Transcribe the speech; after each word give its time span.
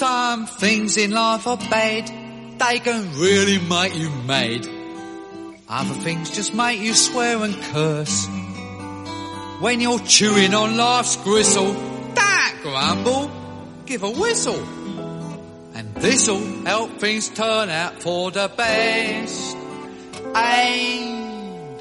Some 0.00 0.46
things 0.46 0.96
in 0.96 1.10
life 1.10 1.46
are 1.46 1.58
bad, 1.58 2.08
they 2.58 2.78
can 2.78 3.12
really 3.20 3.58
make 3.58 3.94
you 3.94 4.08
mad. 4.08 4.66
Other 5.68 5.92
things 6.00 6.30
just 6.30 6.54
make 6.54 6.80
you 6.80 6.94
swear 6.94 7.44
and 7.44 7.54
curse. 7.64 8.26
When 9.60 9.78
you're 9.82 9.98
chewing 9.98 10.54
on 10.54 10.78
life's 10.78 11.16
gristle, 11.16 11.74
don't 12.14 12.62
grumble, 12.62 13.30
give 13.84 14.02
a 14.02 14.10
whistle. 14.10 14.64
And 15.74 15.94
this'll 15.96 16.64
help 16.64 16.92
things 16.92 17.28
turn 17.28 17.68
out 17.68 18.02
for 18.02 18.30
the 18.30 18.50
best. 18.56 19.54
And 20.34 21.78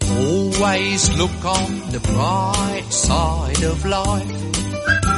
always 0.00 1.14
look 1.18 1.44
on 1.44 1.90
the 1.90 2.00
bright 2.00 2.86
side 2.88 3.62
of 3.62 3.84
life. 3.84 5.17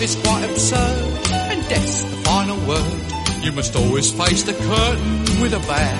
life 0.00 0.16
is 0.16 0.22
quite 0.22 0.44
absurd, 0.50 1.30
and 1.32 1.68
death's 1.68 2.02
the 2.02 2.16
final 2.24 2.56
word. 2.66 3.44
You 3.44 3.52
must 3.52 3.76
always 3.76 4.10
face 4.12 4.42
the 4.44 4.54
curtain 4.54 5.42
with 5.42 5.52
a 5.52 5.60
bow. 5.68 5.96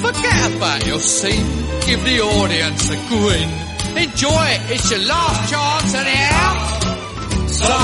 Forget 0.00 0.56
about 0.56 0.86
your 0.86 0.98
scene, 0.98 1.46
give 1.86 2.04
the 2.04 2.20
audience 2.20 2.90
a 2.90 2.96
grin. 3.08 3.50
Enjoy 3.96 4.44
it, 4.54 4.60
it's 4.70 4.90
your 4.90 5.00
last 5.00 5.50
chance 5.50 5.94
and 5.94 6.08
anyhow. 6.08 6.54
So 7.46 7.74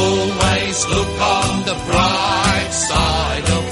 always 0.00 0.86
look 0.88 1.20
on 1.20 1.64
the 1.64 1.76
bright 1.88 2.70
side 2.70 3.48
of 3.58 3.71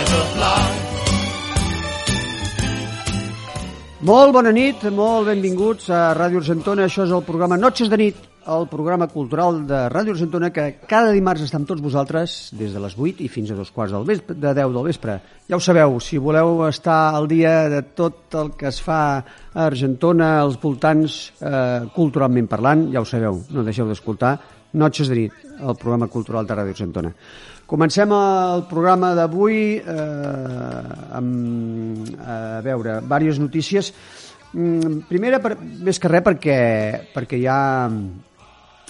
Molt 4.01 4.31
bona 4.33 4.49
nit, 4.49 4.81
molt 4.97 5.27
benvinguts 5.27 5.91
a 5.93 6.15
Ràdio 6.17 6.39
Argentona. 6.41 6.87
Això 6.87 7.03
és 7.05 7.11
el 7.13 7.21
programa 7.21 7.53
Noches 7.53 7.85
de 7.85 7.99
nit, 8.01 8.23
el 8.49 8.63
programa 8.65 9.05
cultural 9.05 9.59
de 9.69 9.81
Ràdio 9.93 10.15
Argentona 10.15 10.49
que 10.49 10.63
cada 10.89 11.11
dimarts 11.13 11.43
està 11.45 11.59
amb 11.59 11.69
tots 11.69 11.83
vosaltres 11.85 12.33
des 12.57 12.73
de 12.73 12.81
les 12.81 12.95
8 12.97 13.21
i 13.21 13.27
fins 13.29 13.51
a 13.53 13.57
dos 13.59 13.69
quarts 13.69 13.93
del 13.93 14.07
vespre, 14.07 14.33
de 14.33 14.55
10 14.57 14.73
del 14.73 14.87
vespre. 14.89 15.19
Ja 15.45 15.59
ho 15.59 15.61
sabeu, 15.61 15.99
si 16.01 16.17
voleu 16.17 16.63
estar 16.65 17.13
al 17.13 17.29
dia 17.29 17.69
de 17.69 17.83
tot 17.93 18.33
el 18.41 18.49
que 18.57 18.71
es 18.71 18.81
fa 18.81 19.01
a 19.19 19.67
Argentona, 19.67 20.31
als 20.39 20.57
voltants, 20.57 21.19
eh, 21.37 21.85
culturalment 21.93 22.49
parlant, 22.49 22.87
ja 22.89 23.05
ho 23.05 23.05
sabeu, 23.05 23.37
no 23.53 23.67
deixeu 23.69 23.85
d'escoltar 23.85 24.39
Noches 24.73 25.09
de 25.11 25.15
nit, 25.15 25.33
el 25.59 25.75
programa 25.75 26.07
cultural 26.07 26.45
de 26.47 26.55
Ràdio 26.55 26.71
Argentona. 26.71 27.09
Comencem 27.71 28.11
el 28.11 28.65
programa 28.67 29.13
d'avui 29.15 29.77
eh, 29.79 30.95
amb, 31.15 32.09
a 32.19 32.59
veure, 32.65 32.97
diverses 33.05 33.39
notícies. 33.39 33.93
Mm, 34.51 35.05
Primera, 35.07 35.39
per, 35.39 35.53
més 35.55 36.01
que 36.03 36.11
res, 36.11 36.25
perquè, 36.25 36.57
perquè 37.13 37.39
ja 37.39 37.55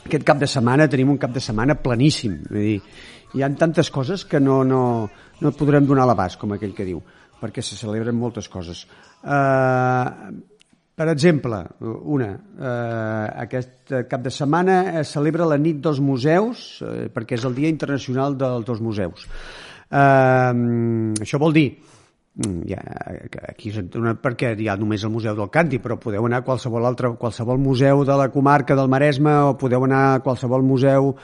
aquest 0.02 0.26
cap 0.26 0.42
de 0.42 0.50
setmana 0.50 0.90
tenim 0.90 1.14
un 1.14 1.22
cap 1.22 1.30
de 1.36 1.44
setmana 1.46 1.78
planíssim. 1.78 2.40
Vull 2.50 2.66
dir, 2.72 2.80
hi 3.38 3.46
ha 3.46 3.52
tantes 3.54 3.94
coses 3.94 4.26
que 4.26 4.42
no, 4.42 4.64
no, 4.66 4.82
no 5.46 5.54
podrem 5.60 5.86
donar 5.86 6.10
l'abast, 6.10 6.42
com 6.42 6.58
aquell 6.58 6.74
que 6.74 6.88
diu, 6.90 7.04
perquè 7.38 7.62
se 7.62 7.78
celebren 7.78 8.18
moltes 8.18 8.50
coses. 8.50 8.88
Eh, 9.22 10.06
per 11.02 11.10
exemple, 11.10 11.58
una, 12.14 12.28
eh, 12.62 13.30
aquest 13.42 13.94
cap 14.08 14.22
de 14.22 14.30
setmana 14.30 15.00
es 15.00 15.10
celebra 15.16 15.48
la 15.50 15.58
nit 15.58 15.80
dels 15.82 15.98
museus, 15.98 16.60
eh, 16.86 17.08
perquè 17.10 17.40
és 17.40 17.46
el 17.50 17.56
Dia 17.58 17.72
Internacional 17.74 18.36
dels 18.38 18.68
dos 18.68 18.84
museus. 18.86 19.24
Eh, 19.90 20.52
això 21.26 21.40
vol 21.42 21.56
dir, 21.58 21.72
mm, 22.38 22.62
ja, 22.70 22.84
aquí 23.50 23.72
és 23.72 23.82
una, 23.98 24.14
perquè 24.14 24.54
hi 24.54 24.68
ha 24.70 24.78
només 24.78 25.04
el 25.04 25.10
Museu 25.10 25.34
del 25.36 25.50
Canti, 25.50 25.80
però 25.80 25.98
podeu 25.98 26.24
anar 26.28 26.44
a 26.44 26.46
qualsevol 26.46 26.86
altre, 26.86 27.16
qualsevol 27.18 27.58
museu 27.58 28.06
de 28.06 28.18
la 28.22 28.30
comarca 28.30 28.76
del 28.76 28.88
Maresme 28.88 29.34
o 29.50 29.58
podeu 29.58 29.84
anar 29.84 30.04
a 30.14 30.20
qualsevol 30.20 30.62
museu 30.62 31.16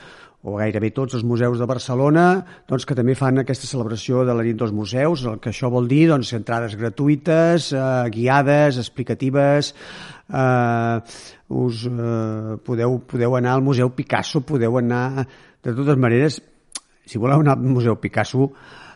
o 0.48 0.56
gairebé 0.56 0.94
tots 0.96 1.18
els 1.18 1.26
museus 1.28 1.60
de 1.60 1.68
Barcelona 1.68 2.26
doncs, 2.70 2.86
que 2.88 2.96
també 2.96 3.18
fan 3.20 3.42
aquesta 3.42 3.68
celebració 3.68 4.24
de 4.28 4.36
la 4.38 4.46
nit 4.46 4.56
dels 4.60 4.72
museus, 4.76 5.26
el 5.28 5.42
que 5.44 5.52
això 5.52 5.70
vol 5.74 5.90
dir 5.92 6.06
doncs, 6.12 6.32
entrades 6.38 6.78
gratuïtes, 6.80 7.72
eh, 7.76 7.88
guiades, 8.14 8.80
explicatives, 8.80 9.74
eh, 10.32 11.02
us, 11.64 11.84
eh, 11.88 12.56
podeu, 12.64 13.00
podeu 13.04 13.36
anar 13.36 13.58
al 13.58 13.66
Museu 13.66 13.92
Picasso, 13.96 14.42
podeu 14.42 14.80
anar... 14.80 15.28
De 15.68 15.74
totes 15.76 15.98
maneres, 16.00 16.38
si 17.04 17.20
voleu 17.20 17.42
anar 17.42 17.58
al 17.58 17.66
Museu 17.68 17.98
Picasso, 18.00 18.46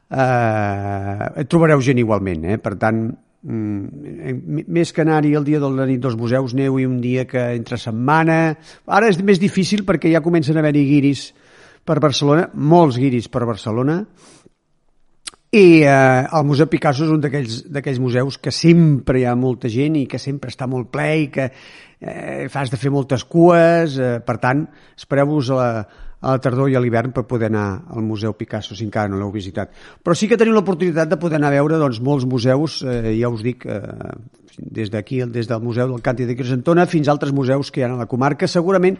eh, 0.07 1.44
trobareu 1.51 1.83
gent 1.83 2.00
igualment, 2.00 2.45
eh? 2.53 2.57
per 2.62 2.78
tant, 2.79 3.01
mm, 3.44 4.63
més 4.72 4.94
que 4.95 5.03
anar-hi 5.03 5.33
el 5.35 5.44
dia 5.44 5.59
de 5.59 5.68
la 5.73 5.89
nit 5.89 6.00
dels 6.00 6.16
museus, 6.16 6.56
aneu-hi 6.56 6.88
un 6.88 7.01
dia 7.03 7.28
que 7.28 7.44
entre 7.57 7.81
setmana... 7.81 8.39
Ara 8.88 9.12
és 9.12 9.19
més 9.19 9.41
difícil 9.41 9.83
perquè 9.83 10.13
ja 10.13 10.23
comencen 10.23 10.56
a 10.56 10.63
haver-hi 10.63 10.88
guiris 10.94 11.31
per 11.86 12.00
Barcelona, 12.04 12.50
molts 12.54 13.00
guiris 13.01 13.30
per 13.31 13.45
Barcelona, 13.50 14.01
i 15.51 15.81
eh, 15.83 16.28
el 16.31 16.45
Museu 16.48 16.69
Picasso 16.72 17.04
és 17.04 17.12
un 17.12 17.19
d'aquells 17.19 18.00
museus 18.00 18.38
que 18.39 18.54
sempre 18.56 19.19
hi 19.19 19.25
ha 19.28 19.36
molta 19.36 19.68
gent 19.72 19.98
i 20.00 20.06
que 20.07 20.19
sempre 20.22 20.54
està 20.54 20.68
molt 20.72 20.88
ple 20.94 21.10
i 21.25 21.28
que 21.33 21.50
eh, 21.51 22.48
fas 22.54 22.72
de 22.72 22.80
fer 22.80 22.92
moltes 22.94 23.25
cues, 23.28 23.98
eh, 24.00 24.13
per 24.24 24.38
tant, 24.39 24.63
espereu-vos 24.95 25.51
a, 25.51 25.57
la, 25.60 26.07
a 26.21 26.35
la 26.35 26.41
tardor 26.41 26.69
i 26.69 26.75
a 26.77 26.81
l'hivern 26.81 27.13
per 27.15 27.25
poder 27.29 27.50
anar 27.50 27.83
al 27.89 28.06
Museu 28.06 28.33
Picasso 28.38 28.75
si 28.77 28.85
encara 28.85 29.09
no 29.09 29.18
l'heu 29.18 29.31
visitat. 29.33 29.73
Però 30.03 30.15
sí 30.15 30.29
que 30.29 30.38
teniu 30.38 30.53
l'oportunitat 30.53 31.09
de 31.09 31.18
poder 31.21 31.39
anar 31.39 31.50
a 31.50 31.57
veure 31.57 31.79
doncs, 31.81 32.01
molts 32.01 32.27
museus, 32.29 32.81
eh, 32.85 33.15
ja 33.18 33.31
us 33.33 33.41
dic, 33.45 33.65
eh, 33.65 33.81
des 34.57 34.91
d'aquí, 34.94 35.23
des 35.25 35.47
del 35.47 35.62
Museu 35.62 35.89
del 35.89 36.01
Canti 36.06 36.25
de 36.25 36.35
Cresentona 36.35 36.85
fins 36.85 37.07
a 37.07 37.15
altres 37.15 37.33
museus 37.33 37.71
que 37.71 37.81
hi 37.81 37.88
ha 37.88 37.91
a 37.94 38.03
la 38.03 38.09
comarca, 38.09 38.47
segurament 38.47 39.00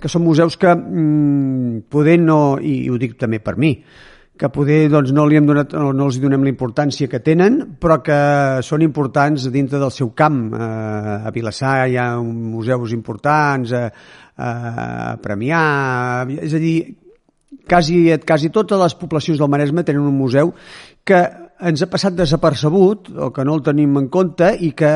que 0.00 0.12
són 0.12 0.24
museus 0.26 0.58
que 0.60 0.74
mm, 0.74 1.88
poder 1.88 2.18
no, 2.20 2.58
i 2.60 2.88
ho 2.90 2.98
dic 3.00 3.16
també 3.18 3.40
per 3.40 3.56
mi, 3.56 3.78
que 4.38 4.48
poder 4.54 4.86
doncs, 4.92 5.10
no, 5.12 5.26
li 5.26 5.36
hem 5.36 5.48
donat, 5.48 5.74
no, 5.74 5.90
no 5.92 6.06
els 6.06 6.20
donem 6.22 6.44
la 6.46 6.52
importància 6.52 7.10
que 7.10 7.18
tenen, 7.24 7.58
però 7.82 7.98
que 8.06 8.18
són 8.62 8.84
importants 8.86 9.48
dintre 9.50 9.80
del 9.82 9.90
seu 9.90 10.12
camp. 10.14 10.44
Eh, 10.54 11.16
a 11.26 11.32
Vilassar 11.34 11.74
hi 11.90 11.98
ha 11.98 12.06
museus 12.22 12.94
importants, 12.94 13.74
a, 13.74 13.88
a 14.38 15.16
Premià... 15.22 15.60
És 16.38 16.54
a 16.54 16.62
dir, 16.62 16.76
quasi, 17.68 18.06
quasi 18.26 18.50
totes 18.54 18.80
les 18.80 18.96
poblacions 18.98 19.38
del 19.40 19.50
Maresme 19.50 19.84
tenen 19.84 20.06
un 20.06 20.16
museu 20.16 20.54
que 21.04 21.22
ens 21.68 21.82
ha 21.82 21.90
passat 21.90 22.14
desapercebut 22.14 23.10
o 23.18 23.32
que 23.34 23.44
no 23.44 23.58
el 23.58 23.64
tenim 23.66 23.96
en 23.98 24.06
compte 24.12 24.52
i 24.62 24.72
que 24.78 24.92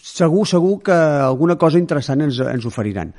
segur, 0.00 0.46
segur 0.48 0.78
que 0.86 0.96
alguna 0.96 1.56
cosa 1.60 1.80
interessant 1.82 2.24
ens, 2.24 2.40
ens 2.40 2.66
oferiran. 2.68 3.12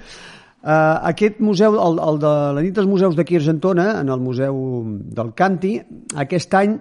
Uh, 0.68 0.98
aquest 1.14 1.38
museu, 1.40 1.78
el, 1.80 2.00
el 2.02 2.18
de 2.20 2.34
la 2.58 2.64
nit 2.66 2.76
dels 2.76 2.90
museus 2.90 3.16
d'aquí 3.16 3.38
a 3.38 3.42
Argentona, 3.44 3.86
en 4.02 4.10
el 4.12 4.20
Museu 4.20 4.58
del 5.16 5.30
Canti, 5.38 5.78
aquest 6.18 6.56
any 6.58 6.74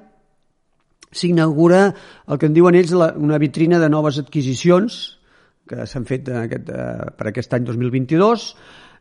s'inaugura 1.16 1.82
el 2.26 2.40
que 2.40 2.48
en 2.48 2.56
diuen 2.56 2.74
ells 2.74 2.94
la, 2.96 3.12
una 3.14 3.38
vitrina 3.38 3.78
de 3.78 3.90
noves 3.92 4.18
adquisicions 4.18 5.15
que 5.68 5.86
s'han 5.86 6.06
fet 6.08 6.28
aquest, 6.30 6.70
uh, 6.70 7.12
per 7.16 7.30
aquest 7.32 7.54
any 7.56 7.64
2022 7.68 8.50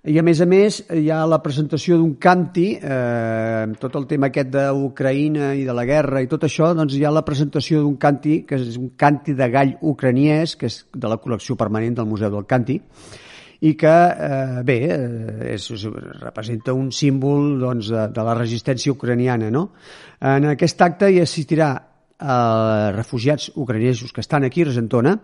i 0.05 0.19
a 0.19 0.21
més 0.21 0.37
a 0.43 0.45
més 0.45 0.75
hi 0.93 1.07
ha 1.09 1.23
la 1.25 1.39
presentació 1.41 1.95
d'un 1.97 2.11
canti, 2.21 2.75
eh, 2.77 3.63
tot 3.81 3.95
el 3.97 4.05
tema 4.05 4.29
aquest 4.29 4.51
d'Ucraïna 4.53 5.55
i 5.57 5.63
de 5.65 5.73
la 5.73 5.85
guerra 5.89 6.21
i 6.21 6.29
tot 6.29 6.45
això, 6.45 6.69
doncs 6.77 6.93
hi 6.93 7.01
ha 7.07 7.13
la 7.13 7.23
presentació 7.25 7.81
d'un 7.81 7.95
canti, 7.97 8.43
que 8.45 8.59
és 8.61 8.77
un 8.77 8.91
canti 9.01 9.33
de 9.33 9.49
gall 9.49 9.73
ucraniès, 9.81 10.55
que 10.61 10.69
és 10.69 10.83
de 10.93 11.09
la 11.09 11.17
col·lecció 11.17 11.57
permanent 11.57 11.97
del 11.97 12.09
Museu 12.11 12.29
del 12.29 12.45
Canti, 12.45 12.77
i 13.65 13.73
que, 13.73 13.95
eh, 14.29 14.61
bé, 14.67 14.77
eh, 14.93 15.53
és, 15.55 15.69
és, 15.73 15.89
representa 16.21 16.77
un 16.77 16.91
símbol 16.93 17.55
doncs, 17.59 17.89
de, 17.89 18.07
de 18.13 18.29
la 18.29 18.37
resistència 18.37 18.93
ucraniana. 18.93 19.49
No? 19.49 19.71
En 20.21 20.51
aquest 20.53 20.85
acte 20.85 21.09
hi 21.09 21.23
assistirà 21.23 21.71
eh, 21.79 22.91
refugiats 22.93 23.55
ucraniesos 23.55 24.13
que 24.13 24.21
estan 24.21 24.45
aquí 24.45 24.61
a 24.61 24.69
Argentona 24.69 25.17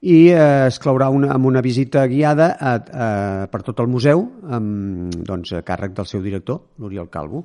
i 0.00 0.30
eh, 0.32 0.66
es 0.70 0.78
claurà 0.80 1.10
una, 1.12 1.34
amb 1.34 1.46
una 1.50 1.60
visita 1.60 2.06
guiada 2.08 2.54
a, 2.56 2.72
a, 2.72 3.08
per 3.52 3.60
tot 3.66 3.82
el 3.82 3.90
museu 3.92 4.24
amb, 4.48 5.12
doncs, 5.28 5.52
a 5.58 5.60
càrrec 5.66 5.92
del 5.96 6.08
seu 6.08 6.22
director, 6.24 6.62
l'Oriol 6.80 7.10
Calvo. 7.12 7.44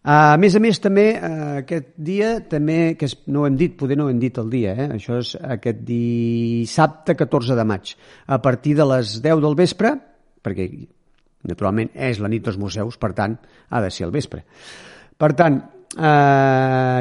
A 0.00 0.38
més 0.40 0.54
a 0.56 0.62
més, 0.64 0.78
també, 0.80 1.10
eh, 1.12 1.32
aquest 1.60 1.90
dia, 2.00 2.38
també, 2.48 2.94
que 2.96 3.04
és, 3.04 3.18
no 3.28 3.42
ho 3.42 3.48
hem 3.50 3.58
dit, 3.60 3.74
poder 3.76 3.98
no 4.00 4.06
ho 4.06 4.12
hem 4.12 4.22
dit 4.22 4.38
el 4.40 4.48
dia, 4.48 4.72
eh? 4.72 4.86
això 4.96 5.18
és 5.20 5.34
aquest 5.36 5.82
dissabte 5.84 7.18
14 7.20 7.58
de 7.58 7.66
maig, 7.68 7.92
a 8.24 8.40
partir 8.40 8.72
de 8.78 8.88
les 8.94 9.18
10 9.20 9.44
del 9.44 9.58
vespre, 9.58 9.92
perquè 10.40 10.70
naturalment 11.50 11.92
és 11.92 12.20
la 12.20 12.32
nit 12.32 12.48
dels 12.48 12.56
museus, 12.60 12.96
per 12.96 13.12
tant, 13.12 13.36
ha 13.68 13.84
de 13.84 13.92
ser 13.92 14.08
al 14.08 14.16
vespre. 14.16 14.40
Per 15.20 15.34
tant, 15.36 15.60
eh, 15.92 16.00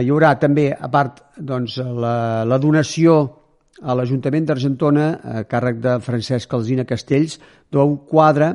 hi 0.03 0.11
haurà 0.11 0.35
també, 0.43 0.73
a 0.75 0.91
part, 0.91 1.23
doncs, 1.39 1.79
la, 1.79 2.43
la 2.43 2.59
donació 2.59 3.38
a 3.81 3.95
l'Ajuntament 3.95 4.47
d'Argentona, 4.49 5.07
a 5.23 5.43
càrrec 5.49 5.79
de 5.83 5.97
Francesc 6.03 6.53
Alzina 6.53 6.85
Castells, 6.87 7.39
d'un 7.71 7.97
quadre 8.09 8.53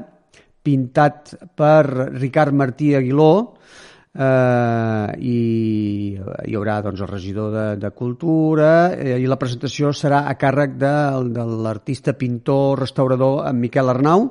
pintat 0.65 1.35
per 1.57 1.85
Ricard 2.17 2.57
Martí 2.57 2.95
Aguiló, 2.97 3.55
eh, 4.15 5.09
i 5.19 5.39
hi 6.15 6.57
haurà 6.57 6.79
doncs, 6.85 7.03
el 7.03 7.11
regidor 7.11 7.51
de, 7.55 7.67
de 7.83 7.91
Cultura 7.97 8.71
eh, 8.95 9.19
i 9.21 9.29
la 9.31 9.39
presentació 9.41 9.93
serà 9.93 10.25
a 10.31 10.37
càrrec 10.41 10.79
de, 10.81 10.95
de 11.35 11.47
l'artista 11.67 12.15
pintor 12.19 12.85
restaurador 12.85 13.45
en 13.49 13.61
Miquel 13.61 13.91
Arnau 13.91 14.31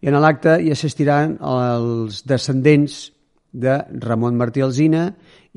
i 0.00 0.10
en 0.10 0.18
l'acte 0.22 0.60
hi 0.62 0.70
assistiran 0.70 1.36
els 1.42 2.22
descendents 2.28 3.08
de 3.50 3.80
Ramon 4.04 4.36
Martí 4.38 4.62
Alzina 4.62 5.08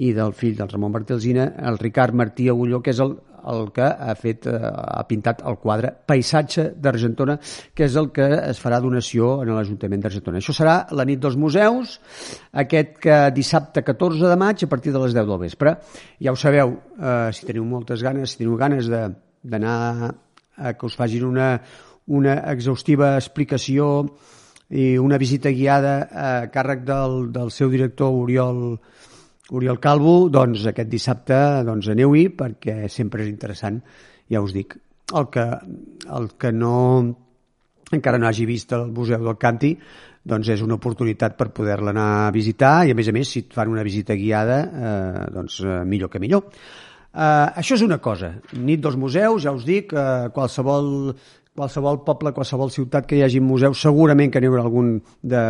i 0.01 0.13
del 0.17 0.33
fill 0.33 0.55
del 0.57 0.69
Ramon 0.71 0.93
Martí 0.95 1.13
Alzina, 1.13 1.51
el 1.59 1.77
Ricard 1.77 2.15
Martí 2.17 2.47
Agulló, 2.49 2.79
que 2.81 2.93
és 2.95 3.01
el 3.03 3.17
el 3.51 3.71
que 3.75 3.85
ha 3.85 4.15
fet 4.19 4.47
eh, 4.49 4.55
ha 4.61 5.03
pintat 5.09 5.41
el 5.47 5.57
quadre 5.61 5.91
Paisatge 6.07 6.69
d'Argentona, 6.77 7.37
que 7.75 7.87
és 7.87 7.97
el 7.99 8.11
que 8.15 8.27
es 8.51 8.61
farà 8.61 8.81
donació 8.83 9.33
en 9.43 9.53
l'Ajuntament 9.55 10.03
d'Argentona. 10.03 10.41
Això 10.41 10.55
serà 10.55 10.75
la 10.97 11.05
nit 11.07 11.21
dels 11.21 11.37
museus, 11.39 11.99
aquest 12.63 12.97
que 13.03 13.19
dissabte 13.35 13.85
14 13.87 14.31
de 14.31 14.39
maig 14.39 14.65
a 14.65 14.71
partir 14.71 14.93
de 14.93 15.03
les 15.03 15.15
10 15.17 15.29
del 15.29 15.41
vespre. 15.41 15.77
Ja 16.21 16.35
ho 16.35 16.39
sabeu, 16.39 16.75
eh, 16.97 17.29
si 17.33 17.47
teniu 17.47 17.65
moltes 17.65 18.03
ganes, 18.03 18.33
si 18.33 18.43
teniu 18.43 18.57
ganes 18.59 18.89
d'anar 18.91 19.79
a 20.57 20.73
que 20.73 20.85
us 20.85 20.95
facin 20.95 21.25
una, 21.25 21.55
una 22.07 22.35
exhaustiva 22.51 23.15
explicació 23.17 24.11
i 24.71 24.95
una 24.97 25.17
visita 25.19 25.51
guiada 25.51 25.95
a 26.11 26.27
càrrec 26.51 26.85
del, 26.87 27.31
del 27.35 27.51
seu 27.51 27.71
director 27.71 28.13
Oriol 28.15 28.77
Oriol 29.51 29.79
Calvo, 29.83 30.29
doncs 30.31 30.63
aquest 30.69 30.89
dissabte 30.91 31.37
doncs, 31.67 31.89
aneu-hi 31.91 32.29
perquè 32.37 32.85
sempre 32.91 33.25
és 33.25 33.31
interessant, 33.31 33.81
ja 34.31 34.43
us 34.43 34.53
dic. 34.55 34.77
El 35.11 35.27
que, 35.33 35.43
el 36.07 36.29
que 36.39 36.53
no 36.55 36.77
encara 37.91 38.19
no 38.21 38.29
hagi 38.29 38.45
vist 38.47 38.71
el 38.75 38.87
Museu 38.95 39.19
del 39.25 39.39
Canti, 39.39 39.73
doncs 40.23 40.51
és 40.53 40.61
una 40.63 40.77
oportunitat 40.77 41.35
per 41.37 41.49
poder-la 41.55 41.91
anar 41.91 42.07
a 42.27 42.31
visitar 42.31 42.85
i 42.85 42.93
a 42.93 42.97
més 42.97 43.09
a 43.09 43.15
més 43.15 43.27
si 43.27 43.43
et 43.43 43.53
fan 43.57 43.71
una 43.71 43.83
visita 43.83 44.15
guiada 44.15 44.61
eh, 44.61 45.25
doncs 45.33 45.59
eh, 45.65 45.81
millor 45.89 46.11
que 46.13 46.21
millor. 46.21 46.47
Eh, 47.11 47.47
això 47.59 47.75
és 47.75 47.83
una 47.83 47.97
cosa. 47.99 48.35
Nit 48.55 48.83
dels 48.83 48.95
museus, 49.01 49.43
ja 49.43 49.51
us 49.55 49.65
dic, 49.67 49.91
eh, 49.91 50.29
qualsevol 50.35 51.11
qualsevol 51.57 51.99
poble, 52.05 52.31
qualsevol 52.35 52.71
ciutat 52.71 53.07
que 53.07 53.17
hi 53.17 53.25
hagi 53.25 53.41
museu, 53.43 53.75
segurament 53.77 54.31
que 54.31 54.39
n'hi 54.41 54.49
haurà 54.49 54.63
algun 54.63 54.93
de, 55.21 55.41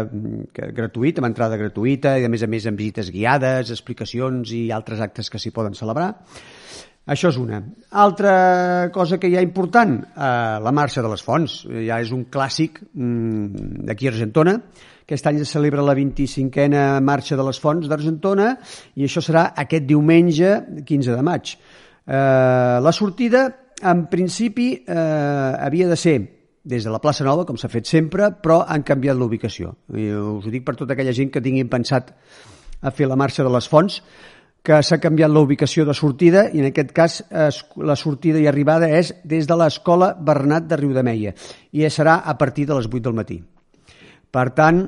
que, 0.55 0.71
gratuït, 0.75 1.21
amb 1.21 1.29
entrada 1.29 1.59
gratuïta, 1.61 2.17
i 2.17 2.25
a 2.25 2.31
més 2.31 2.43
a 2.43 2.49
més 2.49 2.65
amb 2.69 2.81
visites 2.81 3.11
guiades, 3.13 3.71
explicacions 3.73 4.53
i 4.57 4.63
altres 4.73 5.03
actes 5.03 5.29
que 5.29 5.41
s'hi 5.41 5.53
poden 5.53 5.77
celebrar. 5.77 6.13
Això 7.11 7.31
és 7.31 7.37
una. 7.41 7.59
Altra 7.97 8.89
cosa 8.93 9.17
que 9.17 9.29
hi 9.29 9.35
ha 9.37 9.41
important, 9.45 9.95
eh, 10.01 10.57
la 10.61 10.71
Marxa 10.71 11.01
de 11.01 11.09
les 11.09 11.23
Fonts. 11.25 11.63
Ja 11.87 11.97
és 12.01 12.11
un 12.13 12.27
clàssic 12.29 12.77
mm, 12.93 13.85
d'aquí 13.89 14.07
a 14.07 14.13
Argentona. 14.13 14.57
Aquest 15.01 15.27
any 15.27 15.41
es 15.41 15.49
celebra 15.51 15.83
la 15.83 15.95
25a 15.97 17.01
Marxa 17.03 17.35
de 17.35 17.43
les 17.43 17.59
Fonts 17.59 17.89
d'Argentona 17.89 18.53
i 18.95 19.07
això 19.07 19.23
serà 19.25 19.49
aquest 19.65 19.89
diumenge 19.89 20.53
15 20.85 21.17
de 21.17 21.25
maig. 21.25 21.55
Eh, 22.05 22.77
la 22.85 22.93
sortida 22.93 23.47
en 23.83 24.05
principi 24.11 24.73
eh, 24.85 24.95
havia 24.95 25.89
de 25.89 25.97
ser 25.97 26.17
des 26.63 26.83
de 26.85 26.91
la 26.93 27.01
plaça 27.01 27.25
Nova, 27.25 27.45
com 27.45 27.57
s'ha 27.57 27.71
fet 27.73 27.89
sempre, 27.89 28.29
però 28.37 28.61
han 28.67 28.83
canviat 28.85 29.17
l'ubicació. 29.17 29.73
Us 29.89 30.45
ho 30.45 30.53
dic 30.53 30.65
per 30.65 30.75
tota 30.77 30.93
aquella 30.93 31.15
gent 31.17 31.31
que 31.33 31.41
tinguin 31.41 31.69
pensat 31.69 32.13
a 32.81 32.91
fer 32.93 33.09
la 33.09 33.17
marxa 33.17 33.43
de 33.43 33.49
les 33.53 33.67
fonts, 33.69 34.01
que 34.61 34.77
s'ha 34.85 34.99
canviat 35.01 35.31
la 35.33 35.41
ubicació 35.41 35.87
de 35.87 35.93
sortida 35.97 36.45
i 36.53 36.61
en 36.61 36.67
aquest 36.69 36.91
cas 36.93 37.17
es, 37.47 37.63
la 37.81 37.95
sortida 37.97 38.37
i 38.37 38.45
arribada 38.49 38.91
és 38.93 39.09
des 39.25 39.47
de 39.49 39.57
l'escola 39.57 40.11
Bernat 40.13 40.67
de 40.69 40.77
Riudemeia 40.77 41.33
i 41.73 41.87
serà 41.89 42.19
a 42.21 42.37
partir 42.37 42.67
de 42.69 42.77
les 42.77 42.85
8 42.85 43.01
del 43.07 43.17
matí. 43.17 43.39
Per 44.31 44.45
tant, 44.53 44.83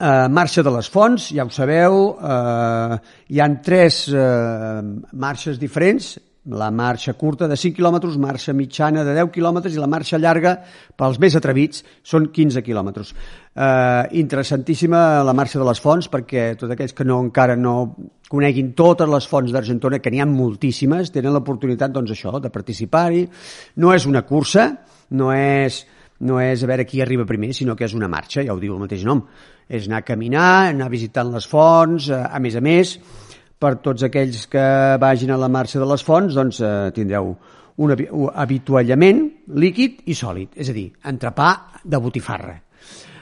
eh, 0.00 0.28
marxa 0.32 0.64
de 0.64 0.72
les 0.72 0.88
fonts, 0.88 1.28
ja 1.36 1.44
ho 1.44 1.52
sabeu, 1.52 2.00
eh, 2.16 2.98
hi 3.28 3.40
han 3.44 3.60
tres 3.62 4.06
eh, 4.08 4.80
marxes 5.12 5.60
diferents, 5.60 6.16
la 6.46 6.70
marxa 6.70 7.12
curta 7.14 7.46
de 7.48 7.56
5 7.56 7.76
quilòmetres, 7.76 8.16
marxa 8.16 8.54
mitjana 8.56 9.04
de 9.04 9.12
10 9.12 9.28
quilòmetres 9.34 9.74
i 9.76 9.80
la 9.80 9.88
marxa 9.90 10.18
llarga, 10.18 10.54
pels 10.96 11.18
més 11.20 11.36
atrevits, 11.36 11.84
són 12.02 12.30
15 12.32 12.62
quilòmetres. 12.64 13.12
Eh, 13.54 14.04
interessantíssima 14.22 15.22
la 15.26 15.34
marxa 15.36 15.60
de 15.60 15.66
les 15.68 15.82
fonts 15.84 16.08
perquè 16.08 16.54
tots 16.56 16.72
aquells 16.72 16.96
que 16.96 17.04
no, 17.04 17.20
encara 17.20 17.58
no 17.60 17.74
coneguin 18.30 18.72
totes 18.72 19.08
les 19.10 19.28
fonts 19.28 19.52
d'Argentona, 19.52 20.00
que 20.00 20.10
n'hi 20.10 20.22
ha 20.22 20.28
moltíssimes, 20.28 21.12
tenen 21.12 21.34
l'oportunitat 21.36 21.92
doncs, 21.92 22.14
això 22.14 22.40
de 22.40 22.48
participar-hi. 22.48 23.26
No 23.76 23.92
és 23.92 24.06
una 24.08 24.22
cursa, 24.24 24.70
no 25.10 25.32
és, 25.34 25.82
no 26.24 26.40
és 26.40 26.62
a 26.64 26.70
veure 26.70 26.86
qui 26.88 27.02
arriba 27.02 27.28
primer, 27.28 27.52
sinó 27.52 27.76
que 27.76 27.84
és 27.84 27.96
una 27.98 28.08
marxa, 28.08 28.46
ja 28.46 28.54
ho 28.54 28.62
diu 28.62 28.78
el 28.78 28.84
mateix 28.86 29.04
nom. 29.04 29.26
És 29.68 29.90
anar 29.90 30.00
a 30.00 30.08
caminar, 30.08 30.70
anar 30.70 30.88
visitant 30.88 31.34
les 31.34 31.44
fonts, 31.46 32.08
eh, 32.08 32.24
a 32.24 32.40
més 32.40 32.56
a 32.56 32.64
més, 32.64 32.96
per 33.60 33.76
tots 33.84 34.06
aquells 34.06 34.46
que 34.50 34.66
vagin 35.00 35.34
a 35.34 35.38
la 35.40 35.50
marxa 35.52 35.80
de 35.80 35.88
les 35.88 36.04
fonts, 36.04 36.34
doncs 36.36 36.62
eh, 36.64 36.72
tindreu 36.96 37.34
un 37.80 37.92
habituallament 37.94 39.22
líquid 39.56 40.02
i 40.10 40.16
sòlid, 40.16 40.56
és 40.60 40.68
a 40.68 40.76
dir, 40.76 40.90
entrepà 41.08 41.52
de 41.84 42.00
botifarra. 42.00 42.58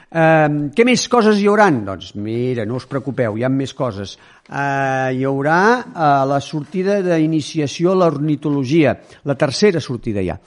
Eh, 0.08 0.48
què 0.72 0.86
més 0.88 1.04
coses 1.12 1.36
hi 1.38 1.46
hauran? 1.50 1.82
Doncs 1.84 2.14
mira, 2.16 2.64
no 2.66 2.78
us 2.80 2.88
preocupeu, 2.88 3.36
hi 3.36 3.44
ha 3.44 3.52
més 3.52 3.74
coses. 3.76 4.16
Eh, 4.48 5.18
hi 5.18 5.26
haurà 5.28 5.60
eh, 5.78 6.08
la 6.30 6.40
sortida 6.40 6.98
d'iniciació 7.04 7.92
a 7.92 8.00
l'ornitologia, 8.02 8.96
la 9.28 9.36
tercera 9.38 9.82
sortida 9.84 10.24
ja. 10.24 10.38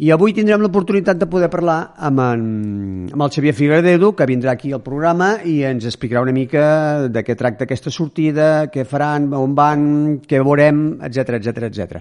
I 0.00 0.08
avui 0.08 0.32
tindrem 0.32 0.62
l'oportunitat 0.64 1.18
de 1.20 1.26
poder 1.28 1.50
parlar 1.52 1.92
amb, 2.00 2.20
en, 2.24 2.44
amb 3.12 3.24
el 3.26 3.32
Xavier 3.34 3.52
Figueredo, 3.52 4.14
que 4.16 4.26
vindrà 4.26 4.54
aquí 4.56 4.72
al 4.72 4.80
programa 4.80 5.34
i 5.44 5.58
ens 5.68 5.84
explicarà 5.84 6.22
una 6.24 6.32
mica 6.32 6.62
de 7.12 7.22
què 7.26 7.36
tracta 7.36 7.68
aquesta 7.68 7.92
sortida, 7.92 8.70
què 8.72 8.86
faran, 8.88 9.28
on 9.36 9.52
van, 9.58 9.84
què 10.24 10.40
veurem, 10.40 10.80
etc 11.04 11.36
etc 11.36 11.68
etc. 11.68 12.00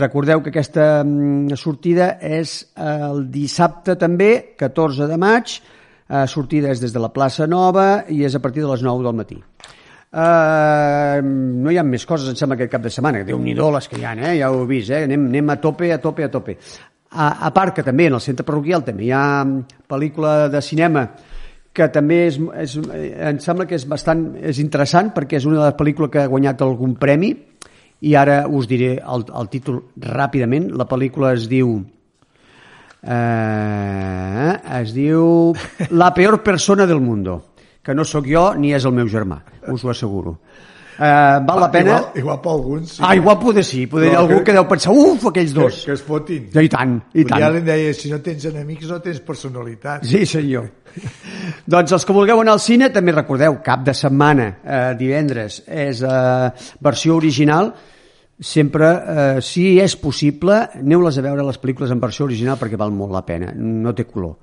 Recordeu 0.00 0.40
que 0.40 0.48
aquesta 0.48 1.04
mm, 1.04 1.60
sortida 1.60 2.14
és 2.24 2.56
el 2.80 3.26
dissabte 3.28 3.98
també, 4.00 4.56
14 4.56 5.10
de 5.10 5.20
maig, 5.20 5.58
eh, 6.08 6.24
sortida 6.24 6.72
és 6.72 6.80
des 6.80 6.96
de 6.96 7.04
la 7.04 7.12
plaça 7.12 7.46
Nova 7.46 8.06
i 8.08 8.24
és 8.24 8.34
a 8.34 8.40
partir 8.40 8.64
de 8.64 8.72
les 8.72 8.86
9 8.86 9.04
del 9.04 9.18
matí. 9.20 9.42
Uh, 10.10 11.20
no 11.22 11.70
hi 11.70 11.76
ha 11.78 11.84
més 11.86 12.02
coses, 12.02 12.32
em 12.32 12.34
sembla, 12.34 12.56
aquest 12.56 12.72
cap 12.72 12.82
de 12.82 12.90
setmana. 12.90 13.20
déu 13.22 13.38
nhi 13.38 13.54
les 13.54 13.86
que 13.86 14.00
hi 14.00 14.04
ha, 14.04 14.16
eh? 14.18 14.38
ja 14.40 14.50
ho 14.50 14.64
he 14.64 14.66
vist. 14.66 14.90
Eh? 14.90 15.04
Anem, 15.06 15.28
anem 15.30 15.52
a 15.54 15.60
tope, 15.62 15.92
a 15.92 16.00
tope, 16.02 16.24
a 16.24 16.30
tope. 16.32 16.56
A, 17.10 17.26
a 17.46 17.50
part 17.50 17.74
que 17.74 17.82
també 17.82 18.06
en 18.06 18.14
el 18.14 18.22
centre 18.22 18.46
parroquial 18.46 18.84
també 18.86 19.08
hi 19.08 19.10
ha 19.10 19.42
pel·lícula 19.90 20.48
de 20.52 20.60
cinema 20.62 21.08
que 21.74 21.88
també 21.90 22.20
és, 22.28 22.36
és, 22.62 22.76
em 23.30 23.38
sembla 23.42 23.66
que 23.66 23.74
és 23.78 23.86
bastant 23.90 24.24
és 24.38 24.60
interessant 24.62 25.10
perquè 25.14 25.38
és 25.38 25.46
una 25.46 25.58
de 25.58 25.64
les 25.68 25.78
pel·lícules 25.78 26.10
que 26.10 26.22
ha 26.22 26.30
guanyat 26.30 26.62
algun 26.66 26.94
premi 26.98 27.32
i 28.00 28.14
ara 28.16 28.44
us 28.48 28.68
diré 28.70 28.94
el, 28.98 29.26
el 29.26 29.50
títol 29.52 29.82
ràpidament. 30.00 30.70
La 30.76 30.86
pel·lícula 30.88 31.34
es 31.36 31.46
diu 31.50 31.76
eh, 33.02 34.54
es 34.80 34.94
diu 34.96 35.52
La 36.02 36.12
peor 36.14 36.40
persona 36.42 36.86
del 36.86 37.00
mundo 37.00 37.40
que 37.82 37.94
no 37.94 38.04
sóc 38.04 38.26
jo 38.28 38.50
ni 38.54 38.74
és 38.76 38.84
el 38.84 38.92
meu 38.96 39.08
germà, 39.08 39.40
us 39.72 39.84
ho 39.84 39.90
asseguro. 39.92 40.38
Uh, 41.00 41.40
val 41.46 41.60
la 41.62 41.70
pena... 41.72 41.94
Igual, 41.96 42.18
igual 42.20 42.40
per 42.44 42.50
alguns 42.52 42.90
sí. 42.92 43.02
Ah, 43.06 43.14
igual 43.16 43.38
poder 43.40 43.62
sí, 43.64 43.86
poder 43.86 44.12
no, 44.12 44.18
algú 44.18 44.34
que, 44.42 44.50
que 44.50 44.52
deu 44.52 44.66
pensar, 44.68 44.92
uf, 44.92 45.22
aquells 45.30 45.54
dos. 45.56 45.78
Que, 45.78 45.86
que 45.88 45.94
es 45.96 46.02
fotin. 46.04 46.50
I 46.52 46.68
tant, 46.68 46.98
i 47.16 47.24
tant. 47.24 47.40
Ja 47.40 47.48
li 47.54 47.62
deia, 47.64 47.94
si 47.96 48.10
no 48.12 48.18
tens 48.20 48.44
enemics 48.50 48.90
no 48.92 48.98
tens 49.00 49.22
personalitat. 49.24 50.04
Sí, 50.04 50.26
senyor. 50.28 50.66
doncs 51.72 51.96
els 51.96 52.04
que 52.04 52.16
vulgueu 52.18 52.42
anar 52.42 52.58
al 52.58 52.60
cine, 52.60 52.90
també 52.92 53.16
recordeu, 53.16 53.56
cap 53.64 53.80
de 53.86 53.96
setmana, 53.96 54.50
eh, 54.60 54.82
divendres, 55.00 55.62
és 55.64 56.04
eh, 56.04 56.68
versió 56.84 57.16
original, 57.16 57.72
sempre, 58.36 58.92
eh, 58.92 59.40
si 59.40 59.70
és 59.80 59.96
possible, 60.04 60.60
aneu-les 60.82 61.16
a 61.16 61.24
veure 61.30 61.48
les 61.48 61.62
pel·lícules 61.64 61.96
en 61.96 62.04
versió 62.04 62.28
original 62.28 62.60
perquè 62.60 62.76
val 62.76 62.92
molt 62.92 63.16
la 63.16 63.24
pena, 63.24 63.54
no 63.56 63.96
té 63.96 64.04
color 64.04 64.36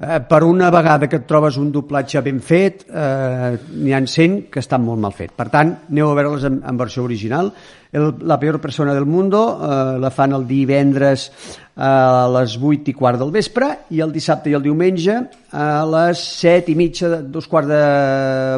eh, 0.00 0.20
per 0.20 0.42
una 0.44 0.70
vegada 0.72 1.08
que 1.08 1.20
et 1.20 1.26
trobes 1.28 1.58
un 1.60 1.68
doblatge 1.72 2.22
ben 2.24 2.40
fet, 2.40 2.86
eh, 2.88 3.58
n'hi 3.76 3.92
ha 3.92 4.00
100 4.00 4.48
que 4.50 4.62
estan 4.64 4.82
molt 4.84 5.00
mal 5.00 5.12
fet. 5.12 5.34
Per 5.36 5.48
tant, 5.52 5.74
aneu 5.90 6.10
a 6.10 6.16
veure-les 6.16 6.48
en, 6.48 6.60
en 6.64 6.80
versió 6.80 7.04
original. 7.04 7.52
El, 7.92 8.14
la 8.24 8.38
peor 8.40 8.60
persona 8.62 8.94
del 8.94 9.04
mundo 9.04 9.42
eh, 9.60 9.98
la 10.00 10.10
fan 10.14 10.32
el 10.32 10.46
divendres 10.48 11.30
a 11.76 12.26
les 12.38 12.56
8 12.56 12.92
i 12.92 12.96
quart 12.96 13.20
del 13.20 13.32
vespre 13.34 13.70
i 13.90 14.00
el 14.00 14.12
dissabte 14.12 14.50
i 14.50 14.56
el 14.56 14.64
diumenge 14.64 15.16
a 15.52 15.70
les 15.88 16.26
7 16.40 16.72
i 16.72 16.76
mitja, 16.78 17.16
dos 17.22 17.48
quarts 17.48 17.68
de 17.68 17.80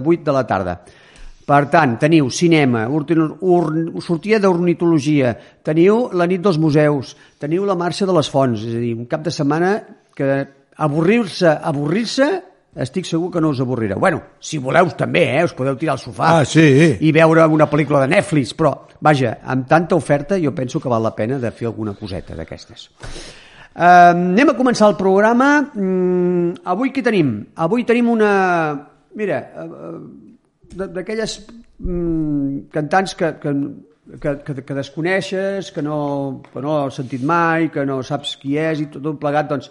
8 0.02 0.26
de 0.26 0.36
la 0.36 0.46
tarda. 0.46 0.78
Per 1.42 1.64
tant, 1.66 1.96
teniu 1.98 2.28
cinema, 2.30 2.84
sortida 4.00 4.38
d'ornitologia, 4.38 5.32
teniu 5.66 6.04
la 6.14 6.28
nit 6.30 6.40
dels 6.40 6.58
museus, 6.62 7.16
teniu 7.42 7.66
la 7.66 7.74
marxa 7.74 8.06
de 8.06 8.14
les 8.14 8.30
fonts, 8.30 8.62
és 8.62 8.76
a 8.78 8.82
dir, 8.82 8.92
un 8.94 9.08
cap 9.10 9.24
de 9.26 9.32
setmana 9.34 9.72
que 10.14 10.28
avorrir-se, 10.76 11.50
avorrir-se, 11.72 12.28
estic 12.72 13.04
segur 13.04 13.30
que 13.32 13.40
no 13.40 13.50
us 13.52 13.60
avorrireu. 13.60 13.98
Bueno, 14.00 14.22
si 14.40 14.58
voleu 14.58 14.88
també, 14.96 15.26
eh? 15.36 15.44
us 15.44 15.52
podeu 15.56 15.76
tirar 15.76 15.98
al 15.98 16.00
sofà 16.00 16.30
ah, 16.38 16.46
sí. 16.48 16.64
i 17.00 17.12
veure 17.12 17.44
una 17.52 17.68
pel·lícula 17.68 18.00
de 18.04 18.14
Netflix, 18.14 18.54
però, 18.56 18.72
vaja, 19.04 19.36
amb 19.44 19.68
tanta 19.68 19.98
oferta 19.98 20.40
jo 20.40 20.54
penso 20.56 20.80
que 20.80 20.88
val 20.92 21.04
la 21.04 21.14
pena 21.16 21.38
de 21.42 21.52
fer 21.52 21.68
alguna 21.68 21.94
coseta 21.98 22.36
d'aquestes. 22.38 22.88
Uh, 23.72 24.12
anem 24.12 24.52
a 24.52 24.56
començar 24.56 24.88
el 24.90 24.98
programa. 24.98 25.52
Uh, 25.72 26.52
avui 26.68 26.92
què 26.92 27.04
tenim? 27.04 27.38
Avui 27.56 27.86
tenim 27.88 28.10
una... 28.12 28.32
Mira, 29.16 29.38
uh, 29.60 30.00
d'aquelles 30.72 31.38
um, 31.84 32.62
cantants 32.72 33.14
que, 33.16 33.34
que, 33.40 33.52
que, 34.20 34.34
que, 34.44 34.54
que 34.64 34.76
desconeixes, 34.76 35.70
que 35.72 35.84
no, 35.84 36.42
que 36.52 36.62
no 36.64 36.78
has 36.82 37.00
sentit 37.00 37.24
mai, 37.24 37.68
que 37.72 37.84
no 37.88 38.00
saps 38.04 38.38
qui 38.40 38.56
és 38.60 38.80
i 38.80 38.88
tot, 38.92 39.04
tot 39.04 39.20
plegat, 39.20 39.50
doncs 39.52 39.68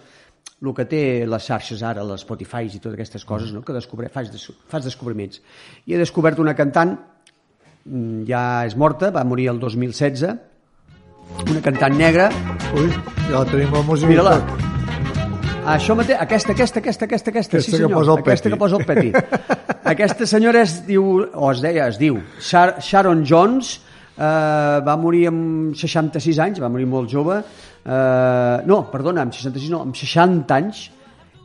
el 0.61 0.75
que 0.77 0.85
té 0.85 1.01
les 1.25 1.47
xarxes 1.47 1.81
ara, 1.81 2.03
les 2.05 2.21
Spotify 2.21 2.67
i 2.67 2.77
totes 2.77 2.93
aquestes 2.93 3.25
coses, 3.25 3.53
no? 3.53 3.63
que 3.65 3.73
descobre, 3.73 4.09
fas, 4.13 4.29
des, 4.33 4.45
fas 4.69 4.85
descobriments. 4.85 5.41
I 5.89 5.95
he 5.95 6.01
descobert 6.01 6.39
una 6.39 6.53
cantant, 6.57 6.95
mm, 7.85 8.23
ja 8.29 8.43
és 8.67 8.77
morta, 8.77 9.09
va 9.11 9.25
morir 9.25 9.49
el 9.49 9.59
2016, 9.59 10.35
una 11.47 11.63
cantant 11.65 11.97
negra. 11.97 12.29
Ui, 12.75 12.91
ja 13.29 13.39
la 13.39 13.45
tenim 13.49 13.73
la 13.73 13.81
música. 13.87 14.11
Mira-la. 14.11 14.37
Això 15.71 15.93
mateix, 15.97 16.17
aquesta, 16.17 16.53
aquesta, 16.55 16.81
aquesta, 16.81 17.05
aquesta, 17.05 17.31
aquesta, 17.31 17.57
aquesta 17.57 17.61
sí 17.61 17.75
senyor, 17.75 17.89
que 17.89 17.95
posa 17.99 18.13
el 18.13 18.21
aquesta 18.23 18.49
peti. 18.49 18.53
que 18.53 18.59
posa 18.59 18.77
el 18.77 18.85
peti. 18.85 19.11
aquesta 19.93 20.25
senyora 20.25 20.63
es 20.65 20.79
diu, 20.87 21.05
o 21.21 21.51
es 21.51 21.61
deia, 21.61 21.87
es 21.87 21.99
diu 22.01 22.17
Sharon 22.41 23.25
Jones, 23.29 23.79
eh, 24.21 24.79
va 24.85 24.95
morir 25.01 25.27
amb 25.31 25.77
66 25.77 26.41
anys, 26.45 26.61
va 26.63 26.69
morir 26.71 26.87
molt 26.89 27.11
jove, 27.11 27.41
eh, 27.41 28.57
no, 28.69 28.81
perdona, 28.93 29.25
amb 29.25 29.35
66 29.35 29.71
no, 29.73 29.83
amb 29.87 29.97
60 29.97 30.57
anys, 30.57 30.83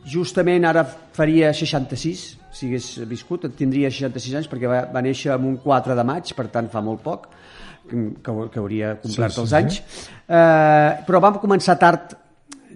justament 0.06 0.68
ara 0.68 0.84
faria 0.86 1.52
66, 1.56 2.26
si 2.56 2.68
hagués 2.68 2.90
viscut, 3.08 3.48
tindria 3.58 3.90
66 3.92 4.36
anys 4.40 4.50
perquè 4.52 4.70
va, 4.70 4.84
va 4.92 5.04
néixer 5.04 5.32
amb 5.34 5.48
un 5.48 5.56
4 5.64 5.96
de 5.98 6.04
maig, 6.06 6.34
per 6.36 6.48
tant 6.52 6.70
fa 6.72 6.84
molt 6.84 7.02
poc, 7.04 7.26
que, 7.86 7.98
que 8.22 8.62
hauria 8.62 8.94
complert 9.02 9.34
sí, 9.34 9.40
sí, 9.40 9.42
els 9.44 9.56
anys, 9.56 9.82
eh, 10.26 11.02
però 11.06 11.22
vam 11.22 11.40
començar 11.42 11.78
tard 11.80 12.16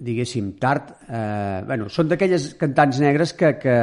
diguéssim, 0.01 0.55
tard, 0.57 0.95
eh, 1.13 1.61
bueno, 1.67 1.85
són 1.93 2.07
d'aquelles 2.09 2.55
cantants 2.57 2.97
negres 3.03 3.35
que, 3.37 3.51
que 3.61 3.75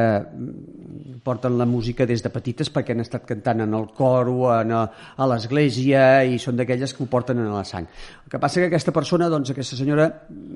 porten 1.29 1.59
la 1.61 1.67
música 1.69 2.07
des 2.09 2.25
de 2.25 2.33
petites 2.33 2.73
perquè 2.73 2.97
han 2.97 3.05
estat 3.05 3.27
cantant 3.29 3.61
en 3.67 3.77
el 3.77 3.89
coro, 3.97 4.49
en 4.55 4.73
a, 4.73 4.85
a 5.17 5.29
l'església 5.29 6.25
i 6.25 6.41
són 6.41 6.57
d'aquelles 6.57 6.95
que 6.95 7.05
ho 7.05 7.11
porten 7.13 7.43
en 7.45 7.53
la 7.53 7.65
sang. 7.69 7.89
El 8.25 8.33
que 8.33 8.41
passa 8.41 8.63
que 8.63 8.71
aquesta 8.73 8.95
persona, 8.97 9.29
doncs 9.33 9.53
aquesta 9.53 9.77
senyora, 9.77 10.09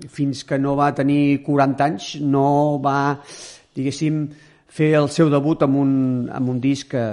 fins 0.08 0.46
que 0.48 0.60
no 0.60 0.76
va 0.80 0.92
tenir 0.96 1.42
40 1.44 1.90
anys, 1.90 2.14
no 2.24 2.46
va, 2.84 3.18
diguéssim, 3.76 4.24
fer 4.72 4.94
el 4.96 5.10
seu 5.12 5.28
debut 5.32 5.62
amb 5.66 5.76
un, 5.76 5.92
amb 6.32 6.54
un 6.54 6.62
disc 6.62 6.94
eh, 6.96 7.04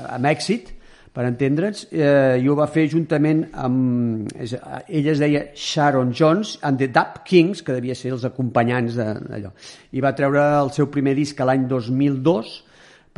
amb 0.00 0.26
èxit, 0.26 0.74
per 1.14 1.24
entendre'ns, 1.26 1.86
eh, 1.92 2.38
i 2.42 2.48
ho 2.48 2.56
va 2.58 2.68
fer 2.70 2.86
juntament 2.92 3.44
amb... 3.58 4.28
És, 4.38 4.54
ella 4.54 5.12
es 5.14 5.22
deia 5.22 5.44
Sharon 5.54 6.12
Jones 6.14 6.56
and 6.62 6.80
the 6.82 6.90
Dap 6.94 7.22
Kings, 7.28 7.62
que 7.64 7.76
devia 7.76 7.96
ser 7.98 8.12
els 8.16 8.26
acompanyants 8.28 8.98
d'allò. 8.98 9.52
I 9.92 10.04
va 10.04 10.14
treure 10.18 10.44
el 10.60 10.72
seu 10.76 10.90
primer 10.92 11.16
disc 11.18 11.40
l'any 11.40 11.66
2002, 11.70 12.52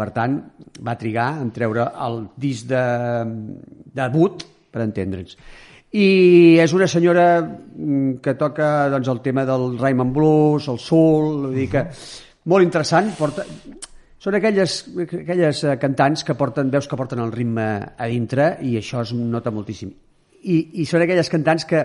per 0.01 0.11
tant, 0.17 0.39
va 0.87 0.97
trigar 0.97 1.33
en 1.43 1.51
treure 1.53 1.91
el 2.07 2.23
disc 2.41 2.71
de 2.71 2.85
debut, 3.97 4.47
per 4.71 4.87
entendre'ns. 4.87 5.37
I 5.91 6.59
és 6.63 6.73
una 6.73 6.87
senyora 6.87 7.43
mm, 7.43 8.21
que 8.23 8.37
toca 8.39 8.89
doncs, 8.93 9.11
el 9.11 9.21
tema 9.25 9.45
del 9.49 9.75
Raymond 9.81 10.15
Blues, 10.15 10.69
el 10.71 10.79
soul, 10.79 11.49
vull 11.49 11.57
dir 11.59 11.67
que 11.73 11.89
molt 12.51 12.65
interessant, 12.65 13.11
porta, 13.19 13.45
són 14.21 14.37
aquelles, 14.37 14.83
aquelles 15.01 15.63
eh, 15.65 15.77
cantants 15.81 16.27
que 16.29 16.37
porten, 16.37 16.69
veus 16.73 16.89
que 16.89 16.99
porten 16.99 17.23
el 17.25 17.33
ritme 17.33 17.67
a 17.97 18.09
dintre 18.11 18.53
i 18.67 18.77
això 18.81 19.01
es 19.05 19.15
nota 19.17 19.53
moltíssim. 19.55 19.93
I, 20.41 20.57
i 20.81 20.87
són 20.89 21.05
aquelles 21.05 21.29
cantants 21.33 21.65
que 21.69 21.81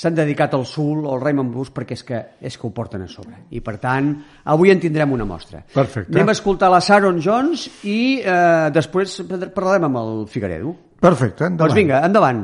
s'han 0.00 0.14
dedicat 0.14 0.54
al 0.54 0.64
soul 0.68 1.04
o 1.04 1.14
al 1.16 1.20
Raymond 1.20 1.52
Blues 1.52 1.72
perquè 1.74 1.96
és 1.98 2.04
que, 2.06 2.20
és 2.40 2.56
que 2.56 2.66
ho 2.68 2.72
porten 2.72 3.04
a 3.04 3.08
sobre. 3.10 3.36
I 3.50 3.60
per 3.64 3.76
tant, 3.82 4.12
avui 4.54 4.72
en 4.72 4.80
tindrem 4.80 5.12
una 5.12 5.26
mostra. 5.28 5.64
Perfecte. 5.74 6.14
Anem 6.14 6.30
a 6.30 6.36
escoltar 6.36 6.70
la 6.72 6.80
Sharon 6.84 7.20
Jones 7.24 7.66
i 7.84 8.00
eh, 8.22 8.70
després 8.72 9.20
parlarem 9.52 9.90
amb 9.90 10.00
el 10.00 10.24
Figueredo. 10.30 10.72
Perfecte, 11.00 11.48
endavant. 11.48 11.68
Doncs 11.68 11.80
vinga, 11.80 12.00
endavant. 12.06 12.42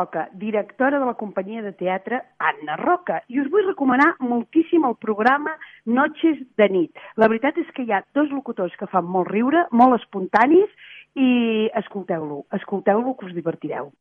Roca, 0.00 0.28
directora 0.32 0.98
de 0.98 1.04
la 1.04 1.14
companyia 1.14 1.62
de 1.62 1.72
teatre 1.76 2.22
Anna 2.38 2.76
Roca. 2.80 3.20
I 3.28 3.40
us 3.42 3.50
vull 3.52 3.66
recomanar 3.66 4.14
moltíssim 4.24 4.86
el 4.88 4.96
programa 4.96 5.52
Noches 5.84 6.40
de 6.56 6.68
nit. 6.72 7.02
La 7.20 7.28
veritat 7.28 7.58
és 7.60 7.68
que 7.76 7.84
hi 7.84 7.92
ha 7.92 8.00
dos 8.16 8.32
locutors 8.32 8.76
que 8.80 8.88
fan 8.88 9.04
molt 9.04 9.28
riure, 9.28 9.66
molt 9.76 9.98
espontanis, 10.00 10.72
i 11.20 11.68
escolteu-lo, 11.82 12.46
escolteu-lo 12.56 13.16
que 13.18 13.28
us 13.28 13.36
divertireu. 13.36 13.92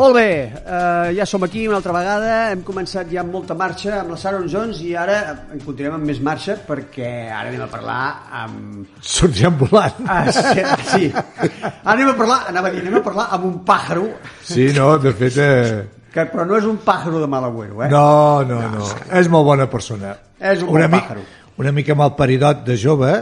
Molt 0.00 0.14
bé, 0.16 0.28
uh, 0.64 1.10
ja 1.12 1.26
som 1.28 1.42
aquí 1.44 1.66
una 1.68 1.76
altra 1.76 1.92
vegada, 1.92 2.28
hem 2.54 2.62
començat 2.64 3.10
ja 3.12 3.20
amb 3.20 3.34
molta 3.36 3.52
marxa 3.58 3.98
amb 3.98 4.14
la 4.14 4.16
Sharon 4.16 4.46
Jones 4.48 4.78
i 4.86 4.94
ara 4.96 5.18
en 5.52 5.60
continuem 5.60 5.98
amb 5.98 6.06
més 6.08 6.22
marxa 6.24 6.54
perquè 6.64 7.10
ara 7.28 7.50
anem 7.50 7.66
a 7.66 7.68
parlar 7.68 7.98
amb... 8.40 8.86
Sorgem 9.04 9.58
volant. 9.60 9.98
Ah, 10.08 10.22
sí, 10.32 10.64
sí. 10.88 11.10
Ara 11.12 11.98
anem 11.98 12.14
a 12.14 12.16
parlar, 12.16 12.38
anava 12.48 12.70
a 12.70 12.72
dir, 12.72 12.80
anem 12.86 12.96
a 12.96 13.04
parlar 13.04 13.26
amb 13.36 13.44
un 13.50 13.58
pàjaro, 13.68 14.06
Sí, 14.40 14.70
no, 14.78 14.94
de 15.04 15.12
fet... 15.20 15.36
Eh... 15.36 15.84
que, 16.14 16.24
però 16.32 16.48
no 16.48 16.56
és 16.56 16.64
un 16.70 16.80
pàjaro 16.86 17.20
de 17.20 17.28
mal 17.30 17.44
agüero, 17.50 17.84
eh? 17.84 17.90
No, 17.92 18.40
no, 18.48 18.62
no. 18.72 18.88
És 19.20 19.28
molt 19.30 19.44
bona 19.52 19.68
persona. 19.70 20.16
És 20.40 20.64
un 20.64 20.72
una 20.78 20.88
bon 20.88 20.96
mi- 20.96 21.02
pàjaro. 21.04 21.28
Una 21.60 21.74
mica 21.76 21.92
malparidot 21.94 22.64
de 22.64 22.78
jove, 22.80 23.12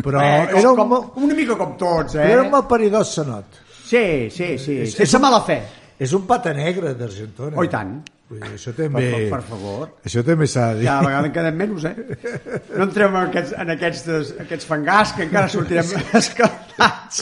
però 0.00 0.24
eh, 0.24 0.48
com, 0.48 0.58
era 0.58 0.70
un, 0.72 0.76
com, 0.80 1.24
una 1.28 1.34
mica 1.36 1.60
com 1.60 1.76
tots, 1.76 2.16
eh? 2.16 2.30
era 2.32 2.46
un 2.48 2.52
malparidot 2.54 3.04
senot. 3.12 3.60
Sí, 3.84 4.30
sí, 4.32 4.54
sí, 4.56 4.80
És- 4.88 4.96
sense 5.04 5.20
mala 5.20 5.42
fe. 5.44 5.60
És 6.00 6.12
un 6.16 6.24
pata 6.26 6.52
negre 6.56 6.94
d'Argentona. 6.98 7.56
Oh, 7.56 7.64
i 7.64 7.70
tant. 7.70 8.00
Vull 8.30 8.40
dir, 8.40 8.54
això 8.56 8.72
també... 8.74 9.02
per, 9.12 9.20
per 9.36 9.40
favor. 9.46 9.82
Això 10.08 10.22
també 10.26 10.46
s'ha 10.50 10.70
de 10.72 10.78
dir. 10.80 10.86
Ja 10.88 10.94
a 10.98 11.04
vegades 11.04 11.28
en 11.28 11.34
quedem 11.36 11.58
menys, 11.60 11.84
eh? 11.84 12.54
No 12.74 12.86
entrem 12.88 13.14
en 13.14 13.28
aquests, 13.28 13.52
en 13.62 13.70
aquests, 13.74 14.32
aquests 14.46 14.66
fangars 14.66 15.12
que 15.14 15.26
encara 15.28 15.50
sortirem 15.52 15.92
escaldats. 16.18 17.20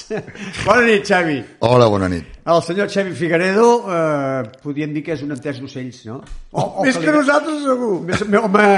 Bona 0.65 0.85
nit, 0.87 1.05
Xavi. 1.11 1.37
Hola, 1.69 1.89
bona 1.93 2.09
nit. 2.13 2.31
El 2.47 2.63
senyor 2.65 2.89
Xavi 2.95 3.13
Figueredo, 3.19 3.67
eh, 3.93 4.53
podríem 4.63 4.95
dir 4.95 5.03
que 5.07 5.17
és 5.19 5.27
un 5.27 5.35
entès 5.35 5.59
d'ocells, 5.61 6.05
no? 6.09 6.21
O, 6.53 6.63
o 6.63 6.87
Més 6.87 6.97
que 7.03 7.11
li- 7.11 7.17
nosaltres, 7.19 7.61
segur. 7.67 7.93
Més, 8.09 8.25
me- 8.31 8.41
home, 8.47 8.69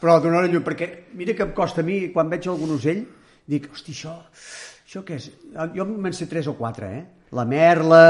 però 0.00 0.18
donar 0.24 0.42
la 0.46 0.50
llum, 0.52 0.64
perquè 0.66 0.90
mira 1.16 1.36
que 1.36 1.44
em 1.46 1.52
costa 1.56 1.84
a 1.84 1.86
mi, 1.86 2.06
quan 2.16 2.32
veig 2.32 2.48
algun 2.50 2.74
ocell, 2.80 3.04
dic, 3.46 3.68
hosti, 3.72 3.94
això, 3.94 4.16
això 4.96 5.04
què 5.04 5.18
és? 5.20 5.28
Jo 5.76 5.84
me'n 5.88 6.14
sé 6.16 6.28
tres 6.30 6.46
o 6.48 6.54
quatre, 6.56 6.88
eh? 6.88 7.04
La 7.36 7.44
merla, 7.44 8.04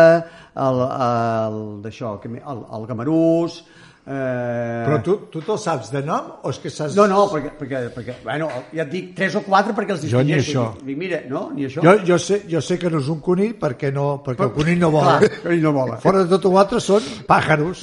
el, 0.55 0.85
el, 0.85 1.59
d'això, 1.83 2.19
el, 2.23 2.63
el 2.79 2.87
gamarús... 2.87 3.65
Eh... 4.07 4.85
Però 4.87 5.01
tu, 5.03 5.15
tu 5.33 5.41
te'l 5.43 5.57
saps 5.59 5.89
de 5.91 5.99
nom 6.07 6.29
o 6.47 6.51
és 6.53 6.61
que 6.63 6.71
saps... 6.71 6.95
No, 6.95 7.09
no, 7.11 7.25
perquè, 7.33 7.51
perquè, 7.59 7.81
perquè 7.91 8.15
bueno, 8.23 8.47
ja 8.71 8.85
et 8.85 8.93
dic 8.93 9.09
tres 9.17 9.35
o 9.35 9.43
quatre 9.43 9.75
perquè 9.75 9.97
els 9.97 10.05
Jo 10.07 10.21
ni 10.23 10.37
això. 10.37 10.69
Dic, 10.79 10.95
mira, 11.01 11.25
no, 11.27 11.49
ni 11.57 11.67
això. 11.67 11.83
Jo, 11.83 11.97
jo, 12.07 12.21
sé, 12.23 12.45
jo 12.47 12.63
sé 12.63 12.77
que 12.79 12.93
no 12.93 13.01
és 13.03 13.11
un 13.11 13.19
conill 13.25 13.57
perquè, 13.59 13.91
no, 13.97 14.21
perquè 14.23 14.47
el 14.47 14.55
conill 14.55 14.79
no 14.85 14.93
vola. 14.95 15.17
Clar, 15.25 15.33
el 15.33 15.43
conill 15.49 15.67
no 15.67 15.75
vola. 15.75 15.99
Fora 16.05 16.23
de 16.23 16.31
tot 16.37 16.47
l'altre 16.55 16.79
són 16.85 17.11
pàjaros. 17.27 17.83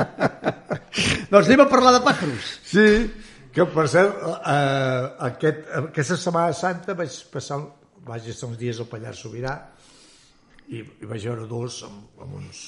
doncs 1.32 1.46
anem 1.46 1.64
a 1.64 1.70
parlar 1.72 1.96
de 1.96 2.04
pàjaros. 2.04 2.52
sí, 2.74 2.86
que 3.54 3.66
per 3.66 3.86
cert, 3.90 4.20
eh, 4.46 5.06
aquest, 5.30 5.64
aquesta 5.80 6.16
Setmana 6.16 6.56
Santa 6.56 6.94
vaig 6.98 7.16
passar, 7.32 7.60
vaig 8.06 8.28
estar 8.30 8.48
uns 8.50 8.60
dies 8.60 8.78
al 8.80 8.88
Pallars 8.90 9.22
Sobirà 9.24 9.56
i, 10.68 10.80
i 10.80 11.08
vaig 11.08 11.26
veure 11.26 11.48
dos 11.50 11.82
amb, 11.88 12.20
amb 12.22 12.36
uns, 12.38 12.62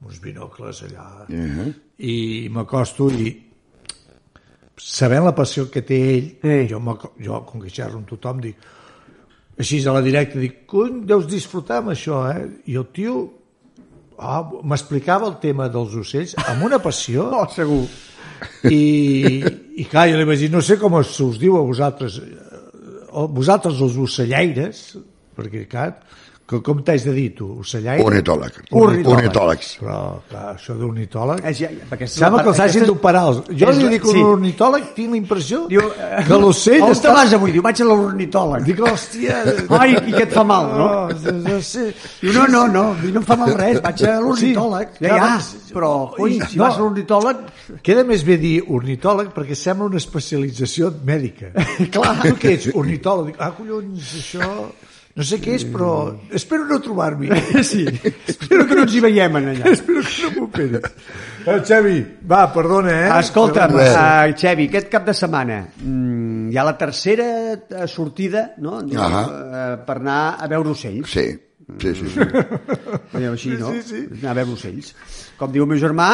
amb 0.00 0.10
uns 0.10 0.20
binocles 0.20 0.82
allà 0.88 1.06
uh 1.28 1.32
-huh. 1.32 1.72
i 1.98 2.48
m'acosto 2.52 3.08
i 3.10 3.32
sabent 4.76 5.24
la 5.24 5.34
passió 5.34 5.70
que 5.70 5.82
té 5.82 5.98
ell, 6.14 6.28
Ei. 6.42 6.68
jo, 6.68 6.78
jo 7.18 7.44
com 7.46 7.60
que 7.60 7.70
xerro 7.70 7.98
amb 7.98 8.08
tothom 8.08 8.40
dic 8.40 8.56
així 9.58 9.86
a 9.86 9.92
la 9.92 10.02
directa 10.02 10.38
dic, 10.38 10.66
cony, 10.66 11.04
deus 11.06 11.26
disfrutar 11.26 11.78
amb 11.78 11.92
això, 11.92 12.24
eh? 12.32 12.48
I 12.66 12.76
el 12.76 12.86
tio 12.92 13.16
ah, 14.18 14.42
m'explicava 14.62 15.28
el 15.28 15.38
tema 15.40 15.68
dels 15.68 15.94
ocells 15.94 16.34
amb 16.46 16.64
una 16.64 16.78
passió 16.78 17.28
Oh, 17.38 17.46
segur. 17.48 17.86
i, 18.64 19.42
i 19.78 19.86
clar, 19.88 20.08
jo 20.10 20.18
li 20.20 20.26
vaig 20.28 20.44
dir, 20.44 20.50
no 20.52 20.60
sé 20.64 20.76
com 20.80 20.98
us, 20.98 21.14
us 21.24 21.38
diu 21.40 21.56
a 21.56 21.64
vosaltres, 21.64 22.18
eh, 22.20 23.26
vosaltres 23.32 23.80
els 23.84 23.96
ocellaires, 24.00 24.82
perquè 25.36 25.64
clar, 25.70 25.90
que, 26.52 26.60
com 26.64 26.82
t'has 26.84 27.04
de 27.06 27.12
dir 27.16 27.28
tu, 27.38 27.48
ocellaire? 27.62 28.04
Ornitòleg. 28.04 28.58
Ornitòleg. 28.70 29.16
Ornitòlegs. 29.16 29.70
Però, 29.80 29.98
clar, 30.28 30.44
això 30.52 30.76
d'ornitòleg... 30.78 31.42
És, 31.50 31.62
ja, 31.64 31.70
perquè 31.90 32.08
Sembla 32.10 32.42
que 32.44 32.52
els 32.52 32.60
hagin 32.64 32.86
d'operar. 32.88 33.24
Jo 33.62 33.72
li 33.76 33.90
dic 33.94 34.06
un 34.08 34.18
sí. 34.18 34.24
ornitòleg, 34.32 34.90
tinc 34.96 35.14
la 35.14 35.18
impressió 35.20 35.62
Diu, 35.70 35.82
eh, 35.96 36.22
que 36.28 36.38
l'ocell 36.42 36.84
On 36.86 36.94
està... 36.94 37.08
te 37.08 37.16
vas 37.16 37.34
avui? 37.38 37.54
Diu, 37.56 37.64
vaig 37.64 37.82
a 37.82 37.88
l'ornitòleg. 37.88 38.66
Dic, 38.68 38.82
hòstia... 38.92 39.40
Ai, 39.80 39.96
i 39.96 40.14
què 40.14 40.24
et 40.26 40.36
fa 40.36 40.44
mal, 40.46 40.70
no? 40.76 40.90
no, 41.48 41.58
sé. 41.64 41.88
Diu, 42.20 42.34
no, 42.36 42.46
no, 42.52 42.66
no, 42.70 42.84
diu, 43.00 43.14
no 43.16 43.22
em 43.22 43.28
fa 43.28 43.38
mal 43.40 43.54
res, 43.58 43.80
vaig 43.84 44.04
a 44.06 44.18
l'ornitòleg. 44.22 44.94
Sí, 44.98 45.08
ja, 45.08 45.18
ja, 45.22 45.32
però, 45.72 45.92
coi, 46.16 46.38
si 46.44 46.60
no. 46.60 46.66
vas 46.66 46.78
a 46.78 46.84
l'ornitòleg... 46.84 47.44
Queda 47.82 48.04
més 48.06 48.24
bé 48.26 48.36
dir 48.40 48.56
ornitòleg 48.68 49.32
perquè 49.34 49.56
sembla 49.58 49.88
una 49.88 50.00
especialització 50.02 50.92
mèdica. 51.08 51.52
Clar. 51.94 52.16
Tu 52.22 52.36
què 52.42 52.56
ets? 52.58 52.72
Ornitòleg? 52.76 53.32
Dic, 53.32 53.40
ah, 53.42 53.52
collons, 53.56 54.16
això... 54.20 54.48
No 55.12 55.24
sé 55.28 55.36
què 55.44 55.58
és, 55.58 55.64
però 55.68 55.90
espero 56.32 56.64
no 56.64 56.78
trobar-m'hi. 56.80 57.28
Sí, 57.72 57.82
espero 58.26 58.64
que 58.66 58.76
no 58.78 58.84
ens 58.86 58.94
hi 58.96 59.02
veiem 59.04 59.36
en 59.42 59.48
allà. 59.52 59.72
espero 59.74 60.00
que 60.06 60.22
no 60.24 60.30
m'operis. 60.38 60.86
Eh, 61.42 61.56
Xavi, 61.68 61.96
va, 62.30 62.46
perdona, 62.54 62.92
eh? 62.94 63.08
Escolta'm, 63.18 63.74
uh, 63.76 64.32
Xevi, 64.38 64.68
aquest 64.70 64.88
cap 64.92 65.04
de 65.08 65.14
setmana 65.18 65.58
mm, 65.82 66.52
hi 66.52 66.56
ha 66.56 66.64
la 66.64 66.76
tercera 66.80 67.26
eh, 67.52 67.86
sortida 67.90 68.52
no? 68.62 68.78
Ahà. 68.80 69.22
eh, 69.26 69.74
per 69.84 69.96
anar 69.98 70.20
a 70.38 70.48
veure 70.52 70.72
ocells. 70.72 71.10
Sí, 71.12 71.26
sí, 71.82 71.92
sí. 71.98 72.08
sí. 72.14 72.28
Diguem 73.12 73.34
així, 73.34 73.52
no? 73.58 73.72
sí, 73.74 73.82
sí. 73.90 74.00
Anar 74.22 74.32
a 74.32 74.38
veure 74.40 74.56
ocells. 74.56 74.94
Com 75.40 75.52
diu 75.52 75.66
el 75.66 75.72
meu 75.74 75.82
germà, 75.82 76.08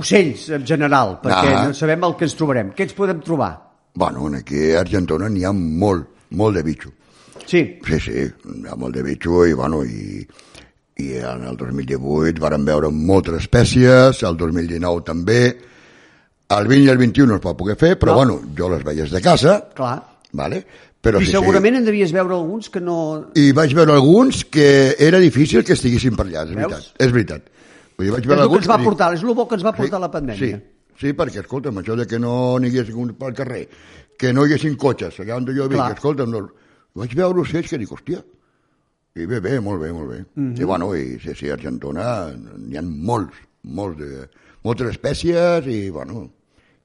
ocells 0.00 0.48
en 0.58 0.66
general, 0.66 1.18
perquè 1.22 1.52
Ahà. 1.52 1.62
no 1.68 1.76
sabem 1.76 2.08
el 2.08 2.16
que 2.18 2.26
ens 2.26 2.34
trobarem. 2.40 2.74
Què 2.74 2.88
ens 2.88 2.96
podem 2.98 3.22
trobar? 3.22 3.52
bueno, 3.94 4.26
aquí 4.34 4.72
a 4.74 4.80
Argentona 4.80 5.28
n'hi 5.30 5.44
ha 5.46 5.52
molt, 5.54 6.08
molt 6.34 6.56
de 6.58 6.64
bitxo. 6.66 6.90
Sí, 7.46 7.60
Sí, 7.86 8.00
sí, 8.00 8.12
hi 8.24 8.66
ha 8.70 8.76
molt 8.78 8.94
de 8.96 9.02
bitxo 9.04 9.44
i, 9.46 9.52
bueno, 9.58 9.82
i, 9.84 10.22
i 11.02 11.08
en 11.18 11.44
el 11.50 11.56
2018 11.60 12.40
varen 12.40 12.64
veure 12.64 12.88
moltes 12.94 13.42
espècies, 13.42 14.22
el 14.24 14.36
2019 14.40 15.02
també, 15.04 15.40
el 16.54 16.66
20 16.70 16.86
i 16.86 16.90
el 16.92 16.98
21 16.98 17.28
no 17.32 17.36
es 17.40 17.44
va 17.44 17.56
poder 17.56 17.76
fer, 17.80 17.94
però 17.98 18.12
No. 18.14 18.16
bueno, 18.22 18.40
jo 18.56 18.68
les 18.70 18.84
veies 18.84 19.10
de 19.10 19.20
casa, 19.20 19.60
clar. 19.74 19.96
vale? 20.32 20.64
però 21.04 21.20
I 21.20 21.26
sí, 21.26 21.32
segurament 21.32 21.76
en 21.76 21.84
devies 21.84 22.12
veure 22.16 22.32
alguns 22.32 22.70
que 22.72 22.80
no... 22.80 23.26
sí. 23.34 23.48
I 23.50 23.52
vaig 23.52 23.74
veure 23.76 23.92
alguns 23.92 24.44
que 24.48 24.94
era 24.98 25.18
difícil 25.20 25.62
que 25.62 25.74
estiguessin 25.76 26.16
per 26.16 26.24
allà, 26.30 26.46
és 26.48 26.54
Veus? 26.54 26.70
veritat. 26.70 27.02
És 27.04 27.12
veritat. 27.12 27.50
Vull 27.98 28.06
dir, 28.06 28.12
vaig 28.14 28.22
És 28.24 28.30
veure 28.30 28.42
el 28.46 28.48
que 28.48 28.56
ens 28.62 28.70
va 28.70 28.78
portar, 28.80 29.10
és 29.12 29.20
el 29.22 29.34
bo 29.36 29.44
que 29.46 29.58
ens 29.58 29.66
va 29.66 29.74
portar 29.76 29.98
Sí, 29.98 30.02
la 30.06 30.10
pandèmia. 30.10 30.38
Sí, 30.40 30.96
sí, 31.02 31.12
perquè, 31.12 31.42
escolta'm, 31.44 31.76
això 31.82 31.94
de 32.00 32.06
que 32.08 32.18
no 32.18 32.56
n'hi 32.58 32.70
hagués 32.72 32.88
pel 33.18 33.34
carrer, 33.36 33.68
que 34.16 34.32
no 34.32 34.46
hi 34.46 34.54
haguessin 34.54 34.78
cotxes, 34.80 35.20
allà 35.20 35.36
on 35.36 35.44
jo 35.52 35.68
Clar. 35.68 35.92
escolta'm, 35.92 36.30
no, 36.32 36.40
vaig 36.94 37.14
veure 37.18 37.40
ocells 37.42 37.70
que 37.70 37.78
dic, 37.80 37.90
hòstia, 37.92 38.22
i 39.14 39.26
bé, 39.30 39.40
bé, 39.40 39.58
molt 39.62 39.80
bé, 39.82 39.92
molt 39.94 40.10
bé. 40.10 40.20
Mm. 40.34 40.52
-hmm. 40.54 40.60
I 40.60 40.64
bueno, 40.64 40.94
i 40.96 41.18
sí, 41.20 41.34
sí, 41.34 41.50
a 41.50 41.54
Argentona 41.54 42.32
n'hi 42.34 42.76
ha 42.76 42.82
molts, 42.82 43.36
molts 43.62 43.98
de, 43.98 44.28
moltes 44.64 44.88
espècies 44.96 45.66
i, 45.66 45.90
bueno, 45.90 46.28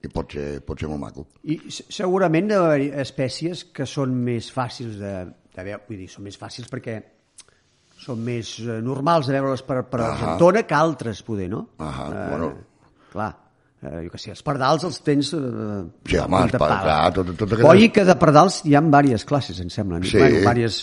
i 0.04 0.08
pot 0.08 0.32
ser, 0.32 0.62
pot 0.62 0.80
ser 0.80 0.88
molt 0.90 1.02
maco. 1.02 1.28
I 1.44 1.60
se- 1.70 1.86
segurament 1.90 2.52
haver 2.52 2.94
espècies 3.02 3.66
que 3.74 3.86
són 3.86 4.14
més 4.24 4.52
fàcils 4.54 4.98
de, 4.98 5.14
de 5.56 5.64
veure, 5.64 5.84
vull 5.88 5.98
dir, 5.98 6.08
són 6.10 6.24
més 6.24 6.38
fàcils 6.40 6.70
perquè 6.70 7.02
són 8.00 8.20
més 8.24 8.60
eh, 8.60 8.80
normals 8.82 9.28
de 9.28 9.34
veure'les 9.34 9.62
per, 9.64 9.84
per. 9.84 10.00
Argentona 10.02 10.64
que 10.64 10.74
altres, 10.76 11.22
poder, 11.24 11.50
no? 11.50 11.68
Ahà, 11.78 12.30
bueno. 12.30 12.54
Clar, 13.12 13.34
eh, 13.84 14.04
jo 14.06 14.12
què 14.14 14.20
sé, 14.20 14.32
els 14.36 14.44
pardals 14.44 14.84
els 14.88 15.02
tens... 15.06 15.34
Eh, 15.34 15.82
Sí, 16.10 16.18
home, 16.18 16.44
els 16.46 16.52
pardals, 16.58 16.84
clar, 16.84 17.14
tot- 17.14 17.34
tot 17.38 17.52
aquelles- 17.54 17.70
Oi 17.72 17.90
que 17.96 18.06
de 18.06 18.16
pardals 18.16 18.62
hi 18.66 18.76
ha 18.76 18.82
diverses 18.82 19.26
classes, 19.26 19.60
em 19.60 19.70
sembla. 19.70 20.00
Sí. 20.04 20.18
Bueno, 20.18 20.40
diverses, 20.40 20.80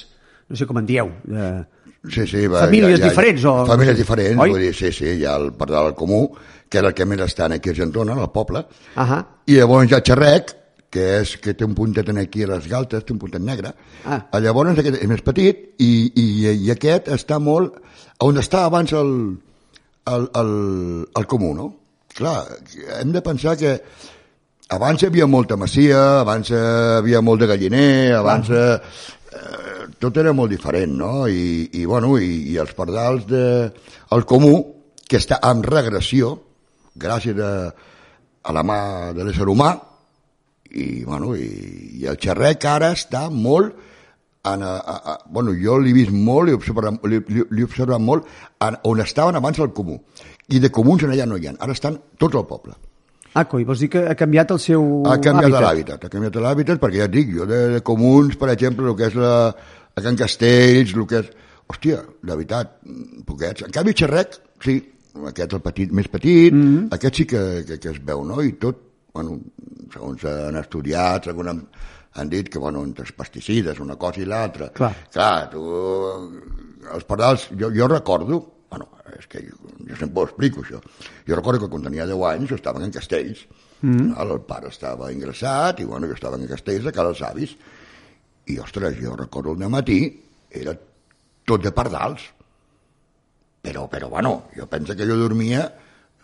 no 0.49 0.57
sé 0.57 0.67
com 0.67 0.79
en 0.79 0.87
dieu. 0.87 1.11
Eh, 1.31 1.65
Sí, 2.07 2.23
sí, 2.25 2.47
va, 2.47 2.61
Famílies 2.61 3.01
diferents, 3.03 3.45
o- 3.51 3.67
Famílies 3.67 3.97
diferents, 3.99 4.39
Oi? 4.41 4.51
vull 4.53 4.61
dir, 4.63 4.73
sí, 4.79 4.93
sí, 4.95 5.07
hi 5.19 5.25
ha 5.27 5.33
el 5.41 5.49
pardal 5.59 5.93
comú, 5.99 6.29
que 6.69 6.79
era 6.79 6.89
el 6.89 6.95
que 6.95 7.05
més 7.05 7.19
estan 7.25 7.51
aquí 7.57 7.71
a 7.71 7.73
Argentona, 7.73 8.13
al 8.15 8.31
poble, 8.31 8.61
Ahà. 8.95 9.19
i 9.51 9.57
llavors 9.57 9.91
ha 9.93 9.99
xerrec, 10.07 10.53
que, 10.89 11.21
és, 11.21 11.33
que 11.43 11.55
té 11.59 11.65
un 11.67 11.75
puntet 11.75 12.09
aquí 12.17 12.45
a 12.45 12.47
les 12.53 12.69
galtes, 12.71 13.03
té 13.05 13.13
un 13.13 13.19
puntet 13.19 13.43
negre. 13.43 13.73
Ah. 14.05 14.21
Ah. 14.31 14.39
Llavors 14.39 14.79
aquest 14.79 15.03
és 15.03 15.09
més 15.11 15.21
petit 15.27 15.75
i, 15.83 15.91
i, 16.15 16.27
i 16.69 16.71
aquest 16.71 17.09
està 17.09 17.41
molt 17.43 17.75
on 18.21 18.39
està 18.39 18.63
abans 18.69 18.93
el, 18.93 19.11
el, 20.07 20.31
el, 20.43 20.53
el 21.11 21.27
comú, 21.27 21.53
no? 21.59 21.67
Clar, 22.17 22.47
hem 23.01 23.13
de 23.13 23.21
pensar 23.21 23.59
que 23.61 23.75
abans 24.73 25.03
hi 25.03 25.11
havia 25.11 25.27
molta 25.29 25.59
masia, 25.61 26.23
abans 26.23 26.49
hi 26.49 26.57
havia 26.57 27.21
molt 27.21 27.43
de 27.43 27.49
galliner, 27.51 28.15
abans 28.17 28.49
eh, 28.57 28.79
tot 30.01 30.17
era 30.17 30.33
molt 30.33 30.55
diferent, 30.55 30.95
no? 30.97 31.27
I, 31.29 31.69
i 31.77 31.85
bueno, 31.85 32.15
i, 32.17 32.55
i 32.55 32.57
els 32.63 32.73
pardals 32.79 33.27
de, 33.29 33.43
el 34.17 34.25
comú, 34.25 34.55
que 35.07 35.21
està 35.21 35.43
en 35.45 35.61
regressió, 35.67 36.33
gràcies 36.97 37.37
a, 37.37 37.53
a 38.43 38.55
la 38.57 38.65
mà 38.65 38.79
de 39.17 39.27
l'ésser 39.27 39.47
humà, 39.53 39.75
i, 40.73 41.05
bueno, 41.05 41.35
i, 41.37 42.01
i 42.01 42.09
el 42.09 42.17
xerrec 42.23 42.65
ara 42.71 42.95
està 42.97 43.27
molt 43.29 43.77
en, 44.47 44.63
a, 44.63 44.73
a, 44.79 44.97
a, 44.97 45.19
bueno, 45.29 45.53
jo 45.61 45.77
l'he 45.83 45.93
vist 45.95 46.15
molt, 46.15 46.49
l'he 46.49 46.57
observat, 46.57 47.05
observat 47.67 48.03
molt 48.03 48.27
en, 48.63 48.81
on 48.89 49.05
estaven 49.05 49.37
abans 49.37 49.61
el 49.61 49.73
comú. 49.77 50.01
I 50.49 50.61
de 50.63 50.71
comuns 50.71 51.03
en 51.03 51.15
allà 51.15 51.27
no 51.27 51.39
hi 51.39 51.49
ha. 51.49 51.57
Ara 51.59 51.75
estan 51.75 51.99
tots 52.19 52.39
al 52.39 52.47
poble. 52.47 52.77
Ah, 53.37 53.45
coi, 53.45 53.67
vols 53.69 53.83
dir 53.83 53.91
que 53.93 54.03
ha 54.09 54.15
canviat 54.17 54.53
el 54.55 54.61
seu 54.63 54.85
Ha 55.05 55.19
canviat 55.21 55.51
hàbitat? 55.51 55.65
l'hàbitat, 55.65 56.05
ha 56.07 56.13
canviat 56.13 56.37
l'hàbitat 56.41 56.81
perquè 56.81 57.03
ja 57.03 57.09
et 57.11 57.13
dic, 57.13 57.35
jo 57.37 57.45
de, 57.49 57.59
de 57.75 57.81
comuns, 57.85 58.39
per 58.41 58.49
exemple, 58.55 58.87
el 58.89 58.97
que 58.97 59.11
és 59.11 59.17
la, 59.19 59.33
a 59.93 60.05
Can 60.05 60.17
Castells, 60.17 60.95
el 60.97 61.09
que 61.11 61.21
és... 61.25 61.35
Hòstia, 61.67 61.97
de 62.23 62.31
veritat, 62.31 62.77
poquets. 63.27 63.65
En 63.67 63.73
canvi, 63.75 63.91
xerrec, 63.99 64.37
sí, 64.63 64.77
aquest 65.27 65.57
el 65.57 65.63
petit, 65.65 65.91
més 65.91 66.07
petit, 66.07 66.55
mm 66.55 66.63
-hmm. 66.63 66.95
aquest 66.95 67.17
sí 67.17 67.25
que, 67.27 67.41
que, 67.67 67.79
que 67.83 67.91
es 67.91 67.99
veu, 67.99 68.23
no? 68.25 68.41
I 68.41 68.53
tot, 68.53 68.79
bueno, 69.13 69.41
segons 69.93 70.25
han 70.25 70.57
estudiat, 70.57 71.25
segons 71.25 71.49
han, 71.49 71.67
han 72.15 72.29
dit 72.29 72.49
que, 72.49 72.59
bueno, 72.59 72.85
entre 72.85 73.03
els 73.05 73.13
pesticides, 73.13 73.81
una 73.81 73.97
cosa 73.97 74.21
i 74.21 74.25
l'altra. 74.25 74.69
Clar. 74.69 74.95
Clar, 75.13 75.51
tu... 75.51 75.61
Els 76.95 77.05
pardals, 77.05 77.49
jo, 77.59 77.73
jo 77.75 77.89
recordo, 77.89 78.56
bueno, 78.71 78.89
és 79.19 79.27
que 79.31 79.43
jo, 79.47 79.57
jo 79.87 79.97
sempre 79.99 80.23
ho 80.23 80.27
explico, 80.27 80.65
això. 80.65 80.81
Jo 81.27 81.39
recordo 81.39 81.65
que 81.65 81.71
quan 81.73 81.87
tenia 81.87 82.07
10 82.09 82.25
anys 82.33 82.51
jo 82.51 82.59
estava 82.59 82.83
en 82.83 82.95
Castells, 82.95 83.47
mm. 83.81 84.15
el 84.23 84.37
pare 84.49 84.71
estava 84.73 85.13
ingressat 85.15 85.81
i, 85.81 85.89
bueno, 85.89 86.09
jo 86.11 86.17
estava 86.19 86.39
en 86.41 86.49
Castells 86.51 86.89
a 86.89 86.95
casa 86.95 87.13
dels 87.13 87.25
avis, 87.29 87.57
i, 88.47 88.59
ostres, 88.63 88.99
jo 89.03 89.17
recordo 89.19 89.55
el 89.55 89.71
matí, 89.71 90.01
era 90.51 90.75
tot 91.47 91.63
de 91.63 91.73
pardals. 91.75 92.33
Però, 93.67 93.89
però, 93.91 94.09
bueno, 94.09 94.45
jo 94.55 94.69
penso 94.71 94.95
que 94.95 95.07
jo 95.07 95.17
dormia 95.19 95.65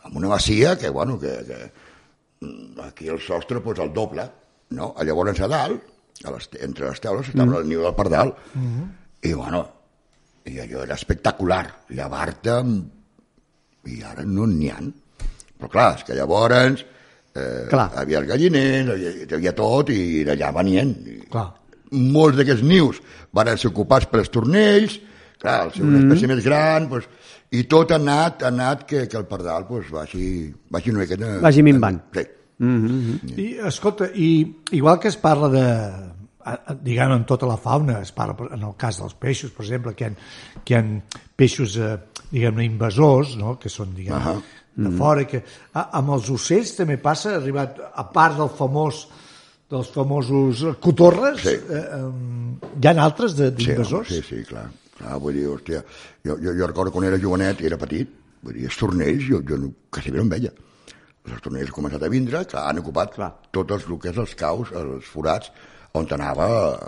en 0.04 0.16
una 0.16 0.28
masia 0.28 0.76
que, 0.78 0.90
bueno, 0.90 1.18
que, 1.18 1.32
que 1.46 1.72
mm, 2.46 2.80
aquí 2.86 3.08
el 3.08 3.20
sostre, 3.20 3.60
pues, 3.60 3.78
el 3.80 3.92
doble, 3.92 4.28
no? 4.70 4.94
Llavors 5.02 5.40
a 5.42 5.48
dalt, 5.50 5.82
a 6.22 6.30
les, 6.30 6.48
entre 6.62 6.88
les 6.88 7.02
teules, 7.02 7.32
estava 7.32 7.50
mm. 7.50 7.62
el 7.62 7.70
niu 7.70 7.82
del 7.82 7.96
pardal, 7.98 8.34
mm. 8.54 8.90
i, 9.26 9.32
bueno, 9.34 9.64
i 10.50 10.58
allò 10.62 10.82
era 10.82 10.94
espectacular, 10.98 11.64
llevar-te, 11.94 12.56
i 13.92 14.00
ara 14.06 14.24
no 14.26 14.46
n'hi 14.46 14.70
ha. 14.70 14.78
Però 15.58 15.70
clar, 15.70 15.88
és 15.98 16.04
que 16.06 16.16
llavors 16.18 16.82
eh, 17.34 17.66
Clar. 17.70 17.88
hi 17.94 18.00
havia 18.02 18.18
els 18.22 18.28
galliners, 18.28 18.92
hi 18.98 19.26
havia, 19.34 19.52
tot, 19.58 19.90
i 19.94 20.24
d'allà 20.26 20.50
venien. 20.58 20.90
I, 21.06 21.16
Clar. 21.30 21.48
molts 21.92 22.38
d'aquests 22.40 22.64
nius 22.66 23.00
van 23.36 23.50
ser 23.56 23.70
ocupats 23.70 24.06
per 24.10 24.22
els 24.24 24.30
tornells, 24.34 24.98
clar, 25.42 25.58
al 25.66 25.72
ser 25.74 25.82
una 25.84 25.98
Mm. 25.98 26.06
espècie 26.10 26.28
més 26.30 26.44
gran, 26.44 26.88
doncs, 26.90 27.06
i 27.52 27.64
tot 27.68 27.90
ha 27.92 27.98
anat, 28.00 28.42
ha 28.42 28.48
anat 28.48 28.86
que, 28.88 29.06
que 29.08 29.18
el 29.18 29.26
pardal 29.28 29.66
doncs, 29.68 29.90
vagi, 29.92 30.52
vagi 30.70 30.90
una 30.90 31.02
miqueta... 31.04 31.38
Vagi 31.42 31.62
minvant. 31.62 32.00
Sí. 32.16 32.26
I, 32.62 33.46
escolta, 33.66 34.06
i 34.14 34.28
igual 34.78 34.98
que 35.02 35.08
es 35.10 35.16
parla 35.18 35.48
de, 35.50 35.64
diguem, 36.82 37.12
en 37.16 37.24
tota 37.28 37.46
la 37.46 37.56
fauna, 37.56 38.00
es 38.02 38.12
parla 38.12 38.48
en 38.54 38.62
el 38.62 38.74
cas 38.80 38.98
dels 39.00 39.14
peixos, 39.14 39.50
per 39.54 39.64
exemple, 39.64 39.94
que 39.94 40.04
hi 40.04 40.10
ha, 40.10 40.14
que 40.64 40.74
hi 40.74 40.78
ha 40.78 41.20
peixos, 41.36 41.76
eh, 41.76 41.96
diguem-ne, 42.32 42.64
invasors, 42.64 43.36
no?, 43.40 43.58
que 43.60 43.68
són, 43.72 43.94
diguem 43.94 44.14
Ahà. 44.16 44.36
de 44.76 44.90
fora, 44.96 45.24
que 45.28 45.42
ah, 45.74 45.88
amb 46.00 46.14
els 46.16 46.30
ocells 46.32 46.74
també 46.78 46.96
passa, 47.02 47.36
arribat, 47.36 47.78
a 47.94 48.04
part 48.12 48.38
del 48.38 48.48
famós 48.56 49.06
dels 49.72 49.88
famosos 49.92 50.62
cotorres, 50.80 51.40
Sí. 51.40 51.54
eh, 51.56 51.84
eh, 51.98 52.78
hi 52.80 52.86
ha 52.88 52.96
altres 53.04 53.36
de- 53.36 53.50
Sí, 53.56 53.66
d'invasors? 53.66 54.08
sí, 54.08 54.22
sí, 54.22 54.42
clar. 54.44 54.66
clar 54.98 55.18
vull 55.20 55.34
dir, 55.34 55.46
hòstia, 55.48 55.82
jo, 56.24 56.36
jo, 56.38 56.52
jo 56.58 56.66
recordo 56.66 56.92
quan 56.92 57.04
era 57.08 57.18
jovenet 57.18 57.60
i 57.62 57.66
era 57.66 57.78
petit, 57.78 58.08
vull 58.42 58.54
dir, 58.54 58.64
els 58.68 58.76
tornells, 58.76 59.24
jo, 59.28 59.40
jo 59.48 59.56
no, 59.56 59.72
quasi 59.90 60.10
bé 60.10 60.18
no 60.18 60.24
en 60.24 60.28
veia. 60.28 60.52
Els 61.24 61.40
tornells 61.40 61.68
han 61.70 61.76
començat 61.76 62.02
a 62.02 62.08
vindre, 62.10 62.44
clar, 62.50 62.64
han 62.68 62.80
ocupat 62.80 63.14
Clar. 63.14 63.28
tots 63.52 63.72
els, 63.76 63.84
el 63.88 63.98
que 64.02 64.10
és 64.10 64.16
els 64.18 64.34
caus, 64.34 64.72
els 64.72 65.04
forats, 65.06 65.52
on 65.94 66.06
anava, 66.16 66.46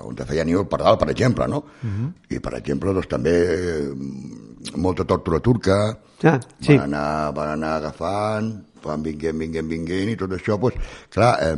on 0.08 0.16
feia 0.16 0.44
niu 0.48 0.60
el 0.62 0.66
pardal, 0.66 0.96
per 0.98 1.10
exemple, 1.12 1.46
no? 1.50 1.62
I, 2.30 2.38
per 2.40 2.54
exemple, 2.56 2.94
doncs, 2.96 3.08
també 3.10 3.34
eh, 3.34 3.90
molta 4.80 5.04
tòrtora 5.04 5.40
turca, 5.44 5.78
Ah, 6.24 6.38
sí. 6.60 6.72
van, 6.78 6.86
anar, 6.94 7.32
van 7.36 7.50
anar 7.58 7.74
agafant, 7.82 8.46
van 8.84 9.02
vinguent, 9.04 9.36
vinguent, 9.38 9.68
vinguent, 9.68 10.08
i 10.08 10.16
tot 10.16 10.30
això, 10.32 10.56
doncs, 10.56 10.78
clar, 11.12 11.34
eh, 11.44 11.56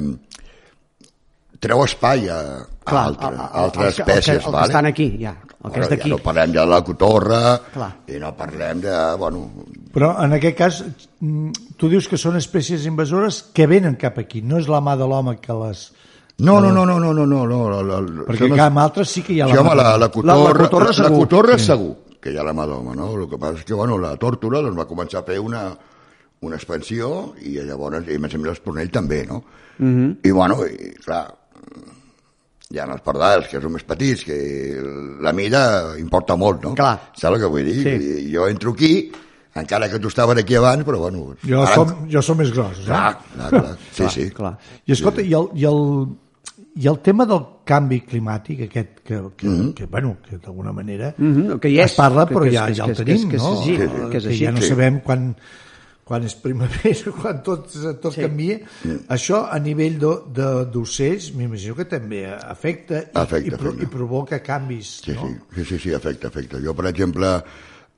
treu 1.61 1.83
espai 1.85 2.29
a, 2.29 2.39
a, 2.41 2.65
Clar, 2.87 3.05
altre, 3.13 3.29
el- 3.29 3.41
a 3.41 3.47
altres 3.63 3.87
el 3.87 3.95
que- 3.95 4.03
el 4.03 4.07
que- 4.07 4.13
espècies, 4.13 4.37
el 4.39 4.45
que 4.45 4.51
vale? 4.51 4.67
estan 4.67 4.87
aquí, 4.87 5.07
ja, 5.23 5.37
el 5.65 5.73
que 5.73 5.81
és 5.81 5.89
d'aquí. 5.89 6.03
Ja 6.11 6.17
no 6.17 6.19
parlem 6.23 6.53
de 6.53 6.67
la 6.67 6.81
cotorra 6.85 7.41
Clar. 7.73 7.93
i 8.09 8.19
no 8.23 8.35
parlem 8.37 8.81
de... 8.81 8.97
Bueno, 9.19 9.51
Però 9.97 10.11
en 10.25 10.33
aquest 10.37 10.57
cas, 10.59 10.83
mm, 11.21 11.51
tu 11.79 11.89
dius 11.89 12.07
que 12.09 12.19
són 12.21 12.37
espècies 12.37 12.85
invasores 12.87 13.43
que 13.55 13.67
venen 13.67 13.95
cap 13.97 14.19
aquí, 14.19 14.43
no 14.43 14.59
és 14.59 14.69
la 14.69 14.81
mà 14.81 14.97
de 14.99 15.07
l'home 15.09 15.39
que 15.41 15.53
les... 15.63 15.93
no, 16.39 16.61
no, 16.61 16.71
no, 16.73 16.85
no, 16.85 16.99
no, 17.01 17.13
no, 17.15 17.25
no, 17.27 17.47
no 17.47 17.61
la, 17.71 17.83
la, 17.83 18.01
la, 18.01 18.25
Perquè 18.29 18.49
clar, 18.53 18.67
amb 18.69 18.79
altres 18.83 19.09
sí 19.09 19.23
que 19.23 19.33
hi 19.33 19.41
ha 19.41 19.47
Sí, 19.49 19.55
la 19.55 19.61
home, 19.63 19.71
mà 19.71 19.77
la, 19.81 19.97
la 19.97 20.09
cotorra, 20.11 20.35
La- 20.37 20.53
la 20.53 20.59
cotorra 20.67 20.85
la, 20.85 20.91
la 20.91 20.97
segur. 21.09 21.19
cotorra 21.25 21.59
segur 21.59 21.95
que 22.21 22.33
hi 22.33 22.37
ha 22.39 22.45
la 22.45 22.53
mà 22.53 22.67
d'home, 22.67 22.95
no? 22.99 23.13
El 23.17 23.29
que 23.31 23.39
passa 23.39 23.59
és 23.61 23.65
que, 23.65 23.75
bueno, 23.75 23.97
la 24.03 24.17
tòrtora 24.21 24.61
doncs, 24.61 24.77
va 24.77 24.87
començar 24.91 25.21
a 25.23 25.27
fer 25.29 25.39
una, 25.39 25.63
una 26.43 26.57
expansió 26.57 27.35
i 27.41 27.55
llavors, 27.63 28.09
i 28.11 28.19
més 28.19 28.35
a 28.35 28.39
més, 28.39 28.49
l'espornell 28.51 28.91
també, 28.91 29.25
no? 29.27 29.43
Mhm. 29.79 30.17
I, 30.27 30.31
bueno, 30.35 30.59
i, 30.67 30.91
clar, 31.05 31.23
hi 32.69 32.81
ha 32.83 32.87
els 32.91 33.05
pardals, 33.07 33.47
que 33.49 33.61
són 33.63 33.73
més 33.77 33.85
petits, 33.87 34.25
que 34.27 34.37
la 35.23 35.33
mida 35.33 35.61
importa 36.03 36.35
molt, 36.37 36.65
no? 36.67 36.75
Clar. 36.75 36.97
Saps 37.15 37.37
el 37.37 37.41
que 37.45 37.51
vull 37.53 37.65
dir? 37.69 37.79
Sí. 37.85 37.95
Dir, 38.03 38.17
Jo 38.35 38.49
entro 38.51 38.73
aquí, 38.75 39.13
encara 39.55 39.89
que 39.89 40.01
tu 40.03 40.09
estaves 40.11 40.37
aquí 40.43 40.57
abans, 40.59 40.83
però, 40.85 40.99
bueno... 41.07 41.29
Jo, 41.47 41.63
ara- 41.63 41.75
som, 41.79 41.95
jo 42.11 42.21
som 42.23 42.37
més 42.43 42.51
gros, 42.53 42.81
eh? 42.83 42.89
Clar, 42.91 43.15
clar, 43.37 43.51
clar. 43.55 43.77
Sí, 43.93 44.03
Clar, 44.03 44.11
sí. 44.19 44.27
clar. 44.35 44.55
I 44.85 44.93
escolta, 44.99 45.23
i 45.23 45.33
el, 45.33 45.47
i 45.55 45.65
el, 45.71 45.81
i 46.77 46.87
el 46.91 46.99
tema 47.01 47.25
del 47.25 47.41
canvi 47.65 48.03
climàtic, 48.05 48.65
aquest 48.67 49.01
que, 49.03 49.21
que, 49.37 49.49
Mhm. 49.49 49.73
que 49.75 49.87
bueno, 49.87 50.17
que 50.29 50.37
d'alguna 50.39 50.73
manera 50.73 51.15
Mhm, 51.17 51.59
que 51.59 51.71
hi 51.71 51.79
és, 51.81 51.91
es 51.93 51.97
parla, 51.97 52.27
que- 52.27 52.35
però 52.35 52.45
que 52.45 52.53
ja, 52.53 52.67
que 52.67 52.75
ja 52.75 52.85
que 52.85 52.91
el 52.91 52.97
és- 52.99 53.05
tenim, 53.05 53.29
que 53.31 53.37
no? 53.39 53.53
així, 53.61 53.77
Sí, 53.77 53.83
sí. 53.83 54.11
que 54.11 54.17
és 54.19 54.25
que 54.27 54.37
ja 54.45 54.53
no 54.53 54.61
sí. 54.61 54.69
sabem 54.69 55.01
quan, 55.01 55.35
quan 56.05 56.23
és 56.23 56.35
primavera, 56.37 57.11
quan 57.21 57.43
tot, 57.43 57.67
tot 58.01 58.13
Sí. 58.15 58.21
canvia. 58.21 58.61
Això 59.09 59.49
a 59.51 59.59
nivell 59.59 59.99
de- 59.99 60.21
de- 60.35 60.65
d'ocells, 60.71 61.33
m'imagino 61.35 61.75
que 61.75 61.85
també 61.87 62.27
afecta 62.27 63.01
i, 63.01 63.07
Afecta, 63.15 63.47
i, 63.55 63.59
pro, 63.59 63.71
afecta. 63.71 63.83
i 63.83 63.87
provoca 63.87 64.43
canvis, 64.43 65.01
Sí, 65.03 65.13
no? 65.13 65.27
sí, 65.27 65.35
sí, 65.57 65.65
sí, 65.65 65.79
sí, 65.79 65.95
afecta, 65.95 66.29
afecta. 66.29 66.59
Jo, 66.63 66.75
per 66.75 66.87
exemple, 66.87 67.43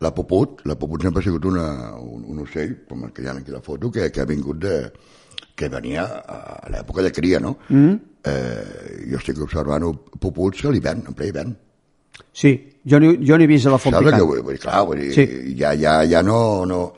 la 0.01 0.15
puput, 0.15 0.61
la 0.65 0.77
puput 0.79 1.03
sempre 1.03 1.21
ha 1.21 1.25
sigut 1.25 1.45
una, 1.45 1.97
un, 1.99 2.25
un 2.25 2.39
ocell, 2.39 2.85
com 2.89 3.05
el 3.05 3.13
que 3.13 3.23
hi 3.23 3.27
ha 3.27 3.33
aquí 3.33 3.51
la 3.51 3.61
foto, 3.61 3.91
que, 3.91 4.11
que 4.13 4.21
ha 4.21 4.25
vingut 4.25 4.57
de, 4.57 4.93
que 5.59 5.69
venia 5.69 6.05
a 6.05 6.69
l'època 6.71 7.03
de 7.03 7.13
cria, 7.13 7.41
no? 7.41 7.57
Mm. 7.69 7.95
Eh, 8.29 9.09
jo 9.11 9.19
estic 9.19 9.41
observant 9.43 9.87
puputs 10.21 10.65
a 10.65 10.73
l'hivern, 10.75 11.05
en 11.09 11.15
ple 11.19 11.31
hivern. 11.31 11.55
Sí, 12.35 12.53
jo 12.85 12.99
n'he 13.01 13.47
vist 13.51 13.67
a 13.67 13.75
la 13.75 13.79
font 13.79 13.95
Saps 13.95 14.07
picant. 14.11 14.27
vull, 14.27 14.43
vull? 14.43 14.59
Clar, 14.59 14.85
vull 14.87 15.01
dir, 15.03 15.13
Sí. 15.15 15.55
ja, 15.59 15.75
ja, 15.75 16.03
ja 16.05 16.23
no, 16.23 16.65
no... 16.67 16.93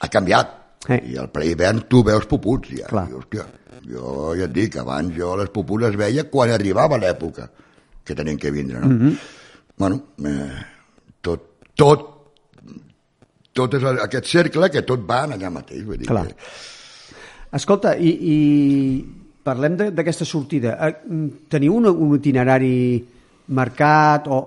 Ha 0.00 0.08
canviat. 0.12 0.50
Sí. 0.86 0.98
I 1.12 1.16
al 1.18 1.30
ple 1.32 1.46
hivern 1.50 1.86
tu 1.88 2.02
veus 2.04 2.26
puputs, 2.28 2.68
ja. 2.76 2.86
Clar. 2.90 3.06
I, 3.10 3.14
hòstia, 3.16 3.46
jo 3.90 4.34
ja 4.36 4.44
et 4.44 4.52
dic, 4.52 4.76
abans 4.82 5.14
jo 5.16 5.34
les 5.40 5.48
puputs 5.54 5.82
les 5.82 5.96
veia 5.96 6.26
quan 6.30 6.50
arribava 6.52 6.98
l'època 7.00 7.48
que 8.04 8.14
tenien 8.14 8.38
que 8.38 8.50
vindre, 8.50 8.80
no? 8.80 8.86
Mm. 8.86 9.00
-hmm. 9.00 9.16
Bueno, 9.78 10.00
eh, 10.24 10.62
tot, 11.20 11.42
tot, 11.74 12.04
tot 13.52 13.74
és 13.74 13.82
aquest 13.84 14.26
cercle 14.26 14.70
que 14.70 14.82
tot 14.82 15.00
va 15.08 15.24
allà 15.26 15.50
mateix, 15.50 15.84
vull 15.84 15.98
dir 15.98 16.06
Clar. 16.06 16.26
que... 16.26 16.34
Escolta, 17.52 17.96
i, 17.98 18.10
i 18.10 19.06
parlem 19.46 19.76
de- 19.76 19.90
d'aquesta 19.94 20.24
sortida. 20.24 20.76
Eh, 20.88 20.94
Teniu 21.48 21.74
un, 21.76 21.86
un 21.86 22.14
itinerari 22.16 23.04
marcat 23.48 24.26
o 24.28 24.38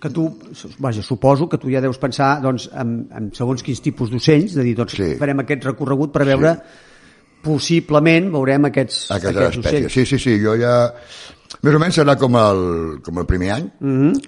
que 0.00 0.10
tu, 0.10 0.24
vaja, 0.82 1.02
suposo 1.02 1.48
que 1.48 1.56
tu 1.56 1.70
ja 1.70 1.80
deus 1.80 1.96
pensar 1.98 2.40
doncs, 2.42 2.68
en, 2.74 3.06
en 3.14 3.28
segons 3.32 3.62
quins 3.62 3.80
tipus 3.80 4.10
d'ocells, 4.10 4.54
de 4.58 4.62
dir, 4.66 4.74
doncs 4.76 4.96
Sí. 4.98 5.14
farem 5.20 5.38
aquest 5.40 5.64
recorregut 5.64 6.12
per 6.12 6.24
veure 6.26 6.56
possiblement 7.42 8.28
veurem 8.32 8.64
aquests, 8.68 9.10
Aquestes 9.10 9.36
aquests 9.36 9.58
espècies. 9.58 9.86
ocells. 9.86 9.92
Sí, 9.92 10.06
sí, 10.06 10.18
sí, 10.18 10.38
jo 10.42 10.56
ja... 10.58 10.92
Més 11.62 11.74
o 11.74 11.78
menys 11.78 11.94
serà 11.98 12.16
com 12.18 12.34
el, 12.36 12.60
com 13.04 13.18
el 13.22 13.26
primer 13.26 13.50
any, 13.52 13.70
Mm 13.80 13.96
-hmm. 14.02 14.20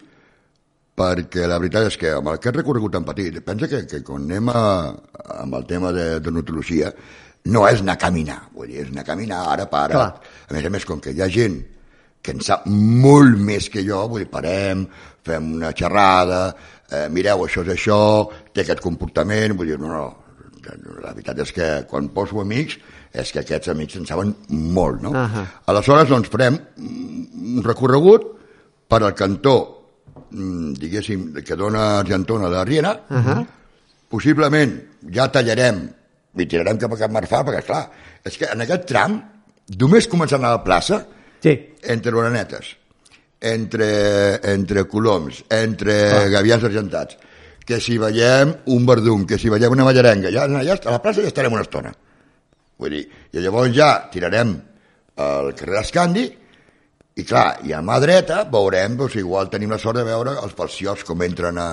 perquè 0.96 1.46
la 1.48 1.58
veritat 1.58 1.86
és 1.88 1.96
que 1.96 2.10
amb 2.12 2.28
aquest 2.28 2.56
recorregut 2.56 2.92
tan 2.92 3.04
petit, 3.04 3.40
pensa 3.44 3.66
que, 3.68 3.86
que 3.86 4.02
quan 4.02 4.22
anem 4.22 4.48
a, 4.48 4.94
amb 5.42 5.54
el 5.54 5.64
tema 5.66 5.90
de, 5.92 6.20
de 6.20 6.30
nutologia, 6.30 6.92
no 7.44 7.66
és 7.68 7.80
anar 7.80 7.98
a 7.98 8.00
caminar, 8.00 8.40
vull 8.54 8.70
dir, 8.70 8.82
és 8.84 8.90
anar 8.92 9.04
a 9.04 9.10
caminar 9.10 9.40
ara 9.52 9.66
per 9.68 9.82
ara. 9.84 9.94
Clar. 9.94 10.34
A 10.48 10.56
més 10.56 10.64
a 10.64 10.72
més, 10.72 10.84
com 10.88 11.00
que 11.00 11.12
hi 11.12 11.20
ha 11.20 11.28
gent 11.28 11.60
que 12.24 12.32
en 12.32 12.40
sap 12.40 12.64
molt 12.66 13.36
més 13.36 13.68
que 13.68 13.82
jo, 13.84 14.00
vull 14.08 14.22
dir, 14.24 14.30
parem, 14.32 14.86
fem 15.24 15.50
una 15.58 15.74
xerrada, 15.76 16.54
eh, 16.88 17.08
mireu, 17.12 17.44
això 17.44 17.64
és 17.66 17.74
això, 17.74 18.00
té 18.54 18.64
aquest 18.64 18.80
comportament, 18.80 19.52
vull 19.58 19.68
dir, 19.68 19.78
no, 19.80 19.90
no, 19.92 20.06
la 21.02 21.12
veritat 21.12 21.42
és 21.44 21.52
que 21.52 21.66
quan 21.90 22.08
poso 22.16 22.40
amics 22.40 22.78
és 23.12 23.30
que 23.30 23.42
aquests 23.42 23.68
amics 23.70 23.98
en 24.00 24.06
saben 24.08 24.32
molt, 24.48 25.02
no? 25.04 25.12
Ahà. 25.14 25.44
Aleshores, 25.70 26.08
doncs, 26.08 26.30
farem 26.32 26.56
un 26.80 27.60
recorregut 27.62 28.24
per 28.88 29.02
al 29.02 29.12
cantó, 29.14 29.56
mm, 30.30 30.72
diguéssim, 30.80 31.28
que 31.44 31.56
dona 31.60 31.98
Argentona 31.98 32.48
de 32.48 32.56
la 32.56 32.64
Riera, 32.64 32.94
Uh 33.10 33.16
-huh. 33.16 33.46
possiblement 34.08 34.72
ja 35.12 35.28
tallarem 35.30 35.88
i 36.36 36.46
tirarem 36.50 36.78
cap 36.80 36.94
a 36.94 36.98
Cap 36.98 37.12
Marfà, 37.14 37.42
perquè, 37.46 37.62
clar, 37.66 37.82
és 38.26 38.38
que 38.40 38.48
en 38.50 38.64
aquest 38.64 38.86
tram, 38.90 39.18
només 39.80 40.08
començant 40.10 40.44
a 40.44 40.56
la 40.56 40.64
plaça, 40.64 41.04
Sí. 41.44 41.52
entre 41.82 42.14
orenetes, 42.16 42.70
entre, 43.40 44.40
entre 44.54 44.86
coloms, 44.88 45.42
entre 45.52 45.96
gavians 46.32 46.64
argentats, 46.64 47.18
que 47.64 47.80
si 47.80 47.98
veiem 48.00 48.54
un 48.72 48.86
verdum, 48.86 49.26
que 49.26 49.38
si 49.38 49.50
veiem 49.52 49.72
una 49.72 49.84
mallarenga, 49.84 50.30
ja, 50.32 50.46
ja 50.64 50.76
a 50.76 50.94
la 50.94 51.02
plaça 51.02 51.20
ja 51.20 51.28
estarem 51.28 51.52
una 51.52 51.64
estona. 51.64 51.92
Vull 52.80 52.96
dir, 52.96 53.04
i 53.32 53.40
llavors 53.44 53.74
ja 53.76 53.90
tirarem 54.12 54.54
al 55.20 55.52
carrer 55.54 55.80
Escandi 55.80 56.24
i 57.14 57.22
clar, 57.24 57.60
i 57.62 57.72
a 57.72 57.80
mà 57.84 58.00
dreta 58.02 58.42
veurem, 58.50 58.96
doncs 58.98 59.14
igual 59.20 59.48
tenim 59.52 59.70
la 59.70 59.78
sort 59.78 60.00
de 60.00 60.04
veure 60.08 60.34
els 60.42 60.56
falciots 60.56 61.04
com 61.06 61.22
entren 61.22 61.60
a, 61.62 61.68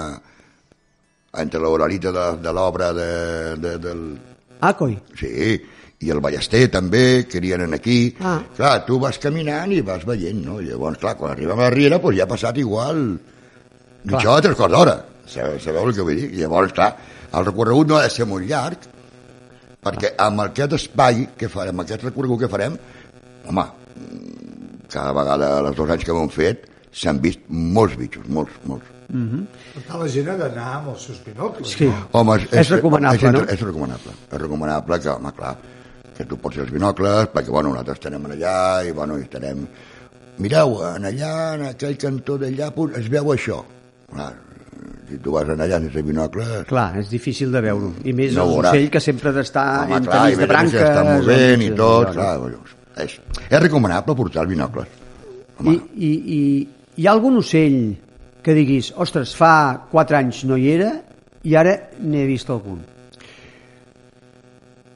a 1.32 1.42
entre 1.42 1.60
l'oralita 1.64 2.12
de, 2.14 2.28
de 2.44 2.54
l'obra 2.54 2.92
de, 2.94 3.10
de, 3.58 3.78
del, 3.82 4.04
Ah, 4.62 4.74
coi. 4.78 4.96
Sí, 5.18 5.58
i 6.02 6.10
el 6.14 6.22
Ballester 6.22 6.64
també, 6.74 7.26
que 7.30 7.42
anirien 7.42 7.74
aquí. 7.78 8.00
Ah. 8.22 8.40
Clar, 8.58 8.74
tu 8.88 8.98
vas 9.02 9.18
caminant 9.22 9.74
i 9.74 9.82
vas 9.86 10.06
veient, 10.08 10.40
no? 10.46 10.60
Llavors, 10.62 11.00
clar, 11.02 11.16
quan 11.20 11.34
arribem 11.36 11.60
a 11.60 11.68
la 11.68 11.74
Riera, 11.74 12.00
doncs 12.02 12.18
ja 12.18 12.26
ha 12.26 12.32
passat 12.32 12.62
igual 12.62 13.02
mitja 14.06 14.32
hora, 14.32 14.46
tres 14.46 14.58
quarts 14.58 14.76
d'hora. 14.76 14.96
Sabeu, 15.32 15.88
el 15.88 15.94
que 15.96 16.06
vull 16.06 16.18
dir? 16.18 16.32
Llavors, 16.40 16.74
clar, 16.78 16.92
el 17.38 17.46
recorregut 17.48 17.90
no 17.90 18.00
ha 18.00 18.06
de 18.06 18.14
ser 18.14 18.28
molt 18.30 18.48
llarg, 18.50 18.88
perquè 19.82 20.16
amb 20.22 20.46
aquest 20.46 20.78
espai 20.78 21.28
que 21.38 21.50
farem, 21.50 21.78
amb 21.78 21.86
aquest 21.86 22.06
recorregut 22.10 22.44
que 22.44 22.52
farem, 22.52 22.78
home, 23.50 23.68
cada 24.92 25.14
vegada, 25.16 25.54
els 25.62 25.78
dos 25.78 25.94
anys 25.94 26.06
que 26.06 26.18
hem 26.18 26.34
fet, 26.34 26.68
s'han 26.92 27.22
vist 27.24 27.46
molts 27.50 27.96
bitxos, 28.00 28.28
molts, 28.28 28.58
molts. 28.68 28.90
Per 29.12 29.82
tant, 29.88 30.00
la 30.00 30.08
gent 30.08 30.30
ha 30.32 30.38
d'anar 30.40 30.68
amb 30.78 30.90
els 30.94 31.06
seus 31.10 31.18
binocles, 31.26 31.74
Sí. 31.76 31.86
no? 31.90 31.98
Home, 32.20 32.38
És 32.52 32.70
recomanable, 32.72 33.28
és, 33.28 33.34
no? 33.34 33.42
És 33.56 33.60
recomanable. 33.62 34.14
És 34.32 34.40
recomanable 34.40 35.00
que, 35.04 35.10
home, 35.10 35.32
clar, 35.36 35.56
que 36.18 36.26
tu 36.26 36.38
portis 36.38 36.62
els 36.64 36.72
binocles, 36.72 37.28
perquè, 37.34 37.50
bueno, 37.50 37.70
nosaltres 37.74 37.98
estarem 38.00 38.26
allà 38.30 38.56
i, 38.88 38.92
bueno, 38.96 39.18
i 39.20 39.26
estarem... 39.28 39.66
Mireu, 40.42 40.78
en 40.96 41.06
allà, 41.06 41.34
en 41.58 41.66
aquell 41.74 41.98
cantó 42.00 42.38
d'allà, 42.40 42.72
pues, 42.74 42.96
es 42.98 43.10
veu 43.12 43.34
això. 43.34 43.60
Clar, 44.14 44.30
si 45.10 45.18
tu 45.20 45.32
vas 45.36 45.50
allà 45.50 45.80
sense 45.82 46.02
binocles... 46.08 46.64
Clar, 46.70 46.88
és 47.02 47.10
difícil 47.12 47.52
de 47.52 47.62
veure-ho. 47.62 47.92
I 48.08 48.14
més 48.16 48.34
No 48.34 48.46
ocell 48.62 48.88
que 48.90 49.02
sempre 49.04 49.30
ha 49.30 49.36
d'estar 49.36 49.66
Home, 49.90 50.00
clar, 50.08 50.24
mig 50.24 50.34
i 50.34 50.40
de 50.40 50.40
veure 50.40 50.48
que 50.48 50.54
branques... 50.54 50.80
s'està 50.80 51.04
movent 51.10 51.66
i 51.68 51.70
o- 51.72 51.76
tot, 51.76 52.14
clar, 52.16 52.32
doncs, 52.40 52.78
és, 53.04 53.18
és 53.50 53.60
recomanable 53.60 54.16
portar 54.16 54.46
els 54.46 54.50
binocles. 54.56 54.88
I, 55.68 55.76
i, 56.00 56.12
i 56.38 56.40
hi 56.98 57.06
ha 57.08 57.12
algun 57.12 57.38
ocell 57.44 57.78
que 58.42 58.56
diguis, 58.58 58.92
ostres, 58.98 59.36
fa 59.38 59.88
4 59.92 60.18
anys 60.18 60.44
no 60.50 60.58
hi 60.58 60.70
era 60.74 60.92
i 61.44 61.56
ara 61.58 61.76
n'he 62.02 62.26
vist 62.30 62.50
algun. 62.50 62.82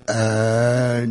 Eh, 0.10 1.08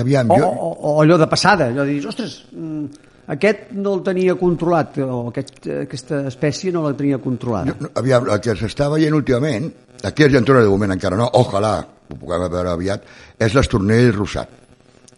aviam, 0.00 0.30
O, 0.30 0.38
jo... 0.38 0.48
o, 0.48 0.70
o 0.90 0.94
allò 1.02 1.16
de 1.20 1.28
passada, 1.28 1.70
allò 1.70 1.84
de 1.84 1.96
dir, 1.96 2.06
ostres, 2.08 2.42
mm, 2.52 3.12
aquest 3.34 3.70
no 3.72 3.94
el 3.96 4.02
tenia 4.04 4.34
controlat, 4.40 4.98
o 5.00 5.28
aquest, 5.30 5.62
aquesta 5.86 6.24
espècie 6.28 6.72
no 6.72 6.84
la 6.84 6.92
tenia 6.96 7.20
controlada. 7.22 7.76
No, 7.80 7.92
aviam, 8.00 8.28
el 8.28 8.42
que 8.44 8.56
s'està 8.58 8.90
veient 8.92 9.16
últimament, 9.16 9.70
aquí 10.04 10.24
a 10.24 10.28
Argentona 10.28 10.64
de 10.64 10.72
moment 10.72 10.92
encara 10.96 11.16
no, 11.20 11.30
ojalà, 11.40 11.78
ho 11.84 12.18
puguem 12.20 12.44
veure 12.52 12.74
aviat, 12.74 13.08
és 13.40 13.56
l'estornell 13.56 14.12
rosat, 14.12 14.60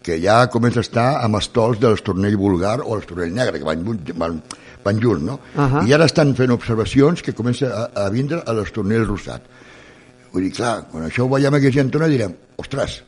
que 0.03 0.15
ja 0.23 0.45
comença 0.47 0.79
a 0.79 0.87
estar 0.87 1.09
amb 1.19 1.41
els 1.41 1.51
tols 1.51 1.81
de 1.83 1.91
l'estornell 1.91 2.39
vulgar 2.39 2.79
o 2.85 2.95
l'estornell 2.95 3.35
negre, 3.35 3.59
que 3.59 3.67
van, 3.67 3.83
van, 4.15 4.39
van 4.85 5.01
junts, 5.03 5.23
no? 5.25 5.39
Ahà. 5.55 5.83
I 5.87 5.93
ara 5.97 6.07
estan 6.09 6.33
fent 6.37 6.53
observacions 6.55 7.23
que 7.25 7.35
comença 7.37 7.69
a, 7.71 7.83
a 8.05 8.09
vindre 8.13 8.41
a 8.45 8.55
l'estornell 8.55 9.05
rosat. 9.07 9.45
Vull 10.33 10.47
dir, 10.47 10.53
clar, 10.55 10.79
quan 10.91 11.07
això 11.07 11.25
ho 11.25 11.31
veiem 11.31 11.55
aquí 11.57 11.69
a 11.69 11.73
Argentona 11.73 12.09
direm, 12.11 12.33
ostres, 12.61 13.01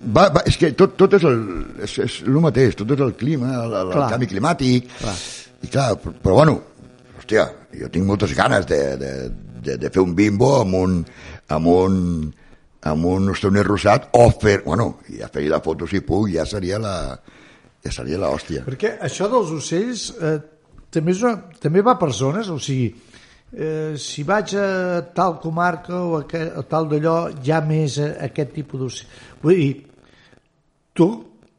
va, 0.00 0.28
va, 0.32 0.42
és 0.48 0.56
que 0.60 0.72
tot, 0.78 0.96
tot 1.00 1.14
és, 1.18 1.24
el, 1.28 1.38
és, 1.84 1.98
és 2.06 2.18
el 2.26 2.40
mateix, 2.44 2.76
tot 2.78 2.92
és 2.94 3.04
el 3.04 3.14
clima, 3.20 3.52
el, 3.64 3.74
el, 3.74 3.92
el 3.92 3.96
Clar. 3.98 4.10
canvi 4.14 4.28
climàtic, 4.30 4.90
Clar. 5.00 5.16
i 5.60 5.70
clar, 5.72 5.88
però, 6.00 6.14
però 6.24 6.36
bueno, 6.40 6.56
hòstia, 7.20 7.48
jo 7.76 7.90
tinc 7.92 8.08
moltes 8.08 8.34
ganes 8.36 8.68
de, 8.70 8.80
de, 9.00 9.12
de, 9.60 9.76
de 9.80 9.90
fer 9.92 10.04
un 10.04 10.14
bimbo 10.16 10.54
amb 10.62 10.78
un, 10.78 10.96
amb 11.56 11.72
un, 11.72 11.98
amb 12.88 13.10
un 13.10 13.34
estoner 13.34 13.66
rosat 13.66 14.08
o 14.16 14.30
fer, 14.40 14.60
bueno, 14.64 14.94
ja 15.18 15.28
fer 15.32 15.44
la 15.50 15.60
foto 15.64 15.88
si 15.90 16.00
puc, 16.04 16.30
ja 16.32 16.46
seria 16.48 16.80
la, 16.80 16.96
ja 17.84 17.92
seria 17.94 18.18
la 18.20 18.30
hòstia. 18.34 18.64
Perquè 18.66 18.96
això 19.06 19.28
dels 19.32 19.52
ocells 19.56 20.10
eh, 20.20 20.36
també, 20.92 21.14
és 21.16 21.22
una, 21.24 21.36
també 21.62 21.82
va 21.86 21.96
per 22.00 22.10
zones, 22.16 22.50
o 22.52 22.58
sigui, 22.60 22.90
eh, 23.56 23.94
si 23.98 24.24
vaig 24.28 24.54
a 24.58 24.66
tal 25.16 25.38
comarca 25.42 25.96
o 25.96 26.18
a, 26.20 26.24
a 26.60 26.62
tal 26.68 26.88
d'allò, 26.90 27.16
hi 27.42 27.52
ha 27.54 27.60
més 27.64 27.98
a, 28.02 28.12
aquest 28.28 28.52
tipus 28.58 28.80
d'ocell. 28.84 29.18
Vull 29.42 29.56
dir, 29.62 29.72
tu, 30.94 31.08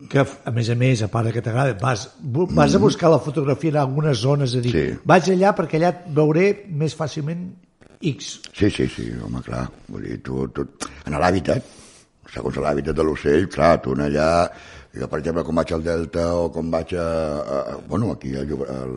que 0.10 0.22
a 0.22 0.52
més 0.54 0.70
a 0.70 0.76
més, 0.78 1.02
a 1.06 1.10
part 1.14 1.30
que 1.34 1.42
t'agrada, 1.46 1.76
vas, 1.82 2.08
vas 2.22 2.76
a 2.76 2.80
buscar 2.82 3.12
la 3.14 3.20
fotografia 3.22 3.70
en 3.76 3.82
algunes 3.84 4.18
zones, 4.24 4.56
a 4.56 4.62
dir, 4.64 4.72
Sí. 4.74 4.86
vaig 5.06 5.30
allà 5.34 5.56
perquè 5.58 5.78
allà 5.78 5.92
veuré 6.08 6.66
més 6.70 6.96
fàcilment 6.98 7.52
X. 8.02 8.32
Sí, 8.58 8.70
sí, 8.74 8.88
sí, 8.90 9.12
home, 9.22 9.44
clar, 9.46 9.68
vull 9.88 10.08
dir, 10.08 10.22
tu, 10.26 10.48
tu, 10.50 10.66
en 11.06 11.14
l'hàbitat, 11.22 11.62
segons 12.34 12.58
l'hàbitat 12.58 12.98
de 12.98 13.04
l'ocell, 13.06 13.46
clar, 13.52 13.76
tu 13.84 13.94
allà, 13.94 14.50
jo, 14.98 15.08
per 15.08 15.20
exemple, 15.22 15.44
com 15.48 15.56
vaig 15.62 15.72
al 15.76 15.84
Delta 15.86 16.26
o 16.36 16.50
com 16.52 16.72
vaig 16.74 16.94
a, 17.00 17.06
a, 17.06 17.60
a 17.74 17.78
bueno, 17.88 18.12
aquí 18.16 18.34
al, 18.36 18.52
al, 18.76 18.96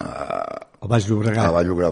a 0.00 1.00
Llobregat. 1.06 1.50
Vall 1.52 1.66
d'Obra, 1.68 1.90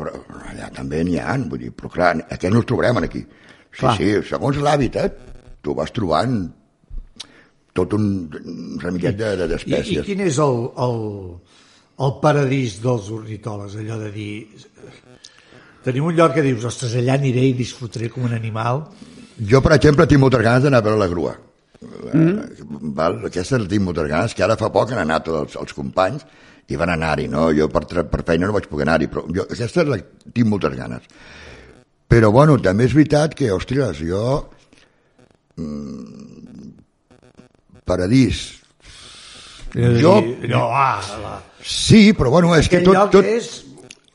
allà 0.50 0.68
també 0.74 1.02
n'hi 1.04 1.18
ha, 1.20 1.34
vull 1.48 1.60
dir, 1.60 1.72
però 1.76 1.90
clar, 1.92 2.12
aquests 2.24 2.52
no 2.54 2.62
els 2.62 2.68
trobarem 2.70 3.02
aquí. 3.04 3.20
Sí, 3.68 3.82
Clar. 3.82 3.96
sí, 3.98 4.12
segons 4.30 4.56
l'hàbitat, 4.64 5.18
tu 5.62 5.74
vas 5.76 5.92
trobant 5.92 6.38
tot 7.76 7.92
un 7.94 8.06
remillet 8.82 9.14
de- 9.16 9.36
de- 9.36 9.44
I, 9.44 9.46
I 9.46 9.52
d'espècies. 9.52 10.04
quin 10.06 10.20
és 10.24 10.38
el, 10.42 10.56
el, 10.86 10.96
el 12.06 12.14
paradís 12.22 12.80
dels 12.82 13.10
ornitòlegs, 13.14 13.76
allò 13.76 13.98
de 14.06 14.10
dir... 14.12 14.32
Tenim 15.84 16.08
un 16.10 16.16
lloc 16.16 16.34
que 16.34 16.42
dius, 16.42 16.64
ostres, 16.68 16.96
allà 16.98 17.14
aniré 17.14 17.44
i 17.48 17.52
disfrutaré 17.56 18.08
com 18.10 18.24
un 18.26 18.32
animal. 18.34 18.82
Jo, 19.38 19.60
per 19.62 19.76
exemple, 19.76 20.06
tinc 20.10 20.20
moltes 20.20 20.42
ganes 20.42 20.64
d'anar 20.64 20.80
a 20.82 20.84
veure 20.88 20.98
la 20.98 21.06
grua. 21.08 21.36
Mm. 21.80 22.90
Val? 22.96 23.20
Aquesta 23.28 23.58
tinc 23.70 23.84
moltes 23.86 24.08
ganes, 24.10 24.34
que 24.34 24.42
ara 24.42 24.56
fa 24.58 24.70
poc 24.74 24.90
han 24.92 25.02
anat 25.04 25.28
els, 25.30 25.54
els 25.60 25.74
companys 25.76 26.24
i 26.68 26.76
van 26.76 26.90
anar-hi, 26.90 27.28
no? 27.32 27.48
Jo 27.54 27.68
per, 27.72 27.84
per 28.10 28.22
feina 28.26 28.48
no 28.48 28.56
vaig 28.56 28.66
poder 28.68 28.86
anar-hi, 28.88 29.06
però 29.12 29.22
jo, 29.30 29.44
aquesta 29.46 29.84
la, 29.86 29.98
tinc 30.34 30.48
moltes 30.50 30.74
ganes. 30.76 31.06
Però, 32.08 32.30
bueno, 32.32 32.56
també 32.64 32.86
és 32.88 32.94
veritat 32.96 33.34
que, 33.38 33.50
ostres, 33.52 34.00
jo... 34.02 34.24
Mm, 35.56 36.72
paradís. 37.84 38.42
Jo- 39.74 40.20
No, 40.48 40.68
ah, 40.72 41.00
la, 41.22 41.34
Sí, 41.60 42.12
però, 42.16 42.30
bueno, 42.30 42.54
és 42.56 42.68
que 42.68 42.80
tot... 42.80 42.96
tot... 43.12 43.24
és... 43.24 43.64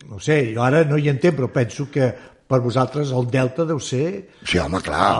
No 0.09 0.19
sé, 0.21 0.53
jo 0.53 0.61
ara 0.61 0.83
no 0.85 0.97
hi 0.99 1.07
entenc, 1.09 1.35
però 1.39 1.47
penso 1.53 1.87
que 1.89 2.11
per 2.47 2.59
vosaltres 2.63 3.11
el 3.15 3.27
delta 3.31 3.65
deu 3.67 3.79
ser... 3.81 4.07
Sí, 4.43 4.59
home, 4.61 4.81
clar. 4.83 5.11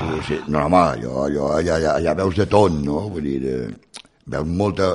Sí, 0.00 0.20
sí. 0.28 0.38
No, 0.48 0.64
home, 0.64 0.80
allò, 0.94 1.24
allò, 1.26 1.50
allà, 1.58 1.78
allà, 1.78 1.96
allà 1.98 2.14
veus 2.22 2.38
de 2.38 2.46
tot, 2.50 2.76
no? 2.84 3.06
Vull 3.12 3.26
dir, 3.26 3.40
eh, 3.50 4.02
veus 4.32 4.48
molta, 4.62 4.92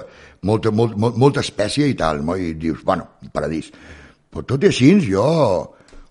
molta, 0.48 0.72
molt, 0.72 0.96
molt, 0.98 1.20
molta 1.20 1.44
espècie 1.46 1.90
i 1.92 1.98
tal, 2.00 2.24
no? 2.26 2.38
I 2.40 2.54
dius, 2.60 2.82
bueno, 2.88 3.10
paradís. 3.36 3.72
Però 4.30 4.46
tot 4.46 4.66
i 4.66 4.72
així, 4.72 4.94
jo... 5.10 5.26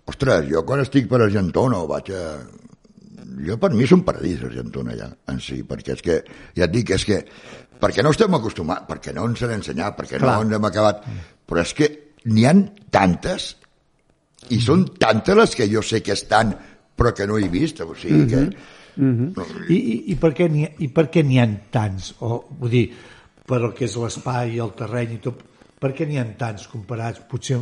Ostres, 0.08 0.46
jo 0.48 0.62
quan 0.64 0.80
estic 0.80 1.04
per 1.08 1.20
Argentona 1.20 1.82
vaig 1.88 2.14
a... 2.16 2.24
Jo 3.44 3.58
per 3.60 3.68
mi 3.74 3.84
és 3.84 3.92
un 3.92 4.00
paradís 4.06 4.40
Argentona 4.46 4.94
allà, 4.94 5.10
en 5.30 5.36
si, 5.44 5.60
perquè 5.68 5.94
és 5.94 6.00
que, 6.02 6.16
ja 6.56 6.64
et 6.64 6.72
dic, 6.72 6.94
és 6.96 7.04
que, 7.06 7.18
perquè 7.78 8.02
no 8.02 8.12
estem 8.14 8.34
acostumats, 8.38 8.86
perquè 8.88 9.12
no 9.14 9.26
ens 9.28 9.42
han 9.44 9.52
ensenyat, 9.58 9.98
perquè 9.98 10.16
Clar. 10.16 10.38
no 10.38 10.46
ens 10.46 10.56
hem 10.56 10.68
acabat, 10.68 11.04
però 11.46 11.62
és 11.62 11.74
que 11.76 11.90
n'hi 12.24 12.46
han 12.48 12.64
tantes 12.94 13.52
i 14.50 14.60
són 14.62 14.86
tantes 14.98 15.36
les 15.36 15.54
que 15.58 15.68
jo 15.70 15.82
sé 15.84 16.02
que 16.02 16.14
estan 16.16 16.54
però 16.98 17.12
que 17.14 17.26
no 17.30 17.38
he 17.38 17.48
vist, 17.52 17.80
o 17.80 17.94
sigui 17.94 18.26
que... 18.26 18.42
No, 18.98 19.44
I, 19.70 19.76
i, 19.76 19.96
i 20.10 20.14
per 20.18 20.32
què 20.34 20.48
n'hi 20.50 20.64
ha- 20.66 21.44
ha 21.44 21.48
tants? 21.70 22.08
O, 22.26 22.40
vull 22.58 22.72
dir, 22.72 22.84
per 23.46 23.60
el 23.62 23.70
que 23.78 23.86
és 23.86 23.94
l'espai 23.94 24.56
i 24.56 24.62
el 24.64 24.72
terreny 24.74 25.12
i 25.14 25.18
tot, 25.22 25.44
per 25.78 25.92
què 25.94 26.08
n'hi 26.08 26.18
ha 26.18 26.24
tants 26.40 26.66
comparats, 26.66 27.22
potser, 27.30 27.60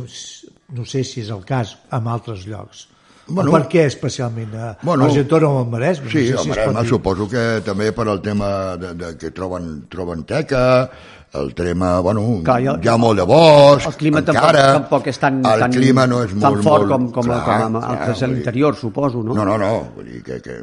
no 0.73 0.85
sé 0.89 1.03
si 1.05 1.21
és 1.21 1.29
el 1.29 1.43
cas, 1.45 1.75
amb 1.93 2.09
altres 2.09 2.47
llocs? 2.49 2.87
Bueno, 3.27 3.51
per 3.51 3.67
què 3.69 3.83
especialment? 3.85 4.53
A 4.55 4.71
Bueno, 4.81 5.05
Argentona 5.05 5.49
o 5.51 5.59
al 5.59 5.69
Maresme? 5.69 6.09
Sí, 6.09 6.29
no 6.31 6.39
sé 6.39 6.43
si 6.43 6.49
es 6.49 6.49
Maresme 6.55 6.87
suposo 6.89 7.27
que 7.29 7.45
també 7.65 7.91
per 7.93 8.07
al 8.07 8.21
tema 8.23 8.49
de, 8.79 8.93
de 8.95 9.13
que 9.19 9.29
troben, 9.35 9.83
troben 9.91 10.23
teca, 10.25 10.63
el 11.41 11.53
tema, 11.55 11.99
bueno, 11.99 12.23
Clar, 12.43 12.59
el- 12.61 12.83
hi 12.83 12.89
ha 12.91 12.97
molt 12.97 13.19
de 13.19 13.25
bosc, 13.29 13.87
El 13.87 13.95
clima 13.99 14.21
tampoc, 14.23 14.43
encara, 14.43 14.65
tampoc 14.73 15.07
és 15.07 15.19
tan, 15.19 15.39
el 15.45 15.59
tan, 15.65 15.71
clima 15.71 16.07
no 16.07 16.23
és 16.23 16.33
tan 16.33 16.39
molt, 16.39 16.63
fort 16.63 16.85
molt, 16.87 16.91
com, 16.91 17.07
com, 17.11 17.29
clar, 17.29 17.39
com 17.45 17.77
clar, 17.79 17.91
altres 17.93 18.23
a 18.23 18.27
l'interior, 18.31 18.75
suposo, 18.75 19.23
no? 19.23 19.33
No, 19.37 19.45
no, 19.45 19.57
no, 19.57 19.71
vull 19.95 20.11
dir 20.11 20.23
que, 20.23 20.41
que 20.41 20.57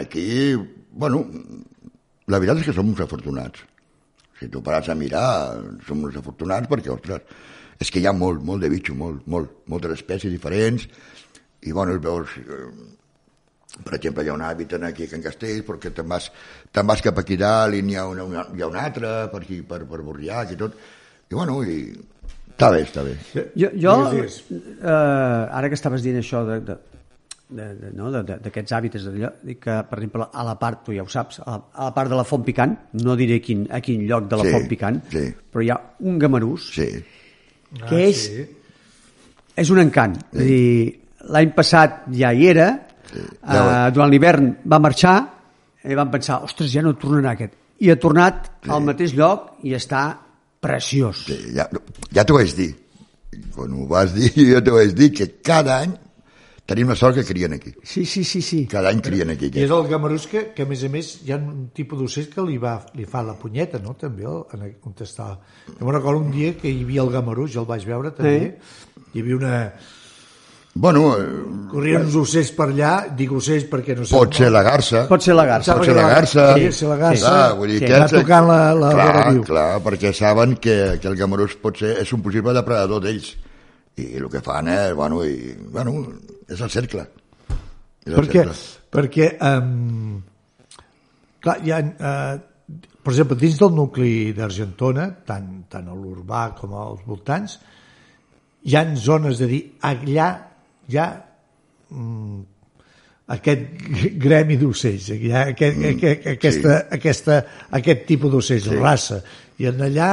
aquí, 0.00 0.54
bueno, 0.92 1.24
la 2.26 2.38
veritat 2.38 2.60
és 2.62 2.68
que 2.70 2.76
som 2.76 2.88
uns 2.88 3.00
afortunats. 3.02 3.64
Si 4.40 4.48
tu 4.48 4.62
pares 4.64 4.88
a 4.88 4.94
mirar, 4.96 5.58
som 5.86 6.04
uns 6.06 6.16
afortunats 6.16 6.68
perquè, 6.70 6.92
ostres, 6.92 7.20
és 7.80 7.90
que 7.90 8.00
hi 8.00 8.06
ha 8.08 8.12
molt, 8.16 8.42
molt 8.44 8.62
de 8.62 8.70
bitxo, 8.72 8.94
molt, 8.96 9.26
molt, 9.26 9.50
moltes 9.72 9.98
espècies 9.98 10.32
diferents, 10.32 10.86
i 11.62 11.72
bueno, 11.76 11.98
veus, 12.00 12.36
eh, 12.40 12.68
per 13.84 13.94
exemple, 13.96 14.24
hi 14.24 14.28
ha 14.28 14.34
un 14.34 14.42
hàbitat 14.42 14.82
aquí 14.88 15.04
a 15.06 15.10
Can 15.12 15.22
Castell, 15.22 15.62
perquè 15.66 15.92
te'n 15.94 16.08
vas, 16.10 16.30
te'n 16.74 16.86
vas 16.90 17.02
cap 17.04 17.18
aquí 17.22 17.36
dalt 17.40 17.74
i 17.78 17.82
n'hi 17.86 17.96
ha, 17.96 18.06
una, 18.10 18.24
una, 18.26 18.46
hi 18.56 18.62
ha 18.62 18.66
un 18.70 18.76
altre, 18.76 19.12
per 19.32 19.42
aquí, 19.44 19.60
per, 19.62 19.84
per 19.88 20.00
Borriac 20.02 20.52
i 20.52 20.58
tot, 20.60 20.74
i 21.30 21.34
bueno, 21.38 21.60
i 21.62 21.76
està 22.50 22.70
bé, 22.74 22.80
està 22.84 23.04
bé. 23.06 23.14
Jo, 23.56 23.70
jo 23.80 23.94
eh, 24.12 24.86
ara 24.86 25.68
que 25.70 25.78
estaves 25.78 26.02
dient 26.04 26.18
això 26.20 26.42
de, 26.48 26.58
de, 26.66 26.76
de, 27.50 27.68
de, 27.80 27.92
no, 27.96 28.10
de- 28.12 28.22
de- 28.26 28.36
d'aquests 28.44 28.74
hàbitats 28.76 29.06
d'allò, 29.08 29.30
dic 29.46 29.62
que, 29.64 29.78
per 29.88 29.98
exemple, 29.98 30.26
a 30.32 30.44
la 30.46 30.56
part, 30.60 30.82
tu 30.86 30.92
ja 30.96 31.02
ho 31.06 31.08
saps, 31.10 31.40
a 31.40 31.46
la, 31.54 31.62
a 31.72 31.88
la 31.88 31.94
part 31.96 32.10
de 32.12 32.18
la 32.18 32.26
Font 32.28 32.44
Picant, 32.46 32.74
no 33.00 33.16
diré 33.18 33.40
quin, 33.42 33.64
a 33.70 33.80
quin 33.80 34.04
lloc 34.08 34.28
de 34.30 34.36
la 34.42 34.44
Sí, 34.48 34.52
Font 34.56 34.68
Picant, 34.70 35.00
sí. 35.14 35.24
però 35.50 35.64
hi 35.64 35.70
ha 35.72 35.78
un 36.10 36.18
gamarús 36.20 36.68
Sí, 36.74 36.90
que 37.86 37.96
Ah, 37.96 38.02
és, 38.10 38.20
sí. 38.26 38.44
és 39.62 39.70
un 39.70 39.78
encant. 39.78 40.16
Sí. 40.34 40.60
L'any 41.30 41.52
passat 41.54 42.00
ja 42.16 42.32
hi 42.34 42.48
era, 42.50 42.68
sí. 43.10 43.26
Uh, 43.42 43.90
durant 43.94 44.10
l'hivern 44.10 44.50
va 44.70 44.80
marxar 44.82 45.16
i 45.84 45.96
vam 45.96 46.10
pensar, 46.12 46.42
ostres, 46.44 46.70
ja 46.72 46.84
no 46.84 46.96
tornarà 47.00 47.34
aquest. 47.36 47.56
I 47.80 47.90
ha 47.92 47.96
tornat 48.00 48.50
sí. 48.50 48.70
al 48.74 48.84
mateix 48.84 49.14
lloc 49.16 49.64
i 49.64 49.72
està 49.76 50.04
preciós. 50.60 51.24
Sí, 51.30 51.38
ja, 51.56 51.66
ja 52.12 52.26
t'ho 52.26 52.36
vaig 52.36 52.52
dir. 52.56 52.70
Quan 53.54 53.72
ho 53.76 53.86
vas 53.88 54.12
dir, 54.16 54.30
jo 54.52 54.60
t'ho 54.64 54.76
vaig 54.76 54.94
dir 54.96 55.10
que 55.16 55.30
cada 55.40 55.80
any 55.86 55.96
tenim 56.70 56.92
la 56.92 56.96
sort 56.98 57.16
que 57.18 57.24
crien 57.26 57.56
aquí. 57.56 57.72
Sí, 57.82 58.04
sí, 58.06 58.22
sí, 58.22 58.42
sí. 58.42 58.60
Cada 58.70 58.92
any 58.92 59.00
crien 59.02 59.32
aquí. 59.32 59.48
I 59.50 59.64
és 59.64 59.72
el 59.74 59.88
gamarús 59.90 60.28
que, 60.30 60.44
que, 60.54 60.66
a 60.66 60.70
més 60.70 60.84
a 60.86 60.90
més, 60.92 61.08
hi 61.26 61.32
ha 61.34 61.38
un 61.40 61.70
tipus 61.74 61.98
d'ocell 61.98 62.28
que 62.30 62.44
li, 62.46 62.60
va, 62.62 62.76
li 62.94 63.08
fa 63.10 63.24
la 63.26 63.34
punyeta, 63.40 63.80
no?, 63.82 63.96
també, 63.98 64.28
en, 64.28 64.66
on 64.86 64.94
està. 65.02 65.32
Jo 65.72 65.80
me'n 65.80 65.96
recordo 65.96 66.22
un 66.22 66.30
dia 66.34 66.52
que 66.60 66.70
hi 66.70 66.84
havia 66.84 67.02
el 67.06 67.10
gamarús, 67.16 67.50
jo 67.56 67.64
el 67.64 67.70
vaig 67.72 67.88
veure 67.88 68.12
també, 68.14 68.52
hi 69.10 69.24
havia 69.24 69.40
una... 69.40 69.56
Bueno, 70.72 71.16
eh, 71.18 71.26
Corrien 71.70 72.04
uns 72.06 72.14
ocells 72.18 72.50
per 72.54 72.68
allà, 72.70 72.90
dic 73.14 73.30
ocells 73.34 73.64
perquè 73.70 73.94
no 73.98 74.04
sé... 74.06 74.14
pot 74.14 74.34
ser 74.34 74.48
la 74.54 74.62
garça. 74.66 75.04
Pot 75.10 75.22
ser 75.22 75.34
la 75.34 75.44
garça. 75.46 75.74
Pot 75.78 75.86
ser 75.86 75.94
la 75.96 76.06
garça. 76.10 76.44
Sí, 76.58 76.70
ser 76.74 76.88
la 76.90 76.96
garça. 76.98 77.30
Clar, 77.30 77.54
vull 77.58 77.70
dir 77.72 77.78
Sí. 77.80 77.86
que 77.86 77.98
Va 78.00 78.08
tocant 78.10 78.46
la- 78.48 78.74
la 78.74 78.90
clar, 78.94 79.06
vora 79.10 79.24
viu. 79.30 79.44
Clar, 79.46 79.68
perquè 79.86 80.12
saben 80.14 80.56
que, 80.62 80.76
que 81.02 81.08
el 81.10 81.16
gamarús 81.18 81.54
pot 81.62 81.78
ser, 81.78 81.96
és 82.02 82.12
un 82.14 82.22
possible 82.22 82.54
depredador 82.54 83.02
d'ells. 83.02 83.32
I 84.00 84.06
el 84.18 84.28
que 84.30 84.40
fan 84.42 84.68
és, 84.70 84.92
bueno, 84.98 85.24
i, 85.26 85.54
bueno 85.70 85.96
és 86.48 86.60
el 86.60 86.70
cercle. 86.70 87.06
És 88.06 88.12
el 88.12 88.18
perquè, 88.18 88.44
cercle. 88.46 88.58
perquè 88.90 89.30
um, 89.46 90.22
clar, 91.42 91.58
hi 91.66 91.70
ha, 91.74 91.80
uh, 91.82 92.76
per 93.02 93.12
exemple, 93.12 93.36
dins 93.38 93.58
del 93.58 93.74
nucli 93.74 94.12
d'Argentona, 94.36 95.10
tant, 95.26 95.50
tant 95.70 95.90
a 95.90 95.94
l'urbà 95.98 96.48
com 96.58 96.74
als 96.78 97.02
voltants, 97.06 97.58
hi 98.62 98.76
han 98.78 98.94
zones 98.96 99.38
de 99.38 99.46
dir, 99.50 99.60
allà 99.82 100.30
hi 100.90 100.98
ha 100.98 101.08
mm, 101.90 102.40
aquest 103.36 103.84
gremi 104.24 104.58
d'ocells, 104.58 105.12
hi 105.14 105.30
ha 105.30 105.46
aquest, 105.52 105.78
mm, 105.78 105.94
aquest, 105.94 106.26
aquesta, 106.34 106.74
sí. 106.74 106.98
aquesta, 106.98 107.38
aquest 107.78 108.04
tipus 108.08 108.34
d'ocells, 108.34 108.66
sí. 108.66 108.80
raça. 108.80 109.20
I 109.60 109.68
en 109.70 109.82
allà, 109.86 110.10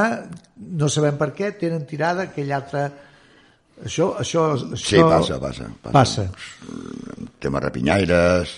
no 0.78 0.90
sabem 0.92 1.18
per 1.20 1.32
què, 1.36 1.54
tenen 1.60 1.86
tirada 1.90 2.28
aquell 2.28 2.54
altre... 2.56 2.88
Això, 3.78 4.10
això, 4.22 4.48
això 4.58 4.78
Sí, 4.82 5.02
passa, 5.06 5.38
passa. 5.40 5.68
Passa. 5.94 6.24
Tema 7.40 7.62
rapinyaires, 7.62 8.56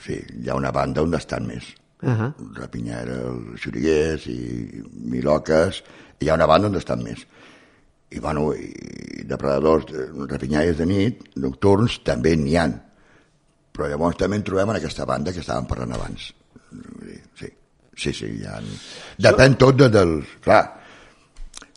sí, 0.00 0.16
hi 0.40 0.48
ha 0.48 0.56
una 0.56 0.72
banda 0.72 1.04
on 1.04 1.14
estan 1.18 1.46
més. 1.46 1.76
Uh 2.00 2.16
-huh. 2.16 2.30
rapinyaires, 2.56 3.60
xuriguers 3.60 4.26
i 4.26 4.80
miloques, 5.12 5.82
hi 6.20 6.28
ha 6.30 6.34
una 6.34 6.46
banda 6.46 6.68
on 6.68 6.76
estan 6.76 7.02
més. 7.04 7.26
I, 8.10 8.18
bueno, 8.18 8.50
i 8.54 9.22
depredadors, 9.28 9.90
rapinyaires 10.30 10.78
de 10.80 10.86
nit, 10.90 11.22
nocturns, 11.38 12.00
també 12.06 12.34
n'hi 12.36 12.56
han. 12.58 12.74
Però 13.70 13.86
llavors 13.90 14.18
també 14.18 14.40
en 14.40 14.46
trobem 14.46 14.72
en 14.72 14.80
aquesta 14.80 15.06
banda 15.06 15.32
que 15.32 15.42
estàvem 15.44 15.68
parlant 15.70 15.94
abans. 15.94 16.26
Sí, 17.38 17.50
sí, 17.94 18.12
sí, 18.12 18.32
hi 18.40 18.44
ha... 18.50 18.58
Depèn 19.28 19.56
tot 19.60 19.78
de, 19.78 19.88
del... 19.94 20.16
Clar, 20.42 20.60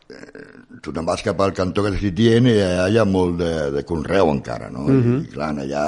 eh, 0.10 0.44
tu 0.82 0.92
te'n 0.92 1.06
vas 1.06 1.22
cap 1.26 1.46
al 1.46 1.54
cantó 1.56 1.86
que 1.86 1.94
t'estic 1.94 2.18
dient 2.18 2.50
i 2.50 2.58
allà 2.60 2.90
hi 2.90 3.00
ha 3.02 3.08
molt 3.08 3.38
de, 3.40 3.54
de 3.78 3.86
conreu 3.88 4.34
encara, 4.34 4.70
no? 4.74 4.88
Uh 4.90 5.00
-huh. 5.00 5.22
I 5.24 5.32
clar, 5.38 5.54
allà 5.54 5.88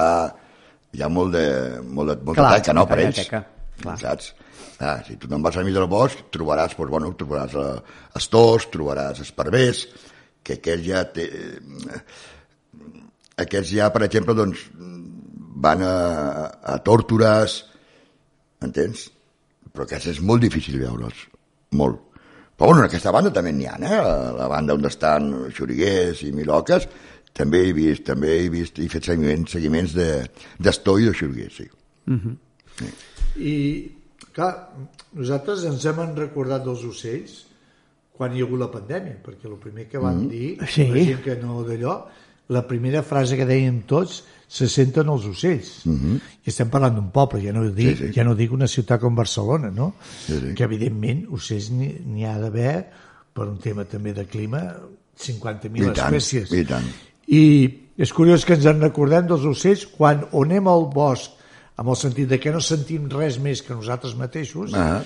hi 0.96 1.02
ha 1.02 1.08
molt 1.12 1.34
de, 1.34 1.46
molt 1.82 2.12
de, 2.12 2.16
molta 2.22 2.42
Clar, 2.42 2.56
teca, 2.60 2.72
no, 2.76 2.86
per 2.86 2.98
ells. 3.02 3.16
teca, 3.16 3.44
clar. 3.82 3.98
Saps? 4.00 4.34
Ah, 4.78 5.00
si 5.06 5.16
tu 5.16 5.28
te'n 5.28 5.42
vas 5.42 5.56
al 5.56 5.64
mig 5.64 5.74
del 5.74 5.88
bosc, 5.88 6.26
trobaràs, 6.32 6.76
doncs, 6.76 6.90
bueno, 6.90 7.12
trobaràs 7.16 7.54
eh, 7.56 7.80
estors, 8.16 8.68
trobaràs 8.72 9.20
esparvers, 9.24 9.86
que 10.46 10.58
aquests 10.60 10.86
ja 10.86 11.02
té... 11.12 11.26
Aquests 13.42 13.74
ja, 13.76 13.90
per 13.92 14.06
exemple, 14.06 14.32
doncs, 14.38 14.62
van 15.60 15.82
a, 15.84 15.96
a 16.72 16.76
tòrtores, 16.84 17.58
entens? 18.64 19.10
Però 19.72 19.84
aquests 19.84 20.14
és 20.14 20.20
molt 20.24 20.40
difícil 20.44 20.78
veure'ls, 20.80 21.26
molt. 21.76 22.00
Però 22.56 22.70
bueno, 22.70 22.80
en 22.80 22.88
aquesta 22.88 23.12
banda 23.12 23.32
també 23.36 23.52
n'hi 23.52 23.66
ha, 23.68 23.74
eh? 23.84 23.98
La 24.38 24.46
banda 24.48 24.76
on 24.78 24.88
estan 24.88 25.28
xuriguers 25.52 26.22
i 26.24 26.32
miloques, 26.32 26.86
també 27.36 27.66
he 27.66 27.74
vist, 27.76 28.06
també 28.08 28.38
he 28.38 28.46
vist, 28.52 28.78
he 28.80 28.88
fet 28.88 29.04
seguiments, 29.10 29.52
seguiments 29.52 29.92
de- 29.92 30.24
d'estor 30.56 31.02
i 31.02 31.10
de 31.10 31.12
xuriguers, 31.18 31.58
sí. 31.60 31.68
I, 33.36 33.56
clar, 34.32 34.52
nosaltres 35.12 35.66
ens 35.68 35.84
hem 35.84 36.00
recordat 36.16 36.64
dels 36.64 36.84
ocells 36.88 37.42
quan 38.16 38.34
hi 38.36 38.40
ha 38.42 38.46
hagut 38.46 38.60
la 38.60 38.70
pandèmia, 38.72 39.18
perquè 39.24 39.46
el 39.50 39.58
primer 39.62 39.88
que 39.88 39.98
van 40.02 40.28
dir, 40.28 40.56
Sí. 40.68 40.86
la 40.88 41.04
gent 41.04 41.22
que 41.22 41.36
no 41.36 41.62
d'allò, 41.64 41.96
la 42.48 42.66
primera 42.66 43.02
frase 43.02 43.36
que 43.36 43.44
deien 43.46 43.82
tots, 43.86 44.24
se 44.48 44.68
senten 44.70 45.08
els 45.10 45.24
ocells. 45.26 45.70
I 45.86 46.48
estem 46.52 46.68
parlant 46.70 46.94
d'un 46.94 47.10
poble, 47.10 47.40
ja 47.42 47.52
no, 47.52 47.64
dic, 47.70 47.96
Sí, 47.98 48.06
sí. 48.06 48.12
ja 48.14 48.22
no 48.24 48.34
dic 48.38 48.52
una 48.52 48.68
ciutat 48.68 49.00
com 49.00 49.14
Barcelona, 49.16 49.70
no? 49.74 49.94
Sí, 50.26 50.38
sí. 50.38 50.54
Que 50.54 50.64
evidentment 50.64 51.26
ocells 51.34 51.70
n'hi 51.72 52.24
ha 52.24 52.38
d'haver, 52.38 52.86
per 53.34 53.48
un 53.48 53.58
tema 53.58 53.84
també 53.84 54.12
de 54.14 54.24
clima, 54.26 54.62
50.000 55.18 55.90
I 55.90 55.94
tant, 55.94 56.14
espècies. 56.14 56.52
i 56.52 56.64
tant. 56.64 56.84
I 57.26 57.42
és 57.98 58.12
curiós 58.12 58.44
que 58.44 58.54
ens 58.54 58.66
en 58.70 58.80
recordem 58.80 59.26
dels 59.26 59.42
ocells 59.44 59.86
quan 59.96 60.22
o 60.30 60.44
anem 60.44 60.68
al 60.68 60.86
bosc 60.92 61.32
amb 61.76 61.88
el 61.90 61.96
sentit 61.96 62.28
de 62.28 62.38
que 62.40 62.52
no 62.52 62.60
sentim 62.60 63.08
res 63.10 63.38
més 63.42 63.62
que 63.62 63.74
nosaltres 63.74 64.14
mateixos 64.16 64.72
Ah. 64.74 65.02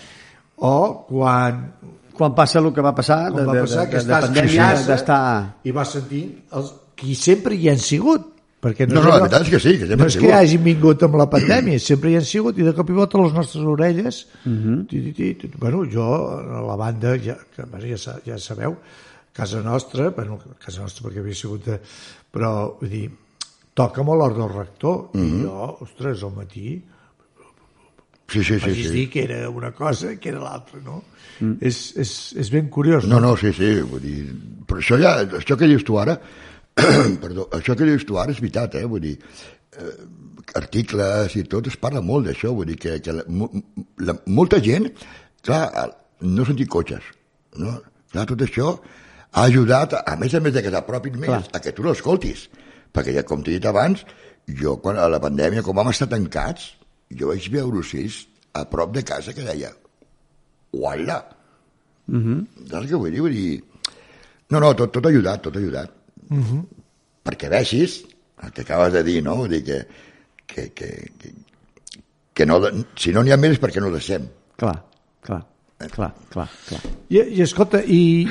o 0.56 1.06
quan, 1.08 1.72
Quan 2.16 2.34
passa 2.34 2.58
el 2.60 2.72
que 2.74 2.82
va 2.84 2.94
passar, 2.94 3.30
de, 3.32 3.44
va 3.46 3.54
de, 3.54 3.60
passar 3.66 3.84
de, 3.86 3.90
que 3.90 3.98
de, 3.98 4.04
de 4.08 4.14
a 4.14 4.20
pandèmia, 4.26 4.66
casa 4.74 4.86
d'estar... 4.92 5.22
i 5.64 5.72
vas 5.72 5.92
sentint 5.96 6.30
els, 6.58 6.72
qui 7.00 7.14
sempre 7.16 7.54
hi 7.56 7.68
han 7.72 7.78
sigut 7.80 8.26
perquè 8.60 8.84
No, 8.90 9.00
és 9.00 9.06
no, 9.06 9.08
la 9.08 9.20
veritat 9.22 9.46
és 9.46 9.50
que 9.54 9.60
sí, 9.62 9.72
que 9.80 9.86
sempre 9.88 9.96
no 9.96 10.02
han 10.04 10.10
és 10.12 10.16
que 10.20 10.32
hagin 10.36 10.64
vingut 10.66 11.02
amb 11.06 11.14
la 11.16 11.28
pandèmia, 11.32 11.78
sempre 11.80 12.10
hi 12.12 12.16
han 12.18 12.26
sigut 12.28 12.58
i 12.60 12.66
de 12.66 12.74
cop 12.76 12.90
i 12.92 12.96
volta 12.98 13.16
a 13.16 13.22
les 13.22 13.32
nostres 13.32 13.64
orelles 13.64 14.18
Mhm. 14.44 14.82
ti, 14.90 15.00
ti, 15.00 15.12
ti, 15.16 15.30
ti, 15.48 15.50
bueno, 15.56 15.84
jo 15.88 16.04
a 16.36 16.60
la 16.66 16.76
banda 16.76 17.14
ja, 17.16 17.38
ja, 17.56 17.64
ja 18.26 18.38
sabeu 18.38 18.76
casa 19.32 19.62
nostra, 19.64 20.10
bueno, 20.10 20.38
casa 20.58 20.82
nostra 20.82 21.08
perquè 21.08 21.20
havia 21.24 21.34
sigut 21.34 21.64
de, 21.64 21.80
però 22.30 22.76
vull 22.80 22.90
dir 22.90 23.06
toca 23.72 24.02
molt 24.02 24.20
l'hora 24.20 24.34
del 24.34 24.52
rector 24.58 25.08
Mhm. 25.14 25.40
i 25.40 25.42
jo, 25.46 25.76
ostres, 25.80 26.22
al 26.22 26.34
matí 26.36 26.82
Sí, 28.30 28.44
sí, 28.44 28.60
sí. 28.60 28.74
sí. 28.74 28.90
dir 28.94 29.08
que 29.10 29.24
era 29.24 29.48
una 29.50 29.72
cosa 29.72 30.14
que 30.16 30.30
era 30.30 30.40
l'altra, 30.42 30.80
no? 30.84 31.02
Mm. 31.40 31.56
És, 31.66 31.80
és, 31.98 32.12
és 32.38 32.50
ben 32.52 32.68
curiós, 32.70 33.08
No, 33.10 33.18
no, 33.20 33.34
sí, 33.40 33.52
sí, 33.56 33.72
vull 33.82 34.02
dir... 34.04 34.20
Però 34.68 34.78
això 34.78 34.98
ja, 35.00 35.16
això 35.40 35.56
que 35.58 35.68
dius 35.70 35.82
tu 35.86 35.98
ara, 35.98 36.14
perdó, 37.24 37.48
això 37.56 37.74
que 37.74 37.88
dius 37.88 38.06
tu 38.06 38.20
ara 38.22 38.30
és 38.30 38.38
veritat, 38.42 38.76
eh? 38.78 38.84
Vull 38.86 39.02
dir, 39.02 39.16
eh, 39.74 39.94
articles 40.60 41.36
i 41.36 41.44
tot, 41.50 41.66
es 41.70 41.78
parla 41.80 42.02
molt 42.04 42.28
d'això, 42.28 42.52
vull 42.54 42.70
dir 42.70 42.78
que, 42.80 42.98
que 43.02 43.16
la, 43.16 43.24
la, 44.06 44.16
molta 44.30 44.60
gent, 44.62 44.90
clar, 45.46 45.64
no 46.22 46.46
sentir 46.46 46.68
cotxes, 46.70 47.06
no? 47.58 47.78
Clar, 48.10 48.26
tot 48.30 48.42
això 48.46 48.74
ha 49.30 49.46
ajudat, 49.46 49.94
a 50.02 50.16
més 50.18 50.34
a 50.34 50.42
més 50.42 50.54
de 50.54 50.62
que 50.64 50.72
t'apropin 50.74 51.18
més, 51.18 51.30
Clar. 51.30 51.42
a 51.54 51.62
que 51.62 51.74
tu 51.74 51.86
l'escoltis, 51.86 52.48
perquè 52.94 53.14
ja, 53.14 53.26
com 53.26 53.44
t'he 53.46 53.54
dit 53.54 53.66
abans, 53.70 54.02
jo, 54.58 54.76
quan 54.82 54.98
a 54.98 55.06
la 55.10 55.20
pandèmia, 55.22 55.62
com 55.66 55.76
vam 55.78 55.92
estar 55.92 56.08
tancats, 56.10 56.72
jo 57.18 57.32
vaig 57.32 57.50
veure 57.52 57.82
ocells 57.82 58.24
a 58.54 58.64
prop 58.70 58.94
de 58.94 59.02
casa 59.06 59.34
que 59.34 59.46
deia, 59.46 59.70
uala, 60.76 61.20
Saps 62.10 62.88
què 62.90 62.98
vull 62.98 63.12
dir? 63.14 63.22
Vull 63.22 63.36
dir... 63.36 63.58
No, 64.50 64.58
no, 64.58 64.72
tot, 64.74 64.90
tot 64.96 65.06
ajudat, 65.06 65.42
tot 65.44 65.56
ajudat. 65.56 65.92
Uh 66.30 66.38
-huh. 66.38 66.64
Perquè 67.24 67.50
vegis 67.50 68.02
el 68.42 68.52
que 68.52 68.62
acabes 68.62 68.92
de 68.92 69.02
dir, 69.02 69.22
no? 69.22 69.36
Vull 69.36 69.48
dir 69.48 69.62
que, 69.64 69.86
que, 70.46 70.72
que, 70.72 70.88
que, 71.18 71.32
que 72.34 72.46
no, 72.46 72.60
si 72.96 73.12
no 73.12 73.22
n'hi 73.22 73.32
ha 73.32 73.36
més 73.36 73.52
és 73.52 73.60
perquè 73.60 73.80
no 73.80 73.90
deixem. 73.90 74.26
Clar, 74.56 74.82
clar, 75.22 75.46
clar, 75.78 76.14
clar, 76.30 76.48
clar. 76.68 76.80
I, 77.08 77.18
i 77.18 77.42
escolta, 77.42 77.82
i, 77.84 78.26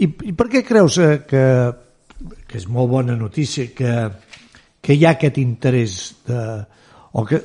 i, 0.00 0.08
i 0.22 0.32
per 0.32 0.48
què 0.48 0.64
creus 0.64 0.98
eh, 0.98 1.24
que, 1.28 1.72
que 2.46 2.58
és 2.58 2.68
molt 2.68 2.90
bona 2.90 3.16
notícia 3.16 3.66
que, 3.66 4.10
que 4.80 4.94
hi 4.94 5.04
ha 5.04 5.10
aquest 5.10 5.38
interès 5.38 6.14
de, 6.26 6.64
o 7.12 7.24
que 7.24 7.42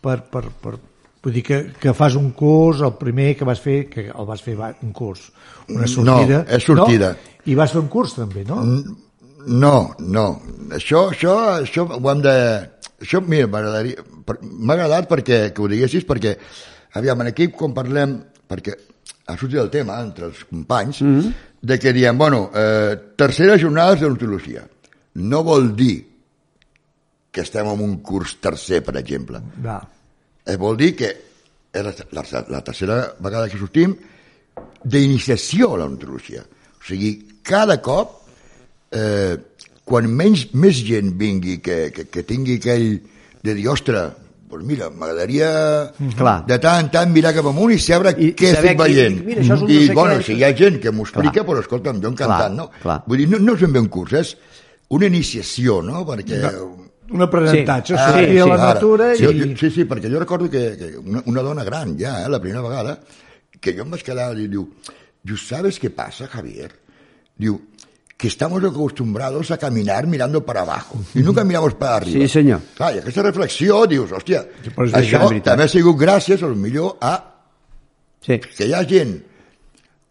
per, 0.00 0.22
per, 0.32 0.44
per, 0.62 0.74
vull 1.22 1.36
dir 1.36 1.42
que, 1.44 1.60
que 1.80 1.94
fas 1.96 2.16
un 2.18 2.30
curs, 2.36 2.80
el 2.86 2.96
primer 3.00 3.34
que 3.36 3.48
vas 3.48 3.60
fer, 3.60 3.84
que 3.90 4.08
el 4.10 4.26
vas 4.28 4.42
fer 4.42 4.56
un 4.56 4.92
curs, 4.92 5.30
una 5.68 5.86
No, 5.86 5.92
sortida. 5.94 6.44
és 6.48 6.64
sortida. 6.64 7.12
No? 7.12 7.36
I 7.46 7.54
vas 7.54 7.72
fer 7.72 7.80
un 7.80 7.88
curs 7.88 8.16
també, 8.16 8.44
no? 8.44 8.60
No, 9.46 9.74
no. 9.98 10.26
Això, 10.76 11.08
això, 11.14 11.36
això 11.60 11.86
ho 11.88 12.10
hem 12.10 12.22
de... 12.22 12.36
Això, 13.00 13.22
mira, 13.24 13.48
M'ha 13.48 14.74
agradat 14.74 15.08
perquè, 15.08 15.52
que 15.52 15.62
ho 15.62 15.68
diguessis, 15.68 16.04
perquè, 16.06 16.36
aviam, 16.94 17.20
en 17.24 17.30
equip, 17.32 17.54
quan 17.56 17.72
parlem, 17.74 18.18
perquè 18.46 18.76
ha 19.26 19.36
sortit 19.38 19.58
el 19.62 19.70
tema 19.72 19.96
entre 20.02 20.26
els 20.28 20.44
companys, 20.44 21.00
mm 21.02 21.16
-hmm. 21.16 21.32
de 21.62 21.78
que 21.78 21.92
diem, 21.92 22.18
bueno, 22.18 22.50
eh, 22.54 23.14
tercera 23.16 23.58
jornada 23.58 23.94
de 23.94 24.06
l'ontologia. 24.06 24.68
No 25.14 25.42
vol 25.42 25.74
dir 25.74 26.09
que 27.30 27.44
estem 27.44 27.66
en 27.70 27.80
un 27.84 27.98
curs 28.02 28.36
tercer, 28.42 28.82
per 28.86 28.96
exemple. 28.98 29.40
Va. 29.64 29.78
Eh, 30.46 30.56
vol 30.58 30.76
dir 30.80 30.94
que 30.98 31.10
és 31.70 31.84
la, 31.86 31.92
la, 32.32 32.44
la 32.56 32.62
tercera 32.66 32.96
vegada 33.22 33.48
que 33.48 33.58
sortim 33.60 33.94
d'iniciació 34.84 35.74
a 35.74 35.82
l'ontologia. 35.82 36.42
O 36.80 36.86
sigui, 36.86 37.12
cada 37.46 37.78
cop, 37.84 38.16
eh, 38.96 39.36
quan 39.84 40.08
menys, 40.10 40.48
més 40.54 40.80
gent 40.86 41.12
vingui 41.20 41.58
que, 41.62 41.90
que, 41.94 42.08
que 42.10 42.24
tingui 42.26 42.58
aquell 42.58 42.98
de 43.44 43.54
dir, 43.56 43.68
ostres, 43.72 44.16
doncs 44.50 44.66
mira, 44.66 44.88
m'agradaria 44.90 45.48
Clar. 46.18 46.40
de 46.48 46.56
tant 46.60 46.82
en 46.84 46.88
tant 46.92 47.12
mirar 47.14 47.30
cap 47.36 47.46
amunt 47.46 47.70
i 47.72 47.78
saber 47.80 48.16
I 48.18 48.32
què 48.34 48.50
saber 48.50 48.72
estic 48.74 48.80
veient. 48.82 49.20
mira, 49.24 49.44
és 49.44 49.50
un 49.54 49.62
I, 49.70 49.76
no 49.78 49.86
sé 49.86 49.94
bueno, 49.94 50.16
si 50.26 50.34
hi 50.40 50.44
ha 50.44 50.50
gent 50.58 50.80
que 50.82 50.90
m'ho 50.90 51.06
explica, 51.06 51.44
però 51.46 51.62
escolta'm, 51.62 52.00
jo 52.02 52.10
encantat, 52.10 52.48
Clar, 52.48 52.56
no? 52.56 52.66
clar. 52.82 52.98
Vull 53.06 53.22
dir, 53.22 53.28
no, 53.30 53.38
no 53.38 53.54
és 53.54 53.62
ben 53.62 53.76
bé 53.76 53.84
un 53.84 53.88
curs, 53.94 54.16
és 54.18 54.34
una 54.90 55.06
iniciació, 55.06 55.78
no? 55.86 56.02
Perquè... 56.08 56.40
Un 57.10 57.22
aprenentatge, 57.22 57.94
Sí. 57.94 57.98
sí. 57.98 58.02
Ah, 58.04 58.12
sortir 58.12 58.30
sí, 58.30 58.38
a 58.38 58.46
la 58.46 58.54
Ara, 58.54 58.74
natura 58.74 59.14
sí, 59.16 59.24
i... 59.24 59.26
jo, 59.40 59.56
sí, 59.58 59.70
sí, 59.70 59.84
perquè 59.84 60.10
jo 60.12 60.20
recordo 60.22 60.48
que, 60.50 60.76
que 60.78 60.90
una, 60.98 61.22
una 61.26 61.42
dona 61.42 61.64
gran 61.64 61.96
ja, 61.98 62.24
eh, 62.24 62.28
la 62.30 62.40
primera 62.40 62.62
vegada, 62.62 63.00
que 63.60 63.74
jo 63.76 63.82
em 63.82 63.90
vaig 63.90 64.04
quedar 64.06 64.30
i 64.38 64.46
diu, 64.48 64.68
diu, 65.22 65.36
¿sabes 65.36 65.78
qué 65.80 65.90
pasa, 65.90 66.28
Javier? 66.30 66.70
Diu, 67.36 67.58
que 68.20 68.28
estamos 68.28 68.62
acostumbrados 68.62 69.50
a 69.50 69.56
caminar 69.58 70.06
mirando 70.06 70.44
para 70.44 70.60
abajo 70.60 70.98
y 71.14 71.20
nunca 71.20 71.42
miramos 71.42 71.74
para 71.74 71.96
arriba. 71.96 72.20
Sí, 72.20 72.28
senyor. 72.28 72.60
Clar, 72.76 72.94
i 72.94 72.98
aquesta 73.00 73.22
reflexió, 73.24 73.86
dius, 73.88 74.12
hòstia, 74.12 74.42
és 74.68 74.92
això 74.92 75.22
també 75.42 75.64
ha 75.64 75.68
sigut 75.72 75.96
gràcies, 75.98 76.42
a 76.44 76.50
lo 76.52 76.54
millor, 76.56 76.98
a 77.00 77.16
Sí. 78.20 78.36
que 78.38 78.66
hi 78.68 78.74
ha 78.76 78.82
gent, 78.84 79.14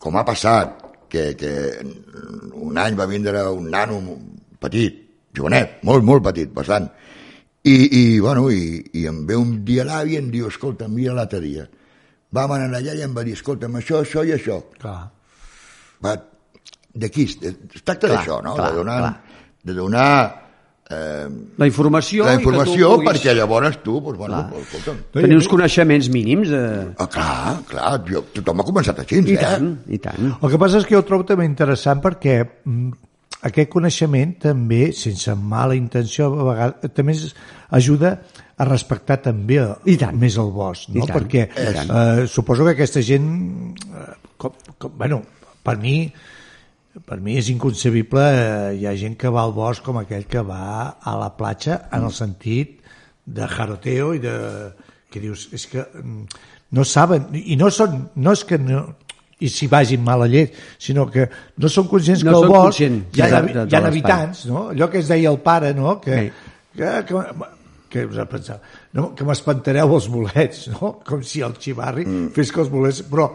com 0.02 0.16
ha 0.18 0.24
passat, 0.26 0.80
que, 1.08 1.36
que 1.38 1.52
un 2.58 2.78
any 2.82 2.96
va 2.98 3.06
vindre 3.06 3.44
un 3.54 3.70
nano 3.70 4.00
petit, 4.60 4.98
jovenet, 5.36 5.80
molt, 5.88 6.06
molt 6.06 6.26
petit, 6.26 6.52
bastant, 6.54 6.90
i, 7.64 7.76
i, 7.76 8.04
bueno, 8.24 8.48
i, 8.52 8.80
i 8.96 9.06
em 9.10 9.26
ve 9.28 9.38
un 9.38 9.60
dia 9.68 9.86
l'avi 9.88 10.16
i 10.16 10.20
em 10.22 10.30
diu, 10.32 10.48
escolta, 10.48 10.88
mira 10.88 11.14
l'altre 11.18 11.42
dia. 11.44 11.68
Vam 12.36 12.54
anar 12.56 12.70
allà 12.78 12.94
i 12.96 13.04
em 13.04 13.16
va 13.16 13.26
dir, 13.26 13.36
escolta'm, 13.38 13.80
això, 13.82 14.04
això 14.06 14.24
i 14.26 14.36
això. 14.36 14.60
Clar. 14.80 15.00
Va, 16.06 16.14
d'aquí, 16.94 17.26
es 17.26 17.50
es 17.50 17.82
tracta 17.84 18.12
d'això, 18.12 18.40
no? 18.46 18.54
clar, 18.56 18.70
de 18.70 18.80
donar, 18.80 19.00
clar. 19.02 19.42
de 19.66 19.76
donar 19.76 20.12
eh, 20.90 21.28
La 21.60 21.68
informació, 21.68 22.26
la 22.30 22.38
informació 22.40 22.94
puguis 22.96 23.10
perquè 23.10 23.36
llavors 23.38 23.82
tu, 23.84 23.98
doncs, 24.00 24.22
bueno, 24.22 24.40
Clar. 24.48 24.64
escolta'm, 24.64 25.04
tenir 25.18 25.42
uns 25.42 25.50
coneixements 25.52 26.10
mínims. 26.14 26.54
Eh... 26.56 26.88
ah, 26.96 27.10
clar, 27.12 27.58
clar, 27.70 27.92
jo, 28.08 28.24
tothom 28.40 28.64
ha 28.64 28.70
començat 28.72 29.04
així, 29.04 29.20
I 29.20 29.36
eh? 29.36 29.44
tant, 29.44 29.70
i 29.90 30.02
tant. 30.04 30.32
El 30.32 30.54
que 30.54 30.62
passa 30.62 30.80
és 30.80 30.88
que 30.88 30.96
jo 30.96 31.04
ho 31.04 31.08
trobo 31.10 31.28
també 31.28 31.50
interessant 31.50 32.02
perquè 32.06 32.40
mm, 32.46 33.09
aquest 33.48 33.70
coneixement 33.72 34.34
també, 34.44 34.90
sense 34.96 35.34
mala 35.36 35.78
intenció, 35.78 36.28
a 36.34 36.48
vegades 36.50 36.94
també 36.96 37.16
ajuda 37.78 38.16
a 38.60 38.68
respectar 38.68 39.20
també 39.24 39.62
I 39.88 39.96
tant. 40.00 40.18
més 40.20 40.36
el 40.42 40.52
bosc, 40.52 40.90
no? 40.92 41.04
I 41.04 41.08
tant, 41.08 41.16
perquè 41.16 41.46
i 41.48 41.76
tant. 41.78 41.94
eh, 41.94 42.28
suposo 42.28 42.68
que 42.68 42.76
aquesta 42.76 43.04
gent, 43.06 43.30
eh, 43.88 44.12
com, 44.38 44.58
com, 44.78 44.98
bueno, 45.00 45.24
per 45.64 45.78
mi 45.80 46.12
per 47.06 47.20
mi 47.24 47.38
és 47.40 47.48
inconcebible, 47.54 48.20
eh, 48.20 48.76
hi 48.76 48.86
ha 48.90 48.96
gent 49.00 49.16
que 49.16 49.32
va 49.32 49.46
al 49.46 49.54
bosc 49.56 49.86
com 49.86 50.02
aquell 50.02 50.26
que 50.28 50.42
va 50.44 50.98
a 51.00 51.16
la 51.16 51.30
platja 51.38 51.86
en 51.94 52.04
el 52.10 52.16
sentit 52.16 52.80
de 53.26 53.48
jaroteo 53.48 54.14
i 54.18 54.24
de... 54.24 54.38
que 55.10 55.22
dius, 55.22 55.48
és 55.54 55.64
que 55.66 55.82
mm, 55.82 56.26
no 56.78 56.84
saben, 56.86 57.32
i 57.34 57.56
no 57.58 57.72
són, 57.74 58.10
no 58.22 58.34
és 58.36 58.44
que 58.46 58.60
no, 58.62 58.84
i 59.40 59.48
si 59.50 59.68
vagin 59.68 60.04
mala 60.04 60.28
llet, 60.28 60.54
sinó 60.78 61.06
que 61.10 61.30
no 61.58 61.70
són 61.70 61.88
conscients 61.88 62.24
No 62.28 62.32
que 62.32 62.38
al 62.46 62.50
bosc 62.52 62.82
hi 62.82 63.22
ha, 63.22 63.28
de- 63.30 63.54
de- 63.54 63.66
de 63.66 63.68
hi 63.72 63.76
ha 63.80 63.86
habitants, 63.88 64.46
no? 64.48 64.70
allò 64.74 64.90
que 64.90 65.00
es 65.00 65.08
deia 65.08 65.30
el 65.32 65.40
pare, 65.40 65.74
no? 65.74 66.00
que, 66.02 66.18
Sí. 66.20 66.32
que, 66.76 67.06
que, 67.08 67.24
que 67.90 68.06
us 68.06 68.18
ha 68.20 68.26
pensat, 68.30 68.62
no? 68.94 69.14
que 69.16 69.24
m'espantareu 69.24 69.96
els 69.96 70.10
bolets, 70.12 70.68
no? 70.76 71.00
com 71.08 71.24
si 71.24 71.42
el 71.42 71.56
xivarri 71.58 72.06
mm. 72.06 72.30
fes 72.36 72.52
que 72.52 72.62
els 72.62 72.70
bolets... 72.70 73.02
Però 73.10 73.30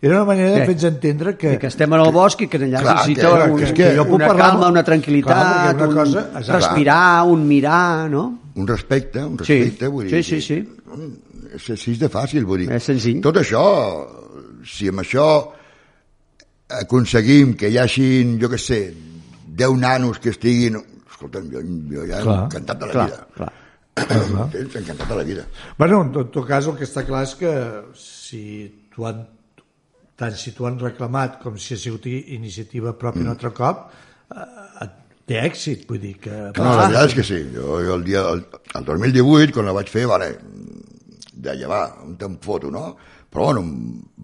era 0.00 0.16
una 0.16 0.24
manera 0.24 0.48
de 0.54 0.60
Sí. 0.62 0.66
fer-nos 0.70 0.84
entendre 0.88 1.36
que, 1.36 1.50
Que, 1.50 1.58
que 1.58 1.66
estem 1.68 1.92
en 1.92 2.00
el 2.00 2.10
bosc 2.10 2.40
i 2.40 2.46
que 2.48 2.56
allà 2.58 2.80
Clar, 2.80 2.94
necessiteu 2.96 3.36
que- 3.36 3.50
un, 3.50 3.58
que 3.60 3.72
que 3.74 3.96
jo 3.98 4.04
puc 4.08 4.14
una 4.16 4.26
parlar- 4.28 4.46
calma, 4.50 4.68
una 4.72 4.82
Clar, 4.82 4.86
tranquil·litat, 4.96 5.66
perquè 5.68 5.74
una 5.76 5.88
un 5.88 5.94
cosa- 5.94 6.22
exacte. 6.38 6.52
respirar, 6.56 7.22
un 7.28 7.46
mirar, 7.46 8.08
no? 8.10 8.38
un 8.56 8.66
respecte, 8.66 9.22
un 9.22 9.36
Sí. 9.44 9.58
respecte, 9.60 9.88
vull 9.88 10.08
Sí, 10.08 10.14
dir... 10.16 10.24
sí, 10.24 10.40
sí. 10.40 10.62
que- 10.64 11.28
És 11.56 11.68
així 11.70 11.96
de 11.98 12.08
fàcil, 12.08 12.44
vull 12.46 12.60
dir. 12.60 12.70
És 12.72 12.84
senzill. 12.84 13.20
Tot 13.20 13.36
això, 13.36 13.60
si 14.66 14.88
amb 14.90 15.02
això 15.04 15.26
aconseguim 16.80 17.54
que 17.58 17.70
hi 17.70 17.78
hagin, 17.82 18.36
jo 18.40 18.50
què 18.52 18.58
sé, 18.60 18.80
10 19.60 19.78
nanos 19.80 20.20
que 20.22 20.30
estiguin... 20.34 20.78
Escolta'm, 21.10 21.50
jo, 21.52 21.60
jo 21.92 22.04
ja 22.08 22.20
Clar. 22.24 22.36
encantat 22.46 22.78
de 22.80 22.86
la 22.88 22.92
Clar, 22.94 23.08
vida. 23.10 23.26
clar. 23.36 23.50
Tens 24.54 24.76
encantat 24.80 25.08
de 25.10 25.16
la 25.18 25.24
vida. 25.28 25.42
Bueno, 25.76 25.98
en 26.06 26.12
tot, 26.14 26.30
tot 26.32 26.46
cas, 26.48 26.68
el 26.70 26.78
que 26.78 26.86
està 26.86 27.02
clar 27.04 27.24
és 27.26 27.34
que 27.36 27.50
si 28.00 28.42
tu 28.94 29.04
han, 29.08 29.24
tant 30.16 30.38
si 30.40 30.54
tu 30.56 30.64
han 30.68 30.78
reclamat 30.80 31.40
com 31.42 31.58
si 31.60 31.74
ha 31.74 31.80
sigut 31.82 32.06
iniciativa 32.08 32.94
pròpia 32.96 33.26
un 33.26 33.32
altre 33.34 33.50
cop, 33.56 33.90
eh, 34.32 34.88
té 35.28 35.42
èxit, 35.42 35.84
vull 35.90 36.00
dir 36.02 36.14
que... 36.22 36.32
No, 36.56 36.70
la 36.70 36.86
veritat 36.86 37.10
és 37.10 37.18
que 37.18 37.26
sí. 37.26 37.42
Jo, 37.52 37.82
jo 37.84 37.98
el, 37.98 38.06
dia, 38.06 38.24
el, 38.32 38.46
el 38.80 38.88
2018, 38.88 39.52
quan 39.58 39.68
la 39.68 39.76
vaig 39.76 39.92
fer, 39.92 40.06
vale, 40.08 40.30
deia, 41.34 41.68
va, 41.70 41.82
on 42.06 42.16
te'n 42.20 42.38
foto, 42.42 42.70
no? 42.72 42.94
Però, 43.30 43.44
bueno, 43.46 43.62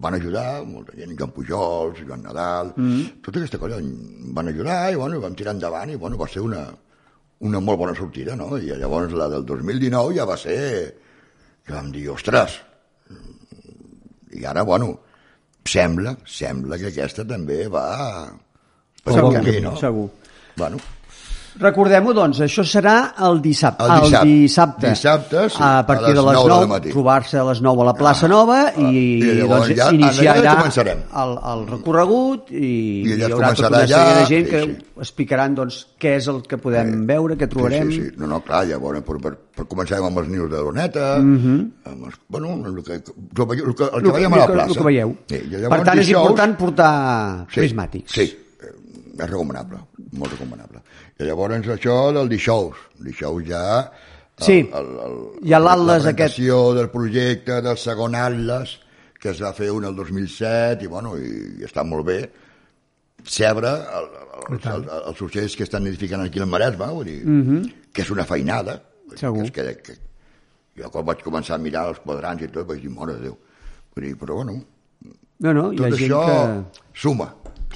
van 0.03 0.17
ajudar, 0.17 0.65
molta 0.67 0.95
gent, 0.97 1.13
Joan 1.15 1.31
Pujols, 1.31 2.01
Joan 2.03 2.25
Nadal, 2.27 2.73
mm. 2.75 3.21
tota 3.23 3.39
aquesta 3.39 3.69
em 3.77 3.91
van 4.35 4.51
ajudar 4.51 4.81
i, 4.91 4.97
bueno, 4.99 5.21
vam 5.23 5.35
tirar 5.39 5.53
endavant 5.55 5.93
i, 5.93 5.95
bueno, 5.95 6.19
va 6.19 6.27
ser 6.27 6.43
una, 6.43 6.65
una 7.47 7.61
molt 7.63 7.79
bona 7.79 7.95
sortida, 7.95 8.35
no? 8.35 8.57
I 8.57 8.75
llavors 8.75 9.15
la 9.15 9.29
del 9.31 9.45
2019 9.47 10.17
ja 10.17 10.27
va 10.27 10.35
ser 10.37 10.57
que 11.63 11.73
vam 11.73 11.91
dir, 11.91 12.09
ostres, 12.11 12.59
i 14.35 14.43
ara, 14.45 14.63
bueno, 14.67 14.91
sembla, 15.67 16.15
sembla 16.27 16.77
que 16.79 16.91
aquesta 16.91 17.25
també 17.27 17.65
va 17.71 17.87
Segur, 19.07 19.33
camí, 19.33 19.59
no? 19.63 19.75
segur. 19.79 20.09
Bueno, 20.57 20.79
Recordem-ho, 21.59 22.13
doncs, 22.13 22.39
això 22.45 22.63
serà 22.67 23.13
el 23.25 23.39
dissabte. 23.41 23.83
El 23.83 24.01
dissabte. 24.03 24.27
dissabte. 24.27 24.89
Dissabte, 24.91 25.49
sí, 25.49 25.57
a 25.59 25.85
partir 25.87 26.11
a 26.11 26.13
les 26.13 26.17
de 26.17 26.23
les 26.27 26.35
9 26.37 26.49
9, 26.49 26.59
del 26.59 26.69
matí. 26.69 26.89
trobar-se 26.93 27.37
a 27.39 27.43
les 27.47 27.61
9 27.61 27.81
a 27.81 27.85
la 27.85 27.93
plaça 27.97 28.27
Nova 28.27 28.59
i, 28.77 28.83
i 29.17 29.33
llavors 29.39 29.67
doncs, 29.67 29.79
ja- 29.79 29.91
iniciar 29.93 30.35
allà 30.35 30.43
ja 30.43 30.55
començarem. 30.61 30.99
el, 31.23 31.33
el 31.53 31.63
recorregut 31.71 32.51
i, 32.51 32.65
I 33.07 33.15
hi 33.17 33.21
haurà 33.25 33.53
tota 33.55 33.67
una 33.69 33.81
sèrie 33.81 33.87
ja- 33.87 34.19
de 34.19 34.25
gent 34.29 34.45
sí, 34.45 34.51
que 34.51 34.61
sí. 34.61 34.75
explicaran 35.07 35.55
doncs, 35.55 35.79
què 35.99 36.15
és 36.19 36.27
el 36.27 36.41
que 36.47 36.57
podem 36.61 37.05
veure, 37.07 37.35
què 37.37 37.47
trobarem. 37.49 37.89
Sí, 37.89 38.01
sí, 38.01 38.09
sí. 38.09 38.15
No, 38.17 38.27
no, 38.27 38.39
clar, 38.45 38.65
llavors 38.69 39.01
per, 39.01 39.17
per, 39.25 39.33
per 39.57 39.65
començar 39.67 39.97
amb 40.03 40.17
els 40.23 40.29
nius 40.29 40.49
de 40.51 40.57
l'Oneta, 40.61 41.17
mm 41.19 41.37
-hmm. 41.37 41.91
amb 41.91 42.05
els, 42.05 42.15
bueno, 42.29 42.53
el 42.67 42.83
que, 42.83 42.93
el 42.93 43.01
que, 43.03 43.13
el 43.41 43.75
que, 43.75 43.83
el 43.83 44.01
que 44.03 44.07
El 44.07 44.11
veiem 44.13 44.33
a 44.33 44.37
la 44.37 44.45
el 44.45 44.51
plaça. 44.53 44.67
el 44.69 44.77
que 44.77 44.83
veieu. 44.83 45.15
Sí, 45.27 45.35
i 45.35 45.67
per 45.69 45.83
tant, 45.83 45.97
és 45.99 46.07
dijous- 46.07 46.21
important 46.21 46.57
portar 46.57 47.45
sí, 47.49 47.59
prismàtics. 47.61 48.11
Sí, 48.13 48.21
eh, 48.61 49.23
és 49.23 49.29
recomanable, 49.29 49.77
molt 50.11 50.31
recomanable. 50.31 50.81
I 51.17 51.25
llavors 51.25 51.67
això 51.73 51.95
del 52.15 52.29
dijous, 52.29 52.83
dijous 53.01 53.47
ja... 53.47 53.63
El, 54.37 54.45
Sí, 54.45 54.57
el, 54.61 54.89
el, 55.01 55.13
hi 55.49 55.53
ha 55.55 55.57
l'atles 55.57 56.03
la 56.05 56.11
aquest. 56.11 56.35
del 56.77 56.91
projecte, 56.93 57.55
del 57.65 57.77
segon 57.81 58.13
atles, 58.13 58.75
que 59.17 59.31
es 59.31 59.39
va 59.41 59.49
fer 59.57 59.71
un 59.73 59.87
el 59.89 59.95
2007, 59.97 60.85
i 60.85 60.91
bueno, 60.91 61.15
i, 61.17 61.31
i 61.57 61.65
està 61.65 61.81
molt 61.81 62.05
bé, 62.05 62.19
cebre 63.25 63.71
el, 63.97 64.11
el, 64.13 64.59
el, 64.59 64.67
el, 64.75 64.85
els 65.09 65.23
ocells 65.25 65.55
que 65.57 65.65
estan 65.65 65.89
edificant 65.89 66.21
aquí 66.21 66.39
al 66.39 66.51
Maresme, 66.51 66.91
vull 66.93 67.09
dir, 67.09 67.17
que 67.91 68.05
és 68.05 68.13
una 68.13 68.27
feinada. 68.29 68.77
Segur. 69.17 69.49
Que, 69.49 69.65
és 69.73 69.81
que, 69.81 69.95
que, 69.95 69.97
jo 70.77 70.93
quan 70.93 71.09
vaig 71.09 71.25
començar 71.25 71.57
a 71.57 71.63
mirar 71.63 71.87
els 71.89 71.99
quadrants 72.05 72.45
i 72.45 72.51
tot, 72.53 72.67
vaig 72.69 72.85
dir, 72.85 72.93
mare 72.93 73.17
de 73.17 73.31
Déu. 73.31 73.39
Vull 73.95 74.05
dir, 74.05 74.15
però 74.21 74.37
bueno, 74.43 74.59
No, 75.39 75.53
no, 75.53 75.67
hi 75.71 75.77
tot 75.77 75.85
ha 75.85 75.89
gent 75.97 76.13
això 76.13 76.21
que... 76.25 76.81
suma, 76.97 77.27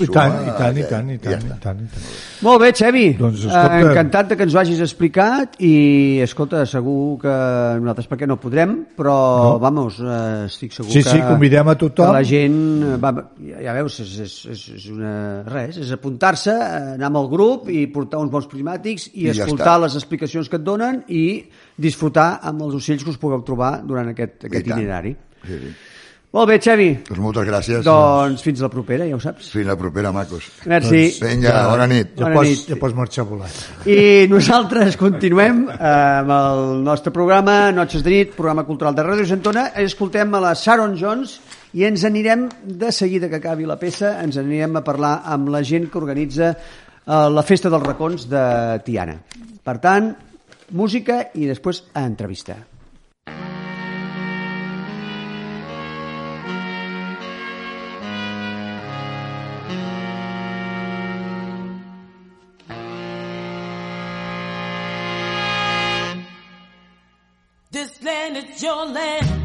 I 0.03 0.07
tant, 0.11 0.33
i 0.47 0.51
tant, 0.57 0.77
i 0.77 0.83
tant, 0.89 1.09
i 1.11 1.17
Ja 1.17 1.31
tant, 1.31 1.41
i 1.41 1.49
està. 1.51 1.57
tant, 1.63 1.79
i 1.81 1.87
tant. 1.93 2.05
Molt 2.41 2.61
bé, 2.61 2.71
Xevi. 2.73 3.03
Doncs, 3.19 3.43
Eh, 3.45 3.47
escolta- 3.47 3.79
encantat 3.91 4.33
que 4.35 4.43
ens 4.43 4.55
ho 4.55 4.59
hagis 4.59 4.79
explicat 4.81 5.55
i, 5.61 6.19
escolta, 6.23 6.65
segur 6.65 7.19
que 7.21 7.33
nosaltres 7.81 8.09
perquè 8.09 8.27
no 8.27 8.37
podrem, 8.41 8.85
però, 8.97 9.15
no. 9.53 9.59
vamos, 9.59 9.99
eh, 9.99 10.45
estic 10.47 10.71
segur 10.73 10.91
Sí, 10.91 11.03
que... 11.03 11.09
sí, 11.09 11.19
convidem 11.21 11.67
a 11.67 11.75
tothom. 11.75 12.07
Que 12.07 12.17
la 12.19 12.23
gent, 12.23 12.57
eh, 12.83 12.97
va, 12.97 13.13
ja, 13.45 13.61
ja 13.67 13.73
veus, 13.73 13.99
és, 13.99 14.15
és, 14.25 14.35
és, 14.55 14.63
és 14.79 14.87
una, 14.89 15.43
res, 15.43 15.77
és 15.77 15.91
apuntar-se, 15.91 16.51
eh, 16.51 16.95
anar 16.95 17.11
amb 17.11 17.17
el 17.21 17.29
grup 17.29 17.69
i 17.69 17.85
portar 17.87 18.19
uns 18.19 18.31
bons 18.31 18.47
prismàtics 18.47 19.09
i, 19.13 19.27
I 19.27 19.31
ja 19.33 19.43
escoltar 19.45 19.75
està. 19.77 19.81
les 19.85 19.95
explicacions 20.01 20.49
que 20.49 20.57
et 20.57 20.63
donen 20.63 21.03
i 21.09 21.45
disfrutar 21.77 22.39
amb 22.41 22.61
els 22.63 22.75
ocells 22.81 23.03
que 23.03 23.09
us 23.13 23.17
pugueu 23.21 23.41
trobar 23.45 23.81
durant 23.85 24.09
aquest, 24.09 24.45
aquest 24.45 24.67
itinerari. 24.67 25.15
Sí, 25.45 25.57
sí. 25.57 25.71
Molt 26.31 26.47
bé, 26.47 26.55
Xevi. 26.63 26.85
Doncs 27.09 27.19
moltes 27.19 27.43
gràcies. 27.43 27.81
Doncs 27.83 28.43
fins 28.45 28.61
la 28.63 28.69
propera, 28.71 29.03
ja 29.03 29.17
ho 29.17 29.19
saps. 29.19 29.49
Fins 29.51 29.67
la 29.67 29.75
propera, 29.75 30.13
macos. 30.15 30.45
Merci. 30.71 31.01
Vinga, 31.19 31.51
bona 31.67 31.87
nit. 31.91 32.13
Ja 32.15 32.23
Bona 32.29 32.37
pots, 32.37 32.47
nit. 32.53 32.69
ja 32.71 32.77
pots 32.79 32.95
marxar 32.95 33.25
volant. 33.27 33.57
I 33.83 34.29
nosaltres 34.31 34.95
continuem 35.01 35.65
eh, 35.73 35.81
amb 36.21 36.31
el 36.37 36.63
nostre 36.87 37.11
programa 37.11 37.57
Noches 37.75 38.05
de 38.07 38.15
nit, 38.15 38.31
programa 38.37 38.63
cultural 38.63 38.95
de 38.95 39.03
Ràdio 39.09 39.27
Santona. 39.27 39.67
Escoltem 39.83 40.31
a 40.39 40.43
la 40.47 40.53
Sharon 40.55 40.95
Jones 40.95 41.35
i 41.75 41.83
ens 41.89 42.07
anirem, 42.07 42.47
de 42.63 42.95
seguida 42.95 43.27
que 43.27 43.41
acabi 43.43 43.67
la 43.67 43.75
peça, 43.79 44.15
ens 44.23 44.39
anirem 44.39 44.79
a 44.79 44.85
parlar 44.87 45.17
amb 45.35 45.51
la 45.51 45.65
gent 45.67 45.91
que 45.91 45.99
organitza 45.99 46.53
eh, 46.55 47.27
la 47.27 47.43
Festa 47.43 47.67
dels 47.67 47.83
Racons 47.91 48.29
de 48.31 48.47
Tiana. 48.87 49.19
Per 49.67 49.79
tant, 49.83 50.13
música 50.79 51.25
i 51.35 51.43
després 51.51 51.89
entrevista. 51.91 52.55
and 68.31 68.37
it's 68.37 68.63
your 68.63 68.85
land. 68.85 69.40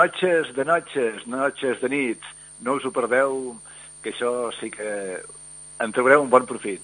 Noches 0.00 0.54
de 0.56 0.64
noches, 0.64 1.26
noches 1.26 1.80
de 1.82 1.88
nits. 1.92 2.28
No 2.64 2.78
us 2.78 2.86
ho 2.88 2.92
perdeu, 2.98 3.34
que 4.00 4.14
això 4.14 4.48
sí 4.56 4.70
que 4.72 4.88
en 5.84 5.92
traureu 5.92 6.24
un 6.24 6.32
bon 6.32 6.48
profit. 6.48 6.80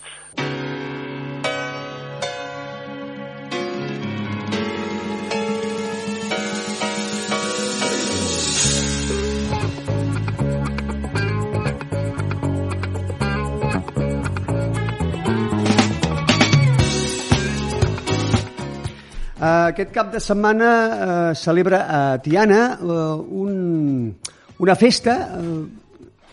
Aquest 19.70 19.92
cap 19.94 20.12
de 20.12 20.20
setmana 20.22 20.70
uh, 20.70 21.34
celebra 21.38 21.82
a 21.88 22.00
Tiana 22.22 22.60
uh, 22.78 23.16
un, 23.42 24.14
una 24.62 24.76
festa 24.78 25.16
uh, 25.36 25.58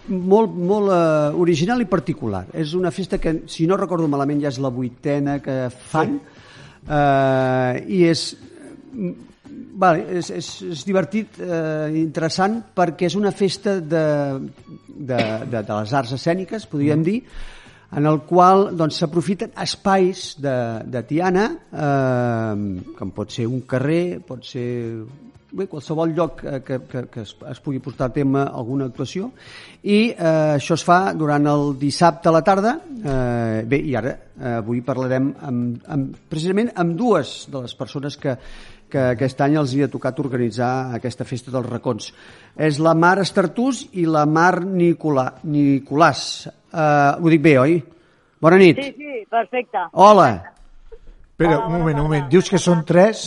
molt, 0.08 0.56
molt 0.56 0.90
uh, 0.92 1.42
original 1.42 1.82
i 1.82 1.90
particular. 1.90 2.46
És 2.54 2.74
una 2.78 2.92
festa 2.92 3.20
que, 3.22 3.44
si 3.48 3.68
no 3.68 3.80
recordo 3.80 4.08
malament, 4.12 4.42
ja 4.44 4.52
és 4.52 4.60
la 4.64 4.72
vuitena 4.74 5.40
que 5.44 5.68
fan 5.92 6.18
uh, 6.18 7.80
i 7.88 8.04
és, 8.10 8.26
vale, 9.80 10.04
és, 10.20 10.32
és, 10.42 10.52
és 10.76 10.84
divertit, 10.88 11.40
uh, 11.40 11.88
interessant, 11.96 12.60
perquè 12.76 13.08
és 13.10 13.18
una 13.20 13.32
festa 13.32 13.80
de, 13.80 14.06
de, 14.88 15.24
de, 15.48 15.64
de 15.64 15.74
les 15.74 15.98
arts 16.02 16.16
escèniques, 16.20 16.68
podríem 16.72 17.06
dir, 17.06 17.22
en 17.96 18.08
el 18.10 18.22
qual 18.30 18.72
doncs, 18.78 18.98
s'aprofiten 19.02 19.54
espais 19.64 20.34
de, 20.42 20.56
de 20.90 21.04
Tiana, 21.10 21.46
eh, 21.72 22.96
com 22.98 23.14
pot 23.16 23.32
ser 23.34 23.46
un 23.50 23.62
carrer, 23.70 24.20
pot 24.26 24.46
ser 24.48 24.66
bé, 25.54 25.68
qualsevol 25.70 26.14
lloc 26.18 26.44
eh, 26.44 26.60
que, 26.66 26.80
que, 26.90 27.06
que 27.14 27.24
es, 27.24 27.36
es 27.52 27.62
pugui 27.64 27.82
portar 27.84 28.10
a 28.10 28.16
tema 28.16 28.48
alguna 28.50 28.88
actuació, 28.90 29.30
i 29.84 30.00
eh, 30.10 30.58
això 30.58 30.78
es 30.78 30.86
fa 30.86 31.00
durant 31.18 31.48
el 31.50 31.74
dissabte 31.80 32.30
a 32.30 32.36
la 32.36 32.44
tarda. 32.46 32.76
Eh, 33.04 33.64
bé, 33.70 33.80
i 33.86 33.96
ara 34.00 34.14
eh, 34.14 34.56
avui 34.58 34.82
parlarem 34.86 35.34
amb, 35.46 35.84
amb, 35.94 36.22
precisament 36.30 36.74
amb 36.82 36.98
dues 36.98 37.44
de 37.54 37.66
les 37.66 37.76
persones 37.78 38.18
que, 38.18 38.36
que 38.94 39.06
aquest 39.14 39.46
any 39.46 39.58
els 39.62 39.74
hi 39.74 39.84
ha 39.86 39.92
tocat 39.92 40.20
organitzar 40.24 40.72
aquesta 40.98 41.28
festa 41.28 41.54
dels 41.54 41.70
racons. 41.70 42.10
És 42.58 42.82
la 42.82 42.96
Mar 42.98 43.18
Estartús 43.22 43.88
i 44.00 44.08
la 44.10 44.26
Mar 44.30 44.64
Nicolà, 44.66 45.30
Nicolàs. 45.46 46.28
Uh, 46.74 47.22
ho 47.22 47.30
dic 47.30 47.42
bé, 47.44 47.54
oi? 47.62 47.78
Bona 48.42 48.58
nit. 48.58 48.80
Sí, 48.82 48.96
sí, 48.98 49.24
perfecte. 49.30 49.86
Hola. 49.94 50.30
Espera, 51.30 51.60
un 51.68 51.78
moment, 51.78 52.00
un 52.00 52.08
moment. 52.08 52.30
Dius 52.32 52.50
que 52.50 52.58
són 52.62 52.82
tres? 52.88 53.22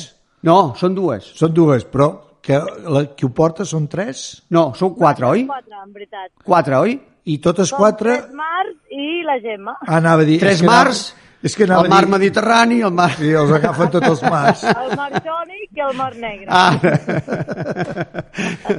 No, 0.46 0.74
són 0.78 0.96
dues. 0.98 1.28
Són 1.38 1.54
dues, 1.54 1.86
però 1.86 2.10
que 2.42 2.58
la, 2.58 3.04
qui 3.14 3.26
ho 3.26 3.30
porta 3.34 3.64
són 3.66 3.86
tres? 3.90 4.42
No, 4.54 4.72
són 4.78 4.96
quatre, 4.98 5.26
oi? 5.30 5.46
Quatre, 5.46 5.78
en 5.78 5.92
veritat. 5.94 6.28
Quatre, 6.46 6.80
oi? 6.82 6.98
I 7.26 7.38
totes 7.42 7.70
Som 7.70 7.82
quatre... 7.82 8.18
Tres 8.20 8.34
Mars 8.38 8.74
i 8.94 9.22
la 9.26 9.38
Gemma. 9.42 9.76
Ah, 9.80 9.96
anava 10.00 10.26
a 10.26 10.28
dir... 10.28 10.38
Tres 10.42 10.62
mars, 10.66 11.08
Anava, 11.10 11.42
és 11.46 11.56
que 11.58 11.66
anava 11.66 11.86
el 11.86 11.94
mar 11.94 12.02
dir... 12.04 12.12
Mediterrani, 12.14 12.80
el 12.86 12.94
mar... 12.98 13.08
Sí, 13.18 13.30
els 13.42 13.54
agafen 13.58 13.94
tots 13.94 14.10
els 14.12 14.22
mars. 14.26 14.62
El 14.84 14.94
Mar 14.98 15.10
Jònic 15.22 15.68
i 15.70 15.86
el 15.86 15.94
Mar 15.98 16.12
Negre. 16.18 16.46
Ah. 16.50 16.74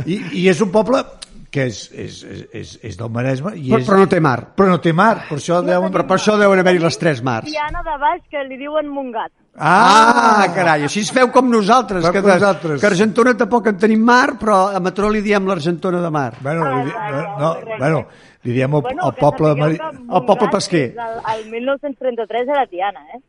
I, 0.03 0.22
I 0.43 0.47
és 0.51 0.63
un 0.63 0.72
poble 0.76 1.03
que 1.52 1.64
és, 1.72 1.78
és, 1.95 2.18
és, 2.54 2.72
és, 2.84 2.98
del 3.00 3.10
Maresme 3.10 3.54
i 3.56 3.70
però, 3.72 3.80
és, 3.80 3.86
però 3.88 3.98
no 4.04 4.08
té 4.12 4.20
mar. 4.20 4.38
però 4.58 4.68
no 4.70 4.80
té 4.84 4.91
mar, 4.93 5.14
per 5.30 5.38
això 5.39 5.62
deuen... 5.64 5.91
Però 5.93 6.04
per 6.10 6.18
això 6.20 6.36
deuen 6.38 6.60
haver-hi 6.60 6.80
les 6.84 6.98
tres 7.00 7.22
mars. 7.24 7.48
Tiana 7.50 7.82
de 7.86 7.95
baix, 8.02 8.22
que 8.30 8.43
li 8.50 8.58
diuen 8.60 8.89
Montgat. 8.91 9.32
Ah, 9.58 10.45
carai, 10.54 10.84
així 10.86 11.02
es 11.02 11.10
feu 11.10 11.32
com 11.34 11.48
nosaltres, 11.50 12.04
Com 12.06 12.14
que, 12.14 12.22
de, 12.22 12.34
nosaltres. 12.36 12.80
que 12.82 12.86
a 12.86 12.91
Argentona 12.91 13.34
tampoc 13.39 13.72
en 13.72 13.78
tenim 13.82 14.04
mar, 14.06 14.36
però 14.38 14.68
a 14.76 14.80
Matró 14.84 15.10
li 15.10 15.24
diem 15.26 15.48
l'Argentona 15.50 16.02
de 16.04 16.12
mar. 16.14 16.36
Bueno, 16.45 16.68
li, 16.76 16.84
di- 16.91 16.93
no, 17.16 17.24
no, 17.39 17.50
bueno, 17.80 18.04
li 18.43 18.54
diem 18.60 18.76
el, 18.78 18.82
Bueno, 18.86 19.08
el 19.10 19.16
poble... 19.18 19.56
Mari... 19.58 19.80
que 19.80 19.89
el 20.20 20.26
poble 20.30 20.50
pesquer. 20.54 20.86
del- 21.00 21.24
El, 21.34 21.50
1933 21.56 22.48
era 22.54 22.68
Tiana, 22.68 23.02
eh? 23.16 23.24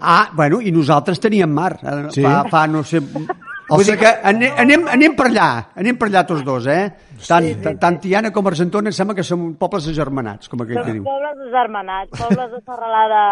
Ah, 0.00 0.30
bueno, 0.32 0.60
i 0.60 0.72
nosaltres 0.72 1.20
teníem 1.20 1.50
mar. 1.52 1.76
Sí? 2.12 2.22
Fa, 2.24 2.44
fa 2.48 2.66
no 2.66 2.82
sé... 2.84 3.02
O 3.70 3.78
sigui 3.80 3.98
que 4.02 4.10
anem, 4.24 4.52
anem, 4.58 4.82
anem 4.90 5.14
per 5.16 5.26
allà, 5.30 5.48
anem 5.78 5.96
per 5.96 6.08
allà 6.10 6.24
tots 6.26 6.42
dos, 6.44 6.66
eh? 6.66 6.90
Tant, 7.26 7.46
tant, 7.62 7.78
tant 7.78 8.00
Tiana 8.02 8.32
com 8.34 8.46
Argentona 8.50 8.90
em 8.90 8.92
sembla 8.96 9.14
que 9.14 9.22
som 9.24 9.52
pobles 9.54 9.86
agermanats, 9.88 10.48
com 10.50 10.60
aquell 10.64 10.82
que 10.82 10.92
diu. 10.98 11.04
pobles 11.06 11.38
desarmenats, 11.44 12.10
pobles 12.18 12.50
de 12.50 12.60
serralada 12.66 13.22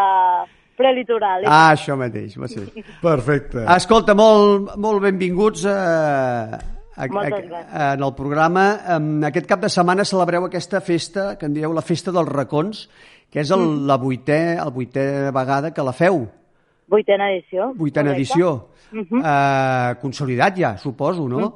prelitoral. 0.78 1.42
Ah, 1.44 1.72
això 1.74 1.96
mateix, 1.98 2.38
va 2.40 2.48
ser. 2.48 2.68
Perfecte. 3.02 3.66
Escolta, 3.76 4.14
molt, 4.16 4.76
molt 4.80 5.02
benvinguts 5.04 5.66
a, 5.68 5.76
a, 5.76 6.56
a, 6.56 7.04
a, 7.04 7.08
gràcies. 7.10 7.52
en 7.92 8.02
el 8.06 8.14
programa. 8.16 8.64
En 8.96 9.10
aquest 9.28 9.46
cap 9.50 9.60
de 9.66 9.68
setmana 9.72 10.06
celebreu 10.08 10.46
aquesta 10.48 10.80
festa, 10.80 11.34
que 11.36 11.46
en 11.50 11.54
dieu 11.58 11.72
la 11.76 11.82
Festa 11.84 12.14
dels 12.14 12.28
Racons, 12.30 12.86
que 13.30 13.40
és 13.44 13.50
el, 13.50 13.60
Mm. 13.60 13.86
la 13.86 13.96
vuitè, 13.98 14.40
el 14.58 14.72
vuitè 14.72 15.30
vegada 15.34 15.74
que 15.74 15.82
la 15.82 15.92
feu, 15.92 16.24
Vuitena 16.90 17.28
edició. 17.30 17.72
vuitena 17.76 18.10
correcte. 18.10 18.24
Edició. 18.92 19.16
Mhm. 19.16 19.22
eh, 19.24 19.94
consolidat 20.00 20.56
ja, 20.56 20.76
suposo, 20.78 21.28
no? 21.28 21.54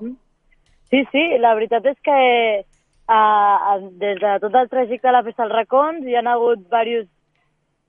Sí, 0.90 1.04
sí, 1.10 1.38
la 1.38 1.54
veritat 1.54 1.84
és 1.86 1.96
que 2.02 2.64
uh, 3.08 3.90
des 3.98 4.20
de 4.20 4.38
tot 4.40 4.54
el 4.54 4.68
trajecte 4.68 5.08
de 5.08 5.12
la 5.12 5.22
Festa 5.22 5.42
dels 5.42 5.56
Racons 5.56 6.06
hi 6.06 6.14
han 6.14 6.26
hagut 6.26 6.58
diversos 6.58 7.08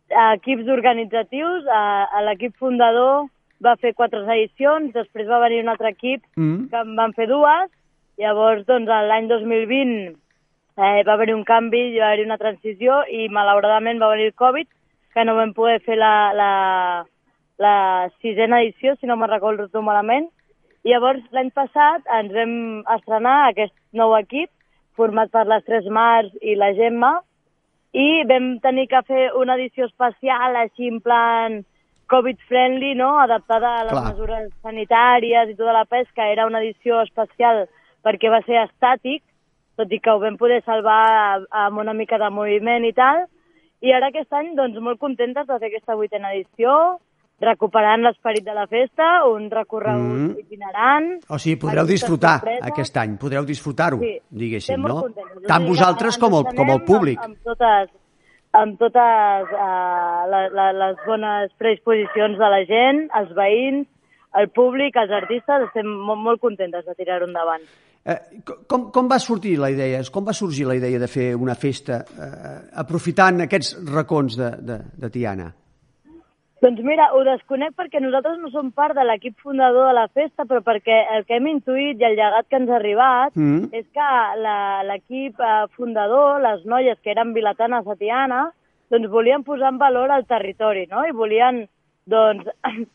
equips 0.10 0.68
organitzatius. 0.70 1.64
Uh, 1.66 2.22
L'equip 2.26 2.56
fundador 2.58 3.28
va 3.64 3.76
fer 3.78 3.94
quatre 3.94 4.20
edicions, 4.26 4.92
després 4.94 5.28
va 5.28 5.40
venir 5.40 5.62
un 5.64 5.70
altre 5.70 5.90
equip 5.90 6.22
Mm. 6.36 6.70
que 6.70 6.78
en 6.78 6.96
van 6.96 7.14
fer 7.14 7.28
dues, 7.28 7.70
llavors 8.18 8.66
doncs 8.66 8.88
l'any 8.88 9.28
2020 9.28 10.16
eh, 10.78 11.04
va 11.08 11.14
haver-hi 11.14 11.34
un 11.34 11.44
canvi, 11.44 11.98
va 12.00 12.08
haver-hi 12.08 12.26
una 12.26 12.38
transició 12.38 13.04
i 13.10 13.30
malauradament 13.30 14.00
va 14.02 14.10
venir 14.10 14.26
el 14.28 14.34
Covid, 14.34 14.68
que 15.14 15.24
no 15.24 15.36
vam 15.36 15.54
poder 15.54 15.80
fer 15.82 15.96
la, 15.98 16.34
la, 16.34 17.06
la 17.62 18.10
sisena 18.22 18.62
edició, 18.62 18.96
si 18.96 19.08
no 19.08 19.16
me'n 19.16 19.32
recordo 19.32 19.82
malament, 19.82 20.28
i 20.86 20.94
llavors 20.94 21.24
l'any 21.34 21.50
passat 21.56 22.04
ens 22.14 22.34
vam 22.34 22.58
estrenar 22.98 23.38
aquest 23.50 23.74
nou 23.94 24.14
equip, 24.20 24.52
format 24.96 25.32
per 25.32 25.46
les 25.50 25.64
Tres 25.66 25.88
Mars 25.92 26.34
i 26.42 26.56
la 26.56 26.74
Gemma, 26.78 27.18
i 27.96 28.24
vam 28.28 28.58
tenir 28.64 28.90
que 28.92 29.02
fer 29.08 29.30
una 29.40 29.56
edició 29.56 29.88
especial 29.88 30.56
així 30.60 30.92
en 30.92 31.00
plan 31.04 31.62
Covid-friendly, 32.12 32.94
no? 33.00 33.16
adaptada 33.20 33.72
a 33.80 33.86
les 33.88 33.96
Clar. 33.96 34.04
mesures 34.12 34.50
sanitàries 34.62 35.50
i 35.50 35.56
tota 35.56 35.74
la 35.74 35.86
pesca. 35.90 36.28
Era 36.30 36.46
una 36.46 36.62
edició 36.62 37.00
especial 37.02 37.66
perquè 38.06 38.30
va 38.30 38.44
ser 38.46 38.60
estàtic, 38.62 39.24
tot 39.80 39.92
i 39.92 40.00
que 40.00 40.12
ho 40.12 40.20
vam 40.22 40.38
poder 40.38 40.62
salvar 40.66 41.46
amb 41.50 41.82
una 41.82 41.96
mica 41.98 42.20
de 42.22 42.30
moviment 42.30 42.86
i 42.86 42.94
tal. 42.94 43.26
I 43.82 43.92
ara 43.96 44.12
aquest 44.12 44.32
any, 44.34 44.54
doncs, 44.60 44.78
molt 44.82 45.00
contentes 45.00 45.48
de 45.48 45.58
fer 45.60 45.72
aquesta 45.72 45.98
vuitena 45.98 46.34
edició, 46.36 47.00
recuperant 47.42 48.02
l'esperit 48.06 48.46
de 48.46 48.54
la 48.56 48.66
festa, 48.68 49.26
un 49.28 49.50
recorregut 49.52 50.36
Mm. 50.36 50.40
itinerant. 50.40 51.10
O 51.30 51.38
sigui, 51.38 51.58
podreu 51.60 51.86
disfrutar 51.86 52.40
sorpreses. 52.40 52.64
aquest 52.72 52.98
any, 52.98 53.18
podreu 53.18 53.44
disfrutar-ho, 53.46 54.00
Sí, 54.00 54.20
diguéssim, 54.30 54.82
no? 54.82 55.02
contentes. 55.02 55.38
O 55.44 55.48
Tant 55.48 55.66
vosaltres 55.68 56.18
com 56.18 56.34
el, 56.34 56.46
com 56.56 56.70
el 56.70 56.82
públic. 56.84 57.20
Amb, 57.20 57.36
amb 57.36 57.44
totes, 57.44 57.90
amb 58.54 58.78
totes 58.80 59.52
uh, 59.52 60.30
la, 60.32 60.48
la, 60.50 60.72
les 60.72 60.98
bones 61.06 61.52
predisposicions 61.60 62.38
de 62.40 62.50
la 62.50 62.64
gent, 62.66 63.10
els 63.20 63.34
veïns, 63.36 63.88
el 64.36 64.50
públic, 64.50 64.96
els 64.96 65.12
artistes, 65.12 65.68
estem 65.68 65.86
molt, 65.88 66.20
molt 66.20 66.40
contentes 66.42 66.86
de 66.86 66.96
tirar-ho 66.96 67.28
endavant. 67.28 67.62
Eh, 68.06 68.20
com, 68.68 68.92
com 68.92 69.08
va 69.10 69.18
sortir 69.20 69.58
la 69.58 69.72
idea? 69.72 70.00
Com 70.12 70.24
va 70.28 70.34
sorgir 70.34 70.66
la 70.68 70.76
idea 70.76 71.00
de 71.00 71.08
fer 71.08 71.36
una 71.36 71.56
festa 71.56 72.04
eh, 72.06 72.70
aprofitant 72.76 73.42
aquests 73.42 73.78
racons 73.92 74.36
de, 74.38 74.50
de, 74.62 74.80
de 74.96 75.10
Tiana? 75.10 75.54
Doncs 76.66 76.82
mira, 76.82 77.12
ho 77.14 77.20
desconec 77.22 77.76
perquè 77.78 78.00
nosaltres 78.02 78.40
no 78.42 78.50
som 78.50 78.72
part 78.74 78.96
de 78.98 79.04
l'equip 79.06 79.36
fundador 79.44 79.86
de 79.86 79.94
la 79.94 80.08
festa, 80.08 80.48
però 80.50 80.64
perquè 80.66 80.96
el 81.14 81.26
que 81.28 81.36
hem 81.38 81.46
intuït 81.52 82.00
i 82.02 82.08
el 82.08 82.16
llegat 82.18 82.48
que 82.50 82.58
ens 82.58 82.72
ha 82.72 82.80
arribat 82.80 83.36
Mm. 83.38 83.70
és 83.72 83.86
que 83.94 84.08
la- 84.42 84.82
l'equip 84.84 85.40
eh, 85.40 85.68
fundador, 85.78 86.42
les 86.42 86.66
noies 86.66 86.98
que 87.04 87.12
eren 87.12 87.34
vilatanes 87.34 87.86
a 87.88 87.96
Tiana, 87.96 88.52
doncs 88.90 89.10
volien 89.10 89.44
posar 89.44 89.70
en 89.70 89.78
valor 89.78 90.10
el 90.10 90.26
territori, 90.26 90.88
no? 90.90 91.06
I 91.06 91.12
volien, 91.12 91.68
doncs, 92.08 92.48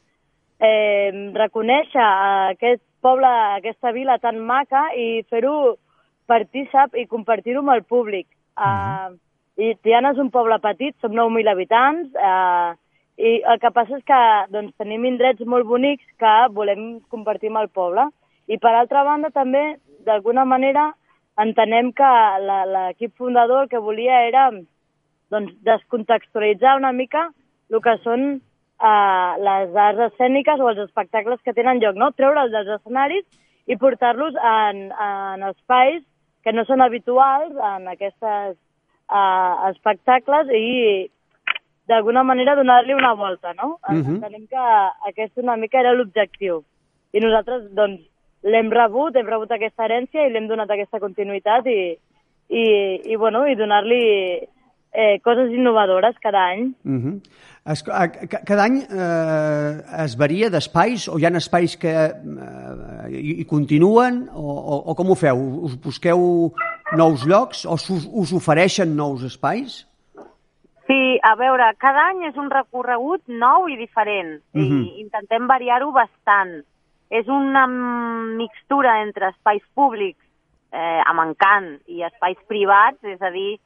eh, 0.60 1.30
reconèixer 1.34 2.02
aquest 2.02 2.82
poble, 3.00 3.30
aquesta 3.56 3.92
vila 3.92 4.18
tan 4.18 4.38
maca 4.40 4.88
i 4.96 5.22
fer-ho 5.30 5.76
partícip 6.26 6.94
i 6.96 7.06
compartir-ho 7.06 7.60
amb 7.60 7.70
el 7.70 7.82
públic. 7.84 8.26
Uh, 8.58 9.14
I 9.56 9.74
Tiana 9.82 10.10
és 10.12 10.18
un 10.18 10.30
poble 10.30 10.58
petit, 10.58 10.94
som 11.00 11.12
9.000 11.12 11.48
habitants, 11.48 12.10
uh, 12.16 12.74
i 13.20 13.32
el 13.52 13.58
que 13.60 13.70
passa 13.76 13.98
és 13.98 14.04
que 14.08 14.20
doncs, 14.54 14.72
tenim 14.80 15.04
indrets 15.04 15.44
molt 15.44 15.68
bonics 15.68 16.06
que 16.20 16.34
volem 16.56 17.00
compartir 17.12 17.50
amb 17.52 17.62
el 17.62 17.68
poble. 17.68 18.06
I 18.48 18.56
per 18.58 18.72
altra 18.74 19.04
banda 19.04 19.28
també, 19.34 19.76
d'alguna 20.06 20.46
manera, 20.48 20.86
entenem 21.40 21.92
que 21.96 22.12
l'equip 22.72 23.12
fundador 23.20 23.64
el 23.64 23.68
que 23.72 23.82
volia 23.84 24.22
era 24.28 24.48
doncs, 25.30 25.52
descontextualitzar 25.66 26.76
una 26.80 26.92
mica 26.96 27.28
el 27.70 27.82
que 27.84 27.94
són 28.02 28.24
uh, 28.40 29.32
les 29.38 29.76
arts 29.84 30.06
escèniques 30.08 30.60
o 30.60 30.72
els 30.72 30.80
espectacles 30.86 31.40
que 31.44 31.54
tenen 31.54 31.78
lloc, 31.82 32.00
no? 32.00 32.10
treure'ls 32.16 32.50
dels 32.54 32.72
escenaris 32.80 33.24
i 33.70 33.76
portar-los 33.78 34.34
en, 34.34 34.88
en 34.90 35.46
espais 35.52 36.02
que 36.42 36.56
no 36.56 36.64
són 36.66 36.82
habituals 36.82 37.54
en 37.74 37.86
aquestes 37.92 38.56
uh, 38.56 39.70
espectacles 39.70 40.50
i 40.56 41.10
d'alguna 41.90 42.22
manera 42.24 42.54
donar-li 42.56 42.94
una 42.94 43.12
volta, 43.18 43.52
no? 43.54 43.78
Mhm. 43.88 43.98
Uh 43.98 44.04
-huh. 44.06 44.14
Entenem 44.16 44.46
que 44.46 44.62
aquest 45.10 45.36
una 45.42 45.56
mica 45.56 45.80
era 45.80 45.92
l'objectiu. 45.92 46.62
I 47.12 47.20
nosaltres, 47.20 47.66
doncs, 47.74 48.00
l'hem 48.42 48.70
rebut, 48.70 49.16
hem 49.16 49.26
rebut 49.26 49.50
aquesta 49.52 49.84
herència 49.84 50.26
i 50.26 50.30
l'hem 50.32 50.46
donat 50.48 50.70
aquesta 50.70 51.00
continuïtat 51.00 51.66
i, 51.66 51.98
i, 52.48 52.62
i, 53.12 53.16
bueno, 53.16 53.46
i 53.46 53.54
donar-li 53.56 54.02
eh, 54.92 55.20
coses 55.22 55.50
innovadores 55.52 56.16
cada 56.22 56.46
any. 56.52 56.72
Uh 56.84 56.92
-huh. 57.02 57.20
es, 57.66 57.84
a, 57.88 58.08
ca- 58.08 58.40
cada 58.46 58.62
any 58.64 58.78
eh, 58.78 60.04
es 60.04 60.16
varia 60.16 60.48
d'espais 60.50 61.08
o 61.08 61.18
hi 61.18 61.26
ha 61.26 61.36
espais 61.36 61.76
que 61.76 61.88
eh, 61.90 63.10
hi, 63.10 63.40
hi 63.40 63.44
continuen 63.44 64.28
o, 64.34 64.40
o, 64.40 64.74
o 64.90 64.94
com 64.94 65.10
ho 65.10 65.14
feu? 65.14 65.36
Us 65.64 65.76
busqueu 65.76 66.52
nous 66.96 67.26
llocs 67.26 67.66
o 67.66 67.74
us, 67.74 67.90
us 68.12 68.32
ofereixen 68.32 68.96
nous 68.96 69.22
espais? 69.24 69.86
Sí, 70.90 71.20
a 71.22 71.36
veure, 71.38 71.68
cada 71.78 72.08
any 72.10 72.24
és 72.26 72.38
un 72.40 72.48
recorregut 72.50 73.22
nou 73.28 73.68
i 73.70 73.76
diferent 73.78 74.40
Mhm. 74.52 74.80
i 74.82 75.00
intentem 75.04 75.46
variar-ho 75.46 75.92
bastant. 75.92 76.64
És 77.10 77.28
una 77.28 77.66
mixtura 77.68 79.00
entre 79.02 79.28
espais 79.28 79.62
públics 79.74 80.24
eh, 80.72 81.02
amb 81.06 81.20
encant 81.20 81.80
i 81.86 82.02
espais 82.02 82.38
privats, 82.48 82.98
és 83.04 83.22
a 83.22 83.30
dir, 83.30 83.58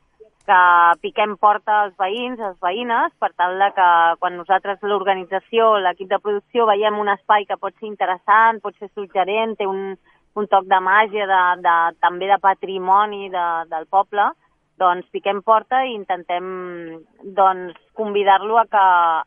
que 0.46 0.60
piquem 1.00 1.36
porta 1.36 1.82
als 1.82 1.96
veïns, 1.96 2.40
als 2.40 2.58
veïnes, 2.60 3.12
per 3.18 3.32
tal 3.36 3.58
de 3.58 3.70
que 3.72 3.88
quan 4.18 4.36
nosaltres, 4.36 4.78
l'organització, 4.82 5.78
l'equip 5.78 6.08
de 6.08 6.18
producció, 6.18 6.66
veiem 6.66 6.98
un 6.98 7.08
espai 7.08 7.46
que 7.46 7.56
pot 7.56 7.72
ser 7.80 7.88
interessant, 7.88 8.60
pot 8.60 8.74
ser 8.76 8.90
suggerent, 8.94 9.56
té 9.56 9.66
un, 9.66 9.96
un 10.36 10.46
toc 10.46 10.64
de 10.64 10.80
màgia, 10.80 11.26
de, 11.26 11.62
de, 11.62 11.96
també 12.00 12.26
de 12.26 12.38
patrimoni 12.38 13.30
de, 13.30 13.46
del 13.70 13.86
poble, 13.86 14.32
doncs 14.80 15.06
piquem 15.14 15.40
porta 15.46 15.84
i 15.86 15.94
intentem 15.94 16.46
doncs, 17.36 17.76
convidar-lo 17.94 18.58
a, 18.58 18.64
que, 18.66 18.82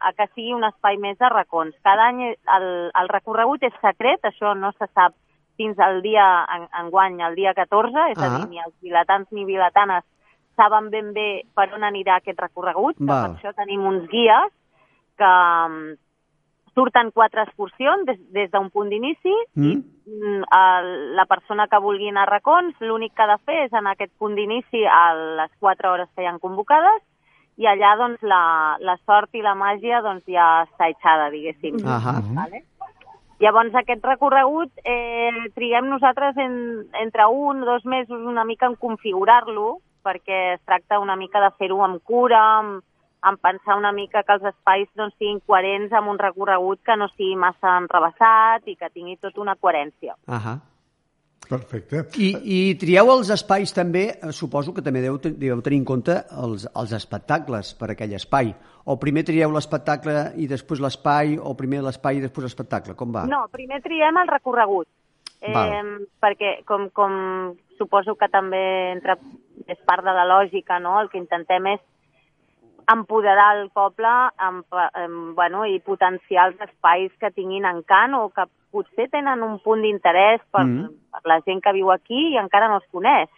a 0.10 0.12
que 0.18 0.28
sigui 0.34 0.54
un 0.54 0.66
espai 0.68 0.98
més 1.00 1.18
de 1.22 1.30
racons. 1.32 1.76
Cada 1.88 2.10
any 2.12 2.24
el, 2.34 2.68
el 2.92 3.10
recorregut 3.14 3.64
és 3.64 3.76
secret, 3.82 4.20
això 4.28 4.54
no 4.60 4.74
se 4.76 4.90
sap 4.94 5.16
fins 5.58 5.80
al 5.80 6.02
dia, 6.04 6.26
en, 6.54 6.68
enguany, 6.84 7.22
el 7.26 7.36
dia 7.40 7.54
14, 7.58 8.12
és 8.12 8.20
a 8.20 8.28
Ah. 8.28 8.38
dir, 8.38 8.50
ni 8.50 8.60
els 8.62 8.76
vilatans 8.84 9.28
ni 9.32 9.46
vilatanes 9.46 10.04
saben 10.58 10.90
ben 10.90 11.14
bé 11.14 11.44
per 11.56 11.70
on 11.74 11.84
anirà 11.84 12.18
aquest 12.18 12.40
recorregut, 12.40 12.98
Val. 13.00 13.38
per 13.38 13.40
això 13.40 13.56
tenim 13.56 13.86
uns 13.86 14.08
guies 14.10 14.52
que 15.18 15.34
surten 16.78 17.10
quatre 17.12 17.42
excursions 17.48 18.06
des, 18.06 18.20
des 18.36 18.52
d'un 18.54 18.70
punt 18.70 18.90
d'inici 18.90 19.34
Mm? 19.58 19.82
Mm, 20.08 20.44
el- 20.56 21.16
la 21.18 21.26
persona 21.26 21.66
que 21.68 21.80
vulgui 21.84 22.08
anar 22.10 22.28
a 22.28 22.32
racons, 22.32 22.76
l'únic 22.80 23.14
que 23.16 23.24
ha 23.26 23.32
de 23.34 23.42
fer 23.46 23.58
és 23.66 23.74
en 23.74 23.88
aquest 23.92 24.14
punt 24.20 24.36
d'inici 24.38 24.86
a 24.86 25.02
les 25.42 25.52
4 25.60 25.92
hores 25.92 26.10
que 26.16 26.24
hi 26.24 26.28
han 26.30 26.40
convocades 26.40 27.02
i 27.58 27.66
allà 27.66 27.96
doncs, 27.98 28.22
la, 28.22 28.78
la 28.80 28.96
sort 29.06 29.34
i 29.36 29.42
la 29.42 29.56
màgia 29.58 30.04
doncs, 30.06 30.24
ja 30.30 30.64
està 30.68 30.88
eixada, 30.92 31.32
diguéssim. 31.34 31.82
Ahà. 31.84 32.22
Vale? 32.38 32.62
Llavors, 33.40 33.74
aquest 33.76 34.06
recorregut 34.06 34.72
eh, 34.86 35.50
triguem 35.56 35.90
nosaltres 35.90 36.38
en, 36.38 36.56
entre 37.02 37.26
un 37.30 37.62
o 37.62 37.66
dos 37.66 37.86
mesos 37.86 38.22
una 38.26 38.46
mica 38.46 38.66
en 38.70 38.76
configurar-lo, 38.76 39.80
perquè 40.06 40.54
es 40.56 40.62
tracta 40.66 41.00
una 41.00 41.16
mica 41.16 41.42
de 41.44 41.52
fer-ho 41.60 41.84
amb 41.84 42.00
cura, 42.04 42.40
amb, 42.62 42.84
amb 43.22 43.42
pensar 43.42 43.78
una 43.78 43.92
mica 43.92 44.24
que 44.24 44.38
els 44.38 44.48
espais 44.54 44.88
doncs, 44.96 45.16
siguin 45.18 45.40
coherents 45.46 45.94
amb 45.94 46.12
un 46.14 46.20
recorregut 46.22 46.82
que 46.86 46.96
no 46.98 47.10
sigui 47.16 47.36
massa 47.40 47.78
enrevessat 47.82 48.68
i 48.68 48.76
que 48.76 48.92
tingui 48.94 49.18
tota 49.22 49.42
una 49.42 49.56
coherència. 49.56 50.18
Ahà. 50.28 50.58
Perfecte. 51.48 52.02
I, 52.20 52.34
I 52.44 52.60
trieu 52.80 53.08
els 53.14 53.30
espais 53.32 53.72
també, 53.72 54.08
eh, 54.12 54.32
suposo 54.36 54.74
que 54.76 54.84
també 54.84 55.00
deu, 55.06 55.16
deveu 55.24 55.62
tenir 55.64 55.80
en 55.80 55.86
compte 55.88 56.18
els, 56.44 56.68
els 56.68 56.94
espectacles 56.98 57.72
per 57.80 57.94
aquell 57.94 58.18
espai. 58.18 58.52
O 58.88 58.98
primer 59.00 59.24
trieu 59.28 59.54
l'espectacle 59.54 60.34
i 60.36 60.48
després 60.52 60.82
l'espai, 60.84 61.38
o 61.40 61.54
primer 61.60 61.82
l'espai 61.86 62.20
i 62.20 62.24
després 62.24 62.50
l'espectacle, 62.50 62.98
com 63.00 63.16
va? 63.16 63.24
No, 63.32 63.46
primer 63.54 63.80
triem 63.86 64.20
el 64.20 64.32
recorregut. 64.32 64.90
Eh, 65.40 65.54
Val. 65.54 65.92
perquè, 66.20 66.64
com, 66.66 66.88
com 66.90 67.14
suposo 67.78 68.16
que 68.18 68.28
també 68.34 68.92
entra, 68.96 69.16
és 69.70 69.80
part 69.86 70.04
de 70.04 70.14
la 70.16 70.26
lògica, 70.26 70.80
no? 70.82 70.98
el 71.00 71.12
que 71.12 71.22
intentem 71.22 71.76
és 71.76 71.84
empoderar 72.92 73.58
el 73.58 73.70
poble 73.76 74.12
amb, 74.38 74.66
amb, 74.72 75.36
bueno, 75.36 75.66
i 75.66 75.80
potenciar 75.84 76.48
els 76.50 76.62
espais 76.62 77.12
que 77.20 77.32
tinguin 77.36 77.66
encant 77.68 78.16
o 78.16 78.30
que 78.30 78.48
potser 78.72 79.10
tenen 79.12 79.44
un 79.44 79.60
punt 79.60 79.82
d'interès 79.84 80.42
per, 80.52 80.64
Mhm. 80.64 80.88
per 81.12 81.22
la 81.26 81.42
gent 81.42 81.62
que 81.64 81.74
viu 81.74 81.92
aquí 81.92 82.34
i 82.34 82.38
encara 82.38 82.68
no 82.68 82.76
els 82.76 82.88
coneix. 82.92 83.30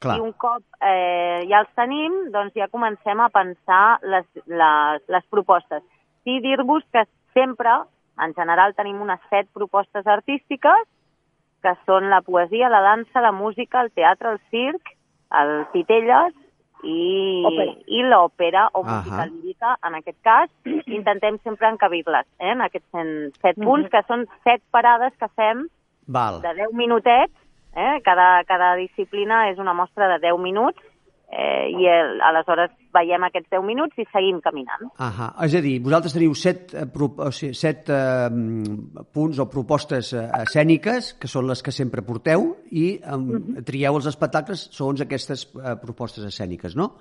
Clar. 0.00 0.18
I 0.18 0.20
un 0.20 0.32
cop 0.32 0.62
eh, 0.80 1.46
ja 1.48 1.60
els 1.60 1.74
tenim, 1.74 2.30
doncs 2.30 2.52
ja 2.54 2.68
comencem 2.68 3.20
a 3.20 3.30
pensar 3.30 3.98
les, 4.02 4.26
les, 4.46 5.02
les 5.08 5.24
propostes. 5.30 5.82
Sí, 6.24 6.40
dir-vos 6.40 6.84
que 6.92 7.04
sempre, 7.32 7.70
en 8.18 8.34
general, 8.34 8.74
tenim 8.74 9.00
unes 9.00 9.20
set 9.30 9.48
propostes 9.52 10.06
artístiques, 10.06 10.86
que 11.62 11.74
són 11.86 12.10
la 12.10 12.20
poesia, 12.20 12.68
la 12.68 12.80
dansa, 12.80 13.20
la 13.20 13.32
música, 13.32 13.80
el 13.80 13.90
teatre, 13.90 14.32
el 14.32 14.40
circ, 14.50 14.90
el 15.30 15.66
titelles 15.72 16.34
i, 16.84 17.42
Òpera. 17.48 17.74
i 17.86 18.02
l'òpera 18.04 18.68
o 18.74 18.82
música 18.84 19.26
lírica, 19.26 19.76
en 19.86 19.94
aquest 20.00 20.18
cas. 20.22 20.50
Intentem 20.98 21.38
sempre 21.42 21.68
encabir-les 21.72 22.26
eh, 22.38 22.50
en 22.52 22.60
aquests 22.66 22.90
cent- 22.92 23.32
set 23.40 23.56
punts, 23.60 23.88
que 23.90 24.02
són 24.08 24.26
set 24.44 24.62
parades 24.70 25.12
que 25.18 25.28
fem 25.34 25.66
Val. 26.06 26.40
de 26.44 26.54
10 26.60 26.72
minutets, 26.76 27.32
eh? 27.74 28.00
cada, 28.04 28.44
cada 28.44 28.74
disciplina 28.76 29.48
és 29.50 29.58
una 29.58 29.72
mostra 29.74 30.08
de 30.12 30.18
10 30.28 30.38
minuts, 30.38 30.78
eh, 31.32 31.70
i 31.72 31.86
el, 31.90 32.18
aleshores 32.22 32.72
veiem 32.94 33.24
aquests 33.26 33.50
10 33.52 33.64
minuts 33.66 33.98
i 33.98 34.06
seguim 34.10 34.40
caminant. 34.44 34.90
Ahà. 35.02 35.30
És 35.46 35.56
a 35.58 35.62
dir, 35.64 35.78
vosaltres 35.84 36.14
teniu 36.16 36.34
set, 36.38 36.74
eh, 36.74 36.86
o 36.86 37.30
sigui, 37.34 37.54
set 37.58 37.90
eh, 37.92 38.28
mm, 38.28 39.06
punts 39.14 39.40
o 39.42 39.48
propostes 39.50 40.12
eh, 40.14 40.26
escèniques, 40.42 41.14
que 41.20 41.30
són 41.30 41.48
les 41.50 41.64
que 41.64 41.74
sempre 41.74 42.04
porteu, 42.06 42.52
i 42.70 42.86
eh, 43.00 43.18
trieu 43.66 43.98
els 43.98 44.10
espectacles 44.10 44.68
segons 44.74 45.02
aquestes 45.04 45.48
eh, 45.54 45.74
propostes 45.82 46.28
escèniques, 46.30 46.76
no? 46.78 46.92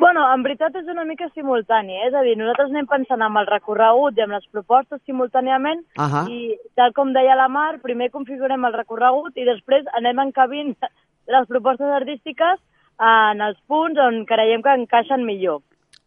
Bueno, 0.00 0.22
en 0.32 0.44
veritat 0.46 0.76
és 0.78 0.86
una 0.88 1.02
mica 1.04 1.26
simultani, 1.34 1.96
eh? 1.98 2.06
és 2.08 2.14
a 2.16 2.22
dir, 2.24 2.36
nosaltres 2.38 2.70
anem 2.70 2.86
pensant 2.88 3.20
amb 3.26 3.36
el 3.36 3.48
recorregut 3.50 4.16
i 4.16 4.22
amb 4.24 4.32
les 4.32 4.46
propostes 4.54 5.02
simultàniament 5.04 5.82
Ahà. 6.00 6.22
i 6.30 6.54
tal 6.78 6.94
com 6.96 7.10
deia 7.12 7.36
la 7.36 7.50
Mar, 7.52 7.82
primer 7.82 8.08
configurem 8.14 8.64
el 8.64 8.76
recorregut 8.78 9.36
i 9.36 9.44
després 9.48 9.90
anem 9.98 10.22
encabint 10.24 10.72
les 11.34 11.50
propostes 11.50 11.92
artístiques 11.98 12.62
en 13.00 13.40
els 13.44 13.58
punts 13.70 14.00
on 14.04 14.24
creiem 14.28 14.62
que 14.62 14.76
encaixen 14.82 15.24
millor. 15.26 15.62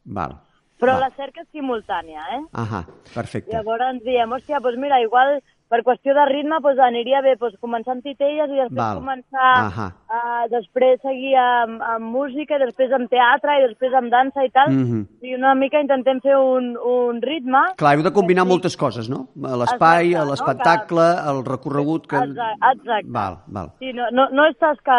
Val. 0.06 0.38
Però 0.82 0.98
Val. 0.98 1.06
la 1.08 1.12
cerca 1.16 1.41
és 1.41 1.50
simultània, 1.56 2.24
eh? 2.38 2.41
Ahà, 2.60 2.84
perfecte. 3.14 3.54
Llavors 3.54 4.02
diem, 4.06 4.34
hòstia, 4.36 4.60
doncs 4.64 4.82
mira, 4.82 5.00
igual 5.02 5.38
per 5.74 5.82
qüestió 5.88 6.13
de 6.13 6.26
ritme 6.30 6.59
doncs 6.61 6.80
aniria 6.86 7.24
bé 7.26 7.34
doncs, 7.41 7.57
començar 7.63 7.95
amb 7.95 8.05
titelles 8.05 8.51
i 8.53 8.59
després 8.61 8.78
Val. 8.78 8.99
començar 9.01 9.49
Ahà. 9.63 9.88
a 10.13 10.45
després 10.51 10.99
seguir 11.01 11.34
amb, 11.41 11.82
amb 11.82 12.05
música 12.13 12.59
i 12.59 12.61
després 12.61 12.93
amb 12.93 13.09
teatre 13.09 13.55
i 13.57 13.63
després 13.67 13.95
amb 13.97 14.11
dansa 14.13 14.45
i 14.45 14.51
tal. 14.53 14.69
Mhm. 14.69 15.01
I 15.26 15.34
una 15.39 15.55
mica 15.57 15.82
intentem 15.82 16.19
fer 16.21 16.36
un, 16.38 16.76
un 16.78 17.21
ritme. 17.24 17.63
Clar, 17.82 17.95
heu 17.97 18.03
de 18.05 18.11
combinar 18.13 18.43
Sí. 18.45 18.49
moltes 18.49 18.78
coses, 18.78 19.09
no? 19.09 19.28
L'espai, 19.36 20.11
Exacte, 20.11 20.26
no? 20.26 20.30
l'espectacle, 20.32 21.05
el 21.32 21.43
recorregut... 21.47 22.05
Que... 22.07 22.17
Exacte, 22.17 22.69
exacte. 22.74 23.09
Val, 23.09 23.38
val. 23.47 23.71
Sí, 23.80 23.93
no, 23.93 24.09
no, 24.11 24.28
no 24.32 24.45
és 24.45 24.57
tasca 24.61 24.97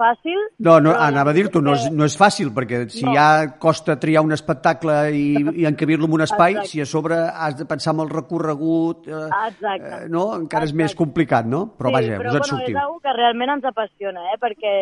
fàcil. 0.00 0.40
No, 0.58 0.78
no, 0.80 0.90
però 0.94 1.06
anava 1.06 1.30
a 1.30 1.36
dir-t'ho, 1.36 1.60
no, 1.62 1.74
és, 1.78 1.86
no 1.92 2.06
és 2.08 2.16
fàcil, 2.18 2.50
perquè 2.56 2.84
si 2.90 3.04
No. 3.04 3.12
ja 3.14 3.58
costa 3.60 3.98
triar 4.00 4.22
un 4.24 4.32
espectacle 4.32 4.94
i, 5.14 5.26
i 5.60 5.66
encabir-lo 5.68 6.08
en 6.08 6.16
un 6.18 6.24
espai, 6.26 6.56
Exacte. 6.58 6.70
si 6.72 6.80
a 6.80 6.86
sobre 6.86 7.14
has 7.28 7.56
de 7.58 7.66
pensar 7.68 7.94
en 7.94 8.00
el 8.00 8.10
recorregut, 8.10 9.06
eh, 9.08 9.28
Exacte. 9.48 9.83
Eh, 9.84 10.06
no? 10.08 10.24
encara 10.40 10.64
és 10.64 10.72
més 10.74 10.94
complicat, 10.96 11.44
no? 11.46 11.66
Però 11.78 11.90
sí, 11.92 11.94
vaja, 11.98 12.18
però, 12.18 12.30
us 12.30 12.34
en 12.34 12.40
bueno, 12.40 12.50
sortiu. 12.50 12.76
és 12.78 12.84
una 12.90 13.00
que 13.04 13.12
realment 13.18 13.50
ens 13.58 13.64
apassiona, 13.70 14.26
eh? 14.32 14.38
perquè 14.40 14.74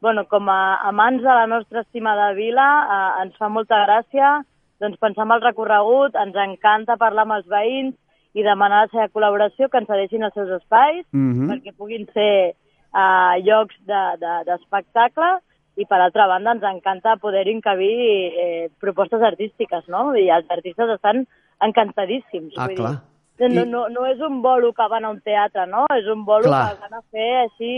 bueno, 0.00 0.24
com 0.30 0.48
a 0.48 0.58
amants 0.88 1.22
de 1.24 1.28
la 1.34 1.46
nostra 1.50 1.80
estimada 1.82 2.32
vila 2.32 2.66
eh, 2.88 3.22
ens 3.24 3.36
fa 3.36 3.48
molta 3.50 3.80
gràcia 3.86 4.38
doncs, 4.80 4.98
pensar 5.02 5.24
en 5.26 5.32
el 5.34 5.40
recorregut, 5.42 6.14
ens 6.14 6.36
encanta 6.38 6.94
parlar 6.96 7.24
amb 7.26 7.34
els 7.40 7.48
veïns 7.50 7.94
i 8.38 8.44
demanar 8.46 8.84
la 8.84 8.90
seva 8.92 9.08
col·laboració, 9.10 9.66
que 9.68 9.78
ens 9.80 9.88
cedeixin 9.90 10.22
els 10.22 10.34
seus 10.34 10.50
espais 10.60 11.04
Mhm. 11.12 11.48
perquè 11.50 11.72
puguin 11.76 12.06
ser 12.14 12.54
eh, 12.54 13.34
llocs 13.42 13.74
de- 13.86 14.16
de- 14.22 14.44
d'espectacle 14.46 15.40
i 15.76 15.84
per 15.86 15.98
altra 16.00 16.26
banda 16.26 16.52
ens 16.52 16.62
encanta 16.62 17.16
poder 17.16 17.48
encabir 17.48 17.90
eh, 18.38 18.68
propostes 18.80 19.20
artístiques, 19.22 19.88
no? 19.88 20.14
I 20.16 20.28
els 20.30 20.46
artistes 20.50 20.88
estan 20.94 21.26
encantadíssims. 21.60 22.54
Ah, 22.56 22.66
vull 22.66 22.76
clar. 22.76 22.90
Dir, 22.96 23.17
no, 23.40 23.62
I- 23.62 23.66
no, 23.70 23.88
no 23.88 24.06
és 24.06 24.20
un 24.20 24.40
bolo 24.42 24.72
que 24.72 24.86
van 24.90 25.04
a 25.04 25.10
un 25.10 25.20
teatre, 25.20 25.66
no? 25.70 25.86
És 25.94 26.06
un 26.10 26.24
bolo 26.24 26.44
Clar. 26.50 26.74
que 26.74 26.80
van 26.82 26.94
a 26.98 27.02
fer 27.10 27.28
així... 27.46 27.72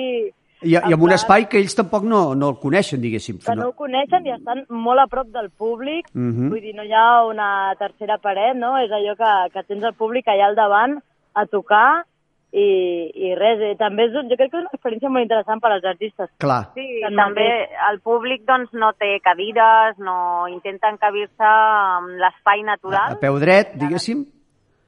I, 0.63 0.75
I 0.75 0.77
en 0.77 0.93
amb 0.93 1.03
un 1.07 1.13
espai 1.13 1.47
que 1.49 1.57
ells 1.57 1.73
tampoc 1.75 2.03
no, 2.05 2.35
no 2.37 2.51
el 2.53 2.57
coneixen, 2.61 3.01
diguéssim. 3.01 3.39
Que 3.41 3.55
no 3.57 3.71
ho 3.71 3.73
coneixen 3.73 4.27
i 4.29 4.33
estan 4.35 4.67
molt 4.69 5.01
a 5.01 5.07
prop 5.09 5.29
del 5.33 5.49
públic. 5.51 6.11
Mhm. 6.13 6.51
Vull 6.53 6.61
dir, 6.61 6.75
no 6.77 6.85
hi 6.85 6.93
ha 6.93 7.25
una 7.25 7.73
tercera 7.81 8.19
paret, 8.19 8.57
no? 8.61 8.75
És 8.79 8.91
allò 8.93 9.15
que, 9.17 9.31
que 9.55 9.63
tens 9.65 9.85
el 9.89 9.95
públic 9.97 10.29
allà 10.29 10.51
al 10.51 10.55
davant 10.59 10.99
a 11.33 11.47
tocar 11.47 12.05
i, 12.53 12.67
i 13.15 13.31
res, 13.39 13.61
eh, 13.63 13.77
també 13.79 14.09
és, 14.11 14.15
un- 14.19 14.29
jo 14.29 14.37
crec 14.37 14.51
que 14.51 14.59
és 14.59 14.65
una 14.67 14.73
experiència 14.75 15.09
molt 15.09 15.23
interessant 15.23 15.61
per 15.63 15.71
als 15.73 15.85
artistes. 15.87 16.29
Clar. 16.43 16.61
Sí, 16.75 16.85
Tant 17.07 17.17
també 17.17 17.47
el 17.89 18.01
públic 18.05 18.43
doncs, 18.45 18.73
no 18.75 18.91
té 18.99 19.15
cadires, 19.25 19.97
no 20.03 20.49
intenta 20.51 20.91
encabir-se 20.91 21.47
amb 21.47 22.19
l'espai 22.21 22.61
A 22.61 22.69
natural. 22.73 23.17
peu 23.23 23.39
dret, 23.39 23.73
diguéssim. 23.81 24.27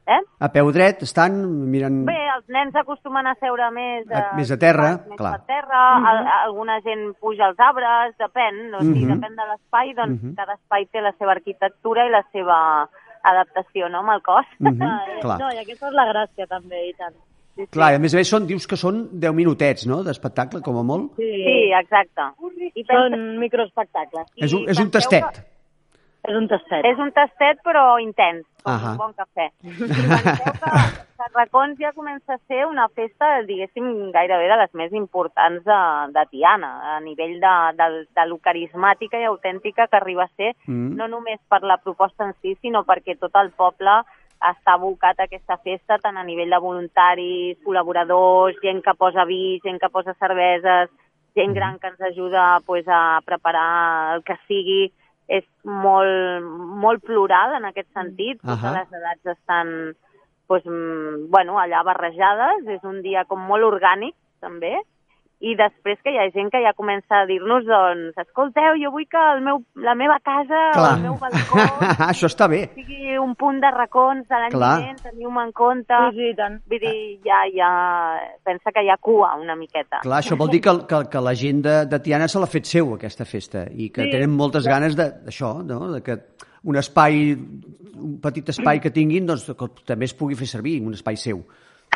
Eh? 0.06 0.18
A 0.42 0.48
peu 0.50 0.72
dret, 0.74 1.02
estan 1.06 1.36
mirant... 1.70 2.00
Bé, 2.08 2.16
els 2.36 2.48
nens 2.50 2.74
acostumen 2.74 3.26
a 3.30 3.36
seure 3.38 3.68
més... 3.70 4.08
A- 4.10 4.18
eh, 4.18 4.36
més 4.36 4.50
a 4.50 4.56
terra, 4.58 4.88
més 5.08 5.16
clar. 5.16 5.34
a 5.36 5.44
terra, 5.46 5.82
al- 6.10 6.26
alguna 6.48 6.80
gent 6.82 7.12
puja 7.20 7.46
als 7.46 7.60
arbres, 7.62 8.16
depèn, 8.18 8.74
o 8.74 8.80
sigui, 8.82 9.04
Mhm. 9.06 9.12
depèn 9.14 9.36
de 9.38 9.46
l'espai, 9.50 9.94
doncs 9.94 10.22
Mhm. 10.22 10.34
cada 10.34 10.54
espai 10.58 10.86
té 10.90 11.00
la 11.00 11.12
seva 11.18 11.32
arquitectura 11.32 12.06
i 12.06 12.10
la 12.10 12.24
seva 12.32 12.88
adaptació, 13.22 13.88
no?, 13.88 14.00
amb 14.02 14.10
el 14.16 14.22
cos. 14.22 14.46
Ah, 14.58 14.58
eh, 15.08 15.20
clar. 15.22 15.38
No, 15.38 15.52
i 15.54 15.58
aquesta 15.62 15.86
és 15.88 15.94
la 15.94 16.06
gràcia 16.10 16.48
també, 16.50 16.88
i 16.88 16.94
tant. 16.98 17.14
Sí, 17.54 17.62
sí. 17.62 17.70
Clar, 17.70 17.92
i 17.92 17.96
a 17.96 17.98
més 18.00 18.14
a 18.14 18.16
més 18.16 18.28
són, 18.32 18.46
dius 18.48 18.66
que 18.66 18.76
són 18.80 19.04
10 19.20 19.34
minutets, 19.36 19.86
no?, 19.86 20.02
d'espectacle, 20.02 20.62
com 20.64 20.78
a 20.78 20.82
molt. 20.82 21.12
Sí, 21.20 21.30
Sí, 21.30 21.70
exacte. 21.78 22.22
I 22.74 22.82
pensa- 22.84 23.02
són 23.14 23.38
microespectacles. 23.38 24.26
És 24.36 24.52
un, 24.52 24.64
és 24.68 24.78
un 24.80 24.90
tastet. 24.90 25.42
És 26.22 26.36
un 26.38 26.46
tastet. 26.46 26.84
És 26.86 26.98
un 27.02 27.10
tastet, 27.10 27.58
però 27.66 27.96
intens, 27.98 28.44
com 28.62 28.72
Ahà. 28.72 28.92
un 28.92 28.98
bon 29.00 29.14
cafè. 29.18 29.48
I 29.66 29.72
penseu 29.74 30.52
que 30.62 30.70
Sarracons 31.18 31.80
ja 31.82 31.90
comença 31.96 32.36
a 32.36 32.40
ser 32.46 32.60
una 32.66 32.86
festa, 32.94 33.42
diguéssim, 33.48 33.88
gairebé 34.14 34.46
de 34.50 34.56
les 34.60 34.72
més 34.78 34.94
importants 34.94 35.64
de, 35.66 35.80
de 36.14 36.24
Tiana, 36.30 36.70
a 36.94 37.00
nivell 37.02 37.40
de, 37.42 37.54
de, 37.80 37.88
de 38.06 38.26
lo 38.30 38.38
carismàtica 38.38 39.18
i 39.18 39.26
autèntica 39.26 39.88
que 39.88 39.98
arriba 39.98 40.28
a 40.28 40.32
ser, 40.36 40.54
Mm. 40.66 40.94
no 40.96 41.08
només 41.08 41.40
per 41.50 41.62
la 41.66 41.78
proposta 41.82 42.24
en 42.24 42.34
si, 42.40 42.54
sinó 42.62 42.84
perquè 42.86 43.18
tot 43.18 43.34
el 43.42 43.50
poble 43.50 44.02
està 44.42 44.74
abocat 44.74 45.18
a 45.18 45.24
aquesta 45.26 45.56
festa, 45.58 45.98
tant 45.98 46.16
a 46.18 46.22
nivell 46.24 46.50
de 46.50 46.58
voluntaris, 46.58 47.58
col·laboradors, 47.66 48.58
gent 48.62 48.80
que 48.82 48.94
posa 48.94 49.24
vi, 49.24 49.60
gent 49.62 49.78
que 49.82 49.90
posa 49.90 50.14
cerveses, 50.18 50.90
gent 51.34 51.54
gran 51.54 51.78
que 51.78 51.88
ens 51.88 52.00
ajuda 52.00 52.60
pues, 52.66 52.86
a 52.88 53.20
preparar 53.24 54.16
el 54.16 54.22
que 54.22 54.36
sigui. 54.46 54.92
És 55.32 55.46
molt, 55.64 56.46
molt 56.84 57.04
plural 57.08 57.56
en 57.56 57.68
aquest 57.70 57.88
sentit. 57.96 58.40
Totes 58.42 58.66
Ahà. 58.66 58.72
les 58.80 58.98
edats 59.00 59.34
estan 59.38 59.70
pues, 60.50 60.64
mm, 60.66 61.30
bueno, 61.32 61.58
allà 61.60 61.82
barrejades. 61.88 62.66
És 62.76 62.82
un 62.84 63.00
dia 63.04 63.24
com 63.24 63.40
molt 63.48 63.64
orgànic, 63.64 64.16
també. 64.44 64.74
I 65.42 65.56
després 65.58 65.98
que 66.04 66.12
hi 66.14 66.18
ha 66.22 66.28
gent 66.30 66.52
que 66.54 66.60
ja 66.62 66.70
comença 66.78 67.16
a 67.18 67.26
dir-nos, 67.26 67.64
doncs, 67.66 68.14
escolteu, 68.22 68.76
jo 68.78 68.92
vull 68.94 69.08
que 69.10 69.18
el 69.34 69.40
meu, 69.42 69.56
la 69.74 69.96
meva 69.98 70.20
casa 70.22 70.60
Clar. 70.76 70.92
el 70.94 71.02
meu 71.02 71.16
balcó 71.18 71.58
Això 72.12 72.28
està 72.30 72.46
bé. 72.46 72.60
sigui 72.76 73.16
un 73.18 73.34
punt 73.34 73.58
de 73.60 73.70
racons 73.74 74.22
de 74.30 74.38
l'any 74.38 74.52
Clar. 74.54 74.70
vinent, 74.84 75.00
teniu-me 75.02 75.42
en 75.48 75.50
compte. 75.52 75.98
Sí, 76.12 76.20
sí, 76.20 76.28
tant. 76.38 76.60
Vull 76.70 76.78
dir, 76.84 76.94
ja, 77.26 77.40
ja, 77.56 77.70
pensa 78.46 78.70
que 78.70 78.84
hi 78.86 78.90
ha 78.94 78.96
cua 79.02 79.32
una 79.40 79.56
miqueta. 79.58 79.98
Clar, 80.04 80.20
això 80.22 80.38
vol 80.38 80.52
dir 80.52 80.60
que, 80.62 80.76
que, 80.86 81.02
que 81.10 81.24
la 81.26 81.34
gent 81.34 81.64
de, 81.66 81.74
de 81.90 81.98
Tiana 82.06 82.28
se 82.30 82.38
l'ha 82.38 82.46
fet 82.50 82.70
seu, 82.70 82.94
aquesta 82.94 83.26
festa, 83.26 83.66
i 83.74 83.90
que 83.90 84.06
Sí. 84.06 84.12
tenen 84.14 84.30
moltes 84.30 84.66
ganes 84.70 84.94
de- 84.94 85.10
d'això, 85.26 85.56
no? 85.66 85.90
de 85.92 86.02
que 86.06 86.20
un 86.70 86.76
espai, 86.78 87.32
un 87.98 88.14
petit 88.22 88.48
espai 88.54 88.78
que 88.80 88.90
tinguin, 88.94 89.26
doncs 89.26 89.50
que 89.50 89.68
també 89.84 90.06
es 90.06 90.14
pugui 90.14 90.38
fer 90.38 90.46
servir, 90.46 90.78
un 90.86 90.94
espai 90.94 91.16
seu. 91.18 91.42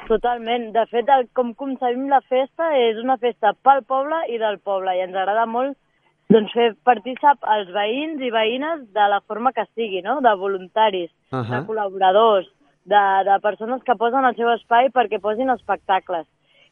Totalment. 0.07 0.71
De 0.75 0.85
fet, 0.91 1.09
el, 1.11 1.27
com 1.35 1.55
concebim 1.59 2.07
la 2.11 2.21
festa 2.29 2.71
és 2.79 3.01
una 3.03 3.17
festa 3.23 3.55
pel 3.67 3.83
poble 3.89 4.21
i 4.31 4.39
del 4.43 4.61
poble 4.63 4.95
i 4.95 5.03
ens 5.05 5.17
agrada 5.17 5.47
molt 5.51 5.77
doncs, 6.33 6.53
fer 6.55 6.73
partícip 6.87 7.47
als 7.47 7.71
veïns 7.75 8.23
i 8.23 8.31
veïnes 8.35 8.85
de 8.95 9.09
la 9.11 9.21
forma 9.27 9.53
que 9.55 9.67
sigui, 9.75 10.03
no? 10.03 10.21
de 10.21 10.35
voluntaris, 10.39 11.11
uh 11.33 11.41
Ahà. 11.41 11.51
de 11.53 11.67
col·laboradors, 11.69 12.49
de, 12.87 13.05
de 13.27 13.39
persones 13.43 13.83
que 13.83 13.99
posen 13.99 14.25
el 14.25 14.37
seu 14.39 14.51
espai 14.55 14.91
perquè 14.95 15.21
posin 15.23 15.51
espectacles. 15.55 16.27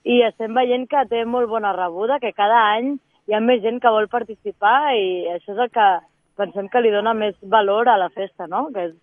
I 0.04 0.22
estem 0.28 0.54
veient 0.54 0.86
que 0.90 1.06
té 1.10 1.24
molt 1.24 1.48
bona 1.48 1.72
rebuda, 1.72 2.20
que 2.20 2.34
cada 2.36 2.60
any 2.74 2.96
hi 3.26 3.34
ha 3.34 3.40
més 3.40 3.62
gent 3.62 3.80
que 3.80 3.92
vol 3.94 4.08
participar 4.12 4.94
i 4.94 5.30
això 5.32 5.54
és 5.54 5.62
el 5.64 5.70
que 5.74 5.88
pensem 6.36 6.68
que 6.68 6.82
li 6.82 6.90
dona 6.92 7.14
més 7.14 7.34
valor 7.40 7.88
a 7.88 7.96
la 7.96 8.10
festa, 8.10 8.46
no? 8.50 8.68
que 8.74 8.90
és 8.90 8.94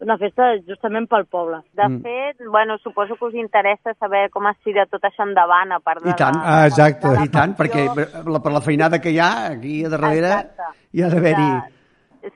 una 0.00 0.16
festa 0.18 0.52
justament 0.66 1.08
pel 1.10 1.26
poble. 1.26 1.58
De 1.72 1.88
Mm. 1.88 2.02
fet, 2.02 2.36
bueno, 2.50 2.78
suposo 2.78 3.16
que 3.16 3.24
us 3.26 3.34
interessa 3.34 3.94
saber 3.94 4.30
com 4.30 4.46
es 4.46 4.56
tira 4.62 4.86
tot 4.86 5.02
això 5.02 5.24
endavant, 5.26 5.72
a 5.72 5.80
part 5.80 6.02
de 6.02 6.10
I 6.10 6.14
tant, 6.14 6.36
la, 6.36 6.42
Ah, 6.62 6.66
exacte. 6.66 7.06
la 7.08 7.24
I 7.24 7.28
tant, 7.28 7.56
perquè 7.56 7.88
per 7.94 8.26
la, 8.30 8.38
per 8.40 8.52
la 8.52 8.60
feinada 8.60 9.00
que 9.00 9.10
hi 9.10 9.18
ha 9.18 9.46
aquí 9.52 9.84
a 9.84 9.88
darrere 9.88 10.28
Exacte. 10.28 10.62
hi 10.92 11.02
ha 11.02 11.08
d'haver-hi... 11.08 11.50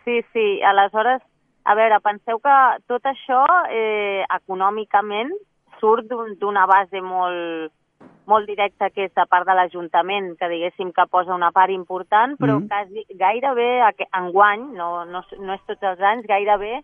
Sí, 0.04 0.22
sí, 0.32 0.60
aleshores, 0.62 1.22
a 1.64 1.74
veure, 1.74 2.00
penseu 2.00 2.38
que 2.40 2.56
tot 2.88 3.02
això 3.04 3.44
eh, 3.70 4.24
econòmicament 4.34 5.30
surt 5.80 6.06
d'un- 6.08 6.36
d'una 6.38 6.66
base 6.66 7.00
molt, 7.00 7.72
molt 8.26 8.46
directa 8.46 8.90
que 8.90 9.04
és 9.04 9.14
de 9.14 9.24
part 9.26 9.46
de 9.46 9.54
l'Ajuntament, 9.54 10.36
que 10.38 10.48
diguéssim 10.48 10.92
que 10.92 11.06
posa 11.10 11.34
una 11.34 11.50
part 11.52 11.70
important, 11.70 12.36
però 12.38 12.58
Mhm. 12.60 12.68
quasi, 12.68 13.04
gairebé 13.14 13.82
enguany, 14.12 14.72
no, 14.74 15.04
no, 15.04 15.22
no 15.38 15.54
és 15.54 15.60
tots 15.66 15.82
els 15.82 16.00
anys, 16.00 16.26
gairebé 16.26 16.82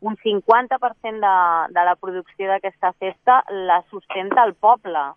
un 0.00 0.16
50% 0.16 1.20
de, 1.20 1.72
de 1.74 1.84
la 1.84 1.96
producció 1.96 2.48
d'aquesta 2.48 2.92
festa 2.98 3.42
la 3.50 3.82
sustenta 3.90 4.44
el 4.44 4.54
poble. 4.54 5.08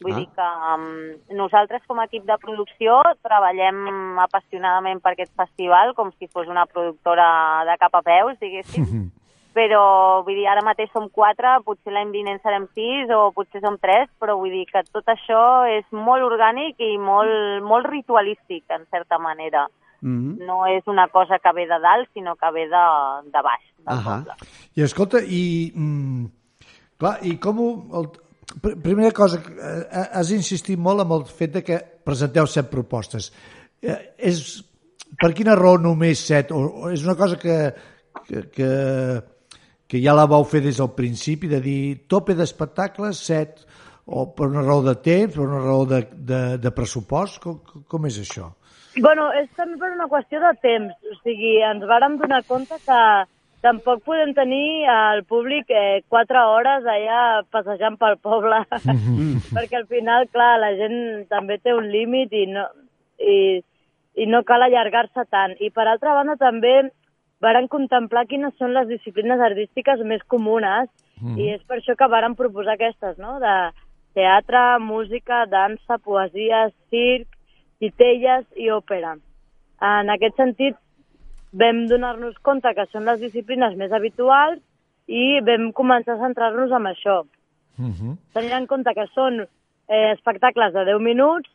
Vull 0.00 0.14
Ah. 0.14 0.16
dir 0.16 0.28
que 0.32 0.44
um, 0.74 1.36
nosaltres 1.36 1.82
com 1.86 1.98
a 2.00 2.06
equip 2.08 2.24
de 2.24 2.36
producció 2.40 3.02
treballem 3.20 4.18
apassionadament 4.18 5.02
per 5.02 5.12
aquest 5.12 5.34
festival 5.36 5.92
com 5.94 6.10
si 6.18 6.26
fos 6.26 6.48
una 6.48 6.64
productora 6.64 7.64
de 7.68 7.76
cap 7.76 7.94
a 7.94 8.02
peus, 8.02 8.38
diguéssim. 8.40 9.10
Però, 9.52 10.22
vull 10.22 10.36
dir, 10.38 10.46
ara 10.46 10.62
mateix 10.62 10.92
som 10.94 11.08
quatre, 11.10 11.56
potser 11.66 11.90
l'any 11.92 12.12
vinent 12.14 12.38
serem 12.40 12.68
sis 12.72 13.10
o 13.10 13.32
potser 13.34 13.60
som 13.60 13.76
tres, 13.82 14.06
però 14.20 14.36
vull 14.38 14.52
dir 14.54 14.64
que 14.70 14.80
tot 14.92 15.04
això 15.10 15.66
és 15.66 15.84
molt 15.90 16.22
orgànic 16.22 16.78
i 16.78 16.96
molt, 17.02 17.58
molt 17.66 17.88
ritualístic, 17.90 18.62
en 18.70 18.86
certa 18.94 19.18
manera. 19.18 19.66
Mm 20.02 20.18
-hmm. 20.18 20.46
No 20.46 20.66
és 20.66 20.86
una 20.86 21.08
cosa 21.08 21.38
que 21.38 21.52
ve 21.52 21.66
de 21.66 21.78
dalt, 21.80 22.08
sinó 22.14 22.36
que 22.36 22.50
ve 22.52 22.66
de, 22.68 22.84
de 23.30 23.42
baix, 23.42 23.64
del 23.78 23.98
Ahà. 23.98 24.18
poble. 24.18 24.34
I 24.76 24.82
escolta, 24.82 25.18
i... 25.20 25.72
Mm, 25.74 26.26
clar, 26.98 27.18
i 27.22 27.38
com 27.38 27.58
ho... 27.60 27.98
El, 27.98 28.08
pr- 28.62 28.80
primera 28.82 29.12
cosa, 29.12 29.38
eh, 29.38 30.08
has 30.12 30.30
insistit 30.30 30.78
molt 30.78 31.00
amb 31.00 31.12
el 31.12 31.24
fet 31.24 31.52
de 31.52 31.62
que 31.62 31.78
presenteu 32.04 32.46
set 32.46 32.70
propostes. 32.70 33.32
Eh, 33.82 34.14
és, 34.18 34.64
per 35.20 35.32
quina 35.34 35.54
raó 35.54 35.76
només 35.78 36.18
set? 36.26 36.50
O, 36.50 36.84
o 36.84 36.90
és 36.90 37.04
una 37.04 37.14
cosa 37.16 37.36
que, 37.36 37.74
que, 38.26 38.42
que, 38.50 39.22
que 39.86 39.98
ja 39.98 40.14
la 40.14 40.26
vau 40.26 40.44
fer 40.44 40.62
des 40.62 40.76
del 40.78 40.90
principi, 40.96 41.48
de 41.48 41.60
dir 41.60 42.06
tope 42.08 42.34
d'espectacles, 42.34 43.18
set, 43.18 43.66
o 44.06 44.34
per 44.34 44.46
una 44.48 44.62
raó 44.62 44.82
de 44.82 44.94
temps, 44.94 45.34
per 45.34 45.44
una 45.44 45.60
raó 45.60 45.84
de, 45.86 46.08
de, 46.12 46.58
de 46.58 46.70
pressupost? 46.70 47.40
Com, 47.42 47.60
com 47.86 48.06
és 48.06 48.18
això? 48.18 48.50
Bueno, 48.98 49.28
és 49.38 49.48
també 49.54 49.78
per 49.78 49.92
una 49.94 50.08
qüestió 50.10 50.40
de 50.42 50.54
temps. 50.62 50.94
O 51.10 51.18
sigui, 51.22 51.58
ens 51.62 51.84
vàrem 51.86 52.16
donar 52.18 52.42
compte 52.48 52.78
que 52.82 53.00
tampoc 53.62 54.02
podem 54.08 54.32
tenir 54.34 54.88
al 54.90 55.22
públic 55.28 55.70
eh, 55.70 56.00
quatre 56.08 56.42
hores 56.52 56.86
allà 56.88 57.42
passejant 57.52 57.98
pel 58.00 58.16
poble. 58.18 58.62
Perquè 59.54 59.82
al 59.82 59.86
final, 59.90 60.26
clar, 60.32 60.54
la 60.62 60.72
gent 60.78 61.26
també 61.30 61.60
té 61.62 61.74
un 61.76 61.90
límit 61.92 62.32
i 62.34 62.46
no, 62.50 62.66
i, 63.20 63.36
i 64.16 64.26
no 64.26 64.42
cal 64.48 64.66
allargar-se 64.66 65.26
tant. 65.30 65.54
I 65.60 65.70
per 65.70 65.86
altra 65.86 66.16
banda 66.18 66.38
també 66.40 66.90
varen 67.40 67.70
contemplar 67.72 68.26
quines 68.28 68.56
són 68.58 68.74
les 68.76 68.88
disciplines 68.88 69.40
artístiques 69.40 70.02
més 70.04 70.20
comunes 70.28 70.90
i 71.36 71.50
és 71.52 71.62
per 71.68 71.78
això 71.78 71.96
que 71.96 72.08
varen 72.08 72.34
proposar 72.36 72.74
aquestes, 72.76 73.18
no?, 73.20 73.38
de 73.40 73.54
teatre, 74.16 74.78
música, 74.80 75.44
dansa, 75.46 75.98
poesia, 76.02 76.66
circ, 76.90 77.28
titelles 77.80 78.46
i 78.56 78.70
òpera. 78.70 79.16
En 79.80 80.12
aquest 80.12 80.36
sentit, 80.36 80.76
vam 81.52 81.86
donar-nos 81.90 82.36
compte 82.46 82.70
que 82.76 82.86
són 82.92 83.08
les 83.08 83.20
disciplines 83.20 83.74
més 83.76 83.92
habituals 83.92 84.60
i 85.10 85.40
vam 85.42 85.72
començar 85.74 86.14
a 86.14 86.22
centrar-nos 86.22 86.70
en 86.76 86.86
això. 86.92 87.16
Tenint 88.36 88.52
en 88.58 88.66
compte 88.70 88.92
que 88.94 89.06
són 89.14 89.40
eh, 89.40 90.12
espectacles 90.12 90.72
de 90.76 90.84
10 90.92 91.00
minuts, 91.02 91.48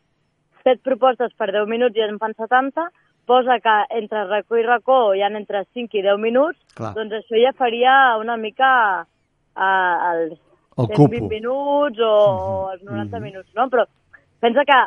7 0.65 0.81
propostes 0.83 1.31
per 1.37 1.51
10 1.53 1.69
minuts 1.69 1.95
i 1.95 2.01
en 2.01 2.17
fan 2.19 2.33
70, 2.33 2.89
posa 3.29 3.59
que 3.61 3.75
entre 3.97 4.25
racó 4.25 4.57
i 4.57 4.65
racó 4.65 4.97
hi 5.13 5.21
ha 5.21 5.29
entre 5.29 5.63
5 5.73 5.97
i 5.97 6.01
10 6.01 6.19
minuts, 6.21 6.59
Clar. 6.75 6.93
doncs 6.97 7.13
això 7.21 7.39
ja 7.41 7.53
faria 7.57 8.17
una 8.21 8.35
mica 8.37 8.71
eh, 9.55 9.95
els 10.11 10.35
El 10.77 10.89
120 10.91 10.97
cupo. 10.97 11.29
minuts 11.29 11.99
o, 12.03 12.11
o 12.11 12.71
els 12.73 12.83
90 12.83 13.21
minuts, 13.23 13.49
no? 13.55 13.69
Però 13.69 13.85
pensa 14.43 14.65
que, 14.67 14.79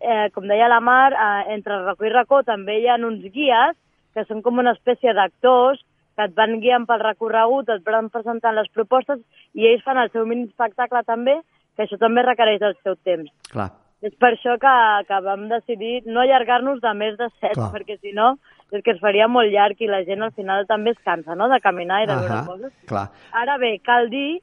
eh, 0.00 0.28
com 0.34 0.46
deia 0.48 0.68
la 0.68 0.80
Mar, 0.80 1.12
eh, 1.12 1.54
entre 1.54 1.82
racó 1.84 2.06
i 2.06 2.12
racó 2.12 2.42
també 2.46 2.80
hi 2.80 2.88
ha 2.88 2.96
uns 2.96 3.24
guies 3.32 3.76
que 4.14 4.24
són 4.24 4.42
com 4.42 4.58
una 4.58 4.72
espècie 4.76 5.12
d'actors 5.12 5.82
que 6.16 6.24
et 6.24 6.36
van 6.36 6.58
guiant 6.62 6.86
pel 6.88 7.02
recorregut, 7.02 7.68
et 7.68 7.82
van 7.84 8.08
presentant 8.08 8.56
les 8.56 8.68
propostes 8.72 9.20
i 9.54 9.66
ells 9.68 9.84
fan 9.84 10.00
el 10.00 10.10
seu 10.14 10.24
mini 10.24 10.46
espectacle 10.48 11.02
també, 11.04 11.36
que 11.76 11.84
això 11.84 11.98
també 12.00 12.24
requereix 12.24 12.62
el 12.64 12.76
seu 12.82 12.96
temps. 13.04 13.28
Clar. 13.52 13.68
És 14.04 14.14
per 14.20 14.32
això 14.32 14.56
que, 14.60 14.74
que 15.08 15.18
vam 15.24 15.46
decidir 15.50 16.02
no 16.06 16.22
allargar-nos 16.22 16.80
de 16.80 16.92
més 16.96 17.16
de 17.20 17.28
set, 17.40 17.56
Clar. 17.56 17.68
perquè 17.74 17.98
si 18.00 18.12
no 18.16 18.36
és 18.72 18.82
que 18.82 18.96
es 18.96 19.00
faria 19.00 19.28
molt 19.28 19.52
llarg 19.52 19.80
i 19.80 19.88
la 19.88 20.02
gent 20.08 20.24
al 20.24 20.32
final 20.36 20.66
també 20.66 20.92
es 20.96 21.02
cansa, 21.04 21.36
no?, 21.38 21.48
de 21.52 21.60
caminar 21.62 22.02
i 22.02 22.08
de 22.08 22.16
veure 22.16 22.34
Ahà, 22.34 22.46
coses. 22.48 22.72
clar. 22.90 23.06
Ara 23.32 23.56
bé, 23.62 23.76
cal 23.84 24.10
dir 24.10 24.40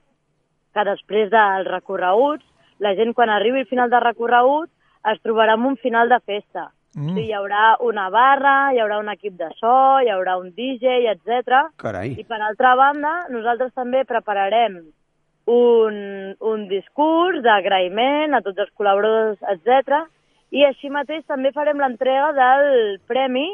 que 0.73 0.85
després 0.87 1.29
dels 1.33 1.69
recorreguts, 1.69 2.45
la 2.79 2.93
gent 2.97 3.13
quan 3.13 3.29
arribi 3.29 3.61
al 3.61 3.69
final 3.69 3.91
de 3.91 3.99
recorregut 4.01 4.69
es 5.11 5.19
trobarà 5.23 5.53
amb 5.57 5.65
un 5.67 5.77
final 5.77 6.09
de 6.09 6.19
festa. 6.25 6.69
Mm. 6.95 7.07
O 7.09 7.13
sigui, 7.15 7.27
hi 7.31 7.33
haurà 7.33 7.75
una 7.81 8.09
barra, 8.13 8.71
hi 8.71 8.79
haurà 8.79 8.99
un 9.01 9.09
equip 9.09 9.33
de 9.39 9.47
so, 9.59 9.73
hi 10.05 10.11
haurà 10.13 10.37
un 10.37 10.51
DJ, 10.53 11.07
etc. 11.11 11.71
Carai. 11.81 12.13
I 12.21 12.23
per 12.23 12.39
altra 12.41 12.75
banda, 12.77 13.13
nosaltres 13.33 13.73
també 13.73 14.03
prepararem 14.05 14.77
un, 15.49 15.97
un 16.39 16.67
discurs 16.69 17.41
d'agraïment 17.43 18.35
a 18.37 18.41
tots 18.45 18.61
els 18.63 18.71
col·laboradors, 18.77 19.41
etc. 19.55 20.03
I 20.53 20.63
així 20.69 20.91
mateix 20.93 21.25
també 21.27 21.51
farem 21.51 21.81
l'entrega 21.81 22.29
del 22.37 22.99
premi 23.09 23.49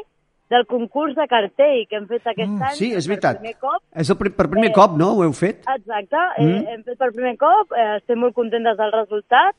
del 0.50 0.64
concurs 0.66 1.14
de 1.14 1.24
cartell 1.30 1.84
que 1.88 1.96
hem 1.96 2.06
fet 2.10 2.26
aquest 2.26 2.50
Mm, 2.50 2.62
any. 2.66 2.74
sí, 2.74 2.88
és 2.92 3.06
per 3.06 3.14
veritat. 3.14 3.38
primer 3.38 3.56
cop. 3.62 3.82
És 3.94 4.10
el 4.10 4.16
pri 4.18 4.30
per 4.34 4.48
primer 4.50 4.70
Eh, 4.70 4.74
cop, 4.74 4.96
no? 4.98 5.12
Ho 5.14 5.22
heu 5.24 5.32
fet? 5.32 5.62
Exacte, 5.74 6.16
mm. 6.42 6.48
eh, 6.66 6.72
hem 6.74 6.82
fet 6.82 6.98
per 6.98 7.12
primer 7.14 7.36
cop, 7.38 7.72
eh, 7.72 7.96
estem 7.96 8.18
molt 8.18 8.34
contentes 8.34 8.76
del 8.76 8.90
resultat 8.92 9.54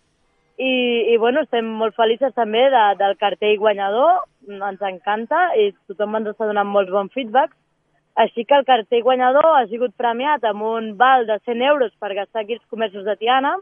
i, 0.62 0.74
i 1.14 1.18
bueno, 1.18 1.42
estem 1.42 1.66
molt 1.80 1.96
felices 1.98 2.34
també 2.38 2.62
de, 2.70 2.84
del 3.00 3.16
cartell 3.18 3.58
guanyador, 3.58 4.28
ens 4.52 4.84
encanta 4.86 5.48
i 5.58 5.72
tothom 5.90 6.20
ens 6.20 6.30
està 6.34 6.46
donant 6.50 6.70
molts 6.70 6.92
bons 6.94 7.14
feedbacks. 7.16 7.56
Així 8.22 8.44
que 8.46 8.58
el 8.60 8.66
cartell 8.68 9.02
guanyador 9.06 9.48
ha 9.56 9.66
sigut 9.72 9.96
premiat 9.98 10.44
amb 10.46 10.66
un 10.68 10.92
val 11.00 11.26
de 11.26 11.40
100 11.48 11.64
euros 11.70 11.94
per 11.98 12.12
gastar 12.14 12.44
aquí 12.44 12.58
als 12.60 12.68
comerços 12.70 13.06
de 13.08 13.16
Tiana, 13.18 13.56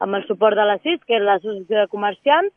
amb 0.00 0.14
el 0.14 0.24
suport 0.28 0.56
de 0.56 0.64
la 0.64 0.78
CIS, 0.78 1.02
que 1.04 1.18
és 1.18 1.24
l'Associació 1.26 1.82
de 1.82 1.90
Comerciants, 1.92 2.54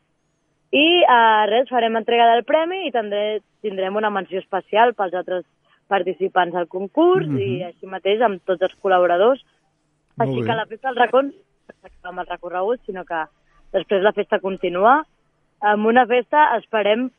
i 0.72 0.86
eh, 1.02 1.42
res, 1.50 1.68
farem 1.68 1.98
entrega 1.98 2.30
del 2.30 2.46
premi 2.48 2.86
i 2.86 2.92
també 2.94 3.42
tindrem 3.60 3.98
una 3.98 4.08
menció 4.14 4.38
especial 4.40 4.94
pels 4.96 5.12
altres 5.18 5.44
participants 5.92 6.54
al 6.56 6.68
concurs 6.70 7.26
Mhm. 7.26 7.38
i 7.42 7.62
així 7.66 7.86
mateix 7.86 8.22
amb 8.22 8.40
tots 8.46 8.62
els 8.62 8.72
col·laboradors. 8.80 9.42
Molt 10.16 10.30
Així 10.30 10.40
bé. 10.40 10.46
que 10.46 10.56
la 10.56 10.66
festa 10.66 10.88
dels 10.88 10.98
racons 11.04 11.34
no 11.34 11.74
s'acaba 11.82 12.08
amb 12.08 12.20
el 12.20 12.26
recorregut, 12.26 12.80
sinó 12.86 13.04
que 13.04 13.20
després 13.72 14.02
la 14.04 14.12
festa 14.12 14.38
continua 14.40 15.02
amb 15.62 15.86
una 15.86 16.06
festa, 16.10 16.56
esperem, 16.58 17.10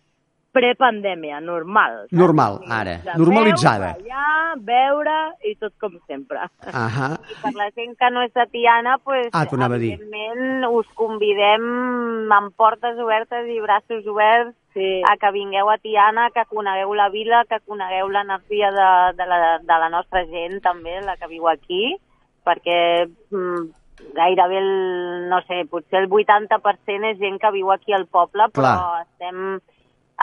prepandèmia, 0.53 1.39
normal. 1.41 2.03
saps? 2.05 2.13
Normal, 2.13 2.59
ara, 2.69 2.97
de 3.03 3.15
normalitzada. 3.17 3.93
Veure, 3.97 4.11
allà, 4.13 4.55
veure 4.61 5.15
i 5.49 5.55
tot 5.57 5.73
com 5.81 5.95
sempre. 6.05 6.43
Ahà. 6.69 7.13
I 7.31 7.37
per 7.41 7.53
la 7.57 7.69
gent 7.73 7.95
que 7.97 8.09
no 8.13 8.21
és 8.21 8.33
de 8.37 8.45
Tiana, 8.51 8.99
pues, 9.03 9.29
Ah, 9.33 9.47
evidentment 9.49 10.67
us 10.69 10.87
convidem 10.93 12.31
amb 12.31 12.53
portes 12.55 12.99
obertes 12.99 13.49
i 13.49 13.59
braços 13.61 14.05
oberts 14.05 14.53
Sí. 14.73 15.01
a 15.05 15.17
que 15.17 15.31
vingueu 15.31 15.69
a 15.69 15.77
Tiana, 15.77 16.29
que 16.33 16.45
conegueu 16.49 16.93
la 16.95 17.09
vila, 17.09 17.43
que 17.45 17.59
conegueu 17.65 18.09
l'energia 18.09 18.71
de, 18.71 18.87
de, 19.17 19.25
la, 19.27 19.59
de 19.59 19.79
la 19.79 19.89
nostra 19.89 20.25
gent 20.25 20.61
també, 20.61 20.99
la 21.01 21.15
que 21.15 21.27
viu 21.27 21.47
aquí, 21.47 21.95
perquè 22.43 23.05
mm, 23.05 23.69
gairebé, 24.15 24.57
el, 24.57 25.29
no 25.29 25.41
sé, 25.47 25.63
potser 25.69 26.03
el 26.03 26.09
80% 26.09 27.11
és 27.11 27.19
gent 27.19 27.39
que 27.39 27.51
viu 27.51 27.71
aquí 27.71 27.93
al 27.93 28.05
poble, 28.07 28.49
però 28.53 28.73
Clar. 28.73 29.01
estem, 29.07 29.59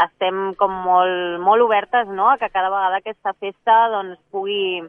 estem 0.05 0.55
com 0.59 0.71
molt, 0.85 1.41
molt 1.43 1.63
obertes 1.63 2.09
no? 2.09 2.29
a 2.31 2.39
que 2.39 2.51
cada 2.51 2.71
vegada 2.71 2.97
aquesta 3.03 3.33
festa 3.35 3.89
doncs, 3.91 4.19
pugui 4.31 4.83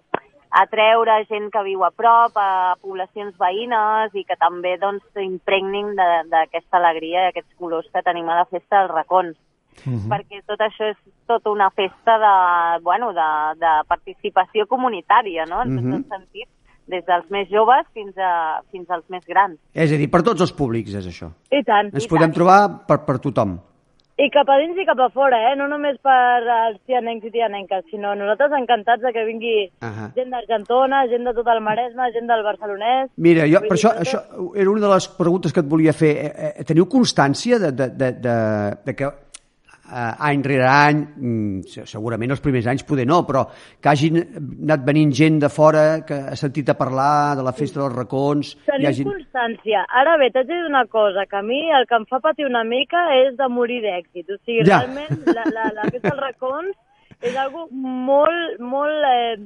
atreure 0.52 1.24
gent 1.30 1.50
que 1.52 1.64
viu 1.64 1.84
a 1.88 1.92
prop, 1.96 2.36
a 2.36 2.76
poblacions 2.82 3.38
veïnes 3.40 4.12
i 4.20 4.26
que 4.28 4.36
també 4.36 4.78
doncs, 4.82 5.04
s'impregnin 5.16 5.94
de- 5.96 6.24
d'aquesta 6.30 6.78
alegria 6.78 7.24
i 7.26 7.30
aquests 7.32 7.56
colors 7.58 7.88
que 7.94 8.04
tenim 8.04 8.28
a 8.30 8.36
la 8.42 8.46
festa 8.46 8.82
dels 8.82 8.92
racons. 8.92 9.38
Mhm. 9.86 10.10
Perquè 10.12 10.42
tot 10.46 10.60
això 10.60 10.90
és 10.92 10.98
tota 11.26 11.50
una 11.50 11.70
festa 11.72 12.18
de, 12.20 12.82
bueno, 12.84 13.14
de, 13.14 13.30
de 13.58 13.72
participació 13.88 14.68
comunitària, 14.68 15.46
no? 15.46 15.62
en 15.62 15.76
Mhm. 15.76 15.92
tots 15.92 15.96
els 15.96 16.08
sentits, 16.10 16.52
des 16.88 17.04
dels 17.06 17.28
més 17.30 17.50
joves 17.50 17.86
fins, 17.94 18.16
a, 18.18 18.62
fins 18.72 18.90
als 18.90 19.06
més 19.10 19.26
grans. 19.28 19.58
És 19.74 19.92
a 19.92 19.98
dir, 20.00 20.10
per 20.12 20.24
tots 20.24 20.42
els 20.42 20.54
públics 20.54 20.94
és 20.98 21.06
això. 21.08 21.32
I 21.52 21.62
tant. 21.68 21.92
Ens 21.94 22.06
I 22.06 22.10
podem 22.10 22.30
tant. 22.32 22.38
trobar 22.40 22.62
per, 22.88 23.04
per 23.06 23.20
tothom. 23.20 23.60
I 24.22 24.28
cap 24.30 24.50
a 24.54 24.58
dins 24.60 24.78
i 24.78 24.84
cap 24.86 25.00
a 25.02 25.08
fora, 25.10 25.38
eh? 25.50 25.56
No 25.58 25.66
només 25.72 25.96
per 26.04 26.14
als 26.14 26.78
tianencs 26.86 27.26
i 27.26 27.32
tianenques, 27.34 27.88
sinó 27.90 28.12
nosaltres 28.14 28.52
encantats 28.60 29.02
de 29.02 29.10
que 29.16 29.24
vingui 29.26 29.72
Ahà. 29.82 30.12
gent 30.14 30.30
d'Argentona, 30.30 31.08
gent 31.10 31.26
de 31.26 31.34
tot 31.34 31.48
el 31.50 31.62
Maresme, 31.66 32.12
gent 32.14 32.30
del 32.30 32.44
Barcelonès. 32.46 33.10
Mira, 33.18 33.48
jo, 33.50 33.64
per 33.66 33.80
això, 33.80 33.96
això 34.04 34.22
era 34.54 34.70
una 34.70 34.84
de 34.84 34.92
les 34.94 35.08
preguntes 35.18 35.56
que 35.56 35.64
et 35.64 35.72
volia 35.72 35.94
fer. 35.94 36.12
Eh, 36.28 36.52
eh, 36.52 36.64
Teniu 36.70 36.86
constància 36.92 37.58
de, 37.58 37.72
de, 37.72 37.90
de, 37.98 38.12
de, 38.22 38.38
de 38.86 38.96
que 39.00 39.10
any 39.92 40.42
rere 40.44 40.66
any, 40.68 41.02
mm, 41.18 41.62
se- 41.68 41.86
segurament 41.86 42.32
els 42.32 42.42
primers 42.42 42.68
anys 42.72 42.84
poder 42.88 43.06
no, 43.08 43.22
però 43.28 43.46
que 43.82 43.89
hagin 43.92 44.18
anat 44.64 44.86
venint 44.88 45.12
gent 45.14 45.39
de 45.44 45.50
fora 45.50 46.04
que 46.08 46.14
ha 46.32 46.36
sentit 46.39 46.70
a 46.70 46.78
parlar 46.80 47.36
de 47.38 47.44
la 47.44 47.54
festa 47.54 47.82
dels 47.82 47.96
racons... 47.96 48.54
Tenim 48.66 48.88
hagin... 48.89 49.10
constància. 49.12 49.84
Ara 50.02 50.18
bé, 50.18 50.32
t'haig 50.32 50.48
de 50.48 50.54
dir 50.54 50.66
una 50.70 50.86
cosa, 50.88 51.26
que 51.30 51.38
a 51.38 51.42
mi 51.44 51.60
el 51.72 51.86
que 51.88 51.96
em 52.00 52.06
fa 52.10 52.20
patir 52.24 52.46
una 52.48 52.64
mica 52.64 53.04
és 53.20 53.36
de 53.38 53.48
morir 53.50 53.82
d'èxit. 53.84 54.30
O 54.32 54.38
sigui, 54.46 54.64
Ja. 54.68 54.82
realment, 54.86 55.26
la, 55.28 55.44
la, 55.52 55.68
la 55.76 55.89
festa 55.89 56.08
dels 56.10 56.22
racons 56.22 56.76
és 57.22 57.36
algo 57.38 57.68
molt, 57.72 58.60
molt 58.60 59.04
eh, 59.12 59.38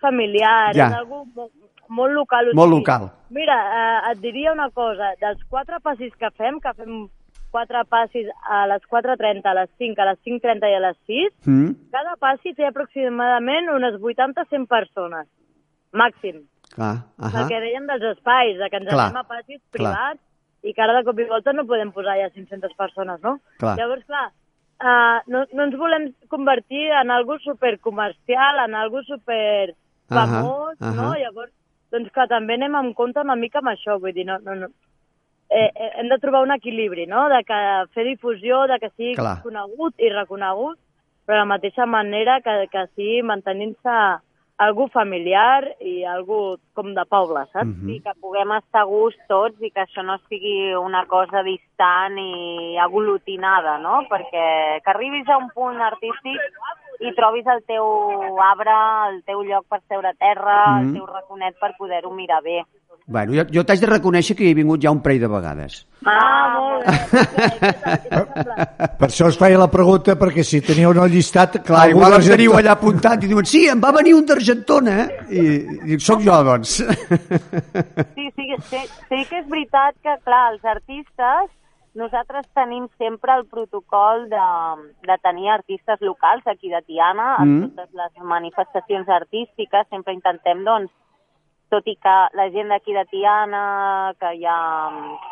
familiar, 0.00 0.74
Ja. 0.74 0.86
és 0.88 0.94
algo 1.02 1.24
molt, 1.34 1.52
molt 1.88 2.12
local. 2.14 2.48
O 2.50 2.54
Molt 2.56 2.70
sigui, 2.72 2.80
local. 2.80 3.10
Mira, 3.30 3.56
eh, 3.78 4.12
et 4.12 4.20
diria 4.22 4.52
una 4.52 4.70
cosa, 4.70 5.12
dels 5.20 5.42
quatre 5.48 5.78
passis 5.82 6.12
que 6.18 6.30
fem, 6.38 6.58
que 6.60 6.72
fem 6.74 7.08
quatre 7.50 7.82
passis 7.90 8.26
a 8.48 8.62
les 8.70 8.82
4.30, 8.90 9.44
a 9.46 9.54
les 9.58 9.70
5, 9.78 9.98
a 9.98 10.06
les 10.10 10.18
5.30 10.26 10.70
i 10.70 10.74
a 10.78 10.80
les 10.86 10.96
6, 11.06 11.32
Mm? 11.46 11.70
cada 11.92 12.16
passi 12.16 12.54
té 12.54 12.66
aproximadament 12.66 13.68
unes 13.74 13.94
80-100 14.00 14.66
persones, 14.66 15.26
màxim. 15.92 16.44
Clar, 16.74 16.96
Uh 17.18 17.24
ahà. 17.26 17.42
El 17.42 17.48
que 17.48 17.60
dèiem 17.60 17.86
dels 17.90 18.04
espais, 18.16 18.56
de 18.58 18.68
que 18.70 18.76
ens 18.76 18.88
Clar, 18.88 19.06
anem 19.10 19.16
a 19.16 19.24
passis 19.24 19.58
clar. 19.58 19.72
privats 19.72 20.20
i 20.62 20.72
que 20.74 20.82
ara 20.82 20.92
de 20.98 21.04
cop 21.04 21.18
i 21.18 21.24
volta 21.24 21.52
no 21.52 21.64
podem 21.66 21.90
posar 21.92 22.18
ja 22.20 22.30
500 22.30 22.74
persones, 22.76 23.20
no? 23.22 23.40
Clar. 23.58 23.76
Llavors, 23.78 24.04
clar, 24.06 24.28
uh, 24.84 25.18
no, 25.26 25.44
no 25.52 25.64
ens 25.64 25.76
volem 25.76 26.12
convertir 26.28 26.90
en 27.02 27.10
algo 27.10 27.38
supercomercial, 27.40 28.58
en 28.68 28.74
algo 28.74 29.02
super 29.02 29.74
famós, 30.08 30.76
Ahà, 30.80 30.94
no? 30.94 31.08
ahà. 31.10 31.18
Llavors, 31.24 31.52
doncs 31.90 32.12
que 32.14 32.26
també 32.28 32.54
anem 32.54 32.74
en 32.76 32.92
compte 32.94 33.20
una 33.20 33.36
mica 33.36 33.58
amb 33.58 33.72
això, 33.72 33.98
vull 34.00 34.12
dir, 34.14 34.24
no, 34.26 34.38
no, 34.44 34.54
no. 34.54 34.68
Eh, 35.50 35.66
eh, 35.74 35.90
hem 35.98 36.08
de 36.08 36.18
trobar 36.22 36.44
un 36.44 36.52
equilibri, 36.54 37.06
no?, 37.10 37.28
de 37.28 37.42
que 37.42 37.60
fer 37.92 38.04
difusió, 38.06 38.66
de 38.70 38.78
que 38.78 38.90
sigui 38.90 39.16
Clar. 39.18 39.40
conegut 39.42 39.94
i 39.98 40.08
reconegut, 40.08 40.78
però 41.26 41.40
de 41.40 41.42
la 41.42 41.52
mateixa 41.56 41.86
manera 41.86 42.40
que, 42.40 42.68
que 42.70 42.86
sigui 42.94 43.22
mantenint-se 43.26 43.96
algú 44.60 44.88
familiar 44.92 45.64
i 45.80 46.04
algú 46.04 46.58
com 46.76 46.92
de 46.94 47.02
poble, 47.08 47.46
saps? 47.52 47.66
Mhm. 47.66 47.90
I 47.96 48.00
que 48.04 48.12
puguem 48.20 48.52
estar 48.58 48.82
a 48.82 48.84
gust 48.84 49.18
tots 49.26 49.56
i 49.62 49.70
que 49.70 49.80
això 49.80 50.04
no 50.04 50.18
sigui 50.28 50.74
una 50.76 51.06
cosa 51.06 51.42
distant 51.42 52.18
i 52.20 52.76
aglutinada, 52.78 53.78
no? 53.78 54.02
Perquè 54.10 54.82
que 54.84 54.90
arribis 54.90 55.28
a 55.28 55.38
un 55.38 55.48
punt 55.54 55.80
artístic 55.80 56.38
i 57.00 57.14
trobis 57.16 57.46
el 57.46 57.64
teu 57.64 58.38
arbre, 58.44 58.76
el 59.14 59.22
teu 59.24 59.42
lloc 59.42 59.64
per 59.66 59.80
seure 59.88 60.08
a 60.08 60.14
terra, 60.14 60.76
Mhm. 60.76 60.88
el 60.88 60.94
teu 60.94 61.06
raconet 61.06 61.58
per 61.58 61.74
poder-ho 61.78 62.10
mirar 62.10 62.42
bé. 62.42 62.62
Bueno, 63.10 63.34
jo, 63.34 63.42
jo 63.50 63.62
t'haig 63.66 63.80
de 63.82 63.88
reconèixer 63.90 64.36
que 64.38 64.44
hi 64.46 64.52
he 64.52 64.54
vingut 64.54 64.82
ja 64.84 64.92
un 64.94 65.00
parell 65.02 65.24
de 65.24 65.28
vegades. 65.32 65.80
Ah, 66.06 66.46
molt 66.54 66.86
bé. 66.86 66.92
Per 69.00 69.08
això 69.08 69.26
us 69.32 69.38
feia 69.40 69.58
la 69.58 69.66
pregunta, 69.72 70.14
perquè 70.20 70.44
si 70.46 70.60
teníeu 70.62 70.92
un 70.94 71.00
llistat... 71.10 71.58
Clar, 71.66 71.88
algú 71.88 71.98
igual 71.98 72.14
em 72.20 72.26
teniu 72.28 72.54
allà 72.58 72.76
apuntat 72.76 73.24
i 73.26 73.30
diuen, 73.32 73.48
sí, 73.50 73.64
em 73.72 73.82
va 73.82 73.90
venir 73.96 74.14
un 74.14 74.28
d'Argentona, 74.28 74.94
eh? 75.02 75.18
I, 75.26 75.42
i 75.42 75.80
dic, 75.90 76.04
soc 76.06 76.22
jo, 76.26 76.36
doncs. 76.46 76.78
Sí, 78.20 78.30
sí, 78.36 78.46
sí, 78.70 78.80
sí 79.08 79.18
que 79.26 79.40
és 79.40 79.48
veritat 79.50 79.96
que, 80.04 80.14
clar, 80.24 80.44
els 80.52 80.64
artistes, 80.70 81.50
nosaltres 81.98 82.46
tenim 82.54 82.86
sempre 83.00 83.34
el 83.34 83.46
protocol 83.50 84.28
de, 84.30 84.46
de 85.08 85.16
tenir 85.26 85.50
artistes 85.56 85.98
locals 86.06 86.46
aquí 86.46 86.70
de 86.70 86.82
Tiana, 86.86 87.32
en 87.42 87.50
Mm. 87.50 87.70
totes 87.74 87.90
les 87.98 88.24
manifestacions 88.36 89.08
artístiques, 89.08 89.88
sempre 89.90 90.14
intentem, 90.14 90.62
doncs, 90.64 90.92
tot 91.70 91.86
i 91.86 91.94
que 91.96 92.14
la 92.34 92.48
gent 92.50 92.68
d'aquí 92.68 92.92
de 92.92 93.04
Tiana, 93.06 94.12
que 94.18 94.34
ja, 94.42 94.56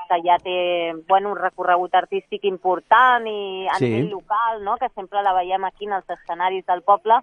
que 0.09 0.21
ja 0.25 0.39
té 0.39 0.95
bueno, 1.09 1.33
un 1.35 1.39
recorregut 1.39 1.95
artístic 1.99 2.45
important 2.47 3.27
i 3.27 3.67
a 3.69 3.75
Sí. 3.79 3.91
nivell 3.91 4.11
local, 4.11 4.63
no? 4.65 4.77
que 4.79 4.89
sempre 4.95 5.23
la 5.23 5.35
veiem 5.35 5.65
aquí 5.65 5.87
en 5.87 5.93
els 5.99 6.09
escenaris 6.09 6.65
del 6.67 6.83
poble, 6.83 7.19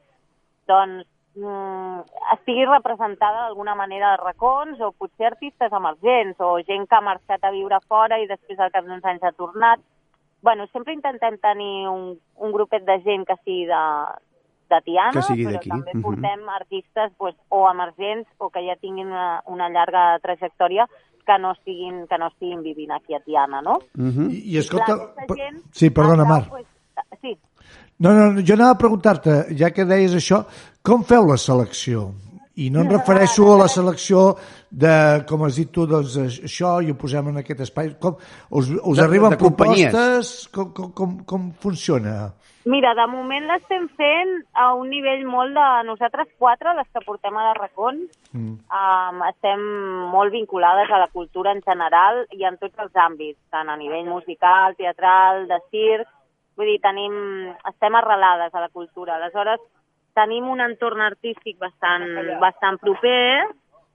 doncs 0.67 1.07
mm, 1.35 1.99
estigui 2.33 2.65
representada 2.65 3.41
d'alguna 3.45 3.75
manera 3.75 4.13
a 4.13 4.17
racons 4.17 4.79
o 4.81 4.91
potser 4.91 5.27
artistes 5.27 5.71
emergents 5.71 6.39
o 6.39 6.57
gent 6.67 6.87
que 6.87 6.95
ha 6.95 7.01
marxat 7.01 7.43
a 7.43 7.51
viure 7.51 7.79
fora 7.87 8.19
i 8.19 8.27
després 8.27 8.59
al 8.59 8.71
cap 8.71 8.85
d'uns 8.85 9.03
anys 9.05 9.23
ha 9.23 9.31
tornat. 9.31 9.79
bueno, 10.45 10.67
sempre 10.67 10.93
intentem 10.93 11.39
tenir 11.41 11.87
un, 11.89 12.19
un 12.37 12.51
grupet 12.51 12.83
de 12.85 12.99
gent 13.01 13.25
que 13.25 13.35
sigui 13.43 13.65
de, 13.65 13.79
de 14.69 14.79
Tiana, 14.85 15.13
Que 15.13 15.23
sigui 15.27 15.47
però 15.47 15.61
també 15.63 15.93
mhm. 15.93 16.03
portem 16.05 16.45
artistes 16.49 17.11
pues, 17.17 17.35
o 17.49 17.65
emergents 17.69 18.27
o 18.37 18.49
que 18.49 18.63
ja 18.65 18.77
tinguin 18.81 19.07
una, 19.07 19.41
una 19.47 19.69
llarga 19.69 20.19
trajectòria 20.23 20.87
que 21.25 21.39
no 21.41 21.55
estiguin, 21.55 22.05
que 22.07 22.17
no 22.21 22.27
estiguin 22.29 22.61
vivint 22.61 22.91
aquí 22.93 23.15
a 23.17 23.19
Tiana, 23.19 23.61
no? 23.61 23.79
Mhm. 23.97 24.29
I, 24.29 24.41
i 24.53 24.57
escolta... 24.61 24.93
Clar, 24.93 25.09
aquesta 25.09 25.27
per- 25.27 25.37
gent 25.41 25.61
Sí, 25.71 25.89
perdona, 25.89 26.25
Mar. 26.25 26.43
Pues, 26.49 26.65
sí, 27.21 27.37
No, 27.97 28.11
no, 28.11 28.41
jo 28.43 28.55
anava 28.57 28.75
a 28.75 28.77
preguntar-te, 28.77 29.33
ja 29.55 29.69
que 29.71 29.85
deies 29.87 30.13
això, 30.17 30.41
com 30.83 31.05
feu 31.07 31.23
la 31.29 31.37
selecció? 31.39 32.09
I 32.59 32.69
no 32.69 32.83
em 32.83 32.91
refereixo 32.97 33.53
a 33.53 33.59
la 33.63 33.69
selecció 33.71 34.33
de, 34.75 34.93
com 35.29 35.45
has 35.47 35.55
dit 35.59 35.69
tu, 35.71 35.85
doncs 35.87 36.17
això 36.19 36.77
i 36.83 36.89
ho 36.91 36.95
posem 36.99 37.29
en 37.31 37.39
aquest 37.41 37.61
espai. 37.67 37.93
Com, 38.01 38.17
us, 38.51 38.71
us 38.83 38.97
De- 38.99 39.03
arriben 39.05 39.31
de 39.31 39.37
propostes? 39.39 40.33
Com, 40.55 40.73
com, 40.75 40.89
com, 40.97 41.13
com 41.29 41.45
funciona? 41.63 42.33
Mira, 42.65 42.95
de 42.97 43.03
moment 43.07 43.45
l'estem 43.45 43.83
fent 43.93 44.31
a 44.57 44.71
un 44.73 44.89
nivell 44.89 45.21
molt 45.29 45.53
de... 45.53 45.65
Nosaltres 45.85 46.31
quatre, 46.41 46.71
les 46.73 46.87
que 46.89 47.03
portem 47.05 47.35
a 47.37 47.49
les 47.51 47.59
racons, 47.61 48.05
Mm. 48.35 48.57
um, 48.67 49.19
estem 49.29 49.61
molt 50.11 50.33
vinculades 50.33 50.89
a 50.91 50.97
la 50.99 51.07
cultura 51.13 51.53
en 51.55 51.61
general 51.63 52.25
i 52.35 52.43
en 52.43 52.57
tots 52.59 52.75
els 52.83 52.97
àmbits, 52.99 53.37
tant 53.53 53.69
a 53.71 53.77
nivell 53.79 54.09
musical, 54.09 54.73
teatral, 54.75 55.45
de 55.47 55.59
circ, 55.71 56.09
vull 56.57 56.67
dir, 56.67 56.81
tenim, 56.83 57.13
estem 57.71 57.95
arrelades 57.95 58.51
a 58.51 58.65
la 58.65 58.67
cultura. 58.73 59.15
Aleshores, 59.21 59.61
tenim 60.19 60.49
un 60.51 60.59
entorn 60.65 60.99
artístic 61.05 61.55
bastant, 61.63 62.03
bastant 62.43 62.81
proper 62.83 63.45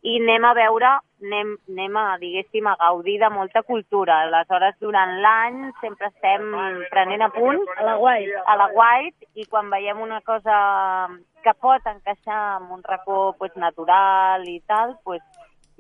i 0.03 0.17
anem 0.21 0.45
a 0.49 0.55
veure, 0.55 0.91
anem, 1.23 1.57
anem 1.69 1.97
a, 1.97 2.05
diguéssim, 2.19 2.67
a 2.67 2.77
gaudir 2.81 3.19
de 3.21 3.29
molta 3.31 3.63
cultura. 3.63 4.23
Aleshores, 4.23 4.75
durant 4.81 5.19
l'any 5.21 5.73
sempre 5.81 6.07
estem 6.09 6.47
prenent 6.91 7.23
apunts 7.27 7.69
A 7.77 7.85
la 7.85 7.99
White. 7.99 8.39
a 8.47 8.57
la 8.57 8.69
White 8.73 9.27
i 9.35 9.45
quan 9.45 9.69
veiem 9.71 10.01
una 10.01 10.21
cosa 10.23 11.09
que 11.43 11.53
pot 11.61 11.85
encaixar 11.87 12.61
en 12.63 12.71
un 12.73 12.83
racó 12.83 13.35
pues, 13.39 13.53
natural 13.57 14.49
i 14.49 14.61
tal, 14.67 14.97
pues, 15.05 15.21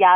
ja 0.00 0.14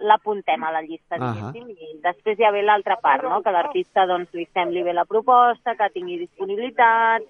l'apuntem 0.00 0.62
a 0.62 0.70
la 0.70 0.82
llista, 0.82 1.16
Ahà. 1.16 1.32
diguéssim, 1.34 1.70
i 1.70 2.00
després 2.02 2.36
ja 2.38 2.50
ve 2.54 2.62
l'altra 2.62 2.96
part, 3.02 3.22
no? 3.24 3.40
que 3.42 3.50
l'artista 3.50 4.06
doncs, 4.06 4.30
li 4.34 4.46
sembli 4.52 4.82
bé 4.86 4.92
la 4.94 5.04
proposta, 5.04 5.74
que 5.74 5.88
tingui 5.90 6.18
disponibilitat, 6.18 7.22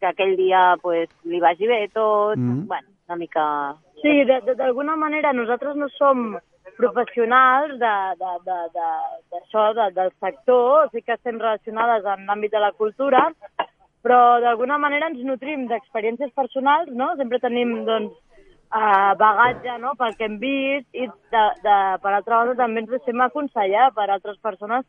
que 0.00 0.06
aquell 0.06 0.36
dia 0.36 0.76
pues, 0.82 1.08
li 1.24 1.40
vagi 1.40 1.66
bé 1.66 1.88
tot, 1.92 2.36
Mhm. 2.36 2.66
bueno, 2.66 2.88
una 3.08 3.16
mica... 3.16 3.74
Sí, 4.02 4.24
de- 4.24 4.40
de- 4.46 4.54
d'alguna 4.54 4.96
manera 4.96 5.32
nosaltres 5.32 5.76
no 5.76 5.88
som 5.90 6.38
professionals 6.76 7.78
d'això, 7.78 8.14
de, 8.20 8.32
de, 8.46 8.58
de, 8.76 8.88
d'això, 9.32 9.64
de, 9.74 9.90
del 9.98 10.10
sector, 10.20 10.88
sí 10.92 11.02
que 11.02 11.12
estem 11.12 11.38
relacionades 11.38 12.04
en 12.04 12.24
l'àmbit 12.26 12.52
de 12.52 12.58
la 12.62 12.72
cultura, 12.72 13.26
però 14.02 14.40
d'alguna 14.40 14.78
manera 14.78 15.08
ens 15.10 15.20
nutrim 15.24 15.66
d'experiències 15.68 16.32
personals, 16.32 16.88
no? 16.96 17.10
Sempre 17.16 17.38
tenim, 17.38 17.84
doncs, 17.84 18.14
uh, 18.72 19.12
bagatge, 19.20 19.76
no?, 19.82 19.92
pel 19.98 20.16
que 20.16 20.24
hem 20.24 20.38
vist, 20.40 20.88
i 20.94 21.06
de, 21.06 21.44
de, 21.66 21.76
per 22.00 22.14
altra 22.14 22.38
banda 22.40 22.56
també 22.62 22.80
ens 22.80 22.90
deixem 22.94 23.20
aconsellar 23.20 23.90
per 23.92 24.08
altres 24.08 24.38
persones 24.40 24.86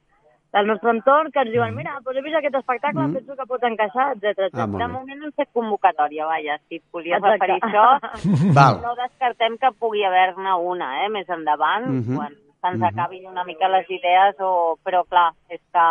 del 0.53 0.67
nostre 0.67 0.89
entorn 0.91 1.31
que 1.31 1.39
ens 1.39 1.51
diuen, 1.51 1.73
mira, 1.75 1.93
doncs 2.03 2.17
he 2.17 2.21
vist 2.21 2.35
aquest 2.35 2.55
espectacle, 2.55 3.07
Mm. 3.07 3.13
penso 3.13 3.35
que 3.37 3.45
pot 3.47 3.63
encaixar, 3.63 4.11
etc. 4.17 4.49
Ah, 4.53 4.65
De 4.67 4.77
bé. 4.77 4.87
moment 4.87 5.19
no 5.19 5.25
hem 5.25 5.31
fet 5.33 5.49
convocatòria, 5.53 6.25
vaja, 6.25 6.57
si 6.67 6.75
et 6.75 6.83
volies 6.91 7.17
Exacte. 7.17 7.37
referir 7.39 7.59
això. 7.61 7.99
Val. 8.57 8.81
No 8.81 8.95
descartem 8.95 9.57
que 9.57 9.71
pugui 9.79 10.03
haver-ne 10.03 10.53
una, 10.59 11.05
eh, 11.05 11.09
més 11.09 11.29
endavant, 11.29 11.85
Mhm. 11.87 12.15
quan 12.17 12.33
se'ns 12.61 12.79
Mhm. 12.79 12.83
acabin 12.83 13.27
una 13.27 13.43
mica 13.45 13.69
les 13.69 13.89
idees, 13.89 14.35
o... 14.39 14.77
però 14.83 15.05
clar, 15.07 15.31
és 15.49 15.61
que 15.71 15.87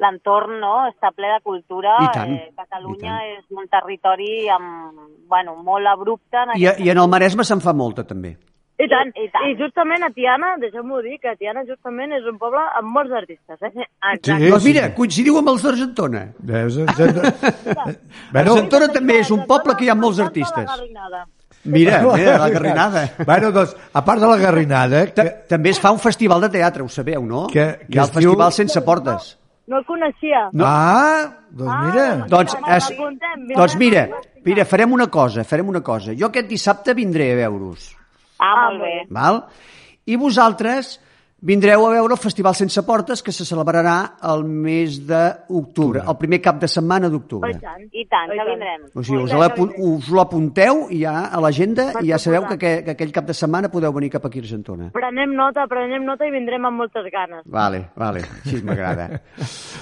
l'entorn 0.00 0.58
no, 0.60 0.88
està 0.88 1.12
ple 1.14 1.28
de 1.28 1.40
cultura. 1.42 1.96
I 2.02 2.08
tant, 2.12 2.32
Eh, 2.32 2.52
Catalunya 2.56 3.14
i 3.26 3.30
és 3.38 3.44
un 3.50 3.66
territori 3.68 4.48
amb, 4.48 4.98
bueno, 5.28 5.56
molt 5.62 5.86
abrupte. 5.86 6.36
En 6.36 6.50
I, 6.56 6.66
I 6.84 6.90
en 6.90 6.98
el 6.98 7.08
Maresme 7.08 7.44
se'n 7.44 7.60
fa 7.60 7.72
molta, 7.72 8.04
també. 8.04 8.36
I 8.78 8.86
tant, 8.86 9.08
I- 9.16 9.24
i 9.24 9.28
tant. 9.34 9.44
I 9.50 9.56
justament 9.58 10.04
a 10.06 10.10
Tiana, 10.14 10.52
deixeu-m'ho 10.62 11.00
dir, 11.02 11.16
que 11.18 11.32
Tiana 11.36 11.64
justament 11.66 12.12
és 12.14 12.22
un 12.30 12.36
poble 12.38 12.60
amb 12.78 12.92
molts 12.94 13.10
artistes, 13.12 13.58
eh? 13.62 13.72
Exacte. 13.74 14.36
Sí, 14.38 14.50
doncs 14.50 14.62
sí. 14.62 14.68
mira, 14.72 14.94
coincidiu 14.94 15.38
amb 15.40 15.48
els 15.50 15.62
d'Argentona. 15.66 16.22
Bueno, 18.32 18.52
Argentona 18.54 18.88
també 18.92 19.18
és 19.22 19.30
un 19.34 19.42
poble 19.48 19.74
que 19.78 19.86
hi 19.86 19.90
ha 19.90 19.96
molts 19.98 20.20
artistes. 20.22 20.70
Mira, 21.64 21.98
mira, 22.14 22.36
la 22.38 22.48
garrinada. 22.50 23.02
bueno, 23.26 23.50
doncs, 23.52 23.74
a 23.92 24.04
part 24.04 24.20
de 24.22 24.28
la 24.30 24.36
garrinada, 24.38 25.02
que, 25.12 25.24
També 25.50 25.70
es 25.74 25.80
fa 25.82 25.90
un 25.92 25.98
festival 25.98 26.40
de 26.46 26.48
teatre, 26.54 26.82
ho 26.86 26.88
sabeu, 26.88 27.24
no? 27.26 27.46
Que- 27.48 27.80
que 27.82 27.96
Hi 27.96 27.98
ha 27.98 28.04
el 28.04 28.08
es 28.08 28.14
diu- 28.14 28.30
festival 28.30 28.52
sense 28.52 28.80
portes. 28.86 29.34
No 29.68 29.78
el 29.82 29.84
coneixia. 29.84 30.46
No. 30.52 30.64
Ah, 30.64 31.26
doncs 31.50 31.74
mira. 31.90 32.06
Doncs, 32.30 32.54
me 32.62 32.76
es, 32.78 32.86
doncs 33.56 33.74
mira, 33.76 34.06
mira, 34.46 34.64
farem 34.64 34.92
una 34.96 35.08
cosa, 35.12 35.44
farem 35.44 35.68
una 35.68 35.82
cosa. 35.82 36.14
Jo 36.16 36.30
aquest 36.30 36.48
dissabte 36.48 36.94
vindré 36.94 37.32
a 37.34 37.36
veure-us, 37.42 37.90
Ah, 38.38 38.70
molt 38.70 38.82
bé. 38.82 39.06
val? 39.10 39.44
I 40.06 40.16
vosaltres 40.16 41.00
vindreu 41.40 41.84
a 41.86 41.90
veure 41.92 42.14
el 42.16 42.18
Festival 42.18 42.54
Sense 42.58 42.82
Portes 42.82 43.20
que 43.22 43.30
se 43.30 43.44
celebrarà 43.46 44.16
el 44.26 44.40
mes 44.42 44.96
d'octubre, 45.06 46.00
el 46.02 46.16
primer 46.18 46.40
cap 46.42 46.56
de 46.58 46.66
setmana 46.66 47.08
d'octubre. 47.08 47.50
i 47.52 47.58
tant. 47.60 47.84
I 47.92 48.06
tant, 48.10 48.30
que 48.32 48.44
vindrem. 48.48 48.88
O 48.94 49.02
sigui, 49.04 49.22
us, 49.22 49.32
l'apun- 49.32 49.70
us 49.78 50.08
lo 50.08 50.20
apunteu 50.20 50.88
i 50.90 51.02
ja 51.04 51.26
a 51.30 51.40
l'agenda 51.40 51.92
i 52.02 52.08
ja 52.10 52.18
sabeu 52.18 52.42
que, 52.58 52.82
que 52.82 52.90
aquell 52.90 53.12
cap 53.12 53.24
de 53.26 53.34
setmana 53.34 53.68
podeu 53.70 53.92
venir 53.92 54.10
cap 54.10 54.24
aquí 54.26 54.40
a 54.40 54.42
Argentona. 54.42 54.90
Prenem 54.90 55.36
nota, 55.36 55.66
prenem 55.70 56.02
nota 56.04 56.26
i 56.26 56.30
vindrem 56.34 56.64
amb 56.66 56.76
moltes 56.82 57.06
ganes. 57.12 57.44
Vale, 57.46 57.84
vale, 57.94 58.24
així 58.44 58.58
m'agrada. 58.64 59.20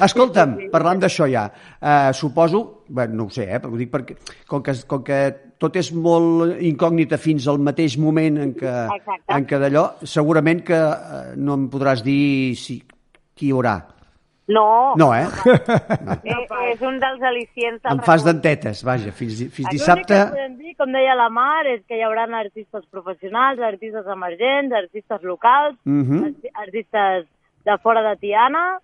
Escolta'm, 0.04 0.58
parlant 0.70 1.00
d'això 1.00 1.24
ja, 1.30 1.50
eh, 1.80 2.12
suposo, 2.12 2.75
bé, 2.88 3.08
no 3.08 3.24
ho 3.26 3.30
sé, 3.30 3.44
eh, 3.50 3.58
però 3.60 3.72
ho 3.72 3.76
dic 3.80 3.90
perquè 3.90 4.16
com 4.48 4.62
que, 4.62 4.72
com 4.86 5.02
que 5.04 5.18
tot 5.58 5.76
és 5.80 5.92
molt 5.92 6.60
incògnita 6.60 7.18
fins 7.18 7.46
al 7.48 7.58
mateix 7.58 7.96
moment 7.98 8.38
en 8.42 8.54
què, 8.54 8.72
Exacte. 8.96 9.32
en 9.34 9.46
què 9.48 9.58
d'allò, 9.62 9.86
segurament 10.04 10.62
que 10.66 10.76
eh, 10.78 11.34
no 11.36 11.54
em 11.54 11.68
podràs 11.72 12.02
dir 12.04 12.54
si, 12.56 12.80
qui 13.34 13.48
hi 13.48 13.52
haurà. 13.56 13.78
No, 14.48 14.94
No, 14.94 15.08
eh? 15.12 15.24
eh, 16.22 16.70
és 16.70 16.82
un 16.86 17.00
dels 17.02 17.18
al·licients 17.26 17.82
Em 17.90 17.98
fas 18.06 18.22
dentetes, 18.22 18.84
vaja, 18.86 19.10
fins, 19.10 19.40
fins 19.50 19.66
L'únic 19.66 19.72
dissabte... 19.80 20.14
que 20.14 20.28
podem 20.36 20.54
dir, 20.60 20.74
com 20.78 20.92
deia 20.94 21.16
la 21.18 21.26
Mar, 21.34 21.64
és 21.66 21.80
que 21.88 21.98
hi 21.98 22.04
haurà 22.06 22.28
artistes 22.38 22.84
professionals, 22.94 23.58
artistes 23.58 24.06
emergents, 24.06 24.72
artistes 24.78 25.22
locals, 25.26 25.74
Mhm. 25.84 26.22
arti- 26.28 26.52
artistes 26.62 27.26
de 27.66 27.78
fora 27.82 28.04
de 28.08 28.14
Tiana, 28.22 28.78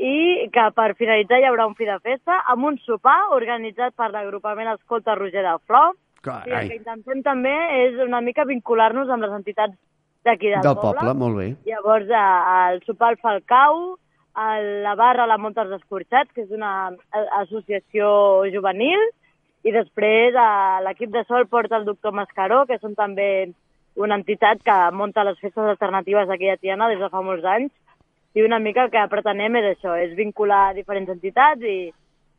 i 0.00 0.48
que 0.52 0.64
per 0.72 0.94
finalitzar 0.96 1.42
hi 1.42 1.46
haurà 1.50 1.66
un 1.68 1.76
fi 1.76 1.84
de 1.84 1.98
festa 2.00 2.38
amb 2.48 2.64
un 2.70 2.78
sopar 2.86 3.18
organitzat 3.36 3.92
per 4.00 4.08
l'agrupament 4.14 4.72
Escolta 4.72 5.16
Roger 5.18 5.44
de 5.44 5.54
Flor. 5.66 5.92
I 5.92 5.92
el 5.92 6.24
que 6.24 6.50
Carai, 6.50 6.72
intentem 6.78 7.22
també 7.24 7.54
és 7.84 8.00
una 8.04 8.20
mica 8.24 8.46
vincular-nos 8.48 9.12
amb 9.12 9.24
les 9.26 9.36
entitats 9.36 9.76
d'aquí 10.24 10.50
del, 10.52 10.64
del 10.64 10.76
poble, 10.80 11.14
molt 11.16 11.36
bé. 11.36 11.48
Llavors, 11.68 12.08
el 12.08 12.80
sopar 12.88 13.12
al 13.12 13.20
Falcau, 13.20 13.80
el, 14.40 14.68
la 14.84 14.94
barra 14.96 15.28
La 15.28 15.38
Monta 15.40 15.64
dels 15.64 15.82
Escorxats, 15.82 16.32
que 16.34 16.44
és 16.46 16.52
una 16.56 16.92
associació 17.40 18.10
juvenil, 18.52 19.04
i 19.64 19.72
després 19.76 20.36
l'equip 20.86 21.12
de 21.12 21.24
sol 21.28 21.44
porta 21.48 21.76
el 21.76 21.88
doctor 21.88 22.16
Mascaró, 22.16 22.64
que 22.68 22.80
són 22.80 22.96
també 22.96 23.50
una 24.00 24.16
entitat 24.16 24.62
que 24.64 24.76
munta 24.96 25.24
les 25.28 25.40
festes 25.40 25.66
alternatives 25.74 26.30
aquí 26.30 26.48
a 26.48 26.56
Tiana 26.56 26.88
des 26.88 27.00
de 27.00 27.08
fa 27.12 27.20
molts 27.24 27.44
anys, 27.44 27.72
i 28.34 28.42
una 28.46 28.58
mica 28.62 28.84
el 28.86 28.90
que 28.92 29.06
pretenem 29.10 29.56
és 29.62 29.72
això, 29.76 29.96
és 29.98 30.14
vincular 30.16 30.70
diferents 30.76 31.10
entitats 31.10 31.62
i, 31.66 31.90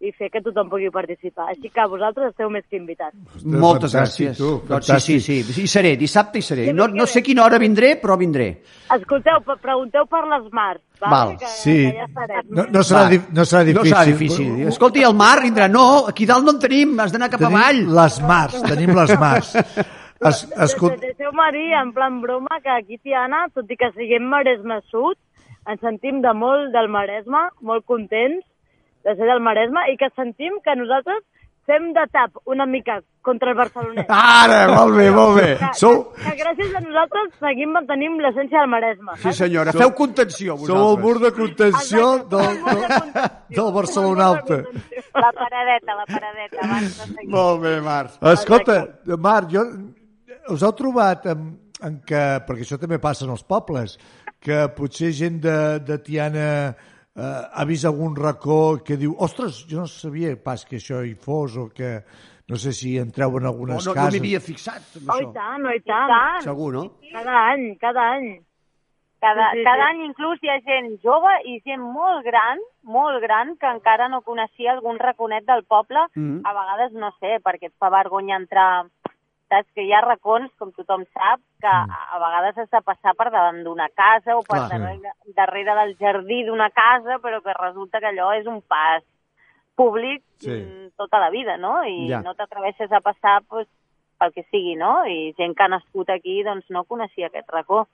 i 0.02 0.10
fer 0.18 0.32
que 0.34 0.40
tothom 0.42 0.70
pugui 0.72 0.88
participar. 0.90 1.50
Així 1.52 1.70
que 1.70 1.84
vosaltres 1.92 2.32
esteu 2.32 2.50
més 2.50 2.64
que 2.70 2.78
invitats. 2.80 3.14
Moltes 3.46 3.92
fantàstic, 3.94 4.32
gràcies. 4.32 4.38
tu, 4.40 4.48
doncs 4.70 4.88
sí, 5.04 5.20
sí, 5.20 5.44
sí, 5.44 5.54
sí, 5.54 5.66
hi 5.68 5.68
seré, 5.70 5.92
dissabte 6.00 6.40
hi 6.40 6.46
seré. 6.48 6.70
No, 6.74 6.88
no 6.88 7.06
sé 7.06 7.20
a 7.22 7.26
quina 7.28 7.44
hora 7.46 7.60
vindré, 7.62 7.92
però 8.02 8.16
vindré. 8.18 8.48
Escolteu, 8.96 9.44
pregunteu 9.62 10.08
per 10.10 10.24
les 10.32 10.48
Mars, 10.52 10.82
val? 11.04 11.12
Val, 11.12 11.36
que, 11.38 11.46
sí. 11.54 11.76
que 11.92 11.98
ja 12.00 12.08
estarem. 12.08 12.50
No, 12.50 12.66
no, 12.72 12.82
serà, 12.88 13.04
Va. 13.12 13.22
no 13.38 13.46
serà 13.46 13.62
No 13.62 13.70
difícil. 13.72 13.92
serà 13.94 14.06
difícil. 14.10 14.68
Escolta, 14.74 15.00
i 15.00 15.06
el 15.06 15.14
mar 15.14 15.36
vindrà? 15.44 15.68
No, 15.70 15.86
aquí 16.10 16.26
dalt 16.26 16.48
no 16.48 16.56
en 16.56 16.60
tenim, 16.66 16.96
has 17.00 17.12
d'anar 17.14 17.30
cap 17.30 17.44
Tenim 17.44 17.60
avall. 17.62 17.84
les 18.02 18.22
mars, 18.26 18.62
tenim 18.64 18.96
les 18.98 19.14
mars. 19.20 19.54
Es, 20.22 20.44
escol... 20.66 20.92
De- 20.98 21.12
Deixeu-me 21.14 21.46
dir, 21.54 21.72
en 21.78 21.92
plan 21.94 22.20
broma, 22.22 22.60
que 22.62 22.70
aquí, 22.70 22.98
Tiana, 23.02 23.48
tot 23.54 23.70
i 23.70 23.78
que 23.78 23.88
siguem 23.96 24.26
Maresme 24.30 24.78
Sud, 24.92 25.18
ens 25.70 25.82
sentim 25.84 26.22
de 26.24 26.34
molt 26.34 26.72
del 26.74 26.88
Maresme, 26.90 27.50
molt 27.62 27.86
contents 27.86 28.46
de 29.06 29.16
ser 29.18 29.28
del 29.30 29.42
Maresme, 29.42 29.88
i 29.94 29.98
que 29.98 30.10
sentim 30.16 30.60
que 30.66 30.76
nosaltres 30.78 31.22
fem 31.70 31.92
de 31.94 32.02
tap 32.12 32.40
una 32.50 32.66
mica 32.66 33.00
contra 33.22 33.52
el 33.52 33.58
barcelonès. 33.58 34.08
Ara, 34.42 34.64
molt 34.74 34.96
bé, 34.98 35.06
molt 35.14 35.36
bé. 35.38 35.48
Que, 35.60 35.70
Sou, 35.78 36.00
que, 36.16 36.24
que 36.26 36.34
gràcies 36.42 36.74
a 36.76 36.82
nosaltres 36.82 37.36
seguim 37.40 37.70
mantenim 37.78 38.18
l'essència 38.24 38.64
del 38.64 38.72
Maresme. 38.74 39.14
Sí, 39.22 39.34
senyora, 39.38 39.74
feu 39.78 39.94
contenció, 39.98 40.58
sou 40.58 40.66
el 40.66 40.98
vosaltres. 40.98 41.06
mur 41.06 41.14
de 41.22 41.32
contenció 41.38 42.08
Exacte, 42.18 42.36
del, 42.36 42.44
som 42.44 42.52
el 42.52 42.60
mur 42.66 42.74
de 42.74 42.82
del, 42.82 43.00
contenció. 43.06 43.56
del 43.62 43.74
Barcelona 43.78 44.28
Alta. 44.34 44.60
La 45.22 45.32
paradeta, 45.38 45.96
la 46.02 46.06
paradeta, 46.10 46.66
abans 46.66 47.00
de. 47.16 47.28
Molt 47.38 47.62
bé, 47.62 47.76
Marc. 47.86 48.18
Escolta, 48.34 48.80
Marc, 49.30 49.54
jo, 49.54 49.66
us 50.56 50.66
heu 50.66 50.74
trobat 50.82 51.30
en, 51.36 51.46
en 51.86 52.02
que, 52.08 52.24
perquè 52.50 52.66
això 52.66 52.82
també 52.82 52.98
passa 53.04 53.28
en 53.30 53.36
els 53.38 53.46
pobles, 53.46 53.98
que 54.42 54.58
potser 54.76 55.12
gent 55.14 55.40
de, 55.44 55.80
de 55.86 55.98
Tiana 56.02 56.46
eh, 56.72 57.22
ha 57.54 57.66
vist 57.70 57.86
algun 57.86 58.16
racó 58.18 58.80
que 58.84 58.98
diu 58.98 59.14
ostres, 59.22 59.64
jo 59.70 59.84
no 59.84 59.88
sabia 59.88 60.34
pas 60.42 60.66
que 60.66 60.80
això 60.82 61.04
hi 61.06 61.14
fos 61.16 61.58
o 61.62 61.68
que 61.70 62.00
no 62.50 62.58
sé 62.60 62.74
si 62.76 62.98
entreu 63.00 63.38
en 63.38 63.44
No, 63.46 63.50
algunes 63.54 63.86
no, 63.86 63.92
no 63.94 63.96
cases. 63.96 64.14
m'hi 64.20 64.20
havia 64.26 64.40
fixat, 64.44 64.82
amb 64.98 65.10
Oh, 65.14 65.20
i 65.22 65.26
això. 65.28 65.34
tant, 65.38 65.66
oh, 65.66 65.72
i 65.72 65.78
I 65.78 65.84
tant. 65.88 66.42
Segur, 66.44 66.74
no? 66.74 66.88
Cada 67.14 67.36
any, 67.54 67.76
cada 67.80 68.08
any. 68.18 68.32
Cada, 69.22 69.52
Sí, 69.54 69.60
sí, 69.60 69.64
cada 69.64 69.84
sí. 69.86 69.90
any 69.94 70.00
inclús 70.08 70.40
hi 70.42 70.50
ha 70.50 70.56
gent 70.66 70.96
jove 71.04 71.32
i 71.46 71.60
gent 71.64 71.84
molt 71.86 72.26
gran, 72.26 72.58
molt 72.82 73.22
gran, 73.22 73.54
que 73.62 73.70
encara 73.70 74.08
no 74.10 74.24
coneixia 74.26 74.72
algun 74.74 74.98
raconet 74.98 75.46
del 75.46 75.62
poble. 75.70 76.02
Mhm. 76.16 76.42
A 76.44 76.54
vegades, 76.58 76.92
no 76.98 77.12
sé, 77.20 77.38
perquè 77.46 77.70
et 77.70 77.76
fa 77.78 77.92
vergonya 77.94 78.36
entrar 78.42 78.88
saps? 79.52 79.68
Que 79.76 79.84
hi 79.84 79.92
ha 79.94 80.00
racons, 80.06 80.50
com 80.58 80.72
tothom 80.72 81.04
sap, 81.12 81.42
que 81.62 81.68
Mm. 81.68 81.92
a, 81.92 82.20
vegades 82.24 82.58
has 82.64 82.70
de 82.72 82.82
passar 82.88 83.14
per 83.20 83.30
davant 83.30 83.62
d'una 83.64 83.90
casa 83.94 84.38
o 84.38 84.42
per 84.48 84.64
Clar. 84.64 84.70
darrere, 84.72 85.12
darrere 85.36 85.76
del 85.84 85.96
jardí 86.00 86.44
d'una 86.48 86.70
casa, 86.72 87.20
però 87.22 87.42
que 87.44 87.54
resulta 87.60 88.00
que 88.00 88.08
allò 88.16 88.32
és 88.40 88.48
un 88.48 88.62
pas 88.64 89.04
públic 89.76 90.24
Sí. 90.40 90.50
mm, 90.52 90.96
tota 90.98 91.20
la 91.20 91.30
vida, 91.30 91.58
no? 91.58 91.84
I 91.84 92.08
Ja. 92.10 92.22
no 92.22 92.34
t'atreveixes 92.36 92.92
a 92.92 93.00
passar 93.02 93.42
pues, 93.48 93.68
pel 94.20 94.32
que 94.34 94.44
sigui, 94.52 94.76
no? 94.76 95.06
I 95.06 95.34
gent 95.38 95.56
que 95.56 95.64
ha 95.64 95.68
nascut 95.68 96.10
aquí 96.10 96.44
doncs 96.44 96.66
no 96.70 96.84
coneixia 96.86 97.28
aquest 97.28 97.50
racó. 97.50 97.88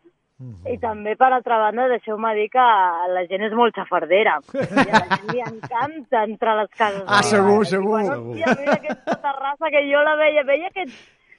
I 0.69 0.77
també, 0.77 1.15
per 1.17 1.31
altra 1.34 1.57
banda, 1.57 1.88
deixeu-me 1.89 2.35
dir 2.35 2.49
que 2.51 2.59
la 2.61 3.23
gent 3.25 3.41
és 3.41 3.53
molt 3.57 3.73
xafardera. 3.73 4.35
I 4.53 4.89
a 4.91 4.99
la 4.99 5.15
gent 5.17 5.31
li 5.34 5.39
encanta 5.41 6.23
entrar 6.27 6.53
a 6.53 6.61
les 6.61 6.69
cases. 6.77 7.03
Ah, 7.07 7.23
segur, 7.23 7.65
vegades. 7.65 7.67
I 7.67 7.71
segur. 7.71 7.97
Diuen, 7.97 8.11
hòstia, 8.11 8.55
mira 8.59 8.73
aquesta 8.75 9.15
terrassa 9.23 9.71
que 9.73 9.81
jo 9.91 10.03
la 10.03 10.15
veia, 10.15 10.43
veia 10.43 10.67
aquest, 10.67 10.93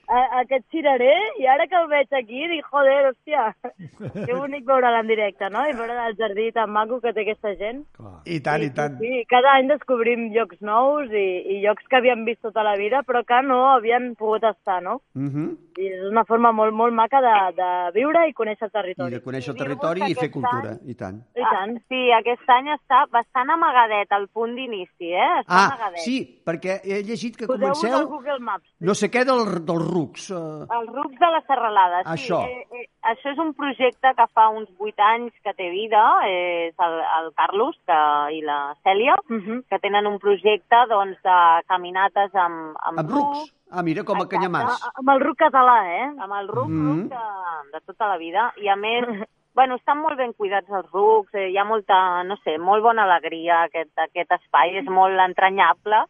a, 0.09 0.41
aquest 0.41 0.65
cirerer 0.73 1.17
i 1.41 1.47
ara 1.47 1.67
que 1.69 1.77
el 1.77 1.89
veig 1.91 2.13
aquí 2.17 2.47
dic, 2.49 2.65
joder, 2.71 3.11
hòstia, 3.11 3.45
que 4.27 4.35
bonic 4.35 4.65
veure'l 4.67 4.99
en 5.01 5.07
directe, 5.11 5.51
no? 5.53 5.67
I 5.69 5.75
veure 5.77 5.97
el 6.09 6.17
jardí 6.17 6.51
tan 6.57 6.71
maco 6.73 7.01
que 7.01 7.13
té 7.13 7.23
aquesta 7.27 7.55
gent. 7.61 7.85
I 8.25 8.41
tant, 8.41 8.63
i 8.65 8.71
tant. 8.75 8.99
Sí, 9.03 9.25
cada 9.29 9.55
any 9.59 9.69
descobrim 9.71 10.29
llocs 10.35 10.61
nous 10.65 11.13
i, 11.13 11.27
i 11.55 11.61
llocs 11.65 11.87
que 11.89 12.01
havíem 12.01 12.25
vist 12.29 12.41
tota 12.43 12.65
la 12.67 12.77
vida 12.81 13.03
però 13.07 13.23
que 13.29 13.43
no 13.47 13.61
havien 13.75 14.15
pogut 14.19 14.45
estar, 14.49 14.81
no? 14.83 15.01
Mhm. 15.15 15.57
I 15.79 15.87
és 15.95 16.01
una 16.11 16.25
forma 16.27 16.51
molt, 16.51 16.75
molt 16.75 16.93
maca 16.93 17.21
de, 17.23 17.35
de 17.55 17.69
viure 17.95 18.25
i 18.29 18.33
conèixer 18.35 18.67
el 18.67 18.71
I 18.73 18.77
territori. 18.79 19.15
de 19.15 19.21
conèixer 19.23 19.53
el 19.53 19.59
territori 19.61 20.01
que 20.03 20.11
i 20.11 20.15
fer 20.19 20.31
cultura, 20.35 20.73
any- 20.75 20.91
i 20.91 20.95
tant. 20.99 21.21
I 21.39 21.45
tant. 21.45 21.77
Ah, 21.79 21.85
sí, 21.89 22.01
aquest 22.17 22.49
any 22.51 22.73
està 22.75 23.05
bastant 23.13 23.53
amagadet 23.55 24.11
al 24.17 24.27
punt 24.35 24.57
d'inici, 24.59 25.13
eh? 25.13 25.29
Està 25.45 25.47
Ah, 25.47 25.67
amagadet. 25.69 26.01
sí, 26.03 26.17
perquè 26.45 26.81
he 26.83 26.99
llegit 27.07 27.37
que 27.37 27.47
Poseu-vos 27.47 27.85
al 27.85 27.91
comenceu 27.93 28.09
Google 28.09 28.41
Maps. 28.41 28.67
no 28.81 28.95
sé 28.99 29.07
què 29.11 29.23
del, 29.25 29.45
dels 29.69 29.87
rucs. 29.99 30.31
Eh, 30.31 30.79
Els 30.79 30.89
rucs 30.95 31.19
de 31.19 31.31
la 31.35 31.41
Serralada, 31.47 32.03
sí. 32.05 32.11
Això. 32.15 32.41
Eh, 32.47 32.67
eh, 32.81 32.87
això 33.13 33.33
és 33.33 33.39
un 33.39 33.53
projecte 33.55 34.15
que 34.17 34.27
fa 34.33 34.49
uns 34.49 34.71
vuit 34.79 34.99
anys 34.99 35.33
que 35.45 35.53
té 35.55 35.69
vida, 35.71 36.03
és 36.29 36.75
el, 36.79 36.99
el 37.21 37.31
Carlos 37.35 37.77
que, 37.87 38.01
i 38.39 38.43
la 38.43 38.75
Cèlia, 38.85 39.17
Mhm. 39.29 39.63
que 39.69 39.79
tenen 39.79 40.07
un 40.07 40.19
projecte 40.19 40.77
doncs, 40.89 41.19
de 41.23 41.39
caminates 41.67 42.35
amb, 42.35 42.77
amb, 42.81 42.99
amb 42.99 43.11
rucs. 43.11 43.55
Ah, 43.71 43.83
mira, 43.83 44.03
com 44.03 44.17
a 44.17 44.25
Exacte. 44.25 44.47
Ah, 44.49 44.93
Amb 44.97 45.11
el 45.11 45.21
ruc 45.21 45.37
català, 45.37 45.75
eh? 45.93 46.07
amb 46.25 46.33
el 46.41 46.49
ruc, 46.49 46.69
Mm. 46.69 46.89
ruc 46.89 47.11
de, 47.11 47.73
de 47.73 47.81
tota 47.85 48.07
la 48.09 48.17
vida. 48.17 48.53
I 48.57 48.69
a 48.69 48.77
més, 48.77 49.05
bueno, 49.55 49.75
estan 49.77 49.99
molt 49.99 50.17
ben 50.17 50.33
cuidats 50.33 50.71
els 50.71 50.91
rucs, 50.91 51.35
eh, 51.35 51.51
hi 51.51 51.57
ha 51.59 51.65
molta, 51.65 52.23
no 52.25 52.37
sé, 52.45 52.57
molt 52.59 52.83
bona 52.83 53.03
alegria 53.05 53.65
aquest, 53.65 53.93
aquest 53.99 54.33
espai, 54.33 54.77
és 54.79 54.87
molt 54.89 55.19
entranyable. 55.21 56.05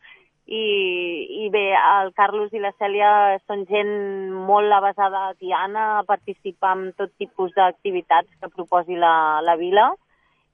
I, 0.48 1.44
I 1.44 1.48
bé, 1.52 1.74
el 1.76 2.14
Carlos 2.16 2.52
i 2.56 2.60
la 2.62 2.72
Cèlia 2.80 3.10
són 3.44 3.66
gent 3.68 3.90
molt 4.48 4.72
avasada 4.72 5.26
a 5.28 5.34
Tiana, 5.36 5.98
a 5.98 6.04
participar 6.08 6.70
en 6.78 6.86
tot 6.96 7.12
tipus 7.20 7.52
d'activitats 7.52 8.32
que 8.40 8.48
proposi 8.54 8.96
la, 8.96 9.42
la 9.44 9.58
vila. 9.60 9.90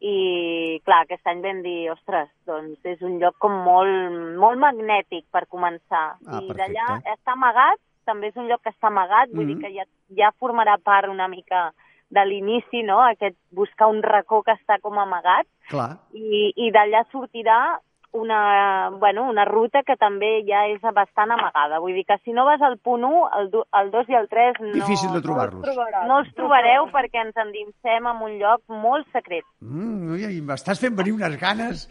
I, 0.04 0.80
clar, 0.84 1.04
aquest 1.04 1.30
any 1.30 1.40
vam 1.44 1.62
dir, 1.62 1.92
ostres, 1.92 2.26
doncs 2.44 2.82
és 2.90 3.00
un 3.06 3.20
lloc 3.22 3.38
com 3.38 3.54
molt, 3.64 4.18
molt 4.42 4.58
magnètic 4.58 5.24
per 5.32 5.46
començar. 5.46 6.18
Ah, 6.26 6.42
I 6.42 6.50
d'allà 6.58 6.98
està 7.14 7.38
amagat, 7.38 7.78
també 8.04 8.28
és 8.28 8.36
un 8.36 8.50
lloc 8.50 8.60
que 8.66 8.74
està 8.74 8.90
amagat, 8.90 9.30
vull 9.30 9.46
Mhm. 9.46 9.54
dir 9.54 9.62
que 9.62 9.72
ja, 9.78 9.86
ja 10.18 10.34
formarà 10.40 10.76
part 10.82 11.08
una 11.08 11.28
mica 11.28 11.70
de 12.10 12.24
l'inici, 12.26 12.82
no?, 12.82 13.00
aquest 13.00 13.36
buscar 13.50 13.88
un 13.88 14.02
racó 14.02 14.42
que 14.42 14.52
està 14.52 14.80
com 14.82 14.98
amagat, 14.98 15.46
Clar. 15.70 15.96
i, 16.12 16.52
i 16.56 16.70
d'allà 16.70 17.06
sortirà 17.10 17.78
una, 18.14 18.90
bueno, 19.00 19.24
una 19.28 19.44
ruta 19.44 19.82
que 19.82 19.96
també 19.98 20.44
ja 20.46 20.64
és 20.70 20.80
bastant 20.94 21.32
amagada. 21.34 21.80
Vull 21.82 21.96
dir 21.98 22.04
que 22.06 22.16
si 22.24 22.32
no 22.32 22.44
vas 22.46 22.62
al 22.62 22.78
punt 22.78 23.02
1, 23.04 23.22
el, 23.40 23.48
el 23.80 23.90
2 23.90 24.08
i 24.12 24.14
el 24.20 24.28
3 24.30 24.60
no, 24.62 24.72
Difícil 24.76 25.12
de 25.12 25.20
trobar-los. 25.24 25.66
no 26.06 26.18
els 26.22 26.30
trobareu 26.38 26.86
perquè 26.94 27.24
ens 27.24 27.36
endinsem 27.42 28.06
en 28.06 28.22
un 28.22 28.36
lloc 28.38 28.62
molt 28.70 29.08
secret. 29.12 29.42
Mm, 29.60 30.14
ui, 30.14 30.40
m'estàs 30.46 30.78
fent 30.80 30.94
venir 30.96 31.16
unes 31.16 31.34
ganes. 31.40 31.88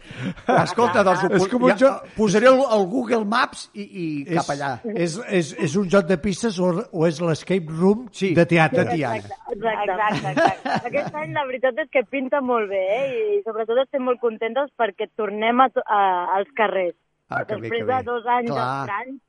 Escolta, 0.48 1.02
doncs, 1.04 1.24
ho 1.28 1.32
És 1.36 1.46
com 1.52 1.62
un 1.68 1.74
ja, 1.74 1.76
joc- 1.84 2.14
posaré 2.16 2.48
el, 2.48 2.60
el 2.72 2.86
Google 2.90 3.24
Maps 3.28 3.68
i, 3.74 3.84
i 3.84 4.06
cap 4.32 4.48
És, 4.48 4.50
allà. 4.56 4.72
és, 4.94 5.18
és, 5.28 5.52
és 5.68 5.76
un 5.76 5.88
joc 5.92 6.08
de 6.08 6.16
pistes 6.18 6.58
o, 6.58 6.72
o 6.92 7.06
és 7.06 7.20
l'escape 7.20 7.68
room 7.68 8.08
Sí, 8.12 8.32
de 8.34 8.46
teatre? 8.46 8.84
de 8.84 8.96
Tiana. 8.96 9.16
Exacte. 9.16 9.42
Exacte, 9.54 10.30
exacte. 10.30 10.74
Aquest 10.88 11.14
any 11.20 11.32
la 11.36 11.44
veritat 11.46 11.78
és 11.84 11.88
que 11.92 12.02
pinta 12.10 12.40
molt 12.40 12.68
bé, 12.70 12.80
eh? 12.96 13.04
I 13.36 13.42
sobretot 13.44 13.78
estem 13.84 14.02
molt 14.06 14.20
contentes 14.22 14.70
perquè 14.78 15.08
tornem 15.16 15.60
a, 15.60 15.68
a, 15.84 16.00
als 16.38 16.48
carrers. 16.56 16.96
Ah, 17.28 17.44
que 17.44 17.54
bé, 17.56 17.60
Després 17.68 17.80
que 17.80 17.84
bé. 17.88 17.94
de 17.96 18.02
dos 18.10 18.26
anys 18.26 18.50
Clar. 18.50 18.80
estranys 18.84 19.20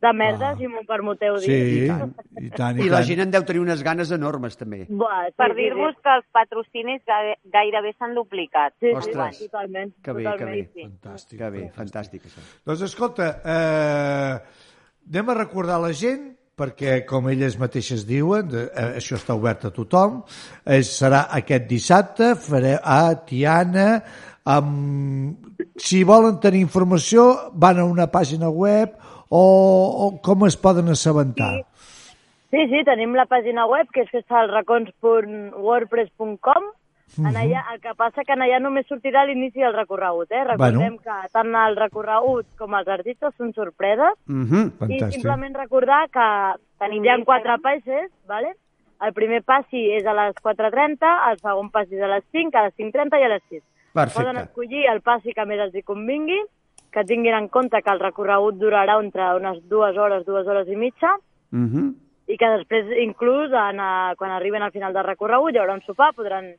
de 0.00 0.12
merda, 0.16 0.50
Ah. 0.50 0.56
si 0.56 0.66
m'ho 0.66 0.80
permeteu 0.88 1.34
dir. 1.36 1.44
Sí, 1.44 1.84
I 1.84 1.88
tant. 1.88 2.14
i 2.40 2.50
tant, 2.50 2.78
i, 2.78 2.84
I 2.86 2.88
la 2.88 2.96
tant. 3.02 3.06
gent 3.10 3.20
en 3.20 3.30
deu 3.34 3.42
tenir 3.44 3.60
unes 3.60 3.82
ganes 3.84 4.10
enormes, 4.16 4.56
també. 4.56 4.86
Buah, 4.88 5.26
sí, 5.26 5.34
Per 5.36 5.48
sí, 5.50 5.56
dir-vos 5.60 5.94
sí. 5.94 6.00
que 6.02 6.14
els 6.16 6.26
patrocinis 6.32 7.02
ga- 7.04 7.36
gairebé 7.52 7.92
s'han 7.98 8.14
duplicat. 8.14 8.72
Sí, 8.80 8.94
Ostres. 8.96 9.36
sí, 9.36 9.48
totalment. 9.50 9.92
Que 10.02 10.12
bé, 10.12 10.24
totalment. 10.24 10.38
que 10.38 10.44
bé. 10.56 10.70
Sí. 10.72 10.88
Fantàstic. 10.88 11.38
Que 11.38 11.50
bé, 11.50 11.70
fantàstic, 11.76 12.22
això. 12.24 12.40
Doncs 12.64 12.82
escolta, 12.88 13.28
eh, 13.44 14.40
anem 15.10 15.28
a 15.30 15.34
recordar 15.34 15.80
la 15.82 15.92
gent 15.92 16.30
perquè, 16.60 17.04
com 17.08 17.28
elles 17.28 17.58
mateixes 17.58 18.06
diuen, 18.06 18.48
de, 18.48 18.64
eh, 18.74 18.96
això 19.00 19.16
està 19.16 19.34
obert 19.34 19.64
a 19.64 19.70
tothom, 19.70 20.22
eh, 20.66 20.82
serà 20.84 21.26
aquest 21.30 21.66
dissabte, 21.66 22.34
faré 22.36 22.78
a 22.82 23.14
Tiana, 23.24 24.02
amb... 24.56 25.36
si 25.76 26.02
volen 26.04 26.40
tenir 26.40 26.60
informació, 26.64 27.50
van 27.54 27.78
a 27.78 27.84
una 27.84 28.06
pàgina 28.10 28.48
web 28.50 28.90
o, 29.28 29.42
o 30.06 30.10
com 30.22 30.44
es 30.46 30.56
poden 30.56 30.88
assabentar? 30.88 31.64
Sí, 32.50 32.66
sí, 32.66 32.82
tenim 32.84 33.14
la 33.14 33.26
pàgina 33.30 33.66
web, 33.70 33.86
que 33.94 34.00
és 34.02 34.10
festalracons.wordpress.com. 34.10 36.64
En 37.26 37.34
allà, 37.34 37.64
el 37.74 37.80
que 37.82 37.90
passa 37.98 38.22
que 38.22 38.30
en 38.36 38.42
allà 38.44 38.60
només 38.62 38.86
sortirà 38.86 39.24
l'inici 39.26 39.58
del 39.58 39.72
recorregut, 39.74 40.30
eh? 40.30 40.44
Recordem 40.46 40.94
Bueno. 40.94 41.02
que 41.02 41.28
tant 41.34 41.50
el 41.58 41.74
recorregut 41.76 42.46
com 42.58 42.74
els 42.78 42.86
artistes 42.88 43.34
són 43.36 43.50
sorpreses 43.52 44.14
Mm 44.26 44.44
-hmm. 44.46 44.66
i 44.66 44.70
Fantàstic. 44.78 45.10
simplement 45.14 45.56
recordar 45.56 46.08
que 46.10 46.26
Tenim 46.78 47.02
l'Instagram. 47.02 47.24
quatre 47.24 47.58
passes, 47.58 48.10
¿vale? 48.28 48.54
El 49.00 49.12
primer 49.12 49.42
passi 49.42 49.90
és 49.96 50.06
a 50.06 50.12
les 50.14 50.34
4.30, 50.42 51.30
el 51.30 51.38
segon 51.38 51.70
passi 51.70 51.94
és 51.96 52.02
a 52.02 52.06
les 52.06 52.24
5, 52.30 52.56
a 52.58 52.62
les 52.64 52.74
5.30 52.76 53.18
i 53.18 53.22
a 53.24 53.28
les 53.28 53.42
6. 53.48 53.62
Poden 53.92 54.12
Perfecte. 54.12 54.40
escollir 54.42 54.86
el 54.86 55.00
passi 55.00 55.32
que 55.34 55.44
més 55.46 55.58
els 55.60 55.74
hi 55.74 55.82
convingui, 55.82 56.40
que 56.92 57.04
tinguin 57.04 57.34
en 57.34 57.48
compte 57.48 57.82
que 57.82 57.90
el 57.90 58.00
recorregut 58.00 58.54
durarà 58.58 58.98
entre 59.00 59.34
unes 59.36 59.58
dues 59.68 59.96
hores, 59.96 60.24
dues 60.26 60.46
hores 60.46 60.68
i 60.68 60.76
mitja, 60.76 61.16
Mm 61.50 61.66
-hmm. 61.68 61.94
i 62.28 62.36
que 62.36 62.46
després, 62.46 62.86
inclús, 63.02 63.50
en, 63.50 63.80
eh, 63.80 64.14
quan 64.16 64.30
arriben 64.30 64.62
al 64.62 64.70
final 64.70 64.92
del 64.92 65.04
recorregut, 65.04 65.52
hi 65.54 65.58
haurà 65.58 65.74
un 65.74 65.82
sopar, 65.82 66.14
podran 66.14 66.54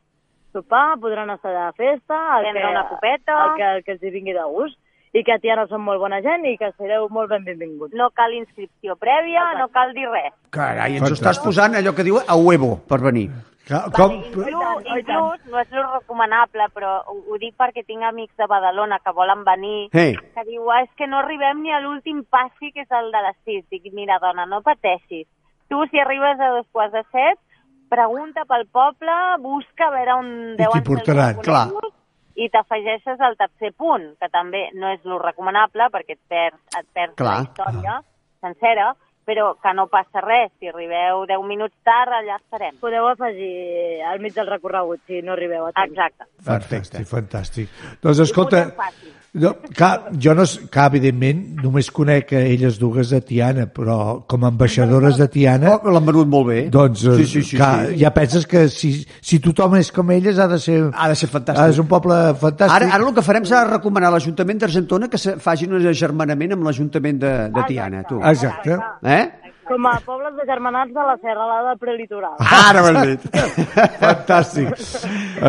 sopar, 0.51 0.99
podran 0.99 1.29
estar 1.29 1.51
de 1.51 1.71
festa, 1.73 2.37
el 2.37 2.43
Prendre 2.43 2.61
que, 2.61 2.67
una 2.67 2.87
copeta. 2.89 3.45
el 3.45 3.55
que, 3.55 3.75
el 3.77 3.83
que 3.85 3.91
els 3.93 4.03
hi 4.03 4.09
vingui 4.09 4.33
de 4.33 4.43
gust, 4.43 4.77
i 5.13 5.23
que 5.23 5.33
a 5.33 5.39
Tiana 5.39 5.67
són 5.67 5.81
molt 5.81 5.99
bona 5.99 6.21
gent 6.21 6.45
i 6.45 6.57
que 6.57 6.71
sereu 6.77 7.07
molt 7.09 7.29
ben 7.29 7.43
benvinguts. 7.43 7.93
No 7.93 8.09
cal 8.11 8.33
inscripció 8.33 8.95
prèvia, 8.95 9.57
no 9.59 9.67
cal 9.69 9.93
dir 9.93 10.07
res. 10.09 10.33
Carai, 10.51 10.97
ens 10.97 11.09
ho 11.09 11.13
estàs 11.13 11.39
posant 11.43 11.73
allò 11.75 11.93
que 11.95 12.03
diu 12.03 12.17
a 12.17 12.35
huevo 12.35 12.79
per 12.87 12.99
venir. 12.99 13.29
Com, 13.72 13.80
Vale, 13.80 13.91
com, 13.95 14.15
inclús, 14.19 14.88
inclús, 14.98 15.45
no 15.48 15.60
és 15.61 15.69
lo 15.72 15.84
recomanable, 15.93 16.65
però 16.76 16.89
ho, 17.07 17.15
ho 17.31 17.38
dic 17.39 17.56
perquè 17.56 17.85
tinc 17.88 18.03
amics 18.03 18.35
de 18.35 18.48
Badalona 18.52 18.99
que 18.99 19.14
volen 19.15 19.45
venir, 19.48 19.88
Hey. 19.93 20.18
que 20.35 20.43
diu, 20.49 20.65
ah, 20.72 20.81
és 20.84 20.89
que 20.99 21.07
no 21.07 21.22
arribem 21.22 21.61
ni 21.64 21.72
a 21.72 21.80
l'últim 21.80 22.23
passi, 22.27 22.73
que 22.76 22.84
és 22.84 22.91
el 22.91 23.11
de 23.15 23.22
les 23.27 23.38
6. 23.45 23.64
Dic, 23.72 23.88
mira, 23.93 24.19
dona, 24.19 24.45
no 24.45 24.61
pateixis. 24.61 25.27
Tu, 25.72 25.85
si 25.88 25.99
arribes 26.03 26.39
a 26.39 26.49
dos 26.57 26.68
quarts 26.76 26.91
de 26.93 27.03
set, 27.15 27.39
pregunta 27.89 28.43
pel 28.48 28.68
poble, 28.72 29.15
busca 29.39 29.88
a 29.88 29.91
veure 29.95 30.14
on 30.19 30.30
deuen 30.60 30.76
ser 30.76 30.81
els 30.81 30.88
portaran, 30.88 31.39
clar. 31.43 31.68
i 32.35 32.48
t'afegeixes 32.49 33.19
al 33.19 33.35
tercer 33.39 33.72
punt, 33.76 34.14
que 34.19 34.30
també 34.31 34.69
no 34.73 34.91
és 34.91 35.03
lo 35.03 35.18
recomanable 35.19 35.88
perquè 35.91 36.15
et 36.15 36.22
perds, 36.31 36.60
et 36.80 36.88
perds 36.95 37.15
Clar. 37.19 37.34
la 37.38 37.48
història 37.48 37.95
sencera, 38.41 38.93
però 39.26 39.53
que 39.61 39.73
no 39.77 39.88
passa 39.91 40.23
res. 40.26 40.52
Si 40.60 40.69
arribeu 40.72 41.26
10 41.30 41.48
minuts 41.48 41.76
tard, 41.88 42.14
allà 42.18 42.38
estarem. 42.41 42.77
Podeu 42.81 43.07
afegir 43.11 44.02
al 44.11 44.22
mig 44.23 44.35
del 44.38 44.49
recorregut, 44.49 45.03
si 45.07 45.22
no 45.26 45.35
arribeu 45.38 45.68
a 45.69 45.73
temps. 45.76 45.91
Exacte. 45.93 46.30
Fantàstic, 46.48 47.10
fantàstic. 47.10 47.81
Doncs 48.02 48.26
escolta. 48.27 48.65
No, 49.33 49.53
clar, 49.77 50.09
jo 50.19 50.33
no, 50.35 50.43
clar, 50.73 50.89
evidentment 50.91 51.37
només 51.63 51.87
conec 51.95 52.33
a 52.35 52.41
elles 52.43 52.75
dues 52.81 53.13
de 53.13 53.21
Tiana, 53.23 53.63
però 53.71 54.25
com 54.27 54.43
a 54.43 54.49
ambaixadores 54.51 55.15
de 55.21 55.27
Tiana, 55.31 55.77
Oh, 55.79 55.89
L'han 55.95 56.05
venut 56.05 56.27
molt 56.27 56.47
bé. 56.49 56.57
doncs 56.73 57.05
eh, 57.07 57.15
sí, 57.21 57.25
sí, 57.25 57.43
sí, 57.53 57.55
clar, 57.57 57.87
sí. 57.93 57.97
ja 58.01 58.11
penses 58.13 58.45
que 58.45 58.65
si, 58.67 58.91
si 59.21 59.39
tothom 59.39 59.77
és 59.79 59.91
com 59.95 60.11
elles 60.11 60.37
ha 60.37 60.47
de 60.51 60.59
ser, 60.59 60.81
Ha 60.93 61.07
de 61.09 61.15
ser 61.15 61.29
fantàstic. 61.31 61.73
ser 61.77 61.81
un 61.85 61.87
poble 61.87 62.17
fantàstic. 62.41 62.75
Ara, 62.75 62.91
ara 62.97 63.07
el 63.07 63.13
que 63.15 63.21
farem 63.23 63.47
serà 63.47 63.63
recomanar 63.69 64.09
a 64.11 64.17
l'Ajuntament 64.17 64.59
d'Argentona 64.59 65.07
que 65.07 65.17
se 65.17 65.37
facin 65.39 65.71
un 65.73 65.87
agermanament 65.87 66.51
amb 66.57 66.63
l'Ajuntament 66.67 67.19
de, 67.23 67.31
de 67.55 67.63
Tiana, 67.69 68.03
tu. 68.03 68.19
Exacte. 68.19 68.77
Eh? 69.03 69.23
Com 69.72 69.88
a 69.88 69.93
pobles 70.06 70.35
de 70.35 70.45
germanats 70.49 70.91
de 70.93 71.06
la 71.07 71.15
serralada 71.22 71.76
prelitoral. 71.80 72.35
Ara 72.39 72.84
ho 72.84 72.89
has 72.91 73.07
dit. 73.07 73.30
Fantàstic. 74.03 74.84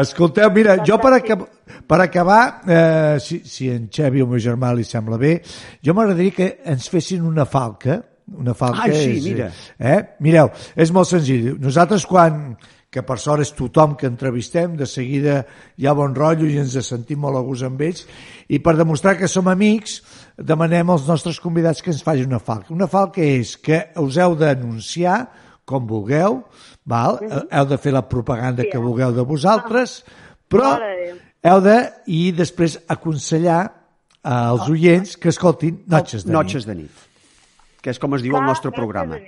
Escolteu, 0.03 0.53
mira, 0.55 0.79
jo 0.87 0.99
per, 1.03 1.17
acab 1.19 1.45
per 1.89 2.01
acabar, 2.05 2.43
eh, 2.67 3.19
si, 3.21 3.43
si 3.49 3.69
en 3.73 3.89
Xevi 3.93 4.23
o 4.23 4.29
el 4.29 4.33
meu 4.37 4.43
germà 4.43 4.71
li 4.77 4.87
sembla 4.87 5.19
bé, 5.21 5.35
jo 5.83 5.97
m'agradaria 5.99 6.39
que 6.39 6.51
ens 6.73 6.89
fessin 6.93 7.27
una 7.27 7.49
falca 7.49 8.01
Una 8.33 8.55
falca 8.55 8.87
Ah, 8.87 8.93
sí, 8.95 9.17
és, 9.19 9.25
mira. 9.27 9.49
Eh? 9.79 9.99
Mireu, 10.25 10.49
és 10.79 10.93
molt 10.95 11.11
senzill. 11.11 11.51
Nosaltres 11.61 12.07
quan 12.09 12.55
que 12.93 13.03
per 13.09 13.17
sort 13.17 13.41
és 13.41 13.55
tothom 13.57 13.95
que 13.97 14.07
entrevistem, 14.09 14.75
de 14.77 14.87
seguida 14.89 15.39
hi 15.81 15.89
ha 15.89 15.95
bon 15.97 16.13
rotllo 16.15 16.49
i 16.49 16.59
ens 16.61 16.77
sentim 16.85 17.23
molt 17.25 17.41
a 17.41 17.45
gust 17.47 17.65
amb 17.65 17.81
ells, 17.81 18.05
i 18.53 18.61
per 18.61 18.77
demostrar 18.77 19.17
que 19.17 19.31
som 19.33 19.49
amics 19.49 20.03
demanem 20.39 20.91
als 20.91 21.07
nostres 21.09 21.41
convidats 21.41 21.83
que 21.83 21.93
ens 21.93 22.03
facin 22.05 22.31
una 22.31 22.41
falca. 22.41 22.73
Una 22.75 22.89
falca 22.91 23.23
és 23.23 23.57
que 23.57 23.85
us 24.01 24.19
heu 24.21 24.37
d'anunciar 24.39 25.27
com 25.69 25.87
vulgueu, 25.87 26.41
val? 26.85 27.21
heu 27.23 27.69
de 27.71 27.79
fer 27.79 27.93
la 27.95 28.03
propaganda 28.09 28.67
que 28.69 28.81
vulgueu 28.81 29.13
de 29.15 29.25
vosaltres, 29.27 30.01
però 30.51 30.75
de 30.81 30.91
Déu. 31.05 31.21
heu 31.53 31.63
de, 31.65 31.77
i 32.07 32.25
després 32.37 32.81
aconsellar 32.91 33.63
als 34.23 34.69
oients 34.71 35.17
que 35.19 35.31
escoltin 35.33 35.83
Noches 35.87 36.25
de 36.25 36.31
nit. 36.31 36.37
Noches 36.37 36.67
de 36.67 36.77
nit, 36.83 37.07
que 37.83 37.95
és 37.95 37.99
com 38.03 38.15
es 38.19 38.23
diu 38.23 38.37
el 38.39 38.47
nostre 38.47 38.75
programa. 38.75 39.19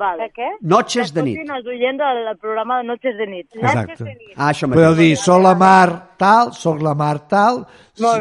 Vale. 0.00 0.30
Què? 0.32 0.46
Noches 0.64 1.10
de 1.12 1.22
nit. 1.26 1.36
Escoltin 1.36 1.56
els 1.58 1.66
oients 1.68 2.00
del 2.00 2.36
programa 2.40 2.80
de 2.80 2.88
Noches 2.88 3.18
de 3.18 3.26
nit. 3.28 3.46
Exacte. 3.58 4.14
Ah, 4.34 4.48
això 4.48 4.70
Podeu 4.70 4.96
dir, 4.96 5.12
soc 5.20 5.42
la 5.44 5.54
Mar 5.60 6.16
tal, 6.20 6.54
soc 6.56 6.80
la 6.82 6.94
Mar 6.96 7.18
tal, 7.28 7.66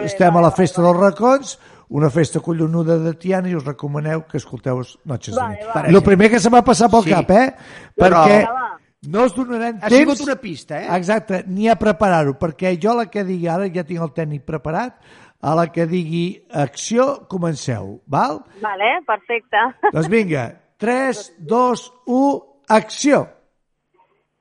estem 0.03 0.35
a 0.35 0.43
la 0.43 0.51
festa 0.51 0.83
dels 0.83 0.99
racons, 0.99 1.55
una 1.89 2.09
festa 2.09 2.39
collonuda 2.39 2.97
de 3.01 3.13
Tiana 3.17 3.49
i 3.49 3.55
us 3.57 3.65
recomaneu 3.65 4.25
que 4.29 4.37
escolteu 4.37 4.81
Noches 5.05 5.35
Vale, 5.35 5.55
de 5.55 5.63
nit. 5.65 5.73
vale. 5.73 5.89
El 5.97 6.03
primer 6.03 6.29
que 6.29 6.39
se 6.39 6.49
m'ha 6.49 6.61
passat 6.63 6.91
pel 6.91 7.03
Sí. 7.03 7.09
cap, 7.11 7.29
eh? 7.31 7.55
Però- 7.97 8.23
Perquè 8.25 8.43
Va. 8.45 8.77
no 9.09 9.23
us 9.25 9.33
donarem 9.35 9.77
Ha 9.81 9.87
temps... 9.89 9.95
sigut 9.97 10.21
una 10.27 10.35
pista, 10.35 10.81
eh? 10.81 10.87
Exacte, 10.97 11.43
ni 11.47 11.67
a 11.69 11.75
preparar-ho, 11.75 12.37
perquè 12.37 12.77
jo 12.81 12.93
la 12.95 13.07
que 13.07 13.23
digui 13.23 13.47
ara, 13.47 13.65
ja 13.73 13.83
tinc 13.83 14.01
el 14.01 14.13
tècnic 14.13 14.45
preparat, 14.45 14.99
a 15.41 15.55
la 15.55 15.67
que 15.71 15.85
digui 15.87 16.45
acció, 16.51 17.25
comenceu, 17.27 18.01
val? 18.05 18.43
Vale, 18.61 18.99
perfecte. 19.07 19.57
Doncs 19.93 20.09
vinga, 20.09 20.53
3, 20.77 21.35
2, 21.39 21.91
1, 22.05 22.43
acció! 22.67 23.27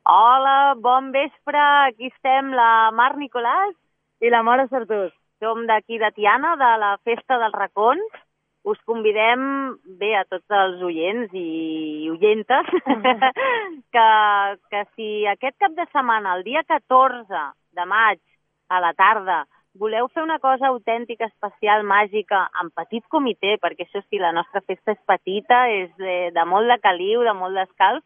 Hola, 0.04 0.74
bon 0.80 1.10
vespre. 1.12 1.58
Aquí 1.88 2.06
estem 2.08 2.52
la 2.56 2.90
Mar 2.96 3.14
Nicolàs. 3.16 3.74
I 4.20 4.30
la 4.30 4.42
Mare 4.42 4.66
Sartús. 4.68 5.12
Som 5.38 5.66
d'aquí 5.66 5.98
de 5.98 6.10
Tiana, 6.16 6.56
de 6.58 6.70
la 6.82 6.96
Festa 7.04 7.38
dels 7.38 7.54
Racons. 7.54 8.24
Us 8.68 8.78
convidem, 8.84 9.42
bé, 10.00 10.10
a 10.18 10.24
tots 10.28 10.50
els 10.50 10.80
oients 10.84 11.30
i 11.32 12.08
oyentes, 12.10 12.72
que, 13.94 14.08
que 14.72 14.82
si 14.96 15.10
aquest 15.30 15.56
cap 15.62 15.76
de 15.78 15.86
setmana, 15.92 16.34
el 16.36 16.42
dia 16.44 16.64
14 16.66 17.44
de 17.78 17.86
maig, 17.86 18.20
a 18.68 18.82
la 18.84 18.92
tarda, 18.98 19.44
voleu 19.78 20.08
fer 20.12 20.24
una 20.26 20.40
cosa 20.42 20.68
autèntica, 20.68 21.30
especial, 21.30 21.86
màgica, 21.86 22.42
en 22.60 22.72
petit 22.74 23.06
comitè, 23.08 23.56
perquè 23.62 23.86
això 23.86 24.02
sí, 24.04 24.18
la 24.20 24.34
nostra 24.36 24.60
festa 24.66 24.92
és 24.92 25.00
petita, 25.06 25.62
és 25.70 25.94
de, 26.02 26.18
de 26.34 26.44
molt 26.44 26.68
de 26.68 26.78
caliu, 26.82 27.22
de 27.24 27.34
molt 27.38 27.56
d'escalf, 27.56 28.04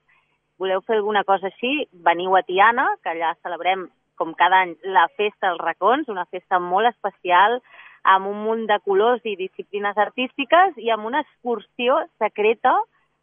voleu 0.61 0.85
fer 0.87 1.01
alguna 1.01 1.25
cosa 1.25 1.49
així, 1.49 1.89
veniu 2.07 2.37
a 2.37 2.45
Tiana, 2.47 2.87
que 3.03 3.17
allà 3.17 3.33
celebrem, 3.41 3.89
com 4.23 4.36
cada 4.39 4.62
any, 4.62 4.77
la 4.94 5.09
Festa 5.19 5.51
dels 5.51 5.62
Racons, 5.66 6.09
una 6.12 6.28
festa 6.31 6.62
molt 6.62 6.93
especial, 6.93 7.59
amb 8.07 8.31
un 8.31 8.39
munt 8.47 8.65
de 8.70 8.78
colors 8.86 9.27
i 9.27 9.35
disciplines 9.39 9.99
artístiques 9.99 10.78
i 10.78 10.94
amb 10.94 11.11
una 11.11 11.24
excursió 11.27 11.99
secreta 12.23 12.77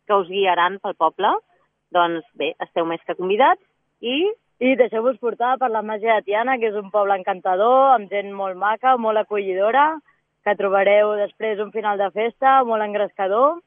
que 0.07 0.19
us 0.19 0.27
guiaran 0.27 0.77
pel 0.83 0.99
poble. 0.99 1.31
Doncs 1.95 2.27
bé, 2.39 2.53
esteu 2.67 2.85
més 2.85 3.01
que 3.07 3.17
convidats 3.17 3.63
i 4.03 4.19
I 4.59 4.73
deixeu-vos 4.75 5.15
portar 5.23 5.53
per 5.55 5.69
la 5.71 5.79
màgia 5.79 6.17
de 6.17 6.25
Tiana, 6.27 6.57
que 6.59 6.67
és 6.67 6.75
un 6.75 6.89
poble 6.91 7.15
encantador, 7.15 7.93
amb 7.93 8.09
gent 8.11 8.33
molt 8.35 8.57
maca, 8.59 8.97
molt 8.99 9.21
acollidora, 9.21 10.01
que 10.43 10.55
trobareu 10.59 11.13
després 11.15 11.61
un 11.63 11.71
final 11.71 11.95
de 12.01 12.09
festa 12.11 12.57
molt 12.67 12.83
engrescador. 12.83 13.61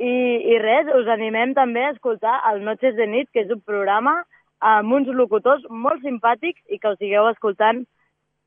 I, 0.00 0.14
I 0.54 0.56
res, 0.62 0.88
us 0.96 1.10
animem 1.12 1.52
també 1.52 1.84
a 1.84 1.90
escoltar 1.92 2.38
el 2.48 2.62
Noches 2.64 2.96
de 2.96 3.06
nit, 3.12 3.28
que 3.28 3.44
és 3.44 3.52
un 3.52 3.60
programa 3.60 4.22
amb 4.62 4.94
uns 4.94 5.10
locutors 5.18 5.64
molt 5.70 6.00
simpàtics 6.06 6.62
i 6.70 6.78
que 6.78 6.92
us 6.94 6.98
sigueu 7.02 7.26
escoltant 7.32 7.82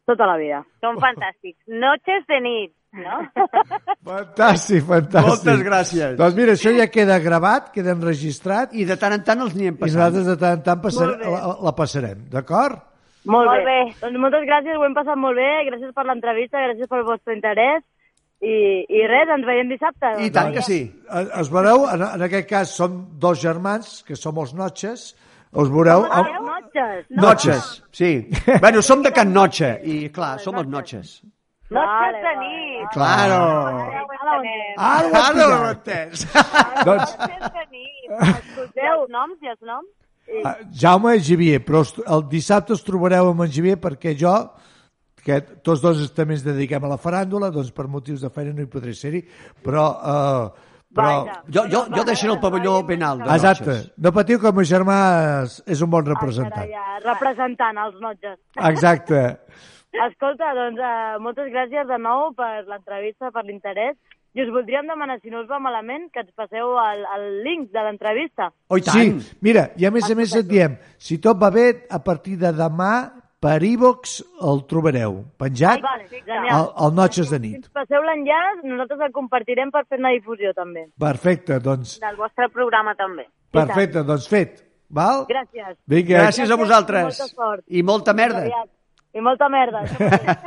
tota 0.08 0.28
la 0.30 0.38
vida. 0.38 0.64
són 0.86 1.00
fantàstics. 1.02 1.60
Noches 1.68 2.26
de 2.30 2.38
nit, 2.46 2.74
no? 2.96 3.22
Fantàstic, 4.10 4.84
fantàstic. 4.86 5.30
Moltes 5.32 5.64
gràcies. 5.66 6.12
Doncs 6.20 6.36
mira, 6.38 6.54
això 6.56 6.74
ja 6.78 6.86
queda 6.94 7.18
gravat, 7.24 7.72
queda 7.74 7.96
enregistrat, 7.96 8.76
I 8.78 8.86
de 8.86 8.98
tant 9.02 9.16
en 9.18 9.24
tant 9.26 9.42
els 9.46 9.56
n'hi 9.58 9.72
hem 9.72 9.80
i 9.80 9.90
nosaltres 9.90 10.28
de 10.30 10.36
tant 10.42 10.60
en 10.60 10.64
tant 10.68 10.84
passar, 10.84 11.08
Molt 11.10 11.24
bé. 11.24 11.32
la, 11.34 11.56
la 11.70 11.74
passarem, 11.80 12.22
d'acord? 12.32 12.78
Molt, 13.26 13.50
Molt 13.50 13.66
bé. 13.66 13.80
Doncs 14.04 14.22
moltes 14.22 14.46
gràcies, 14.46 14.78
ho 14.78 14.86
hem 14.86 14.94
passat 14.94 15.18
molt 15.18 15.40
bé, 15.42 15.50
gràcies 15.72 15.94
per 15.98 16.06
l'entrevista, 16.06 16.62
gràcies 16.68 16.92
pel 16.92 17.06
vostre 17.08 17.34
interès 17.34 17.82
i, 18.46 18.56
i 18.86 19.06
res, 19.10 19.32
ens 19.34 19.48
veiem 19.50 19.72
dissabte. 19.74 20.12
I 20.22 20.30
tant 20.36 20.54
que 20.54 20.62
sí. 20.62 20.84
Eh, 21.10 21.26
Es 21.42 21.50
veureu, 21.50 21.88
en, 21.90 22.06
en 22.06 22.26
aquest 22.30 22.46
cas 22.52 22.76
som 22.78 23.00
dos 23.18 23.42
germans, 23.42 24.04
que 24.06 24.14
som 24.20 24.38
els 24.38 24.54
Notches, 24.54 25.16
us 25.56 25.72
veureu... 25.72 26.06
Ah, 26.10 26.24
Amb... 26.24 26.42
Noches. 26.76 27.06
Notches, 27.10 27.84
sí. 27.92 28.30
bueno, 28.60 28.82
som 28.82 29.02
de 29.04 29.12
Can 29.16 29.32
Noche 29.34 29.78
i, 29.88 30.10
clar, 30.12 30.36
som 30.44 30.58
els 30.60 30.68
Notches. 30.68 31.22
Noches 31.72 32.18
de 32.22 32.34
nit. 32.42 32.90
Claro. 32.94 33.38
Ara 33.80 34.02
ho 34.04 34.10
entenem. 34.18 34.74
Ara 34.78 35.46
ho 35.46 35.70
entès. 35.72 36.26
doncs, 36.88 37.16
Noches 37.22 37.56
de 37.56 37.64
nit. 37.72 38.12
Escolteu, 38.34 39.08
noms 39.14 39.40
i 39.42 39.54
els 39.54 39.62
noms? 39.64 39.88
eh, 40.28 40.54
Jaume 40.74 41.16
i 41.16 41.24
Javier, 41.24 41.62
però 41.66 41.84
el 42.06 42.28
dissabte 42.30 42.76
us 42.76 42.84
trobareu 42.86 43.32
amb 43.32 43.46
en 43.46 43.52
Javier 43.56 43.78
perquè 43.82 44.16
jo, 44.20 44.36
que 45.26 45.40
tots 45.66 45.82
dos 45.82 46.04
també 46.14 46.36
ens 46.38 46.46
dediquem 46.46 46.84
a 46.86 46.92
la 46.92 47.02
faràndula, 47.02 47.54
doncs 47.54 47.72
per 47.74 47.88
motius 47.90 48.22
de 48.26 48.30
feina 48.34 48.54
no 48.54 48.66
hi 48.66 48.72
podré 48.72 48.94
ser-hi, 48.98 49.26
però... 49.64 49.90
Eh, 50.14 50.72
però... 50.96 51.12
Vaja. 51.28 51.38
Jo, 51.52 51.66
jo, 51.72 51.84
jo 51.92 52.04
deixaré 52.08 52.34
el 52.34 52.42
pavelló 52.44 52.76
ben 52.88 53.04
alt. 53.04 53.24
de 53.26 53.36
Exacte. 53.36 53.78
No 54.02 54.14
patiu 54.16 54.40
que 54.42 54.50
el 54.52 54.58
meu 54.58 54.68
germà 54.68 54.98
és, 55.44 55.60
és 55.76 55.84
un 55.86 55.92
bon 55.92 56.08
representant. 56.08 56.72
Carai, 56.72 57.00
representant 57.06 57.82
els 57.86 57.98
Notges. 58.04 58.40
Exacte. 58.72 59.24
Escolta, 60.10 60.52
doncs 60.58 60.82
uh, 60.84 61.16
moltes 61.24 61.52
gràcies 61.54 61.88
de 61.88 61.98
nou 62.02 62.32
per 62.36 62.66
l'entrevista, 62.68 63.32
per 63.36 63.46
l'interès. 63.48 63.96
I 64.36 64.44
us 64.44 64.50
voldríem 64.52 64.90
demanar, 64.92 65.22
si 65.22 65.32
no 65.32 65.46
us 65.46 65.48
va 65.48 65.62
malament, 65.64 66.10
que 66.12 66.20
ens 66.26 66.34
passeu 66.36 66.74
el, 66.82 67.06
el 67.16 67.28
link 67.46 67.70
de 67.72 67.84
l'entrevista. 67.86 68.50
Oh. 68.68 68.80
Sí, 68.84 69.14
mira, 69.46 69.70
i 69.80 69.88
a 69.88 69.92
més 69.96 70.10
a 70.12 70.18
més 70.20 70.34
et 70.36 70.50
diem, 70.50 70.76
si 71.00 71.22
tot 71.24 71.40
va 71.40 71.48
bé, 71.56 71.70
a 71.88 72.02
partir 72.04 72.36
de 72.42 72.52
demà 72.52 72.92
per 73.40 73.62
iVox 73.64 74.22
el 74.50 74.62
trobareu 74.70 75.20
penjat 75.38 75.82
Vale, 75.84 76.04
al, 76.04 76.10
genial. 76.26 76.70
al 76.76 76.94
Noches 76.96 77.30
de 77.30 77.38
Si 77.38 77.42
nit. 77.42 77.56
ens 77.56 77.70
passeu 77.70 78.02
l'enllaç, 78.02 78.64
nosaltres 78.64 79.00
el 79.08 79.12
compartirem 79.14 79.72
per 79.72 79.86
fer 79.88 80.00
una 80.00 80.10
difusió 80.16 80.54
també. 80.54 80.88
Perfecte, 80.98 81.60
doncs, 81.60 82.00
Del 82.02 82.16
vostre 82.16 82.50
programa 82.50 82.96
també. 82.96 83.28
perfecte, 83.52 84.04
doncs 84.04 84.28
fet. 84.28 84.64
Val? 84.90 85.26
Gràcies. 85.28 85.76
Vinga, 85.88 86.20
Gràcies 86.24 86.52
a 86.52 86.56
vosaltres. 86.56 87.04
Molta 87.04 87.28
sort. 87.28 87.64
I 87.68 87.82
molta 87.84 88.14
merda. 88.14 88.42
Aviat. 88.46 88.70
I 89.16 89.22
molta 89.22 89.48
merda. 89.50 89.82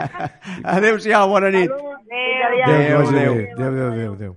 Adéu-siau, 0.76 1.28
bona 1.28 1.50
nit. 1.50 1.70
Adéu. 1.70 1.88
Adéu, 2.08 2.64
Adéu, 2.64 2.98
adéu, 2.98 2.98
adéu. 2.98 3.32
adéu, 3.32 3.66
adéu, 3.68 3.92
adéu, 3.92 4.12
adéu. 4.12 4.36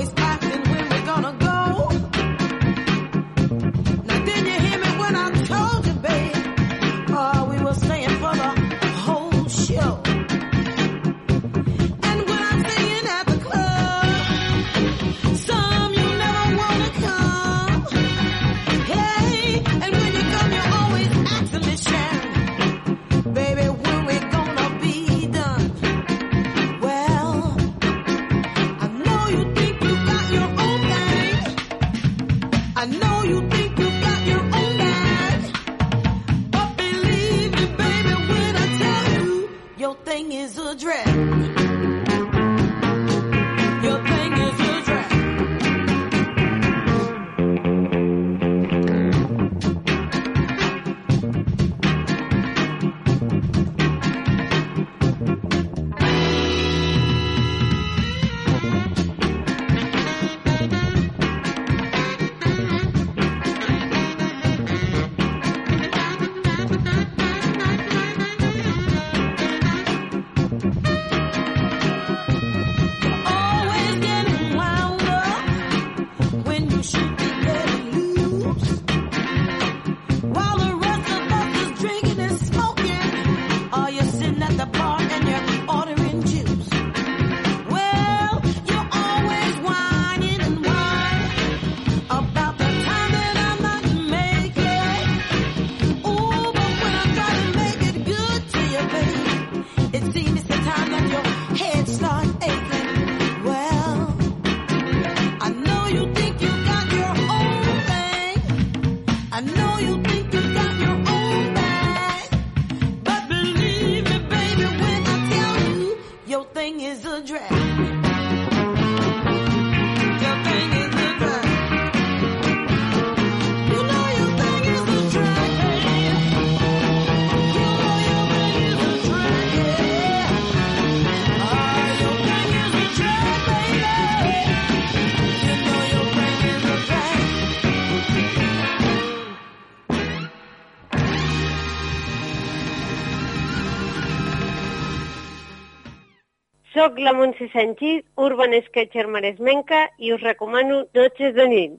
Soc 146.81 146.95
la 146.97 147.11
Montse 147.13 147.45
Sanchís, 147.53 147.99
Urban 148.17 148.55
Sketcher 148.65 149.03
Maresmenca, 149.15 149.83
i 150.01 150.13
us 150.15 150.23
recomano 150.25 150.79
Noches 150.97 151.35
de 151.35 151.45
nit. 151.51 151.75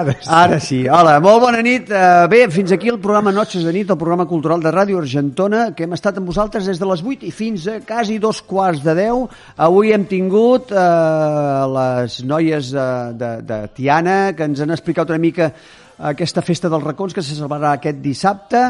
Ara 0.00 0.14
sí. 0.16 0.28
Ara 0.32 0.58
sí. 0.60 0.78
Hola, 0.88 1.18
molt 1.20 1.42
bona 1.42 1.60
nit. 1.64 1.90
Uh, 1.92 2.24
bé, 2.32 2.46
fins 2.52 2.72
aquí 2.72 2.88
el 2.88 2.96
programa 3.02 3.32
Noches 3.36 3.66
de 3.66 3.72
nit, 3.74 3.90
el 3.92 3.98
programa 4.00 4.24
cultural 4.28 4.62
de 4.64 4.72
Ràdio 4.72 5.00
Argentona, 5.02 5.66
que 5.76 5.84
hem 5.84 5.92
estat 5.92 6.16
amb 6.16 6.30
vosaltres 6.30 6.70
des 6.70 6.80
de 6.80 6.88
les 6.88 7.02
8 7.04 7.28
i 7.28 7.32
fins 7.34 7.66
a 7.68 7.76
quasi 7.84 8.16
dos 8.22 8.40
quarts 8.40 8.80
de 8.86 8.94
10. 8.96 9.26
Avui 9.66 9.92
hem 9.92 10.06
tingut 10.08 10.72
uh, 10.72 11.68
les 11.74 12.16
noies 12.24 12.72
de, 12.72 12.88
de, 13.20 13.30
de 13.44 13.60
Tiana, 13.76 14.18
que 14.32 14.48
ens 14.48 14.64
han 14.64 14.72
explicat 14.72 15.12
una 15.12 15.20
mica 15.20 15.52
aquesta 16.00 16.40
festa 16.40 16.70
dels 16.72 16.84
racons 16.84 17.14
que 17.14 17.22
se 17.22 17.36
celebrarà 17.36 17.74
aquest 17.76 18.00
dissabte. 18.00 18.60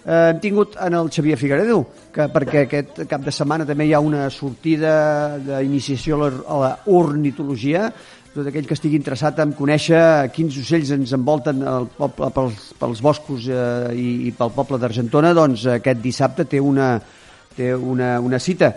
Eh, 0.00 0.30
hem 0.32 0.40
tingut 0.42 0.76
en 0.80 0.96
el 0.98 1.10
Xavier 1.12 1.38
Figueredo, 1.38 1.82
que 2.10 2.26
perquè 2.32 2.64
aquest 2.64 3.02
cap 3.10 3.22
de 3.22 3.34
setmana 3.34 3.66
també 3.68 3.86
hi 3.86 3.94
ha 3.94 4.00
una 4.02 4.26
sortida 4.34 5.38
d'iniciació 5.44 6.18
a 6.24 6.58
la 6.64 6.72
ornitologia, 6.90 7.90
tot 8.30 8.46
aquell 8.46 8.66
que 8.68 8.76
estigui 8.76 8.98
interessat 8.98 9.40
en 9.42 9.52
conèixer 9.58 10.00
quins 10.34 10.54
ocells 10.60 10.92
ens 10.94 11.14
envolten 11.16 11.64
el 11.66 11.88
poble, 11.96 12.30
pels, 12.34 12.70
pels 12.78 13.02
boscos 13.02 13.48
eh, 13.50 13.90
i, 13.98 14.08
i 14.30 14.32
pel 14.36 14.52
poble 14.54 14.78
d'Argentona, 14.78 15.34
doncs 15.34 15.66
aquest 15.80 16.02
dissabte 16.02 16.46
té 16.46 16.60
una, 16.62 16.92
té 17.56 17.72
una, 17.74 18.18
una 18.22 18.38
cita. 18.38 18.74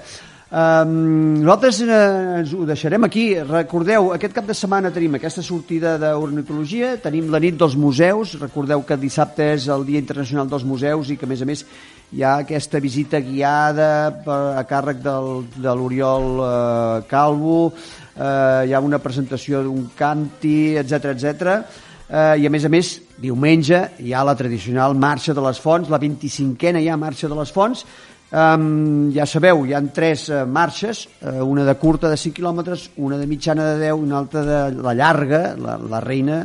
Um, 0.53 1.39
nosaltres 1.41 1.79
eh, 1.81 1.93
ens 2.39 2.51
ho 2.53 2.65
deixarem 2.69 3.05
aquí. 3.07 3.23
Recordeu, 3.41 4.11
aquest 4.13 4.35
cap 4.35 4.45
de 4.45 4.53
setmana 4.57 4.91
tenim 4.93 5.17
aquesta 5.17 5.41
sortida 5.45 5.95
d'ornitologia, 6.01 6.91
tenim 7.01 7.31
la 7.33 7.41
nit 7.41 7.57
dels 7.57 7.73
museus, 7.73 8.35
recordeu 8.41 8.83
que 8.85 8.97
dissabte 9.01 9.53
és 9.55 9.65
el 9.73 9.85
Dia 9.87 10.01
Internacional 10.01 10.49
dels 10.49 10.65
Museus 10.65 11.09
i 11.09 11.17
que, 11.17 11.25
a 11.25 11.31
més 11.31 11.41
a 11.41 11.49
més, 11.49 11.65
hi 12.13 12.21
ha 12.21 12.35
aquesta 12.43 12.81
visita 12.81 13.21
guiada 13.25 13.89
per, 14.25 14.39
a 14.59 14.61
càrrec 14.69 15.01
del, 15.01 15.47
de 15.57 15.73
l'Oriol 15.73 16.29
eh, 16.45 17.03
Calvo, 17.09 17.73
eh, 18.15 18.69
hi 18.69 18.73
ha 18.73 18.83
una 18.83 19.01
presentació 19.03 19.63
d'un 19.65 19.89
canti, 19.97 20.75
etc 20.77 21.11
etc. 21.13 21.59
Eh, 22.07 22.41
I 22.43 22.47
a 22.47 22.53
més 22.53 22.65
a 22.65 22.71
més, 22.71 22.95
diumenge 23.17 23.83
hi 24.03 24.13
ha 24.13 24.23
la 24.25 24.37
tradicional 24.37 24.95
Marxa 24.95 25.33
de 25.33 25.43
les 25.45 25.59
Fonts, 25.59 25.89
la 25.89 26.01
25a 26.01 26.81
ja 26.83 26.97
Marxa 26.97 27.29
de 27.31 27.39
les 27.39 27.53
Fonts, 27.53 27.85
Um, 28.33 29.11
ja 29.13 29.27
sabeu, 29.29 29.59
hi 29.69 29.75
han 29.77 29.91
tres 29.93 30.23
uh, 30.31 30.39
marxes, 30.49 31.03
uh, 31.21 31.43
una 31.45 31.61
de 31.67 31.75
curta 31.77 32.09
de 32.09 32.17
5 32.17 32.33
quilòmetres, 32.39 32.87
una 32.97 33.19
de 33.19 33.27
mitjana 33.29 33.67
de 33.67 33.83
10 33.83 33.91
i 33.91 34.05
una 34.07 34.17
altra 34.23 34.41
de 34.47 34.61
la 34.81 34.95
llarga, 34.97 35.41
la, 35.53 35.75
la 35.77 35.99
reina, 36.01 36.39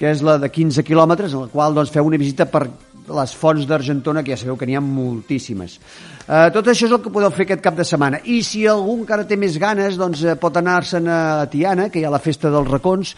que 0.00 0.08
és 0.08 0.22
la 0.24 0.38
de 0.40 0.48
15 0.48 0.80
quilòmetres, 0.80 1.34
en 1.36 1.44
la 1.44 1.52
qual 1.52 1.76
doncs, 1.76 1.92
feu 1.92 2.08
una 2.08 2.16
visita 2.16 2.46
per 2.48 2.62
les 3.10 3.34
fonts 3.36 3.66
d'Argentona, 3.66 4.22
que 4.22 4.32
ja 4.34 4.38
sabeu 4.40 4.56
que 4.58 4.68
n'hi 4.68 4.76
ha 4.78 4.82
moltíssimes. 4.84 5.78
Uh, 6.30 6.46
tot 6.54 6.68
això 6.70 6.86
és 6.86 6.94
el 6.94 7.00
que 7.02 7.10
podeu 7.12 7.32
fer 7.34 7.46
aquest 7.46 7.62
cap 7.64 7.74
de 7.78 7.86
setmana. 7.86 8.20
I 8.24 8.40
si 8.46 8.62
algú 8.70 8.94
encara 9.00 9.26
té 9.26 9.38
més 9.40 9.56
ganes, 9.58 9.98
doncs 9.98 10.22
uh, 10.24 10.36
pot 10.40 10.56
anar-se'n 10.60 11.08
a 11.10 11.20
Tiana, 11.50 11.88
que 11.90 12.00
hi 12.00 12.04
ha 12.06 12.12
la 12.12 12.22
Festa 12.22 12.52
dels 12.52 12.70
Racons, 12.70 13.14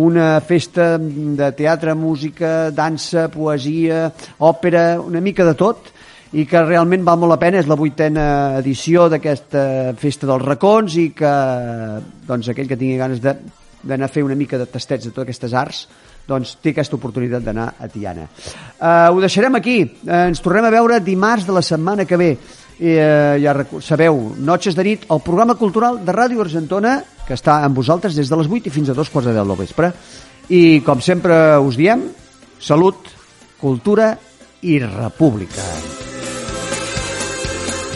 una 0.00 0.38
festa 0.44 0.94
de 0.98 1.50
teatre, 1.58 1.94
música, 1.94 2.70
dansa, 2.74 3.28
poesia, 3.32 4.06
òpera, 4.40 4.86
una 5.02 5.20
mica 5.20 5.44
de 5.44 5.54
tot, 5.60 5.92
i 6.34 6.46
que 6.50 6.64
realment 6.64 7.04
val 7.06 7.20
molt 7.20 7.34
la 7.34 7.38
pena, 7.38 7.60
és 7.60 7.68
la 7.70 7.78
vuitena 7.78 8.24
edició 8.62 9.06
d'aquesta 9.12 9.94
Festa 10.00 10.26
dels 10.30 10.42
Racons 10.42 10.96
i 10.98 11.10
que 11.14 11.34
doncs, 12.26 12.48
aquell 12.50 12.70
que 12.70 12.80
tingui 12.80 12.98
ganes 12.98 13.22
d'anar 13.22 14.08
a 14.08 14.12
fer 14.12 14.24
una 14.26 14.38
mica 14.38 14.58
de 14.58 14.66
tastets 14.66 15.06
de 15.06 15.12
totes 15.12 15.28
aquestes 15.28 15.54
arts 15.54 15.84
doncs 16.28 16.56
té 16.62 16.72
aquesta 16.72 16.96
oportunitat 16.96 17.44
d'anar 17.44 17.70
a 17.78 17.88
Tiana. 17.92 18.26
Uh, 18.78 19.12
ho 19.12 19.22
deixarem 19.22 19.58
aquí. 19.58 19.82
Uh, 19.84 20.28
ens 20.30 20.40
tornem 20.44 20.64
a 20.64 20.72
veure 20.72 21.00
dimarts 21.04 21.46
de 21.46 21.56
la 21.56 21.62
setmana 21.62 22.06
que 22.08 22.18
ve. 22.20 22.30
I, 22.74 22.94
uh, 22.96 23.36
ja 23.42 23.54
sabeu, 23.84 24.20
Noches 24.40 24.76
de 24.76 24.84
nit, 24.86 25.06
el 25.12 25.22
programa 25.24 25.58
cultural 25.60 26.00
de 26.04 26.14
Ràdio 26.16 26.42
Argentona, 26.44 26.96
que 27.26 27.36
està 27.36 27.60
amb 27.64 27.76
vosaltres 27.76 28.16
des 28.16 28.30
de 28.30 28.38
les 28.40 28.48
8 28.50 28.70
i 28.70 28.74
fins 28.74 28.90
a 28.90 28.96
dos 28.96 29.12
quarts 29.12 29.28
de 29.28 29.36
10 29.36 29.50
del 29.50 29.60
vespre. 29.60 29.92
I, 30.48 30.80
com 30.84 31.00
sempre 31.00 31.58
us 31.64 31.76
diem, 31.80 32.08
salut, 32.60 33.12
cultura 33.60 34.14
i 34.64 34.78
república. 34.80 35.64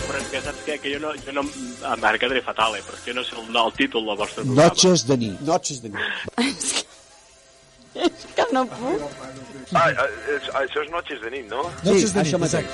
Però 0.04 0.20
és 0.20 0.28
que 0.32 0.44
saps 0.44 0.62
què? 0.68 0.78
Que 0.84 0.94
jo 0.94 1.00
no... 1.00 1.16
Jo 1.24 1.36
no 1.40 1.44
em 1.48 2.20
quedaré 2.20 2.44
fatal, 2.44 2.76
eh? 2.76 2.84
Però 2.84 2.96
és 2.96 3.04
que 3.04 3.12
jo 3.12 3.18
no 3.20 3.24
sé 3.24 3.36
el, 3.40 3.48
el 3.56 3.74
títol 3.76 4.04
del 4.08 4.20
vostre 4.20 4.44
programa. 4.44 4.68
Noches 4.68 5.08
de 5.08 5.20
nit. 5.24 5.42
Noches 5.48 5.82
de 5.84 5.96
nit. 5.96 6.86
És 8.06 8.26
que 8.36 8.46
no 8.52 8.64
puc. 8.70 9.02
Ah, 9.74 9.88
és- 9.90 10.50
això 10.62 10.84
és 10.84 10.90
Noches 10.94 11.20
de 11.24 11.30
nit, 11.34 11.48
no? 11.50 11.64
Sí, 11.84 12.06
això 12.22 12.38
mateix. 12.40 12.66